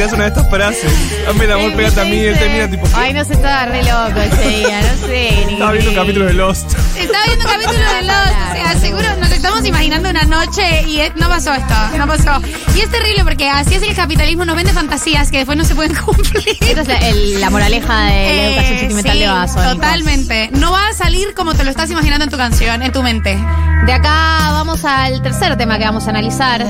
Tirás 0.01 0.13
una 0.13 0.23
de 0.23 0.29
estas 0.29 0.49
frases. 0.49 0.91
Hazme 1.29 1.43
el 1.45 1.51
amor, 1.51 1.73
pégate 1.75 2.01
a 2.01 2.05
mí. 2.05 2.17
Él 2.17 2.39
termina 2.39 2.67
tipo. 2.69 2.87
Ay, 2.95 3.13
no 3.13 3.23
se 3.23 3.33
estaba 3.33 3.65
re 3.67 3.83
loco 3.83 4.19
ese 4.19 4.47
día, 4.49 4.81
no 4.81 5.07
sé. 5.07 5.43
ni- 5.47 5.53
Estaba 5.53 5.71
viendo 5.73 5.89
un 5.91 5.95
capítulo 5.95 6.25
de 6.25 6.33
Lost. 6.33 6.73
Estaba 6.97 7.23
viendo 7.25 7.45
un 7.45 7.51
capítulo 7.51 7.77
de 7.79 8.01
Lost. 8.03 8.31
O 8.49 8.53
sea, 8.53 8.79
seguro 8.79 9.07
nos 9.19 9.31
estamos 9.31 9.65
imaginando 9.65 10.09
una 10.09 10.23
noche 10.23 10.83
y 10.87 11.01
es- 11.01 11.15
no 11.15 11.29
pasó 11.29 11.53
esto. 11.53 11.73
No 11.97 12.07
pasó. 12.07 12.41
Y 12.75 12.79
es 12.79 12.89
terrible 12.89 13.23
porque 13.23 13.47
así 13.49 13.75
es 13.75 13.83
el 13.83 13.95
capitalismo. 13.95 14.43
Nos 14.45 14.55
vende 14.55 14.73
fantasías 14.73 15.29
que 15.29 15.37
después 15.37 15.55
no 15.57 15.65
se 15.65 15.75
pueden 15.75 15.93
cumplir. 16.05 16.57
Esta 16.61 16.81
es 16.81 16.87
la, 16.87 16.97
el- 16.97 17.39
la 17.39 17.49
moraleja 17.51 18.05
de 18.05 18.09
la 18.11 18.15
Eh, 18.15 18.47
educación 18.47 18.79
sentimental 18.79 19.13
sí, 19.13 19.19
de 19.19 19.27
Babasónicos. 19.27 19.73
Totalmente. 19.75 20.49
No 20.53 20.71
va 20.71 20.87
a 20.87 20.93
salir 20.93 21.33
como 21.35 21.53
te 21.53 21.63
lo 21.63 21.69
estás 21.69 21.91
imaginando 21.91 22.25
en 22.25 22.31
tu 22.31 22.37
canción, 22.37 22.81
en 22.81 22.91
tu 22.91 23.03
mente. 23.03 23.37
De 23.85 23.93
acá 23.93 24.49
vamos 24.51 24.83
al 24.83 25.21
tercer 25.21 25.55
tema 25.57 25.77
que 25.77 25.85
vamos 25.85 26.07
a 26.07 26.09
analizar. 26.09 26.61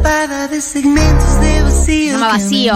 De 0.00 0.60
segmentos 0.62 1.40
de 1.42 1.62
vacío. 1.62 2.12
Llama 2.12 2.28
Vacío. 2.28 2.74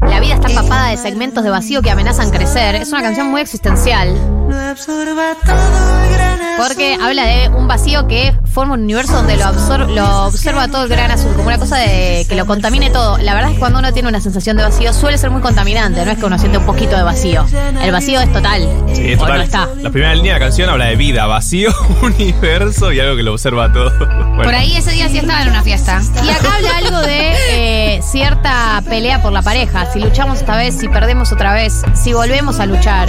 La 0.00 0.20
vida 0.20 0.34
está 0.34 0.48
empapada 0.48 0.90
de 0.90 0.98
segmentos 0.98 1.42
de 1.42 1.48
vacío 1.48 1.80
que 1.80 1.90
amenazan 1.90 2.30
crecer. 2.30 2.74
Es 2.74 2.92
una 2.92 3.00
canción 3.00 3.28
muy 3.28 3.40
existencial 3.40 4.39
Lo 4.50 4.58
absorba 4.58 5.34
todo 5.44 6.02
el 6.04 6.12
gran 6.14 6.40
porque 6.58 6.98
habla 7.00 7.24
de 7.24 7.48
un 7.48 7.66
vacío 7.68 8.06
que 8.06 8.34
forma 8.52 8.74
un 8.74 8.82
universo 8.82 9.14
donde 9.14 9.36
lo, 9.38 9.44
absor- 9.44 9.86
lo 9.94 10.26
observa 10.26 10.68
todo 10.68 10.82
el 10.82 10.88
gran 10.90 11.10
azul, 11.10 11.32
como 11.32 11.46
una 11.46 11.56
cosa 11.56 11.78
de 11.78 12.26
que 12.28 12.34
lo 12.34 12.44
contamine 12.44 12.90
todo. 12.90 13.16
La 13.16 13.32
verdad 13.32 13.50
es 13.50 13.54
que 13.54 13.60
cuando 13.60 13.78
uno 13.78 13.94
tiene 13.94 14.10
una 14.10 14.20
sensación 14.20 14.58
de 14.58 14.64
vacío 14.64 14.92
suele 14.92 15.16
ser 15.16 15.30
muy 15.30 15.40
contaminante, 15.40 16.04
no 16.04 16.10
es 16.10 16.18
que 16.18 16.26
uno 16.26 16.38
siente 16.38 16.58
un 16.58 16.66
poquito 16.66 16.96
de 16.96 17.02
vacío. 17.02 17.46
El 17.82 17.92
vacío 17.92 18.20
es 18.20 18.30
total. 18.30 18.68
Sí, 18.92 19.12
es 19.12 19.18
total. 19.18 19.38
no 19.38 19.42
está. 19.42 19.68
La 19.80 19.90
primera 19.90 20.14
línea 20.14 20.34
de 20.34 20.40
la 20.40 20.44
canción 20.44 20.68
habla 20.68 20.84
de 20.86 20.96
vida, 20.96 21.24
vacío, 21.26 21.70
universo 22.02 22.92
y 22.92 23.00
algo 23.00 23.16
que 23.16 23.22
lo 23.22 23.32
observa 23.32 23.72
todo. 23.72 23.90
Bueno, 23.98 24.42
Por 24.44 24.54
ahí 24.54 24.76
ese 24.76 24.90
día 24.90 25.08
sí 25.08 25.16
estaba 25.18 25.40
en 25.42 25.48
una 25.48 25.62
fiesta. 25.62 26.02
Y 26.22 26.28
acá 26.28 26.56
habla 26.56 26.76
algo 26.76 27.00
de 27.00 27.96
eh, 27.96 28.02
cierta 28.02 28.82
pelea 28.86 29.22
por 29.22 29.32
la 29.32 29.40
pareja. 29.40 29.90
Si 29.92 29.98
luchamos 29.98 30.40
esta 30.40 30.56
vez, 30.56 30.76
si 30.78 30.88
perdemos 30.88 31.32
otra 31.32 31.54
vez, 31.54 31.72
si 31.94 32.12
volvemos 32.12 32.60
a 32.60 32.66
luchar. 32.66 33.08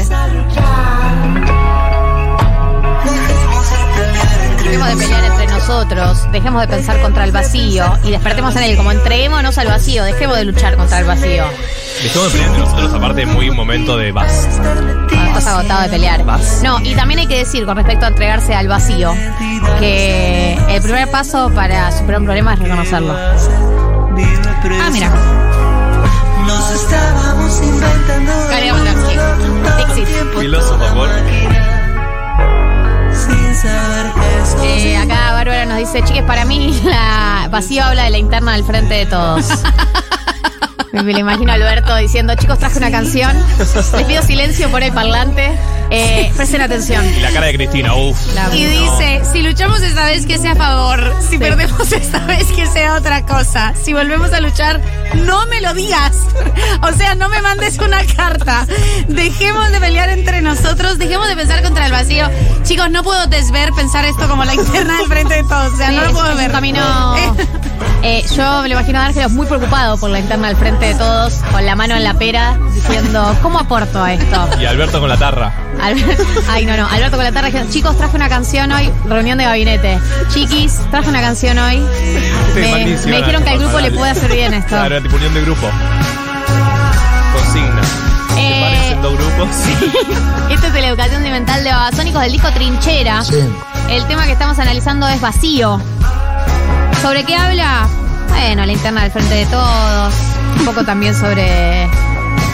Dejemos 4.64 4.90
de 4.90 4.98
pelear 4.98 5.24
entre 5.26 5.48
nosotros, 5.48 6.32
dejemos 6.32 6.62
de 6.62 6.68
pensar 6.68 7.02
contra 7.02 7.24
el 7.26 7.32
vacío 7.32 7.86
y 8.04 8.12
despertemos 8.12 8.56
en 8.56 8.64
él, 8.64 8.78
como 8.78 8.92
entreguémonos 8.92 9.58
al 9.58 9.68
vacío, 9.68 10.04
dejemos 10.04 10.38
de 10.38 10.46
luchar 10.46 10.76
contra 10.78 11.00
el 11.00 11.06
vacío. 11.06 11.44
dejemos 12.04 12.32
de 12.32 12.32
pelear 12.32 12.50
entre 12.50 12.60
nosotros, 12.62 12.94
aparte, 12.94 13.26
muy 13.26 13.50
un 13.50 13.56
momento 13.56 13.98
de 13.98 14.12
basta. 14.12 14.50
Cuando 15.10 15.28
estás 15.28 15.48
agotado 15.48 15.82
de 15.84 15.90
pelear. 15.90 16.26
No, 16.64 16.80
y 16.82 16.96
también 16.96 17.20
hay 17.20 17.28
que 17.28 17.38
decir 17.38 17.66
con 17.66 17.76
respecto 17.76 18.06
a 18.06 18.10
entregarse 18.10 18.56
al 18.56 18.68
vacío, 18.68 19.14
que 19.80 20.58
el 20.70 20.82
primer 20.82 21.10
paso 21.12 21.52
para 21.54 21.92
superar 21.92 22.22
un 22.22 22.26
problema 22.26 22.54
es 22.54 22.60
reconocerlo. 22.60 23.16
Ah, 24.80 24.90
mira. 24.92 25.12
Estábamos 26.92 27.62
inventando. 27.64 28.32
Filósofo, 30.38 30.94
por 30.94 31.10
Sin 33.16 33.56
saber 33.56 34.12
eso. 34.44 34.62
Eh, 34.62 34.98
acá 34.98 35.32
Bárbara 35.32 35.66
nos 35.68 35.78
dice, 35.78 36.04
chiques, 36.04 36.24
para 36.24 36.44
mí 36.44 36.82
la 36.84 37.48
vacío 37.50 37.86
habla 37.86 38.04
de 38.04 38.10
la 38.10 38.18
interna 38.18 38.52
del 38.54 38.66
frente 38.66 38.94
de 38.94 39.06
todos. 39.06 39.46
Me 40.92 41.14
lo 41.14 41.20
imagino 41.20 41.54
a 41.54 41.56
Alberto 41.56 41.96
diciendo, 41.96 42.36
chicos, 42.36 42.60
traje 42.60 42.78
una 42.78 42.92
canción. 42.92 43.32
Les 43.58 44.04
pido 44.06 44.22
silencio 44.22 44.70
por 44.70 44.84
el 44.84 44.92
parlante. 44.92 45.58
Eh, 45.94 46.32
presten 46.38 46.62
atención. 46.62 47.06
Y 47.06 47.20
la 47.20 47.32
cara 47.32 47.48
de 47.48 47.54
Cristina, 47.56 47.94
uff. 47.96 48.18
Y 48.54 48.66
dice, 48.66 49.22
si 49.32 49.42
luchamos 49.42 49.82
esta 49.82 50.06
vez 50.06 50.26
que 50.26 50.38
sea 50.38 50.54
a 50.54 50.56
favor, 50.56 51.14
si 51.30 51.38
perdemos 51.38 51.92
esta 51.92 52.20
vez 52.20 52.46
que 52.54 52.66
sea 52.66 52.96
otra 52.96 53.26
cosa, 53.26 53.74
si 53.84 53.92
volvemos 53.92 54.32
a 54.32 54.40
luchar, 54.40 54.80
no 55.26 55.46
me 55.48 55.60
lo 55.62 55.74
digas. 55.74 56.14
O 56.84 56.92
sea, 56.94 57.14
no 57.16 57.30
me 57.30 57.42
mandes 57.42 57.78
una 57.80 58.04
carta. 58.16 58.66
Dejemos 59.08 59.72
de 59.72 59.80
pelear 59.80 60.10
entre 60.10 60.42
nosotros, 60.42 60.98
dejemos 60.98 61.28
de 61.28 61.36
pensar 61.36 61.62
contra 61.62 61.86
el 61.86 61.92
vacío. 61.92 62.28
Chicos, 62.64 62.90
no 62.90 63.04
puedo 63.04 63.28
desver 63.28 63.72
pensar 63.74 64.04
esto 64.06 64.28
como 64.28 64.44
la 64.46 64.56
interna 64.56 64.98
del 64.98 65.08
frente 65.08 65.36
de 65.36 65.44
todos. 65.44 65.74
O 65.74 65.78
sea, 65.78 65.90
Sí, 65.90 65.96
no 65.96 66.04
lo 66.06 66.12
puedo 66.12 66.36
ver. 66.36 66.52
camino- 66.52 67.16
Eh, 68.04 68.24
yo 68.36 68.64
me 68.64 68.68
lo 68.70 68.74
imagino 68.74 68.98
a 69.00 69.06
Ángelos 69.06 69.32
muy 69.32 69.46
preocupado 69.46 69.96
por 70.00 70.10
la 70.10 70.18
interna 70.20 70.48
al 70.48 70.56
frente 70.56 70.88
de 70.88 70.96
todos, 70.96 71.36
con 71.52 71.64
la 71.64 71.76
mano 71.76 71.96
en 71.96 72.04
la 72.04 72.16
pera, 72.16 72.58
diciendo, 72.74 73.38
¿cómo 73.44 73.60
aporto 73.60 74.04
a 74.04 74.14
esto? 74.14 74.50
Y 74.60 74.66
Alberto 74.66 75.00
con 75.00 75.08
la 75.08 75.18
tarra. 75.18 75.54
Ay, 76.50 76.66
no, 76.66 76.78
no. 76.78 76.88
Alberto 76.88 77.18
con 77.18 77.26
la 77.26 77.32
tarde 77.32 77.66
chicos, 77.70 77.98
traje 77.98 78.16
una 78.16 78.30
canción 78.30 78.72
hoy, 78.72 78.92
reunión 79.08 79.38
de 79.38 79.46
gabinete. 79.46 80.00
Chiquis, 80.30 80.80
traje 80.92 81.10
una 81.10 81.22
canción 81.22 81.58
hoy. 81.58 81.82
Me, 82.56 82.86
dijeron 82.86 83.44
que 83.44 83.50
al 83.50 83.60
grupo 83.60 83.80
le 83.80 83.92
puede 83.92 84.12
hacer 84.12 84.32
bien 84.32 84.54
esto. 84.54 84.70
Claro, 84.70 84.96
era 84.96 85.04
tipo 85.04 85.16
unión 85.16 85.34
de 85.34 85.42
grupo. 85.42 85.68
Consigna. 87.34 87.82
Eh, 88.38 88.98
dos 89.02 89.18
grupos. 89.18 89.48
Esta 90.52 90.68
es 90.68 90.74
la 90.74 90.88
educación 90.88 91.16
sentimental 91.16 91.64
de 91.64 91.72
Babasónicos 91.72 92.22
del 92.22 92.32
disco 92.32 92.52
Trinchera. 92.52 93.24
El 93.90 94.06
tema 94.08 94.26
que 94.26 94.34
estamos 94.34 94.60
analizando 94.60 95.08
es 95.08 95.20
vacío. 95.20 95.82
¿Sobre 97.02 97.24
qué 97.24 97.36
habla? 97.36 97.88
Bueno, 98.30 98.66
la 98.66 98.72
interna 98.72 99.02
del 99.02 99.12
frente 99.12 99.34
de 99.34 99.46
todos. 99.48 100.14
Un 100.60 100.66
poco 100.66 100.84
también 100.84 101.16
sobre 101.16 101.90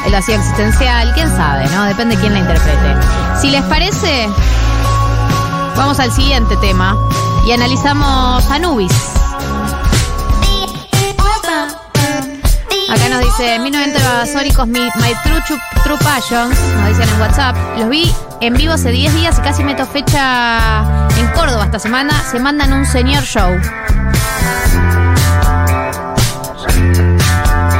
el 0.07 0.13
vacío 0.13 0.35
existencial. 0.35 1.13
¿Quién 1.13 1.29
sabe, 1.29 1.67
no? 1.67 1.83
Depende 1.85 2.15
de 2.15 2.21
quién 2.21 2.33
la 2.33 2.39
interprete. 2.39 2.95
Si 3.39 3.49
les 3.49 3.61
parece, 3.63 4.27
vamos 5.75 5.99
al 5.99 6.11
siguiente 6.11 6.55
tema. 6.57 6.95
Y 7.45 7.51
analizamos 7.51 8.49
Anubis. 8.49 8.91
Acá 12.89 13.09
nos 13.09 13.19
dice 13.19 13.59
1990 13.59 13.99
Babasónicos, 13.99 14.67
mi, 14.67 14.79
My 14.79 15.13
True, 15.23 15.59
True 15.83 15.97
Passions, 15.97 16.57
nos 16.57 16.87
dicen 16.87 17.09
en 17.13 17.21
WhatsApp. 17.21 17.55
Los 17.77 17.89
vi 17.89 18.13
en 18.39 18.53
vivo 18.53 18.73
hace 18.73 18.91
10 18.91 19.13
días 19.13 19.37
y 19.37 19.41
casi 19.41 19.63
meto 19.65 19.85
fecha 19.85 21.07
en 21.17 21.27
Córdoba 21.31 21.65
esta 21.65 21.79
semana. 21.79 22.13
Se 22.31 22.39
mandan 22.39 22.71
un 22.71 22.85
señor 22.85 23.23
show. 23.23 23.49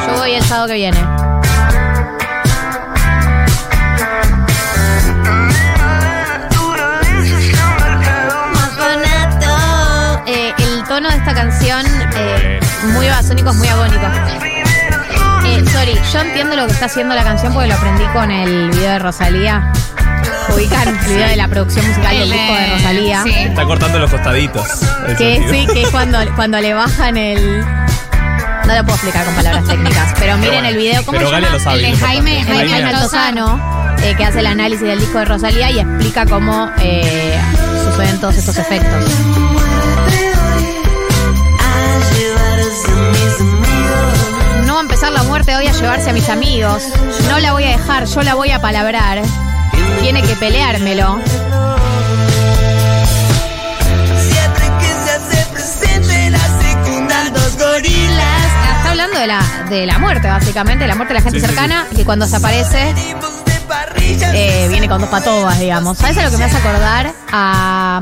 Yo 0.06 0.18
voy 0.18 0.34
el 0.34 0.44
sábado 0.44 0.68
que 0.68 0.74
viene. 0.74 1.17
Tono 10.98 11.10
de 11.12 11.18
esta 11.18 11.34
canción, 11.36 11.86
eh, 12.16 12.60
muy 12.94 13.08
basónico, 13.08 13.52
es 13.52 13.56
muy 13.58 13.68
agónico. 13.68 14.02
Eh, 15.46 15.64
sorry, 15.72 15.94
yo 16.12 16.22
entiendo 16.22 16.56
lo 16.56 16.66
que 16.66 16.74
está 16.74 16.86
haciendo 16.88 17.14
la 17.14 17.24
canción 17.24 17.54
porque 17.54 17.68
lo 17.68 17.76
aprendí 17.76 18.04
con 18.06 18.32
el 18.32 18.72
video 18.72 18.94
de 18.94 19.00
Rosalía. 19.00 19.72
Ubican 20.56 20.88
el 20.88 20.96
video 21.08 21.28
de 21.28 21.36
la 21.36 21.48
producción 21.50 21.88
musical 21.88 22.18
del 22.18 22.24
El 22.24 22.32
disco 22.32 22.56
de 22.56 22.68
Rosalía. 22.74 23.24
sí. 23.24 23.30
Está 23.32 23.64
cortando 23.66 24.00
los 24.00 24.10
costaditos. 24.10 24.68
Que 25.20 25.46
sí, 25.52 25.68
que 25.72 25.84
es 25.84 25.90
cuando, 25.90 26.18
cuando 26.36 26.60
le 26.60 26.74
bajan 26.74 27.16
el. 27.16 27.62
No 27.62 28.76
lo 28.76 28.84
puedo 28.84 28.96
explicar 28.96 29.24
con 29.24 29.36
palabras 29.36 29.66
técnicas, 29.66 30.16
pero 30.20 30.36
miren 30.38 30.54
bueno. 30.56 30.68
el 30.70 30.78
video. 30.78 31.06
¿Cómo 31.06 31.20
Pero 31.20 31.28
se 31.30 31.32
Galia 31.36 31.48
llama? 31.50 31.58
lo 31.60 31.64
sabe, 31.64 31.86
El 31.86 31.92
de. 31.92 31.98
Jaime, 32.08 32.44
Jaime 32.44 32.70
Jaime 32.72 32.90
Altozano, 32.90 33.96
eh, 34.02 34.16
que 34.18 34.26
hace 34.26 34.40
el 34.40 34.48
análisis 34.48 34.88
del 34.88 35.00
disco 35.00 35.20
de 35.20 35.26
Rosalía 35.26 35.70
y 35.70 35.80
explica 35.80 36.26
cómo 36.26 36.72
eh, 36.82 37.40
suceden 37.86 38.20
todos 38.20 38.36
estos 38.36 38.58
efectos. 38.58 39.14
Empezar 44.98 45.14
la 45.14 45.30
muerte 45.30 45.56
hoy 45.56 45.68
a 45.68 45.72
llevarse 45.74 46.10
a 46.10 46.14
mis 46.14 46.28
amigos. 46.28 46.82
No 47.30 47.38
la 47.38 47.54
voy 47.54 47.66
a 47.66 47.78
dejar, 47.78 48.06
yo 48.06 48.24
la 48.24 48.34
voy 48.34 48.50
a 48.50 48.60
palabrar. 48.60 49.22
Tiene 50.02 50.24
que 50.24 50.36
peleármelo. 50.36 51.20
Siempre 54.28 54.64
que 54.80 54.88
se 54.88 55.12
hace 55.12 55.46
presente 55.54 56.32
la 56.32 56.40
secundan 56.40 57.32
dos 57.32 57.58
gorilas. 57.60 58.46
Está 58.78 58.90
hablando 58.90 59.20
de 59.20 59.28
la, 59.28 59.66
de 59.70 59.86
la 59.86 60.00
muerte, 60.00 60.30
básicamente, 60.30 60.86
de 60.86 60.88
la 60.88 60.96
muerte 60.96 61.14
de 61.14 61.20
la 61.20 61.24
gente 61.24 61.40
Sí, 61.42 61.46
sí, 61.46 61.48
cercana, 61.48 61.86
que 61.96 62.04
cuando 62.04 62.26
se 62.26 62.36
aparece 62.38 62.96
eh, 64.34 64.68
viene 64.68 64.90
con 64.90 65.00
dos 65.00 65.12
patobas, 65.12 65.60
digamos. 65.60 66.00
¿Sabes 66.00 66.18
a 66.18 66.24
lo 66.24 66.32
que 66.32 66.38
me 66.38 66.46
hace 66.46 66.58
acordar? 66.58 67.14
A. 67.32 68.02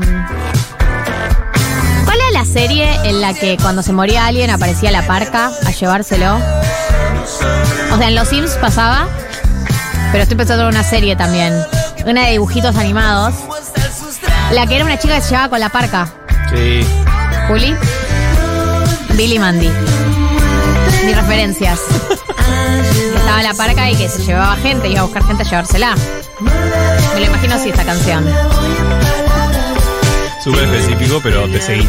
¿Cuál 2.06 2.18
era 2.20 2.30
la 2.30 2.46
serie 2.46 2.88
en 3.04 3.20
la 3.20 3.34
que 3.34 3.58
cuando 3.60 3.82
se 3.82 3.92
moría 3.92 4.24
alguien 4.24 4.48
aparecía 4.48 4.90
la 4.90 5.06
parca 5.06 5.50
a 5.66 5.70
llevárselo? 5.72 6.40
O 7.92 7.98
sea, 7.98 8.08
en 8.08 8.14
Los 8.14 8.28
Sims 8.28 8.52
pasaba, 8.60 9.08
pero 10.12 10.22
estoy 10.22 10.36
pensando 10.36 10.64
en 10.64 10.68
una 10.70 10.84
serie 10.84 11.16
también. 11.16 11.54
Una 12.04 12.26
de 12.26 12.32
dibujitos 12.32 12.76
animados. 12.76 13.34
La 14.52 14.66
que 14.66 14.76
era 14.76 14.84
una 14.84 14.98
chica 14.98 15.16
que 15.16 15.22
se 15.22 15.30
llevaba 15.30 15.48
con 15.48 15.60
la 15.60 15.68
parca. 15.68 16.08
Sí. 16.54 16.86
Juli. 17.48 17.74
Billy 19.14 19.38
Mandy. 19.38 19.70
Mis 21.04 21.16
referencias. 21.16 21.80
Estaba 23.16 23.42
la 23.42 23.54
parca 23.54 23.90
y 23.90 23.96
que 23.96 24.08
se 24.08 24.22
llevaba 24.22 24.56
gente, 24.56 24.88
iba 24.88 25.00
a 25.00 25.04
buscar 25.04 25.24
gente 25.26 25.42
a 25.42 25.46
llevársela. 25.46 25.94
Me 27.14 27.20
lo 27.20 27.26
imagino 27.26 27.54
así 27.54 27.70
esta 27.70 27.84
canción. 27.84 28.24
Súper 30.44 30.64
específico, 30.64 31.20
pero 31.22 31.48
te 31.48 31.60
seguí. 31.60 31.88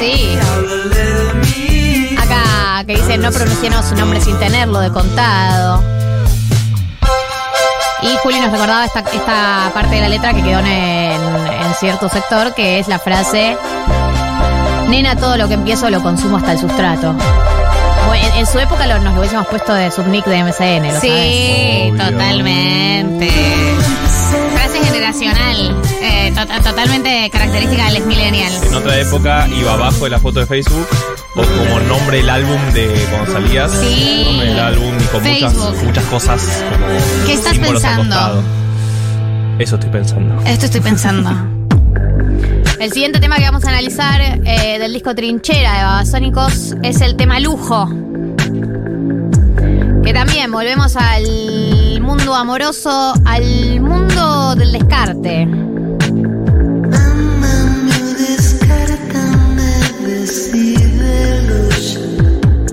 Sí. 0.00 0.38
Acá 2.18 2.84
que 2.86 2.96
dice 2.96 3.18
no 3.18 3.30
pronuncianos 3.30 3.86
su 3.86 3.94
nombre 3.94 4.20
sin 4.20 4.38
tenerlo 4.38 4.80
de 4.80 4.90
contado. 4.90 5.82
Y 8.02 8.16
Juli 8.22 8.40
nos 8.40 8.50
recordaba 8.50 8.86
esta, 8.86 9.00
esta 9.00 9.70
parte 9.74 9.96
de 9.96 10.00
la 10.00 10.08
letra 10.08 10.32
que 10.32 10.42
quedó 10.42 10.58
en, 10.60 10.66
en 10.66 11.74
cierto 11.78 12.08
sector, 12.08 12.54
que 12.54 12.78
es 12.78 12.88
la 12.88 12.98
frase, 12.98 13.58
nena, 14.88 15.16
todo 15.16 15.36
lo 15.36 15.48
que 15.48 15.54
empiezo 15.54 15.90
lo 15.90 16.00
consumo 16.02 16.38
hasta 16.38 16.52
el 16.52 16.58
sustrato. 16.58 17.14
En, 18.14 18.32
en 18.38 18.46
su 18.46 18.58
época 18.58 18.86
lo- 18.86 18.98
nos 19.00 19.12
lo 19.14 19.20
hubiésemos 19.20 19.46
puesto 19.48 19.74
de 19.74 19.90
subnick 19.90 20.24
de 20.24 20.42
MCN, 20.44 20.94
¿lo 20.94 21.00
Sí, 21.00 21.92
sabes? 21.94 22.10
totalmente. 22.12 23.30
Generacional, 25.12 25.76
eh, 26.02 26.32
to- 26.34 26.62
totalmente 26.62 27.28
característica 27.30 27.90
del 27.90 28.04
millennial. 28.04 28.52
En 28.64 28.74
otra 28.74 28.96
época 29.00 29.48
iba 29.48 29.72
abajo 29.74 30.04
de 30.04 30.10
la 30.10 30.18
foto 30.20 30.38
de 30.40 30.46
Facebook 30.46 30.86
o 31.34 31.42
como 31.42 31.80
nombre 31.80 32.18
del 32.18 32.30
álbum 32.30 32.58
de 32.72 32.86
cuando 33.10 33.32
salías. 33.32 33.72
Sí. 33.72 34.22
Nombre 34.24 34.46
del 34.48 34.60
álbum 34.60 34.92
y 35.00 35.04
con 35.06 35.22
muchas, 35.24 36.04
cosas 36.04 36.64
como 36.70 36.86
¿Qué 37.26 37.32
estás 37.32 37.58
pensando? 37.58 38.44
Eso 39.58 39.74
estoy 39.74 39.90
pensando. 39.90 40.42
Esto 40.46 40.64
estoy 40.66 40.80
pensando. 40.80 41.30
El 42.78 42.92
siguiente 42.92 43.18
tema 43.20 43.36
que 43.36 43.42
vamos 43.44 43.64
a 43.64 43.68
analizar 43.70 44.20
eh, 44.22 44.78
del 44.78 44.92
disco 44.92 45.14
Trinchera 45.14 45.76
de 45.76 45.84
Babasónicos 45.84 46.76
es 46.82 47.00
el 47.00 47.16
tema 47.16 47.40
Lujo. 47.40 47.88
Que 50.04 50.12
también 50.14 50.50
volvemos 50.50 50.96
al 50.96 52.00
mundo 52.00 52.34
amoroso, 52.34 53.12
al 53.24 53.80
mundo 53.80 54.54
del 54.56 54.72
descarte. 54.72 55.46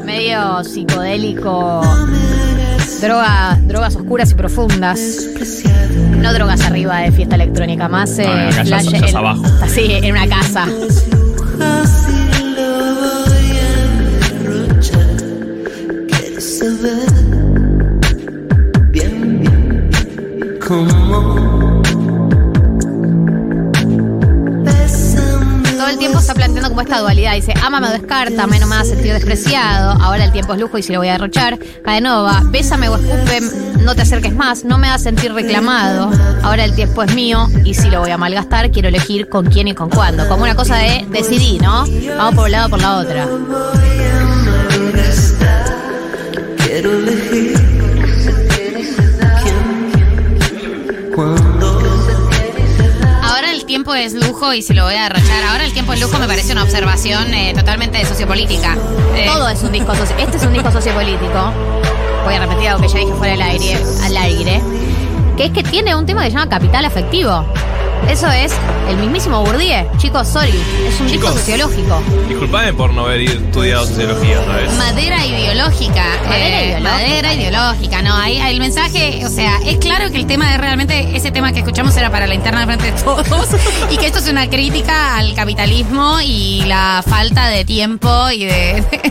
Medio 0.05 0.63
psicodélico, 0.63 1.81
droga, 3.01 3.59
drogas 3.63 3.95
oscuras 3.95 4.31
y 4.31 4.35
profundas. 4.35 4.99
No 6.17 6.33
drogas 6.33 6.61
arriba 6.61 6.99
de 6.99 7.11
fiesta 7.11 7.35
electrónica, 7.35 7.87
más 7.87 8.17
eh, 8.19 8.25
No, 8.25 8.33
no, 8.35 8.41
acá 8.49 8.63
ya- 8.63 8.65
flash 8.65 8.89
ya 8.89 8.97
es 8.97 9.11
en- 9.11 9.17
abajo. 9.17 9.43
Así, 9.61 9.91
en 9.91 10.11
una 10.11 10.27
casa. 10.27 10.65
Bien, 16.59 16.71
bien 18.91 19.89
cómo 20.67 21.81
Todo 25.77 25.87
el 25.87 25.99
tiempo 25.99 26.17
está 26.17 26.33
planteando 26.33 26.69
como 26.69 26.81
esta 26.81 26.99
dualidad. 26.99 27.35
Dice, 27.35 27.53
ámame 27.61 27.87
o 27.87 27.91
descártame, 27.91 28.59
no 28.59 28.65
me 28.65 28.73
hagas 28.73 28.87
sentir 28.87 29.13
despreciado. 29.13 29.91
Ahora 30.01 30.25
el 30.25 30.31
tiempo 30.31 30.53
es 30.53 30.59
lujo 30.59 30.79
y 30.79 30.83
si 30.83 30.93
lo 30.93 30.99
voy 30.99 31.09
a 31.09 31.11
derrochar. 31.13 31.59
Cadenova, 31.83 32.41
bésame 32.45 32.89
o 32.89 32.95
escupe, 32.95 33.39
no 33.83 33.93
te 33.93 34.01
acerques 34.01 34.33
más, 34.33 34.65
no 34.65 34.79
me 34.79 34.87
hagas 34.87 35.03
sentir 35.03 35.33
reclamado, 35.33 36.09
ahora 36.41 36.65
el 36.65 36.73
tiempo 36.73 37.03
es 37.03 37.13
mío 37.13 37.47
y 37.63 37.75
si 37.75 37.91
lo 37.91 37.99
voy 37.99 38.09
a 38.09 38.17
malgastar, 38.17 38.71
quiero 38.71 38.89
elegir 38.89 39.29
con 39.29 39.45
quién 39.45 39.67
y 39.67 39.75
con 39.75 39.89
cuándo. 39.91 40.27
Como 40.27 40.41
una 40.41 40.55
cosa 40.55 40.77
de 40.77 41.05
decidí, 41.09 41.59
¿no? 41.59 41.85
Vamos 42.17 42.33
por 42.33 42.45
un 42.45 42.51
lado 42.51 42.65
o 42.65 42.69
por 42.71 42.81
la 42.81 42.97
otra. 42.97 43.27
Ahora 53.23 53.51
el 53.51 53.65
tiempo 53.65 53.93
es 53.95 54.13
lujo 54.13 54.53
y 54.53 54.61
se 54.61 54.73
lo 54.73 54.83
voy 54.83 54.95
a 54.95 55.03
derrochar. 55.03 55.43
Ahora 55.49 55.65
el 55.65 55.73
tiempo 55.73 55.93
es 55.93 56.01
lujo 56.01 56.17
me 56.19 56.27
parece 56.27 56.51
una 56.51 56.63
observación 56.63 57.33
eh, 57.33 57.53
totalmente 57.55 58.03
sociopolítica. 58.05 58.75
Eh, 59.15 59.25
Todo 59.25 59.47
es 59.49 59.61
un 59.63 59.71
disco 59.71 59.93
Este 59.93 60.37
es 60.37 60.43
un 60.43 60.53
disco 60.53 60.71
sociopolítico. 60.71 61.53
Voy 62.25 62.33
a 62.35 62.39
repetir 62.39 62.67
algo 62.69 62.81
que 62.81 62.89
ya 62.89 62.99
dije 62.99 63.13
fuera 63.13 63.33
del 63.33 63.41
aire, 63.41 63.77
al 64.03 64.17
aire. 64.17 64.61
Que 65.37 65.45
es 65.45 65.51
que 65.51 65.63
tiene 65.63 65.95
un 65.95 66.05
tema 66.05 66.23
que 66.23 66.31
se 66.31 66.37
llama 66.37 66.49
capital 66.49 66.85
afectivo. 66.85 67.45
Eso 68.09 68.27
es 68.31 68.53
el 68.89 68.97
mismísimo 68.97 69.41
Bourdieu. 69.43 69.85
Chicos, 69.97 70.27
sorry. 70.29 70.53
Es 70.87 70.99
un 71.01 71.07
disco 71.07 71.27
Chicos. 71.27 71.33
sociológico. 71.41 72.01
Disculpame 72.29 72.73
por 72.73 72.93
no 72.93 73.05
haber 73.05 73.21
estudiado 73.21 73.85
sociología 73.85 74.39
otra 74.39 74.55
vez. 74.57 74.73
Madera 74.77 75.25
ideológica. 75.25 76.05
Madera 76.25 76.61
eh, 76.61 76.65
ideológica. 76.67 76.89
Madera 76.91 77.33
ideológica, 77.33 78.01
no. 78.01 78.15
Ahí, 78.15 78.37
ahí 78.39 78.53
el 78.53 78.59
mensaje, 78.61 79.25
o 79.25 79.29
sea, 79.29 79.57
es 79.65 79.77
claro 79.77 80.09
que 80.09 80.17
el 80.17 80.25
tema 80.25 80.49
de 80.51 80.57
realmente, 80.57 81.15
ese 81.17 81.31
tema 81.31 81.51
que 81.51 81.59
escuchamos 81.59 81.95
era 81.97 82.09
para 82.09 82.27
la 82.27 82.33
interna 82.35 82.61
de 82.61 82.65
frente 82.67 82.85
de 82.91 83.03
todos. 83.03 83.47
y 83.91 83.97
que 83.97 84.07
esto 84.07 84.19
es 84.19 84.29
una 84.29 84.49
crítica 84.49 85.17
al 85.17 85.33
capitalismo 85.35 86.17
y 86.23 86.63
la 86.65 87.03
falta 87.05 87.47
de 87.49 87.65
tiempo 87.65 88.29
y 88.31 88.45
de. 88.45 88.83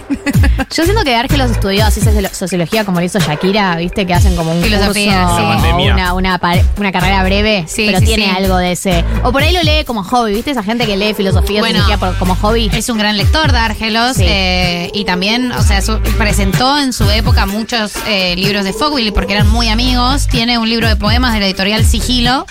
Yo 0.74 0.84
siento 0.84 1.04
que 1.04 1.14
Árgelos 1.14 1.50
estudió 1.50 1.84
así 1.86 2.00
soci- 2.00 2.30
sociología 2.32 2.84
como 2.84 2.98
lo 3.00 3.06
hizo 3.06 3.18
Shakira, 3.18 3.76
viste, 3.76 4.06
que 4.06 4.14
hacen 4.14 4.34
como 4.36 4.52
un 4.52 4.62
Filosofía, 4.62 5.26
curso 5.28 5.60
sí. 5.78 5.82
una, 5.90 6.12
una, 6.14 6.38
par- 6.38 6.62
una 6.78 6.90
carrera 6.92 7.22
breve, 7.22 7.64
Sí, 7.68 7.84
pero 7.86 8.00
sí, 8.00 8.06
tiene 8.06 8.24
sí. 8.24 8.30
algo 8.36 8.56
de 8.56 8.74
ese. 8.76 9.04
O 9.24 9.32
por 9.32 9.42
ahí 9.42 9.52
lo 9.52 9.62
lee 9.62 9.84
como 9.84 10.04
hobby, 10.04 10.32
viste, 10.34 10.50
esa 10.52 10.62
gente 10.62 10.86
que 10.86 10.96
lee 10.96 11.14
filosofía, 11.14 11.60
Bueno, 11.60 11.84
por- 11.98 12.16
como 12.18 12.34
hobby. 12.36 12.70
Es 12.72 12.88
un 12.88 12.98
gran 12.98 13.16
lector 13.16 13.50
de 13.52 13.58
Argelos 13.58 14.16
Sí. 14.16 14.24
eh, 14.26 14.90
y 14.94 15.04
también, 15.04 15.50
o 15.52 15.62
sea, 15.62 15.82
su- 15.82 15.98
presentó 16.18 16.78
en 16.78 16.92
su 16.92 17.08
época 17.10 17.46
muchos 17.46 17.92
eh, 18.06 18.34
libros 18.36 18.64
de 18.64 18.72
Fogwill 18.72 19.12
porque 19.12 19.32
eran 19.34 19.48
muy 19.50 19.68
amigos. 19.68 20.26
Tiene 20.28 20.58
un 20.58 20.68
libro 20.68 20.88
de 20.88 20.96
poemas 20.96 21.32
de 21.34 21.40
la 21.40 21.46
editorial 21.46 21.84
Sigilo. 21.84 22.46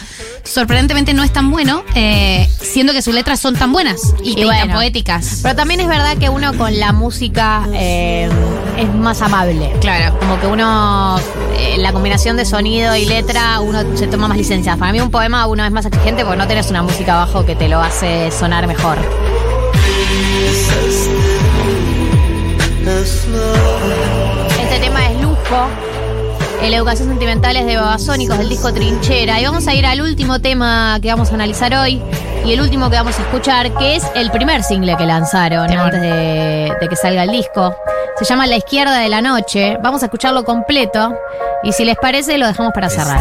Sorprendentemente 0.45 1.13
no 1.13 1.23
es 1.23 1.33
tan 1.33 1.49
bueno, 1.49 1.83
eh, 1.95 2.47
siendo 2.61 2.93
que 2.93 3.01
sus 3.01 3.13
letras 3.15 3.39
son 3.39 3.55
tan 3.55 3.73
buenas 3.73 4.13
y, 4.23 4.35
tan 4.35 4.45
bueno. 4.45 4.73
poéticas. 4.75 5.39
Pero 5.41 5.55
también 5.55 5.79
es 5.79 5.87
verdad 5.87 6.17
que 6.17 6.29
uno 6.29 6.53
con 6.55 6.79
la 6.79 6.93
música 6.93 7.67
eh, 7.73 8.29
es 8.77 8.93
más 8.93 9.21
amable. 9.23 9.73
Claro. 9.81 10.17
Como 10.19 10.39
que 10.39 10.47
uno, 10.47 11.17
eh, 11.57 11.77
la 11.79 11.91
combinación 11.91 12.37
de 12.37 12.45
sonido 12.45 12.95
y 12.95 13.05
letra, 13.05 13.59
uno 13.59 13.97
se 13.97 14.05
toma 14.07 14.27
más 14.27 14.37
licencias. 14.37 14.77
Para 14.77 14.91
mí 14.91 15.01
un 15.01 15.09
poema 15.09 15.47
uno 15.47 15.65
es 15.65 15.71
más 15.71 15.87
exigente 15.87 16.23
porque 16.23 16.37
no 16.37 16.47
tenés 16.47 16.69
una 16.69 16.83
música 16.83 17.15
abajo 17.15 17.43
que 17.43 17.55
te 17.55 17.67
lo 17.67 17.81
hace 17.81 18.29
sonar 18.31 18.67
mejor. 18.67 18.99
Este 24.61 24.79
tema 24.79 25.09
es 25.09 25.21
lujo. 25.21 25.94
En 26.61 26.71
la 26.71 26.77
educación 26.77 27.09
sentimental 27.09 27.55
es 27.57 27.65
de 27.65 27.77
Babasónicos 27.77 28.37
del 28.37 28.49
disco 28.49 28.73
Trinchera. 28.73 29.39
Y 29.39 29.45
vamos 29.45 29.67
a 29.67 29.73
ir 29.73 29.85
al 29.85 30.01
último 30.01 30.39
tema 30.39 30.97
que 31.01 31.09
vamos 31.09 31.31
a 31.31 31.35
analizar 31.35 31.73
hoy. 31.75 32.01
Y 32.45 32.53
el 32.53 32.61
último 32.61 32.89
que 32.89 32.95
vamos 32.95 33.17
a 33.19 33.21
escuchar, 33.21 33.71
que 33.77 33.95
es 33.95 34.03
el 34.15 34.31
primer 34.31 34.63
single 34.63 34.95
que 34.97 35.05
lanzaron 35.05 35.71
antes 35.71 36.01
de, 36.01 36.73
de 36.79 36.87
que 36.87 36.95
salga 36.95 37.23
el 37.23 37.31
disco. 37.31 37.75
Se 38.17 38.25
llama 38.25 38.47
La 38.47 38.57
izquierda 38.57 38.99
de 38.99 39.09
la 39.09 39.21
noche. 39.21 39.77
Vamos 39.81 40.01
a 40.03 40.05
escucharlo 40.05 40.43
completo. 40.43 41.13
Y 41.63 41.71
si 41.71 41.85
les 41.85 41.97
parece, 41.97 42.37
lo 42.37 42.47
dejamos 42.47 42.71
para 42.73 42.89
cerrar. 42.89 43.19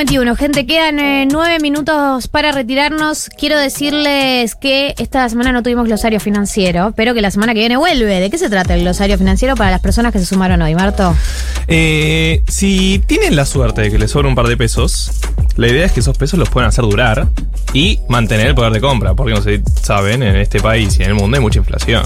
...15.51, 0.00 0.36
gente, 0.36 0.66
quedan 0.66 0.98
eh, 0.98 1.28
nueve 1.30 1.58
minutos 1.60 2.26
para 2.26 2.52
retirarnos. 2.52 3.28
Quiero 3.38 3.58
decirles 3.58 4.54
que 4.54 4.94
esta 4.96 5.28
semana 5.28 5.52
no 5.52 5.62
tuvimos 5.62 5.84
glosario 5.84 6.18
financiero, 6.20 6.94
pero 6.96 7.12
que 7.12 7.20
la 7.20 7.30
semana 7.30 7.52
que 7.52 7.60
viene 7.60 7.76
vuelve. 7.76 8.18
¿De 8.18 8.30
qué 8.30 8.38
se 8.38 8.48
trata 8.48 8.74
el 8.74 8.80
glosario 8.80 9.18
financiero 9.18 9.56
para 9.56 9.70
las 9.70 9.80
personas 9.80 10.14
que 10.14 10.18
se 10.18 10.24
sumaron 10.24 10.62
hoy, 10.62 10.74
Marto? 10.74 11.14
Eh, 11.68 12.42
si 12.48 13.02
tienen 13.06 13.36
la 13.36 13.44
suerte 13.44 13.82
de 13.82 13.90
que 13.90 13.98
les 13.98 14.10
sobra 14.10 14.26
un 14.26 14.34
par 14.34 14.46
de 14.46 14.56
pesos, 14.56 15.10
la 15.56 15.68
idea 15.68 15.84
es 15.84 15.92
que 15.92 16.00
esos 16.00 16.16
pesos 16.16 16.38
los 16.38 16.48
puedan 16.48 16.68
hacer 16.68 16.84
durar 16.84 17.28
y 17.74 18.00
mantener 18.08 18.46
el 18.46 18.54
poder 18.54 18.72
de 18.72 18.80
compra, 18.80 19.12
porque 19.12 19.34
no 19.34 19.42
si 19.42 19.60
saben, 19.82 20.22
en 20.22 20.36
este 20.36 20.60
país 20.60 20.98
y 20.98 21.02
en 21.02 21.10
el 21.10 21.14
mundo 21.14 21.36
hay 21.36 21.42
mucha 21.42 21.58
inflación. 21.58 22.04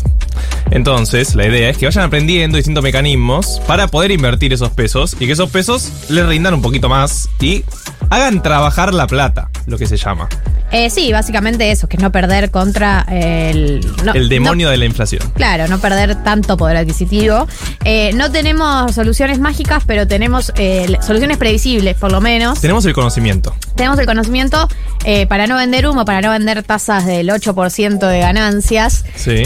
Entonces, 0.71 1.35
la 1.35 1.47
idea 1.47 1.69
es 1.71 1.79
que 1.79 1.87
vayan 1.87 2.05
aprendiendo 2.05 2.57
distintos 2.57 2.83
mecanismos 2.83 3.61
para 3.67 3.87
poder 3.89 4.11
invertir 4.11 4.53
esos 4.53 4.71
pesos 4.71 5.15
y 5.21 5.27
que 5.27 5.33
esos 5.33 5.51
pesos 5.51 5.91
les 6.09 6.27
rindan 6.27 6.55
un 6.55 6.63
poquito 6.63 6.89
más 6.89 7.29
y 7.41 7.65
hagan 8.11 8.43
trabajar 8.43 8.93
la 8.95 9.07
plata, 9.07 9.51
lo 9.67 9.79
que 9.79 9.87
se 9.87 9.97
llama. 9.97 10.29
Eh, 10.73 10.91
sí, 10.91 11.13
básicamente 11.13 11.71
eso, 11.71 11.87
que 11.89 11.97
es 11.99 12.03
no 12.03 12.11
perder 12.11 12.51
contra 12.51 13.07
el... 13.09 13.81
no- 14.05 14.13
el 14.13 14.23
no- 14.25 14.29
demonio 14.29 14.71
de 14.71 14.77
la 14.77 14.87
inflación. 14.87 15.23
Claro, 15.37 15.69
no 15.69 15.79
perder 15.79 16.25
tanto 16.25 16.57
poder 16.57 16.79
adquisitivo. 16.79 17.47
Eh, 17.85 18.11
no 18.15 18.33
tenemos 18.33 18.93
soluciones 18.93 19.39
mágicas, 19.39 19.85
pero 19.87 20.09
tenemos 20.09 20.53
eh, 20.57 20.97
soluciones 21.07 21.37
previsibles, 21.39 21.97
por 21.97 22.11
lo 22.11 22.21
menos. 22.21 22.61
Tenemos 22.61 22.85
el 22.87 22.93
conocimiento. 22.93 23.55
Tenemos 23.77 23.99
el 24.01 24.07
conocimiento 24.07 24.67
eh, 25.05 25.27
para 25.29 25.47
no 25.47 25.57
vender 25.57 25.87
humo, 25.87 26.05
para 26.05 26.21
no 26.23 26.31
vender 26.31 26.63
tasas 26.65 27.07
del 27.07 27.29
8% 27.29 27.99
de 28.09 28.19
ganancias. 28.19 29.05
Sí. 29.15 29.45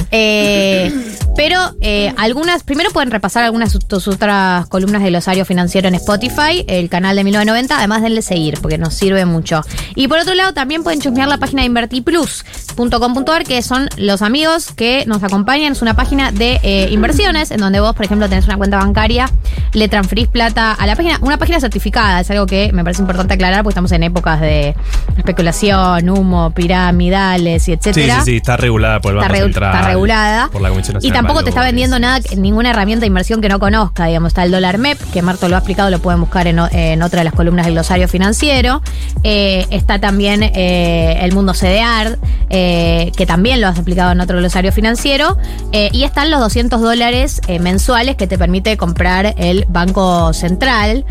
Pero 1.36 1.58
eh, 1.80 2.12
algunas, 2.16 2.62
primero 2.62 2.90
pueden 2.90 3.10
repasar 3.10 3.44
algunas 3.44 3.72
de 3.72 3.78
tus 3.80 4.08
otras 4.08 4.66
columnas 4.68 5.02
de 5.02 5.08
glosario 5.10 5.44
financiero 5.44 5.88
en 5.88 5.94
Spotify, 5.94 6.64
el 6.66 6.88
canal 6.88 7.16
de 7.16 7.24
1990, 7.24 7.76
además 7.78 8.02
denle 8.02 8.22
seguir, 8.22 8.58
porque 8.60 8.78
nos 8.78 8.94
sirve 8.94 9.24
mucho. 9.24 9.62
Y 9.94 10.08
por 10.08 10.18
otro 10.18 10.34
lado, 10.34 10.52
también 10.54 10.82
pueden 10.82 11.00
chusmear 11.00 11.28
la 11.28 11.38
página 11.38 11.62
de 11.62 11.66
invertiplus.com.ar, 11.66 13.44
que 13.44 13.62
son 13.62 13.88
los 13.96 14.22
amigos 14.22 14.72
que 14.72 15.04
nos 15.06 15.22
acompañan. 15.22 15.72
Es 15.72 15.82
una 15.82 15.94
página 15.94 16.32
de 16.32 16.60
eh, 16.62 16.88
inversiones, 16.90 17.50
en 17.50 17.58
donde 17.60 17.80
vos, 17.80 17.94
por 17.94 18.04
ejemplo, 18.04 18.28
tenés 18.28 18.46
una 18.46 18.56
cuenta 18.56 18.78
bancaria, 18.78 19.30
le 19.72 19.88
transferís 19.88 20.28
plata 20.28 20.72
a 20.72 20.86
la 20.86 20.96
página, 20.96 21.18
una 21.22 21.38
página 21.38 21.60
certificada, 21.60 22.20
es 22.20 22.30
algo 22.30 22.46
que 22.46 22.70
me 22.72 22.82
parece 22.84 23.02
importante 23.02 23.34
aclarar, 23.34 23.62
porque 23.62 23.72
estamos 23.72 23.92
en 23.92 24.02
épocas 24.02 24.40
de 24.40 24.74
especulación, 25.16 26.08
humo, 26.08 26.50
piramidales 26.52 27.62
y 27.62 27.66
Sí, 27.68 27.72
etcétera 27.72 28.20
sí, 28.20 28.30
sí, 28.32 28.36
está 28.38 28.56
regulada 28.56 29.00
por 29.00 29.12
el 29.12 29.18
está, 29.18 29.28
Banco 29.28 29.40
regu- 29.40 29.44
Central. 29.52 29.74
está 29.74 29.88
regulada. 29.88 30.48
Por 30.48 30.62
la 30.62 30.68
Comisión 30.70 30.97
y 31.00 31.10
tampoco 31.10 31.42
te 31.42 31.50
está 31.50 31.62
vendiendo 31.62 31.98
nada, 31.98 32.20
ninguna 32.36 32.70
herramienta 32.70 33.02
de 33.02 33.06
inversión 33.08 33.40
que 33.40 33.48
no 33.48 33.58
conozca. 33.58 34.06
Digamos, 34.06 34.28
está 34.28 34.44
el 34.44 34.50
dólar 34.50 34.78
MEP, 34.78 34.98
que 35.12 35.22
Marto 35.22 35.48
lo 35.48 35.56
ha 35.56 35.58
explicado, 35.58 35.90
lo 35.90 35.98
pueden 36.00 36.20
buscar 36.20 36.46
en, 36.46 36.58
en 36.72 37.02
otra 37.02 37.20
de 37.20 37.24
las 37.24 37.34
columnas 37.34 37.66
del 37.66 37.74
glosario 37.74 38.08
financiero. 38.08 38.82
Eh, 39.22 39.66
está 39.70 39.98
también 39.98 40.42
eh, 40.42 41.18
el 41.20 41.32
mundo 41.32 41.52
CDR, 41.52 42.18
eh, 42.50 43.12
que 43.16 43.26
también 43.26 43.60
lo 43.60 43.68
has 43.68 43.76
explicado 43.76 44.12
en 44.12 44.20
otro 44.20 44.38
glosario 44.38 44.72
financiero. 44.72 45.36
Y 45.72 46.04
están 46.04 46.30
los 46.30 46.40
200 46.40 46.80
dólares 46.80 47.40
mensuales 47.60 48.16
que 48.16 48.26
te 48.26 48.38
permite 48.38 48.76
comprar 48.76 49.34
el 49.38 49.64
Banco 49.68 50.32
Central. 50.32 51.04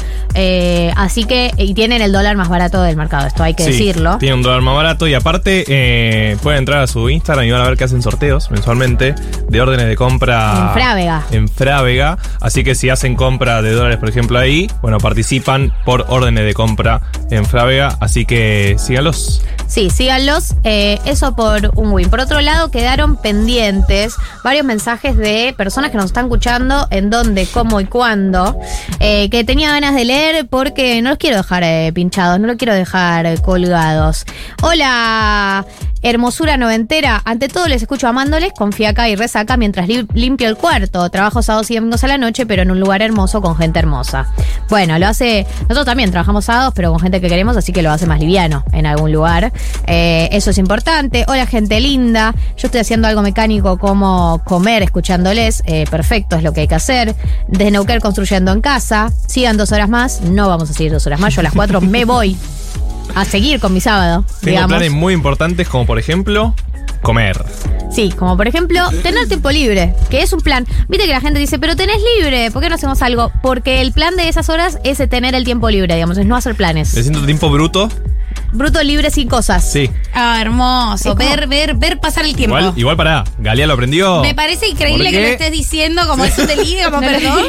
Así 0.96 1.24
que, 1.26 1.52
y 1.58 1.74
tienen 1.74 2.02
el 2.02 2.12
dólar 2.12 2.36
más 2.36 2.50
barato 2.50 2.82
del 2.82 2.96
mercado, 2.96 3.28
esto 3.28 3.44
hay 3.44 3.54
que 3.54 3.64
Sí, 3.64 3.72
decirlo. 3.72 4.18
Tiene 4.18 4.36
un 4.36 4.42
dólar 4.42 4.62
más 4.62 4.76
barato 4.76 5.08
y 5.08 5.14
aparte 5.14 6.38
pueden 6.42 6.60
entrar 6.60 6.84
a 6.84 6.88
su 6.88 7.10
Instagram 7.10 7.46
y 7.46 7.52
van 7.52 7.62
a 7.62 7.70
ver 7.70 7.78
que 7.78 7.84
hacen 7.84 8.02
sorteos 8.02 8.50
mensualmente 8.52 9.16
de 9.50 9.62
órdenes 9.78 9.90
de 9.92 9.96
compra 9.96 10.54
En 10.58 10.74
Frávega. 10.74 11.24
en 11.30 11.48
Frávega. 11.48 12.18
Así 12.42 12.64
que 12.64 12.74
si 12.74 12.90
hacen 12.90 13.16
compra 13.16 13.62
de 13.62 13.72
dólares, 13.72 13.98
por 13.98 14.10
ejemplo, 14.10 14.40
ahí, 14.40 14.70
bueno, 14.82 14.98
participan 14.98 15.72
por 15.86 16.06
órdenes 16.10 16.46
de 16.46 16.56
compra 16.56 17.02
en 17.30 17.46
Frávega. 17.46 17.96
Así 18.00 18.26
que 18.26 18.76
síganlos. 18.80 19.44
Sí, 19.68 19.92
síganlos. 19.92 20.56
Eh, 20.64 20.98
eso 21.06 21.36
por 21.36 21.72
un 21.76 21.92
win. 21.92 22.10
Por 22.10 22.22
otro 22.22 22.42
lado, 22.42 22.72
quedaron 22.72 23.18
pendientes 23.18 24.16
varios 24.44 24.66
mensajes 24.66 25.16
de 25.16 25.54
personas 25.56 25.92
que 25.92 25.98
nos 25.98 26.08
están 26.08 26.26
escuchando 26.26 26.88
en 26.90 27.12
dónde, 27.12 27.46
cómo 27.46 27.80
y 27.80 27.86
cuándo, 27.86 28.58
eh, 29.00 29.30
que 29.30 29.44
tenía 29.44 29.72
ganas 29.72 29.94
de 29.94 30.06
leer 30.06 30.48
porque 30.48 31.02
no 31.04 31.10
los 31.10 31.20
quiero 31.20 31.38
dejar 31.38 31.64
eh, 31.64 31.92
pinchados, 31.94 32.40
no 32.40 32.48
los 32.48 32.56
quiero 32.56 32.74
dejar 32.74 33.40
colgados. 33.44 34.26
Hola, 34.64 35.66
hermosura 36.10 36.58
noventera. 36.58 37.22
Ante 37.26 37.48
todo 37.48 37.68
les 37.68 37.82
escucho 37.82 38.08
amándoles, 38.08 38.52
confía 38.54 38.90
acá 38.90 39.10
y 39.10 39.16
resaca 39.16 39.58
mientras 39.58 39.88
li- 39.88 40.08
limpio 40.14 40.48
el 40.50 40.56
cuarto. 40.58 41.10
Trabajo 41.10 41.42
sábados 41.42 41.70
y 41.72 41.76
domingos 41.76 42.04
a 42.04 42.08
la 42.08 42.18
noche, 42.18 42.46
pero 42.46 42.62
en 42.62 42.72
un 42.72 42.80
lugar 42.80 43.02
hermoso 43.02 43.42
con 43.42 43.56
gente 43.58 43.80
hermosa. 43.80 44.28
Bueno, 44.70 45.00
lo 45.00 45.08
hace. 45.08 45.46
Nosotros 45.62 45.86
también 45.86 46.12
trabajamos 46.12 46.46
sábados, 46.46 46.74
pero 46.76 46.92
con 46.92 47.00
gente 47.00 47.20
que 47.22 47.28
queremos, 47.30 47.58
así 47.58 47.72
que 47.74 47.82
lo 47.82 47.92
hace 47.92 48.06
más 48.06 48.20
liviano 48.20 48.64
en 48.74 48.86
algún 48.86 49.12
lugar. 49.12 49.52
Eh, 49.88 50.30
eso 50.32 50.52
es 50.52 50.58
importante. 50.58 51.26
Hola, 51.28 51.46
gente 51.48 51.80
linda. 51.80 52.36
Yo 52.58 52.68
estoy 52.68 52.82
haciendo 52.82 53.08
algo 53.08 53.22
mecánico 53.22 53.78
como 53.78 54.42
comer 54.46 54.84
escuchándoles. 54.84 55.64
Eh, 55.66 55.86
perfecto, 55.90 56.36
es 56.36 56.44
lo 56.44 56.54
que 56.54 56.62
hay 56.62 56.68
que 56.68 56.76
hacer. 56.76 57.16
Desde 57.48 57.72
construyendo 58.02 58.52
en 58.52 58.62
casa. 58.62 59.12
Sigan 59.28 59.58
dos 59.58 59.72
horas 59.72 59.90
más. 59.90 60.22
No 60.22 60.48
vamos 60.50 60.70
a 60.70 60.74
seguir 60.74 60.92
dos 60.92 61.06
horas 61.08 61.20
más. 61.20 61.34
Yo 61.34 61.42
a 61.42 61.44
las 61.44 61.54
cuatro 61.54 61.82
me 61.82 62.06
voy. 62.06 62.38
a 63.16 63.26
seguir 63.26 63.60
con 63.60 63.74
mi 63.74 63.82
sábado, 63.82 64.24
Tengo 64.42 64.52
digamos. 64.52 64.70
planes 64.70 64.92
muy 64.92 65.14
importantes 65.14 65.68
como 65.68 65.86
por 65.86 66.00
ejemplo 66.00 66.54
comer. 67.02 67.44
Sí, 67.92 68.12
como 68.12 68.36
por 68.36 68.48
ejemplo, 68.48 68.82
tener 69.02 69.28
tiempo 69.28 69.50
libre, 69.50 69.94
que 70.10 70.22
es 70.22 70.34
un 70.34 70.42
plan. 70.42 70.66
Viste 70.90 71.06
que 71.06 71.14
la 71.14 71.22
gente 71.22 71.40
dice, 71.40 71.58
pero 71.58 71.76
tenés 71.76 71.98
libre, 72.18 72.52
¿por 72.52 72.62
qué 72.62 72.70
no 72.70 72.76
hacemos 72.76 73.02
algo? 73.02 73.32
Porque 73.42 73.82
el 73.82 73.94
plan 73.94 74.16
de 74.18 74.28
esas 74.28 74.50
horas 74.50 74.78
es 74.84 74.98
tener 75.10 75.34
el 75.36 75.46
tiempo 75.46 75.70
libre, 75.70 75.94
digamos, 75.96 76.18
es 76.18 76.26
no 76.26 76.36
hacer 76.36 76.56
planes. 76.56 76.94
Me 76.96 77.02
siento 77.02 77.24
tiempo 77.26 77.50
bruto. 77.50 77.90
Bruto 78.54 78.82
libre 78.84 79.12
sin 79.12 79.28
cosas. 79.28 79.70
Sí. 79.72 79.90
Ah, 80.14 80.40
hermoso. 80.42 81.10
Es 81.12 81.16
Ver, 81.16 81.48
ver, 81.48 81.76
ver 81.76 82.00
pasar 82.00 82.26
el 82.26 82.36
tiempo. 82.36 82.58
Igual, 82.58 82.74
igual 82.78 82.98
para. 82.98 83.24
Galia 83.38 83.68
lo 83.68 83.74
aprendió. 83.74 84.22
Me 84.22 84.34
parece 84.34 84.68
increíble 84.68 85.06
¿Por 85.06 85.14
que 85.14 85.22
lo 85.22 85.28
estés 85.28 85.52
diciendo 85.52 86.08
como 86.08 86.24
es 86.26 86.38
un 86.38 86.48
delirio, 86.48 86.86
como 86.92 87.02
No 87.02 87.12
lo- 87.12 87.18
perdón. 87.20 87.46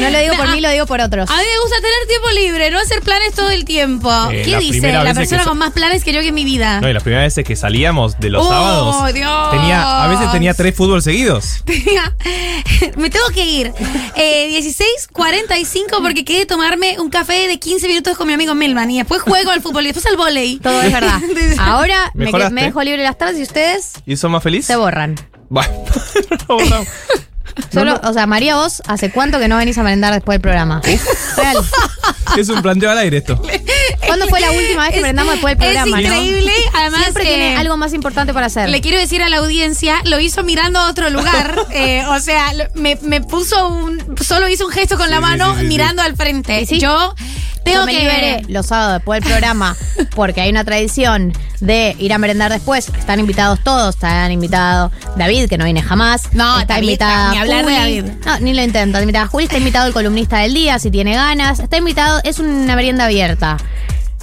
No 0.00 0.10
lo 0.10 0.18
digo 0.18 0.34
por 0.36 0.46
No, 0.46 0.52
mí, 0.54 0.60
lo 0.60 0.70
digo 0.70 0.86
por 0.86 1.00
otros. 1.00 1.30
A 1.30 1.36
mí 1.36 1.42
me 1.42 1.60
gusta 1.60 1.76
tener 1.76 2.08
tiempo 2.08 2.30
libre, 2.30 2.70
no 2.70 2.78
hacer 2.78 3.00
planes 3.02 3.34
todo 3.34 3.50
el 3.50 3.64
tiempo. 3.64 4.10
Eh, 4.30 4.42
¿Qué 4.44 4.50
la 4.52 4.58
dice 4.58 4.92
la 4.92 5.14
persona 5.14 5.44
con 5.44 5.58
más 5.58 5.70
planes 5.72 6.04
que 6.04 6.12
yo 6.12 6.20
que 6.20 6.28
en 6.28 6.34
mi 6.34 6.44
vida? 6.44 6.80
No, 6.80 6.88
y 6.88 6.92
las 6.92 7.02
primeras 7.02 7.26
veces 7.26 7.44
que 7.44 7.56
salíamos 7.56 8.18
de 8.20 8.30
los 8.30 8.44
¡Oh, 8.46 8.48
sábados. 8.48 9.14
Dios! 9.14 9.50
Tenía, 9.50 10.04
a 10.04 10.08
veces 10.08 10.30
tenía 10.32 10.54
tres 10.54 10.74
fútbol 10.74 11.02
seguidos. 11.02 11.62
Tenía- 11.64 12.14
me 12.96 13.10
tengo 13.10 13.26
que 13.34 13.44
ir. 13.44 13.72
Eh, 14.16 14.60
16.45 15.12 16.02
porque 16.02 16.24
quedé 16.24 16.46
tomarme 16.46 16.98
un 16.98 17.10
café 17.10 17.48
de 17.48 17.58
15 17.58 17.88
minutos 17.88 18.16
con 18.16 18.26
mi 18.26 18.32
amigo 18.34 18.54
Melman 18.54 18.90
y 18.90 18.98
después 18.98 19.22
juego 19.22 19.50
al 19.50 19.62
fútbol 19.62 19.84
y 19.84 19.86
después 19.86 20.06
al 20.06 20.16
Todo 20.62 20.82
es 20.82 20.92
verdad. 20.92 21.20
Ahora 21.58 22.10
me, 22.14 22.32
que- 22.32 22.50
me 22.50 22.64
dejo 22.64 22.82
libre 22.82 23.02
las 23.02 23.18
tardes 23.18 23.38
y 23.38 23.42
ustedes 23.42 23.92
¿Y 24.06 24.16
son 24.16 24.32
más 24.32 24.42
feliz? 24.42 24.66
se 24.66 24.76
borran. 24.76 25.14
Bah. 25.48 25.66
Solo, 27.72 28.00
o 28.02 28.12
sea, 28.12 28.26
María, 28.26 28.56
vos, 28.56 28.82
¿hace 28.86 29.10
cuánto 29.10 29.38
que 29.38 29.48
no 29.48 29.56
venís 29.56 29.78
a 29.78 29.82
merendar 29.82 30.12
después 30.12 30.34
del 30.36 30.42
programa? 30.42 30.80
Real. 31.36 31.56
es 32.36 32.48
un 32.48 32.62
planteo 32.62 32.90
al 32.90 32.98
aire 32.98 33.18
esto. 33.18 33.40
¿Cuándo 34.06 34.26
fue 34.28 34.40
la 34.40 34.50
última 34.50 34.84
vez 34.84 34.94
que 34.94 35.00
merendamos 35.00 35.32
después 35.32 35.58
del 35.58 35.68
es 35.68 35.82
programa? 35.82 36.00
no? 36.00 36.02
increíble, 36.02 36.52
además, 36.74 37.00
Siempre 37.02 37.24
eh, 37.24 37.26
tiene 37.26 37.56
algo 37.56 37.76
más 37.76 37.92
importante 37.94 38.32
para 38.34 38.46
hacer. 38.46 38.68
Le 38.68 38.80
quiero 38.80 38.98
decir 38.98 39.22
a 39.22 39.28
la 39.28 39.38
audiencia, 39.38 40.00
lo 40.04 40.20
hizo 40.20 40.42
mirando 40.42 40.78
a 40.78 40.88
otro 40.90 41.10
lugar. 41.10 41.56
eh, 41.70 42.04
o 42.08 42.18
sea, 42.20 42.52
me, 42.74 42.98
me 43.02 43.20
puso 43.20 43.68
un. 43.68 44.16
Solo 44.22 44.48
hizo 44.48 44.66
un 44.66 44.72
gesto 44.72 44.96
con 44.96 45.10
la 45.10 45.20
mano 45.20 45.52
sí, 45.52 45.60
sí, 45.60 45.60
sí. 45.62 45.68
mirando 45.68 46.02
al 46.02 46.16
frente. 46.16 46.66
Yo 46.66 47.14
tengo 47.64 47.80
Yo 47.80 47.86
me 47.86 47.92
que. 47.92 47.98
liberé 48.00 48.42
los 48.48 48.66
sábados 48.66 48.94
después 48.94 49.20
del 49.20 49.30
programa 49.30 49.76
porque 50.14 50.40
hay 50.40 50.50
una 50.50 50.64
tradición 50.64 51.32
de 51.60 51.94
ir 51.98 52.12
a 52.12 52.18
merendar 52.18 52.52
después. 52.52 52.90
Están 52.98 53.20
invitados 53.20 53.60
todos. 53.62 53.94
Están 53.94 54.30
invitado 54.32 54.90
David, 55.16 55.48
que 55.48 55.58
no 55.58 55.64
viene 55.64 55.82
jamás. 55.82 56.32
No, 56.32 56.60
está 56.60 56.74
David, 56.74 56.88
invitada 56.88 57.41
hablar 57.42 57.66
de. 57.66 57.72
David. 57.72 58.04
No, 58.24 58.40
ni 58.40 58.54
lo 58.54 58.62
intento. 58.62 58.98
Está 58.98 59.02
invitada 59.02 59.26
Juli, 59.26 59.44
está 59.44 59.58
invitado 59.58 59.86
el 59.86 59.92
columnista 59.92 60.38
del 60.38 60.54
día, 60.54 60.78
si 60.78 60.90
tiene 60.90 61.14
ganas. 61.14 61.58
Está 61.58 61.76
invitado, 61.76 62.20
es 62.24 62.38
una 62.38 62.74
merienda 62.76 63.04
abierta 63.04 63.56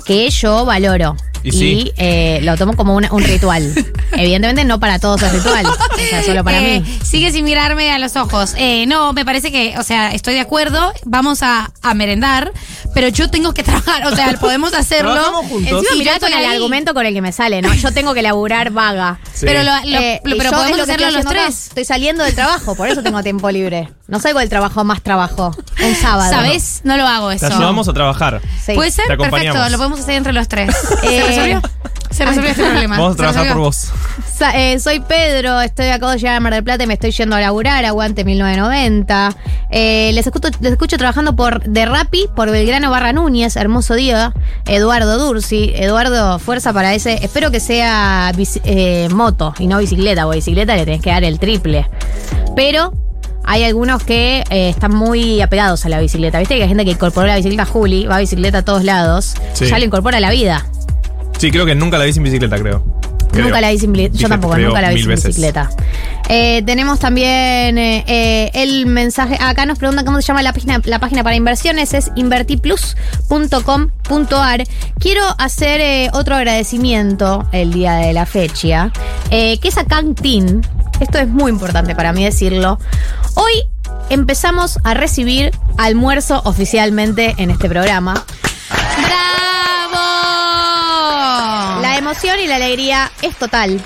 que 0.10 0.28
yo 0.32 0.66
valoro. 0.66 1.16
Y 1.42 1.52
sí. 1.54 1.94
eh, 1.96 2.40
lo 2.44 2.58
tomo 2.58 2.76
como 2.76 2.96
una- 2.96 3.14
un 3.14 3.24
ritual. 3.24 3.72
Evidentemente 4.12 4.66
no 4.66 4.80
para 4.80 5.00
todos 5.00 5.22
es 5.22 5.32
ritual. 5.32 5.66
O 5.68 5.98
sea, 6.10 6.22
solo 6.24 6.44
para 6.44 6.60
Eh, 6.60 6.82
mí. 6.82 7.00
Sigue 7.04 7.32
sin 7.32 7.46
mirarme 7.46 7.92
a 7.92 8.00
los 8.00 8.16
ojos. 8.18 8.56
Eh, 8.58 8.86
no, 8.88 9.14
me 9.14 9.24
parece 9.24 9.50
que, 9.52 9.76
o 9.78 9.84
sea, 9.84 10.12
estoy 10.12 10.34
de 10.34 10.42
acuerdo. 10.42 10.92
Vamos 11.06 11.42
a, 11.44 11.72
a 11.82 11.94
merendar, 11.94 12.52
pero 12.94 13.08
yo 13.08 13.30
tengo 13.30 13.54
que 13.54 13.64
trabajar. 13.70 14.06
O 14.08 14.16
sea, 14.16 14.34
podemos 14.40 14.74
hacerlo. 14.74 15.42
Encima 15.50 15.80
Y 15.96 16.00
mirá 16.00 16.20
con 16.20 16.28
el 16.34 16.40
ahí. 16.40 16.46
argumento 16.56 16.94
con 16.94 17.06
el 17.06 17.14
que 17.14 17.22
me 17.22 17.32
sale, 17.32 17.62
¿no? 17.62 17.74
Yo 17.74 17.94
tengo 17.94 18.14
que 18.14 18.22
laburar 18.22 18.72
vaga. 18.72 19.20
Sí. 19.34 19.46
Pero, 19.46 19.64
lo, 19.64 19.72
lo- 19.86 20.00
Eh, 20.00 20.20
lo- 20.26 20.36
y 20.36 20.38
pero 20.40 20.50
podemos 20.52 20.76
lo 20.78 20.84
hacerlo 20.84 21.08
los 21.12 21.22
acá. 21.22 21.30
tres. 21.30 21.68
Estoy 21.68 21.86
saliendo 21.86 22.24
del 22.26 22.36
trabajo, 22.36 22.76
por 22.76 22.90
eso 22.90 23.02
tengo 23.04 23.22
tiempo 23.24 23.50
libre. 23.52 23.90
No 24.08 24.20
salgo 24.20 24.40
del 24.40 24.50
trabajo 24.50 24.84
más 24.84 25.04
trabajo. 25.04 25.56
Un 25.86 25.96
sábado. 25.96 26.32
¿Sabes? 26.32 26.82
No 26.84 26.98
lo 26.98 27.08
hago 27.08 27.30
Te 27.30 27.36
eso. 27.36 27.46
ayudamos 27.46 27.88
a 27.88 27.94
trabajar. 27.94 28.42
Sí. 28.66 28.74
Puede 28.74 28.90
ser, 28.92 29.06
Te 29.06 29.16
perfecto. 29.16 29.36
acompañamos. 29.38 29.72
Lo 29.72 29.78
podemos 29.78 29.99
hacer 30.00 30.16
entre 30.16 30.34
los 30.34 30.48
tres. 30.48 30.76
¿Se 31.02 31.18
Eh, 31.18 31.24
resolvió? 31.28 31.62
Se 32.12 32.26
resolvió 32.26 32.50
este 32.50 32.64
problema. 32.64 32.98
Vamos 32.98 33.14
a 33.14 33.18
trabajar 33.18 33.48
por 33.50 33.58
vos. 33.58 33.92
Sa- 34.34 34.58
eh, 34.58 34.80
soy 34.80 35.00
Pedro, 35.02 35.62
estoy 35.62 35.88
acabo 35.90 36.12
de 36.12 36.18
llegar 36.18 36.36
a 36.36 36.40
Mar 36.40 36.54
del 36.54 36.64
Plata 36.64 36.84
y 36.84 36.88
me 36.88 36.96
estoy 36.96 37.12
yendo 37.12 37.36
a 37.36 37.40
laburar, 37.40 37.86
aguante 37.86 38.24
1990. 38.26 39.36
Eh, 39.70 40.12
les, 40.14 40.26
escucho, 40.26 40.50
les 40.60 40.72
escucho 40.72 40.98
trabajando 40.98 41.36
por 41.36 41.62
de 41.64 41.86
Rappi, 41.86 42.26
por 42.36 42.50
Belgrano 42.50 42.90
Barra 42.90 43.14
Núñez, 43.14 43.56
hermoso 43.58 43.94
día. 43.94 44.34
Eduardo 44.66 45.20
Dursi, 45.20 45.72
Eduardo, 45.76 46.40
fuerza 46.40 46.74
para 46.74 46.94
ese. 46.96 47.20
Espero 47.24 47.52
que 47.52 47.60
sea 47.60 48.32
eh, 48.64 49.08
moto 49.12 49.54
y 49.60 49.68
no 49.68 49.78
bicicleta, 49.78 50.24
porque 50.24 50.38
bicicleta 50.38 50.76
le 50.76 50.86
tenés 50.86 51.02
que 51.02 51.12
dar 51.12 51.24
el 51.24 51.38
triple. 51.40 51.88
Pero 52.56 52.92
hay 53.44 53.64
algunos 53.64 54.04
que 54.04 54.44
eh, 54.50 54.70
están 54.70 54.94
muy 54.96 55.42
apegados 55.42 55.86
a 55.86 55.90
la 55.90 56.00
bicicleta. 56.00 56.40
Viste 56.40 56.56
que 56.56 56.62
hay 56.64 56.68
gente 56.70 56.86
que 56.86 56.92
incorporó 56.92 57.28
la 57.28 57.36
bicicleta 57.36 57.64
a 57.64 57.66
Juli, 57.66 58.06
va 58.06 58.18
a 58.18 58.20
bicicleta 58.20 58.60
a 58.60 58.66
todos 58.66 58.84
lados, 58.84 59.34
Sí. 59.54 59.66
ya 59.68 59.80
le 59.80 59.86
incorpora 59.86 60.18
a 60.18 60.22
la 60.22 60.30
vida. 60.32 60.66
Sí, 61.38 61.52
creo 61.52 61.66
que 61.66 61.76
nunca 61.76 61.98
la 61.98 62.04
vi 62.06 62.14
sin 62.14 62.24
bicicleta, 62.24 62.58
creo. 62.58 62.84
Creo. 63.32 63.46
Nunca 63.46 63.62
la 63.62 63.70
vi 63.72 63.78
sin 63.80 63.94
bicicleta. 63.94 64.18
Yo 64.22 64.28
tampoco, 64.28 64.56
creo 64.56 64.68
nunca 64.70 64.82
la 64.82 64.90
vi 64.90 64.98
sin 65.00 65.08
veces. 65.08 65.28
bicicleta. 65.28 65.70
Eh, 66.30 66.62
tenemos 66.66 67.00
también 67.00 67.78
eh, 67.78 68.04
eh, 68.08 68.50
el 68.54 68.86
mensaje. 68.88 69.38
Acá 69.40 69.66
nos 69.66 69.78
preguntan 69.80 70.06
cómo 70.06 70.22
se 70.22 70.28
llama 70.28 70.42
la 70.44 70.52
página, 70.54 70.82
la 70.84 71.00
página 71.00 71.24
para 71.24 71.36
inversiones. 71.36 71.94
Es 71.94 72.12
invertiplus.com.ar. 72.16 74.64
Quiero 75.00 75.24
hacer 75.38 76.10
otro 76.14 76.36
agradecimiento 76.36 77.48
el 77.52 77.72
día 77.74 77.94
de 77.96 78.14
la 78.14 78.26
fecha, 78.26 78.92
que 79.30 79.60
es 79.64 79.78
a 79.78 79.86
Cantin. 79.86 80.62
Esto 81.00 81.18
es 81.18 81.28
muy 81.28 81.52
importante 81.52 81.96
para 81.96 82.14
mí 82.14 82.24
decirlo. 82.24 82.80
Hoy 83.36 83.64
empezamos 84.10 84.80
a 84.84 84.94
recibir 84.94 85.52
almuerzo 85.78 86.42
oficialmente 86.46 87.36
en 87.38 87.52
este 87.52 87.70
programa. 87.70 88.26
¡Bravo! 88.98 89.42
La 91.82 91.98
emoción 91.98 92.40
y 92.40 92.48
la 92.48 92.58
alegría 92.58 93.12
es 93.22 93.36
total. 93.36 93.82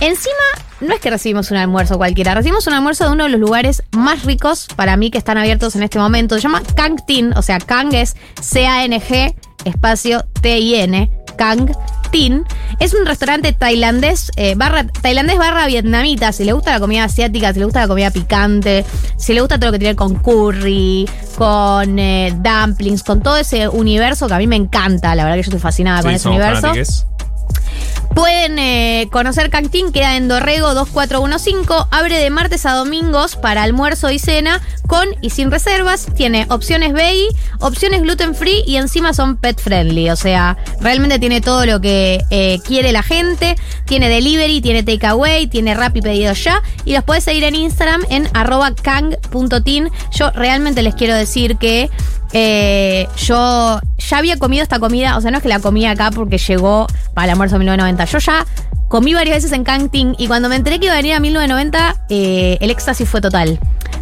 Encima, 0.00 0.36
no 0.80 0.94
es 0.94 1.00
que 1.00 1.10
recibimos 1.10 1.50
un 1.50 1.56
almuerzo 1.56 1.98
cualquiera, 1.98 2.34
recibimos 2.34 2.68
un 2.68 2.74
almuerzo 2.74 3.04
de 3.04 3.10
uno 3.10 3.24
de 3.24 3.30
los 3.30 3.40
lugares 3.40 3.82
más 3.90 4.24
ricos 4.24 4.68
para 4.76 4.96
mí 4.96 5.10
que 5.10 5.18
están 5.18 5.38
abiertos 5.38 5.74
en 5.74 5.82
este 5.82 5.98
momento. 5.98 6.36
Se 6.36 6.42
llama 6.42 6.62
Kang 6.76 7.04
Tin, 7.04 7.32
o 7.36 7.42
sea, 7.42 7.58
Kang 7.58 7.92
es 7.94 8.14
C-A-N-G, 8.40 9.34
espacio 9.64 10.24
T-I-N, 10.40 11.10
Kang 11.36 11.72
Tin. 12.10 12.44
Es 12.78 12.94
un 12.94 13.06
restaurante 13.06 13.52
tailandés, 13.52 14.30
eh, 14.36 14.54
barra, 14.56 14.86
tailandés 14.86 15.38
barra 15.38 15.66
vietnamita. 15.66 16.32
Si 16.32 16.44
le 16.44 16.52
gusta 16.52 16.72
la 16.72 16.80
comida 16.80 17.04
asiática, 17.04 17.52
si 17.52 17.58
le 17.58 17.64
gusta 17.64 17.80
la 17.80 17.88
comida 17.88 18.10
picante, 18.10 18.84
si 19.16 19.34
le 19.34 19.40
gusta 19.40 19.58
todo 19.58 19.66
lo 19.66 19.72
que 19.72 19.78
tiene 19.78 19.96
con 19.96 20.16
curry, 20.16 21.08
con 21.36 21.98
eh, 21.98 22.34
dumplings, 22.36 23.02
con 23.02 23.22
todo 23.22 23.36
ese 23.36 23.68
universo 23.68 24.26
que 24.28 24.34
a 24.34 24.38
mí 24.38 24.46
me 24.46 24.56
encanta. 24.56 25.14
La 25.14 25.24
verdad 25.24 25.36
que 25.36 25.42
yo 25.42 25.48
estoy 25.48 25.60
fascinada 25.60 26.02
con 26.02 26.12
ese 26.12 26.28
universo. 26.28 26.60
fanátiques. 26.62 27.06
Pueden 28.14 28.58
eh, 28.58 29.08
conocer 29.12 29.48
Cantín, 29.48 29.92
queda 29.92 30.16
en 30.16 30.26
Dorrego 30.26 30.74
2415. 30.74 31.86
Abre 31.90 32.18
de 32.18 32.30
martes 32.30 32.66
a 32.66 32.72
domingos 32.72 33.36
para 33.36 33.62
almuerzo 33.62 34.10
y 34.10 34.18
cena 34.18 34.60
con 34.88 35.06
y 35.20 35.30
sin 35.30 35.50
reservas. 35.50 36.08
Tiene 36.16 36.46
opciones 36.50 36.92
veggie, 36.92 37.28
opciones 37.60 38.02
gluten 38.02 38.34
free 38.34 38.64
y 38.66 38.76
encima 38.76 39.14
son 39.14 39.36
pet 39.36 39.60
friendly. 39.60 40.10
O 40.10 40.16
sea, 40.16 40.56
realmente 40.80 41.18
tiene 41.20 41.40
todo 41.40 41.64
lo 41.64 41.80
que 41.80 42.24
eh, 42.30 42.58
quiere 42.66 42.90
la 42.90 43.02
gente. 43.04 43.56
Tiene 43.86 44.08
delivery, 44.08 44.60
tiene 44.60 44.82
takeaway, 44.82 45.46
tiene 45.46 45.74
rap 45.74 45.96
y 45.96 46.02
pedido 46.02 46.32
ya. 46.32 46.62
Y 46.84 46.94
los 46.94 47.04
puedes 47.04 47.22
seguir 47.22 47.44
en 47.44 47.54
Instagram 47.54 48.02
en 48.10 48.28
arroba. 48.34 48.72
Yo 50.12 50.30
realmente 50.32 50.82
les 50.82 50.94
quiero 50.94 51.14
decir 51.14 51.56
que 51.56 51.90
eh, 52.32 53.08
yo 53.16 53.80
ya 53.98 54.18
había 54.18 54.36
comido 54.36 54.62
esta 54.62 54.78
comida, 54.78 55.16
o 55.16 55.20
sea, 55.20 55.30
no 55.30 55.38
es 55.38 55.42
que 55.42 55.48
la 55.48 55.60
comí 55.60 55.86
acá 55.86 56.10
porque 56.10 56.38
llegó 56.38 56.86
para 57.14 57.26
el 57.26 57.30
almuerzo 57.32 57.56
de 57.56 57.60
1990. 57.60 58.04
Yo 58.04 58.18
ya 58.18 58.46
comí 58.88 59.14
varias 59.14 59.36
veces 59.36 59.52
en 59.52 59.64
Canting 59.64 60.14
y 60.18 60.26
cuando 60.28 60.48
me 60.48 60.56
enteré 60.56 60.78
que 60.78 60.86
iba 60.86 60.94
a 60.94 60.98
venir 60.98 61.14
a 61.14 61.20
1990, 61.20 62.06
eh, 62.08 62.58
el 62.60 62.70
éxtasis 62.70 63.08
fue 63.08 63.20
total. 63.20 63.58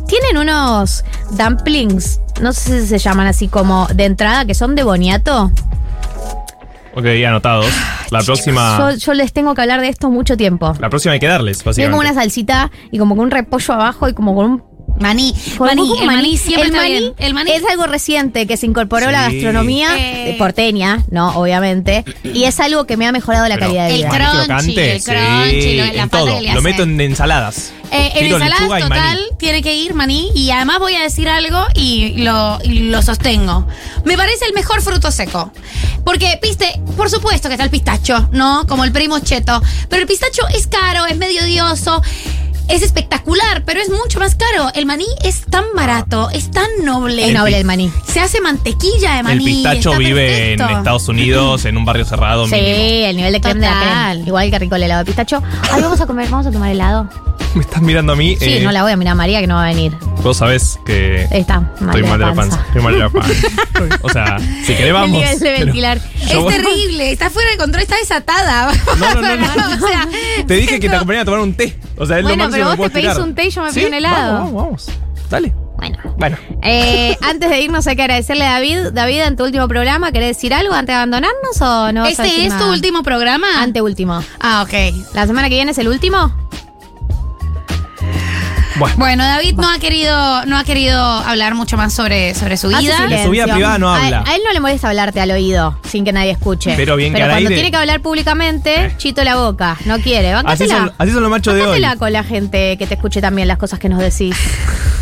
Tienen 0.06 0.38
unos 0.38 1.04
dumplings, 1.32 2.20
no 2.40 2.52
sé 2.52 2.80
si 2.80 2.86
se 2.86 2.98
llaman 2.98 3.26
así 3.26 3.48
como 3.48 3.88
de 3.88 4.04
entrada, 4.04 4.44
que 4.44 4.54
son 4.54 4.74
de 4.74 4.82
boniato. 4.84 5.50
Ok, 6.94 7.04
anotados. 7.26 7.66
La 8.10 8.20
próxima. 8.20 8.78
Yo, 8.78 8.96
yo 8.96 9.14
les 9.14 9.32
tengo 9.32 9.54
que 9.54 9.60
hablar 9.60 9.80
de 9.80 9.88
esto 9.88 10.08
mucho 10.08 10.36
tiempo. 10.36 10.72
La 10.80 10.88
próxima 10.88 11.12
hay 11.12 11.20
que 11.20 11.26
darles, 11.26 11.62
básicamente. 11.62 11.90
como 11.90 12.00
una 12.00 12.14
salsita 12.14 12.70
y 12.90 12.98
como 12.98 13.16
con 13.16 13.24
un 13.24 13.30
repollo 13.30 13.74
abajo 13.74 14.08
y 14.08 14.14
como 14.14 14.34
con 14.34 14.46
un 14.46 14.75
Maní. 15.00 15.34
Maní, 15.58 15.98
el 16.00 16.06
maní 16.06 16.36
siempre 16.38 16.62
el 16.62 16.68
está 16.68 16.78
maní 16.82 16.92
bien. 16.98 17.14
El 17.18 17.34
maní 17.34 17.50
es 17.52 17.62
algo 17.70 17.86
reciente 17.86 18.46
que 18.46 18.56
se 18.56 18.66
incorporó 18.66 19.08
a 19.08 19.12
la 19.12 19.28
Sí. 19.28 19.34
gastronomía 19.36 19.96
Eh. 19.96 20.30
eh, 20.30 20.34
porteña, 20.38 21.04
¿no? 21.10 21.30
Obviamente. 21.38 22.04
Y 22.24 22.44
es 22.44 22.58
algo 22.60 22.86
que 22.86 22.96
me 22.96 23.06
ha 23.06 23.12
mejorado 23.12 23.46
la 23.48 23.56
Pero, 23.56 23.66
calidad 23.66 23.88
de 23.88 23.94
el 23.94 23.96
vida. 23.98 24.08
crunchy, 24.08 24.36
crocante, 24.46 24.92
el 24.96 25.02
crunchy, 25.04 25.62
sí, 25.62 25.76
lo- 25.76 25.84
la 25.84 25.90
en 25.90 25.96
falta 26.10 26.18
todo. 26.18 26.26
que 26.26 26.40
le 26.40 26.46
Lo 26.52 26.58
hace. 26.58 26.60
meto 26.62 26.82
en 26.84 27.00
ensaladas. 27.00 27.72
Eh, 27.92 28.10
en 28.14 28.24
Tiro 28.24 28.36
ensaladas 28.36 28.60
lechuga 28.60 28.78
y 28.80 28.82
total 28.82 28.98
maní. 29.18 29.22
tiene 29.38 29.62
que 29.62 29.74
ir 29.76 29.94
maní 29.94 30.30
y 30.34 30.50
además 30.50 30.78
voy 30.80 30.94
a 30.96 31.02
decir 31.02 31.28
algo 31.28 31.64
y 31.74 32.14
lo, 32.22 32.58
y 32.64 32.80
lo 32.90 33.00
sostengo. 33.02 33.66
Me 34.04 34.16
parece 34.16 34.44
el 34.46 34.54
mejor 34.54 34.82
fruto 34.82 35.10
seco. 35.12 35.52
Porque, 36.04 36.38
viste, 36.42 36.80
por 36.96 37.10
supuesto 37.10 37.48
que 37.48 37.54
está 37.54 37.64
el 37.64 37.70
pistacho, 37.70 38.28
¿no? 38.32 38.64
Como 38.66 38.84
el 38.84 38.92
primo 38.92 39.18
cheto. 39.20 39.60
Pero 39.88 40.02
el 40.02 40.08
pistacho 40.08 40.42
es 40.56 40.66
caro, 40.66 41.06
es 41.06 41.16
medio 41.16 41.42
odioso. 41.42 42.00
Es 42.68 42.82
espectacular, 42.82 43.62
pero 43.64 43.80
es 43.80 43.88
mucho 43.90 44.18
más 44.18 44.34
caro. 44.34 44.70
El 44.74 44.86
maní 44.86 45.06
es 45.24 45.42
tan 45.50 45.64
barato, 45.74 46.30
es 46.30 46.50
tan 46.50 46.66
noble. 46.84 47.26
Es 47.28 47.34
noble 47.34 47.58
el 47.58 47.64
maní. 47.64 47.90
Se 48.06 48.20
hace 48.20 48.40
mantequilla 48.40 49.12
de 49.14 49.18
El 49.18 49.24
maní. 49.24 49.44
pistacho 49.44 49.90
está 49.90 49.98
vive 49.98 50.52
en. 50.54 50.60
Estados 50.60 51.08
Unidos, 51.08 51.64
en 51.64 51.76
un 51.76 51.84
barrio 51.84 52.04
cerrado. 52.04 52.46
Sí, 52.46 52.54
mínimo. 52.54 53.06
el 53.06 53.16
nivel 53.16 53.32
de 53.32 53.40
creme 53.40 53.60
de 53.60 53.66
la 53.66 54.10
creme. 54.12 54.26
Igual 54.26 54.50
que 54.50 54.58
rico 54.58 54.76
el 54.76 54.82
helado 54.82 55.00
de 55.00 55.04
pistacho. 55.06 55.42
Ay, 55.70 55.82
vamos 55.82 56.00
a 56.00 56.06
comer, 56.06 56.28
vamos 56.28 56.46
a 56.46 56.50
tomar 56.52 56.70
helado. 56.70 57.08
Me 57.54 57.62
estás 57.62 57.80
mirando 57.80 58.12
a 58.12 58.16
mí. 58.16 58.36
Sí, 58.38 58.44
eh, 58.58 58.60
no 58.62 58.70
la 58.70 58.82
voy 58.82 58.92
a 58.92 58.96
mirar 58.96 59.12
a 59.12 59.14
María 59.14 59.40
que 59.40 59.46
no 59.46 59.54
va 59.54 59.64
a 59.64 59.68
venir. 59.68 59.92
Vos 60.22 60.36
sabés 60.38 60.78
que 60.84 61.26
Ahí 61.30 61.40
está, 61.40 61.60
mal 61.60 61.72
estoy 61.96 62.02
de 62.02 62.08
mal 62.08 62.18
de 62.18 62.26
la 62.26 62.34
panza. 62.34 62.56
panza. 62.56 62.66
Estoy 62.68 62.82
mal 62.82 62.92
de 62.92 62.98
la 62.98 63.08
panza. 63.10 63.98
o 64.02 64.08
sea, 64.10 64.38
si 64.66 64.74
querés 64.74 64.92
vamos. 64.92 65.22
El 65.22 65.24
nivel 65.24 65.38
de 65.38 65.46
pero- 65.50 65.64
ventilar. 65.66 65.98
Yo 66.26 66.38
Es 66.38 66.44
voy- 66.44 66.52
terrible, 66.54 67.12
está 67.12 67.30
fuera 67.30 67.50
de 67.52 67.56
control, 67.56 67.82
está 67.82 67.96
desatada. 67.96 68.72
No, 68.98 69.14
no, 69.14 69.22
no, 69.36 69.36
no. 69.36 69.84
o 69.84 69.88
sea, 69.88 70.08
Te 70.46 70.54
dije 70.54 70.80
que 70.80 70.88
te 70.88 70.96
acompañara 70.96 71.22
a 71.22 71.24
tomar 71.24 71.40
un 71.40 71.54
té. 71.54 71.78
O 71.98 72.04
sea, 72.04 72.18
es 72.18 72.24
lo 72.24 72.36
máximo 72.36 72.55
pero 72.56 72.76
vos 72.76 72.76
te 72.78 72.90
pedís 72.90 73.16
un 73.18 73.34
té 73.34 73.46
y 73.46 73.50
yo 73.50 73.62
me 73.62 73.70
¿Sí? 73.70 73.76
pido 73.76 73.88
un 73.88 73.94
helado. 73.94 74.32
Vamos, 74.34 74.52
vamos, 74.52 74.86
vamos. 74.86 75.28
Dale. 75.30 75.52
Bueno. 75.76 75.98
Bueno. 76.16 76.36
Eh, 76.62 77.16
antes 77.22 77.50
de 77.50 77.60
irnos 77.60 77.86
hay 77.86 77.96
que 77.96 78.02
agradecerle 78.02 78.44
a 78.44 78.52
David. 78.52 78.92
David, 78.92 79.22
en 79.22 79.36
tu 79.36 79.44
último 79.44 79.68
programa, 79.68 80.12
¿querés 80.12 80.36
decir 80.36 80.54
algo 80.54 80.72
antes 80.74 80.88
de 80.88 80.94
abandonarnos 80.94 81.60
o 81.60 81.92
no? 81.92 82.06
¿Este 82.06 82.46
es 82.46 82.56
tu 82.56 82.64
último 82.70 83.02
programa? 83.02 83.62
Anteúltimo. 83.62 84.22
Ah, 84.40 84.64
ok. 84.66 85.14
¿La 85.14 85.26
semana 85.26 85.48
que 85.48 85.56
viene 85.56 85.72
es 85.72 85.78
el 85.78 85.88
último? 85.88 86.34
Bueno, 88.96 89.24
David 89.24 89.54
no 89.56 89.70
ha 89.70 89.78
querido, 89.78 90.44
no 90.46 90.56
ha 90.58 90.64
querido 90.64 91.00
hablar 91.02 91.54
mucho 91.54 91.76
más 91.76 91.92
sobre, 91.92 92.34
sobre 92.34 92.56
su 92.56 92.68
vida. 92.68 93.06
De 93.08 93.24
su 93.24 93.30
vida 93.30 93.44
privada 93.44 93.78
no 93.78 93.88
A- 93.92 94.04
habla. 94.04 94.24
A, 94.26 94.34
él 94.34 94.42
no 94.44 94.52
le 94.52 94.60
molesta 94.60 94.88
hablarte 94.88 95.20
al 95.20 95.30
oído 95.30 95.78
sin 95.88 96.04
que 96.04 96.12
nadie 96.12 96.30
escuche. 96.32 96.74
Pero 96.76 96.96
bien 96.96 97.14
que 97.14 97.22
al 97.22 97.28
cuando 97.30 97.48
aire- 97.48 97.54
tiene 97.54 97.70
que 97.70 97.76
hablar 97.76 98.00
públicamente, 98.00 98.92
chito 98.98 99.22
la 99.24 99.36
boca. 99.36 99.76
No 99.84 99.98
quiere. 99.98 100.32
Así 100.32 100.44
Bancátela. 100.44 100.76
son, 100.78 100.92
así 100.98 101.12
son 101.12 101.22
los 101.22 101.30
machos 101.30 101.54
de 101.54 101.60
hoy. 101.60 101.66
Bancátela 101.66 101.96
con 101.96 102.12
la 102.12 102.24
gente 102.24 102.76
que 102.76 102.86
te 102.86 102.94
escuche 102.94 103.20
también 103.20 103.48
las 103.48 103.58
cosas 103.58 103.78
que 103.78 103.88
nos 103.88 103.98
decís. 103.98 104.36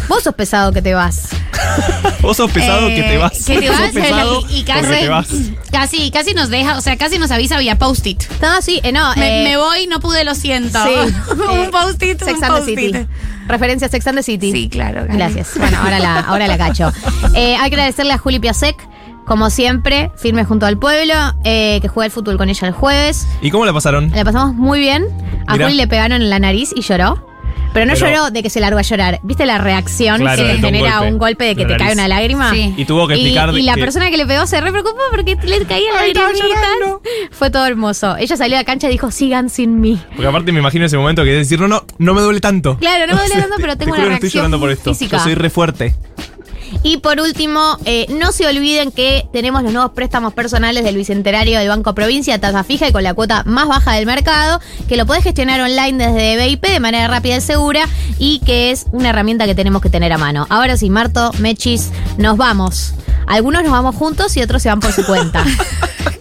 Vos 0.08 0.22
sos 0.22 0.34
pesado 0.34 0.72
que 0.72 0.82
te 0.82 0.94
vas. 0.94 1.28
Vos 2.20 2.36
sos 2.36 2.50
pesado 2.50 2.88
Eh, 2.88 2.94
que 2.96 3.02
te 3.02 3.18
vas. 3.18 3.44
Que 3.44 3.58
te 3.58 3.68
vas 3.70 3.78
sos 3.80 3.90
pesado 3.90 4.40
y, 4.50 4.62
casi, 4.64 4.88
te 4.88 5.08
vas. 5.08 5.28
casi, 5.70 6.10
casi 6.10 6.34
nos 6.34 6.48
deja, 6.50 6.76
o 6.76 6.80
sea, 6.80 6.96
casi 6.96 7.18
nos 7.18 7.30
avisa 7.30 7.58
vía 7.58 7.78
post-it. 7.78 8.22
No, 8.40 8.60
sí, 8.62 8.80
eh, 8.82 8.92
no. 8.92 9.14
Me, 9.16 9.40
eh, 9.40 9.44
me 9.44 9.56
voy, 9.56 9.86
no 9.86 10.00
pude, 10.00 10.24
lo 10.24 10.34
siento. 10.34 10.78
Sí. 10.84 11.14
un 11.32 11.70
post-it, 11.70 12.18
Sex 12.22 12.38
un 12.38 12.44
and 12.44 12.54
the 12.54 12.60
post-it. 12.60 12.78
City. 12.78 13.06
Referencia 13.46 13.86
a 13.86 13.90
Sex 13.90 14.06
and 14.06 14.16
the 14.18 14.22
City. 14.22 14.52
Sí, 14.52 14.68
claro. 14.68 15.04
Gracias. 15.08 15.52
Bueno, 15.58 15.78
ahora 15.82 15.98
la, 15.98 16.20
ahora 16.20 16.46
la 16.46 16.58
cacho. 16.58 16.92
Eh, 17.34 17.56
hay 17.56 17.68
que 17.70 17.74
agradecerle 17.76 18.12
a 18.12 18.18
Juli 18.18 18.38
Piasek, 18.38 18.76
como 19.26 19.50
siempre, 19.50 20.12
firme 20.16 20.44
junto 20.44 20.66
al 20.66 20.78
pueblo, 20.78 21.14
eh, 21.42 21.78
que 21.82 21.88
juega 21.88 22.06
el 22.06 22.12
fútbol 22.12 22.36
con 22.36 22.48
ella 22.48 22.68
el 22.68 22.74
jueves. 22.74 23.26
¿Y 23.42 23.50
cómo 23.50 23.66
la 23.66 23.72
pasaron? 23.72 24.10
La 24.14 24.24
pasamos 24.24 24.54
muy 24.54 24.78
bien. 24.78 25.04
A 25.46 25.54
Mirá. 25.54 25.64
Juli 25.66 25.76
le 25.76 25.88
pegaron 25.88 26.22
en 26.22 26.30
la 26.30 26.38
nariz 26.38 26.70
y 26.76 26.82
lloró. 26.82 27.26
Pero 27.72 27.86
no 27.86 27.94
Pero- 27.94 28.06
lloró 28.08 28.30
de 28.30 28.42
que 28.42 28.50
se 28.50 28.60
largó 28.60 28.78
a 28.78 28.82
llorar. 28.82 29.18
¿Viste 29.24 29.46
la 29.46 29.58
reacción 29.58 30.20
Claro, 30.20 30.36
que 30.42 30.48
de 30.48 30.54
te 30.54 30.56
un 30.58 30.62
genera 30.64 30.98
golpe 30.98 31.12
un 31.12 31.18
golpe 31.18 31.44
de 31.44 31.56
que 31.56 31.62
en 31.62 31.68
la 31.70 31.74
te 31.74 31.78
cae 31.78 31.94
nariz. 31.96 31.98
una 31.98 32.08
lágrima? 32.08 32.50
Sí. 32.52 32.74
Y 32.76 32.84
tuvo 32.84 33.08
que 33.08 33.14
explicar 33.14 33.52
Y, 33.56 33.62
la 33.62 33.74
que- 33.74 33.80
persona 33.80 34.10
que 34.10 34.16
le 34.16 34.26
pegó 34.26 34.46
se 34.46 34.60
re 34.60 34.70
preocupó 34.70 35.00
porque 35.10 35.34
le 35.44 35.64
caían 35.64 35.92
Ay, 35.98 36.10
estaba 36.12 36.28
lagrimitas. 36.28 36.60
Fue 37.32 37.50
todo 37.50 37.66
hermoso. 37.66 38.16
Ella 38.16 38.36
salió 38.36 38.56
a 38.56 38.60
la 38.60 38.64
cancha 38.64 38.86
y 38.88 38.92
dijo, 38.92 39.10
sigan 39.10 39.50
sin 39.50 39.80
mí. 39.80 40.00
Porque 40.14 40.26
aparte 40.28 40.52
me 40.52 40.60
imagino 40.60 40.84
ese 40.86 40.96
momento 40.96 41.24
que 41.24 41.30
decir, 41.30 41.58
no, 41.60 41.66
no, 41.66 41.84
no 41.98 42.14
me 42.14 42.20
duele 42.20 42.40
tanto. 42.40 42.76
Claro, 42.78 43.06
no 43.08 43.14
me 43.14 43.20
duele 43.26 43.34
tanto, 43.42 43.56
pero 43.58 43.72
te- 43.72 43.78
tengo 43.84 43.94
juro 43.96 44.06
una 44.06 44.18
que 44.18 44.22
no 44.22 44.26
estoy 44.26 44.28
reacción 44.28 44.40
llorando 44.42 44.60
por 44.60 44.70
esto. 44.70 44.94
física. 44.94 45.16
Yo 45.18 45.22
soy 45.24 45.34
re 45.34 45.50
fuerte. 45.50 45.94
Y 46.82 46.98
por 46.98 47.20
último, 47.20 47.78
eh, 47.84 48.06
no 48.10 48.32
se 48.32 48.46
olviden 48.46 48.92
que 48.92 49.26
tenemos 49.32 49.62
los 49.62 49.72
nuevos 49.72 49.92
préstamos 49.92 50.34
personales 50.34 50.84
del 50.84 50.96
Bicentenario 50.96 51.58
del 51.58 51.68
Banco 51.68 51.94
Provincia, 51.94 52.38
tasa 52.40 52.64
fija 52.64 52.88
y 52.88 52.92
con 52.92 53.02
la 53.02 53.14
cuota 53.14 53.42
más 53.44 53.68
baja 53.68 53.92
del 53.92 54.06
mercado, 54.06 54.60
que 54.88 54.96
lo 54.96 55.06
podés 55.06 55.24
gestionar 55.24 55.60
online 55.60 56.06
desde 56.06 56.36
BIP 56.36 56.66
de 56.66 56.80
manera 56.80 57.08
rápida 57.08 57.36
y 57.36 57.40
segura 57.40 57.88
y 58.18 58.40
que 58.40 58.70
es 58.70 58.86
una 58.92 59.10
herramienta 59.10 59.46
que 59.46 59.54
tenemos 59.54 59.82
que 59.82 59.90
tener 59.90 60.12
a 60.12 60.18
mano. 60.18 60.46
Ahora 60.50 60.76
sí, 60.76 60.90
Marto, 60.90 61.30
Mechis, 61.38 61.90
nos 62.18 62.36
vamos. 62.36 62.94
Algunos 63.26 63.62
nos 63.62 63.72
vamos 63.72 63.96
juntos 63.96 64.36
y 64.36 64.42
otros 64.42 64.62
se 64.62 64.68
van 64.68 64.80
por 64.80 64.92
su 64.92 65.04
cuenta. 65.04 65.44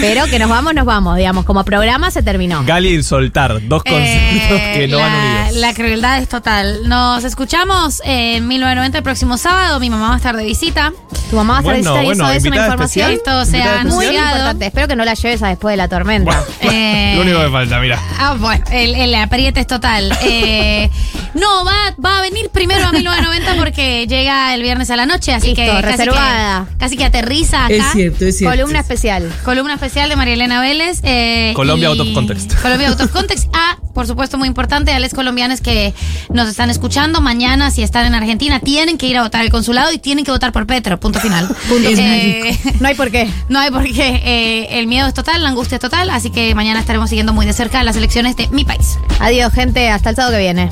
Pero 0.00 0.26
que 0.26 0.38
nos 0.38 0.48
vamos, 0.48 0.74
nos 0.74 0.84
vamos, 0.84 1.16
digamos, 1.16 1.44
como 1.44 1.64
programa 1.64 2.10
se 2.10 2.22
terminó. 2.22 2.64
Gali 2.64 3.02
soltar, 3.02 3.66
dos 3.66 3.82
conceptos 3.82 4.60
que 4.74 4.88
no 4.88 4.98
la, 4.98 5.06
van 5.06 5.14
unidos. 5.14 5.56
la 5.56 5.74
crueldad 5.74 6.18
es 6.18 6.28
total. 6.28 6.88
Nos 6.88 7.24
escuchamos 7.24 8.02
en 8.04 8.46
1990 8.46 8.98
el 8.98 9.04
próximo 9.04 9.38
sábado. 9.38 9.80
Mi 9.80 9.90
mamá 9.90 10.08
va 10.08 10.14
a 10.14 10.16
estar 10.18 10.36
de 10.36 10.44
visita. 10.44 10.92
Tu 11.30 11.36
mamá 11.36 11.60
va 11.60 11.72
a 11.72 11.76
estar 11.76 11.92
Bueno, 11.92 11.94
de 11.94 12.00
visita 12.00 12.02
y 12.02 12.06
bueno, 12.06 12.30
eso 12.30 12.36
es 12.36 12.44
una 12.44 12.56
información 12.56 13.10
especial. 13.12 13.40
Esto 13.42 13.50
se 13.50 13.62
ha 13.62 13.82
Invitada 13.82 13.94
muy 13.94 14.06
importante. 14.06 14.66
Espero 14.66 14.88
que 14.88 14.96
no 14.96 15.04
la 15.04 15.14
lleves 15.14 15.42
a 15.42 15.48
después 15.48 15.72
de 15.72 15.76
la 15.76 15.88
tormenta. 15.88 16.44
Eh, 16.60 17.12
Lo 17.16 17.22
único 17.22 17.40
que 17.40 17.50
falta, 17.50 17.80
mira. 17.80 18.00
Ah, 18.18 18.36
bueno, 18.38 18.64
el, 18.70 18.94
el 18.94 19.14
apriete 19.14 19.60
es 19.60 19.66
total. 19.66 20.16
Eh, 20.22 20.90
no, 21.34 21.64
va, 21.64 21.94
va 22.04 22.18
a 22.18 22.22
venir 22.22 22.50
primero 22.50 22.86
a 22.86 22.92
1990 22.92 23.54
porque 23.56 24.06
llega 24.06 24.54
el 24.54 24.62
viernes 24.62 24.90
a 24.90 24.96
la 24.96 25.06
noche, 25.06 25.32
así 25.32 25.48
Listo, 25.48 25.62
que 25.62 25.68
casi, 25.68 25.82
reservada. 25.82 26.66
que 26.70 26.76
casi 26.76 26.96
que 26.96 27.04
aterriza 27.04 27.64
acá. 27.64 27.74
Es 27.74 27.92
cierto, 27.92 28.24
es 28.26 28.38
cierto. 28.38 28.56
Columna 28.56 28.80
especial. 28.80 29.32
Columna 29.44 29.74
especial 29.74 29.85
de 29.94 30.16
María 30.16 30.34
Elena 30.34 30.60
Vélez. 30.60 30.98
eh, 31.04 31.52
Colombia 31.54 31.88
y- 31.88 31.92
out 31.92 32.00
of 32.00 32.12
context. 32.14 32.52
Colombia 32.62 32.88
out 32.88 33.00
of 33.00 33.10
context. 33.12 33.48
Ah, 33.52 33.78
por 33.94 34.06
supuesto, 34.06 34.36
muy 34.36 34.48
importante, 34.48 34.92
a 34.92 34.98
los 34.98 35.14
colombianos 35.14 35.60
que 35.60 35.94
nos 36.28 36.48
están 36.48 36.70
escuchando, 36.70 37.20
mañana, 37.20 37.70
si 37.70 37.82
están 37.82 38.04
en 38.04 38.14
Argentina, 38.14 38.58
tienen 38.60 38.98
que 38.98 39.06
ir 39.06 39.16
a 39.16 39.22
votar 39.22 39.40
al 39.42 39.50
consulado 39.50 39.92
y 39.92 39.98
tienen 39.98 40.24
que 40.24 40.32
votar 40.32 40.50
por 40.52 40.66
Petro. 40.66 40.98
Punto 40.98 41.20
final. 41.20 41.46
Punto 41.68 41.88
Eh, 41.88 42.58
No 42.80 42.88
hay 42.88 42.94
por 42.94 43.10
qué. 43.12 43.30
no 43.48 43.58
hay 43.60 43.70
por 43.70 43.84
qué. 43.84 44.20
eh, 44.24 44.78
el 44.80 44.86
miedo 44.88 45.06
es 45.06 45.14
total, 45.14 45.42
la 45.42 45.48
angustia 45.50 45.76
es 45.76 45.80
total, 45.80 46.10
así 46.10 46.30
que 46.30 46.54
mañana 46.54 46.80
estaremos 46.80 47.08
siguiendo 47.08 47.32
muy 47.32 47.46
de 47.46 47.52
cerca 47.52 47.82
las 47.84 47.96
elecciones 47.96 48.36
de 48.36 48.48
mi 48.48 48.64
país. 48.64 48.98
Adiós, 49.20 49.52
gente. 49.52 49.88
Hasta 49.88 50.10
el 50.10 50.16
sábado 50.16 50.32
que 50.34 50.40
viene. 50.40 50.68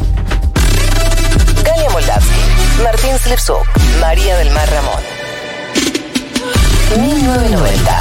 Galia 1.65 1.89
Moldavsky, 1.91 2.83
Martín 2.83 3.11
Slipsuk, 3.23 3.65
María 4.01 4.37
del 4.37 4.51
Mar 4.51 4.69
Ramón. 4.71 5.01
1990. 7.01 7.99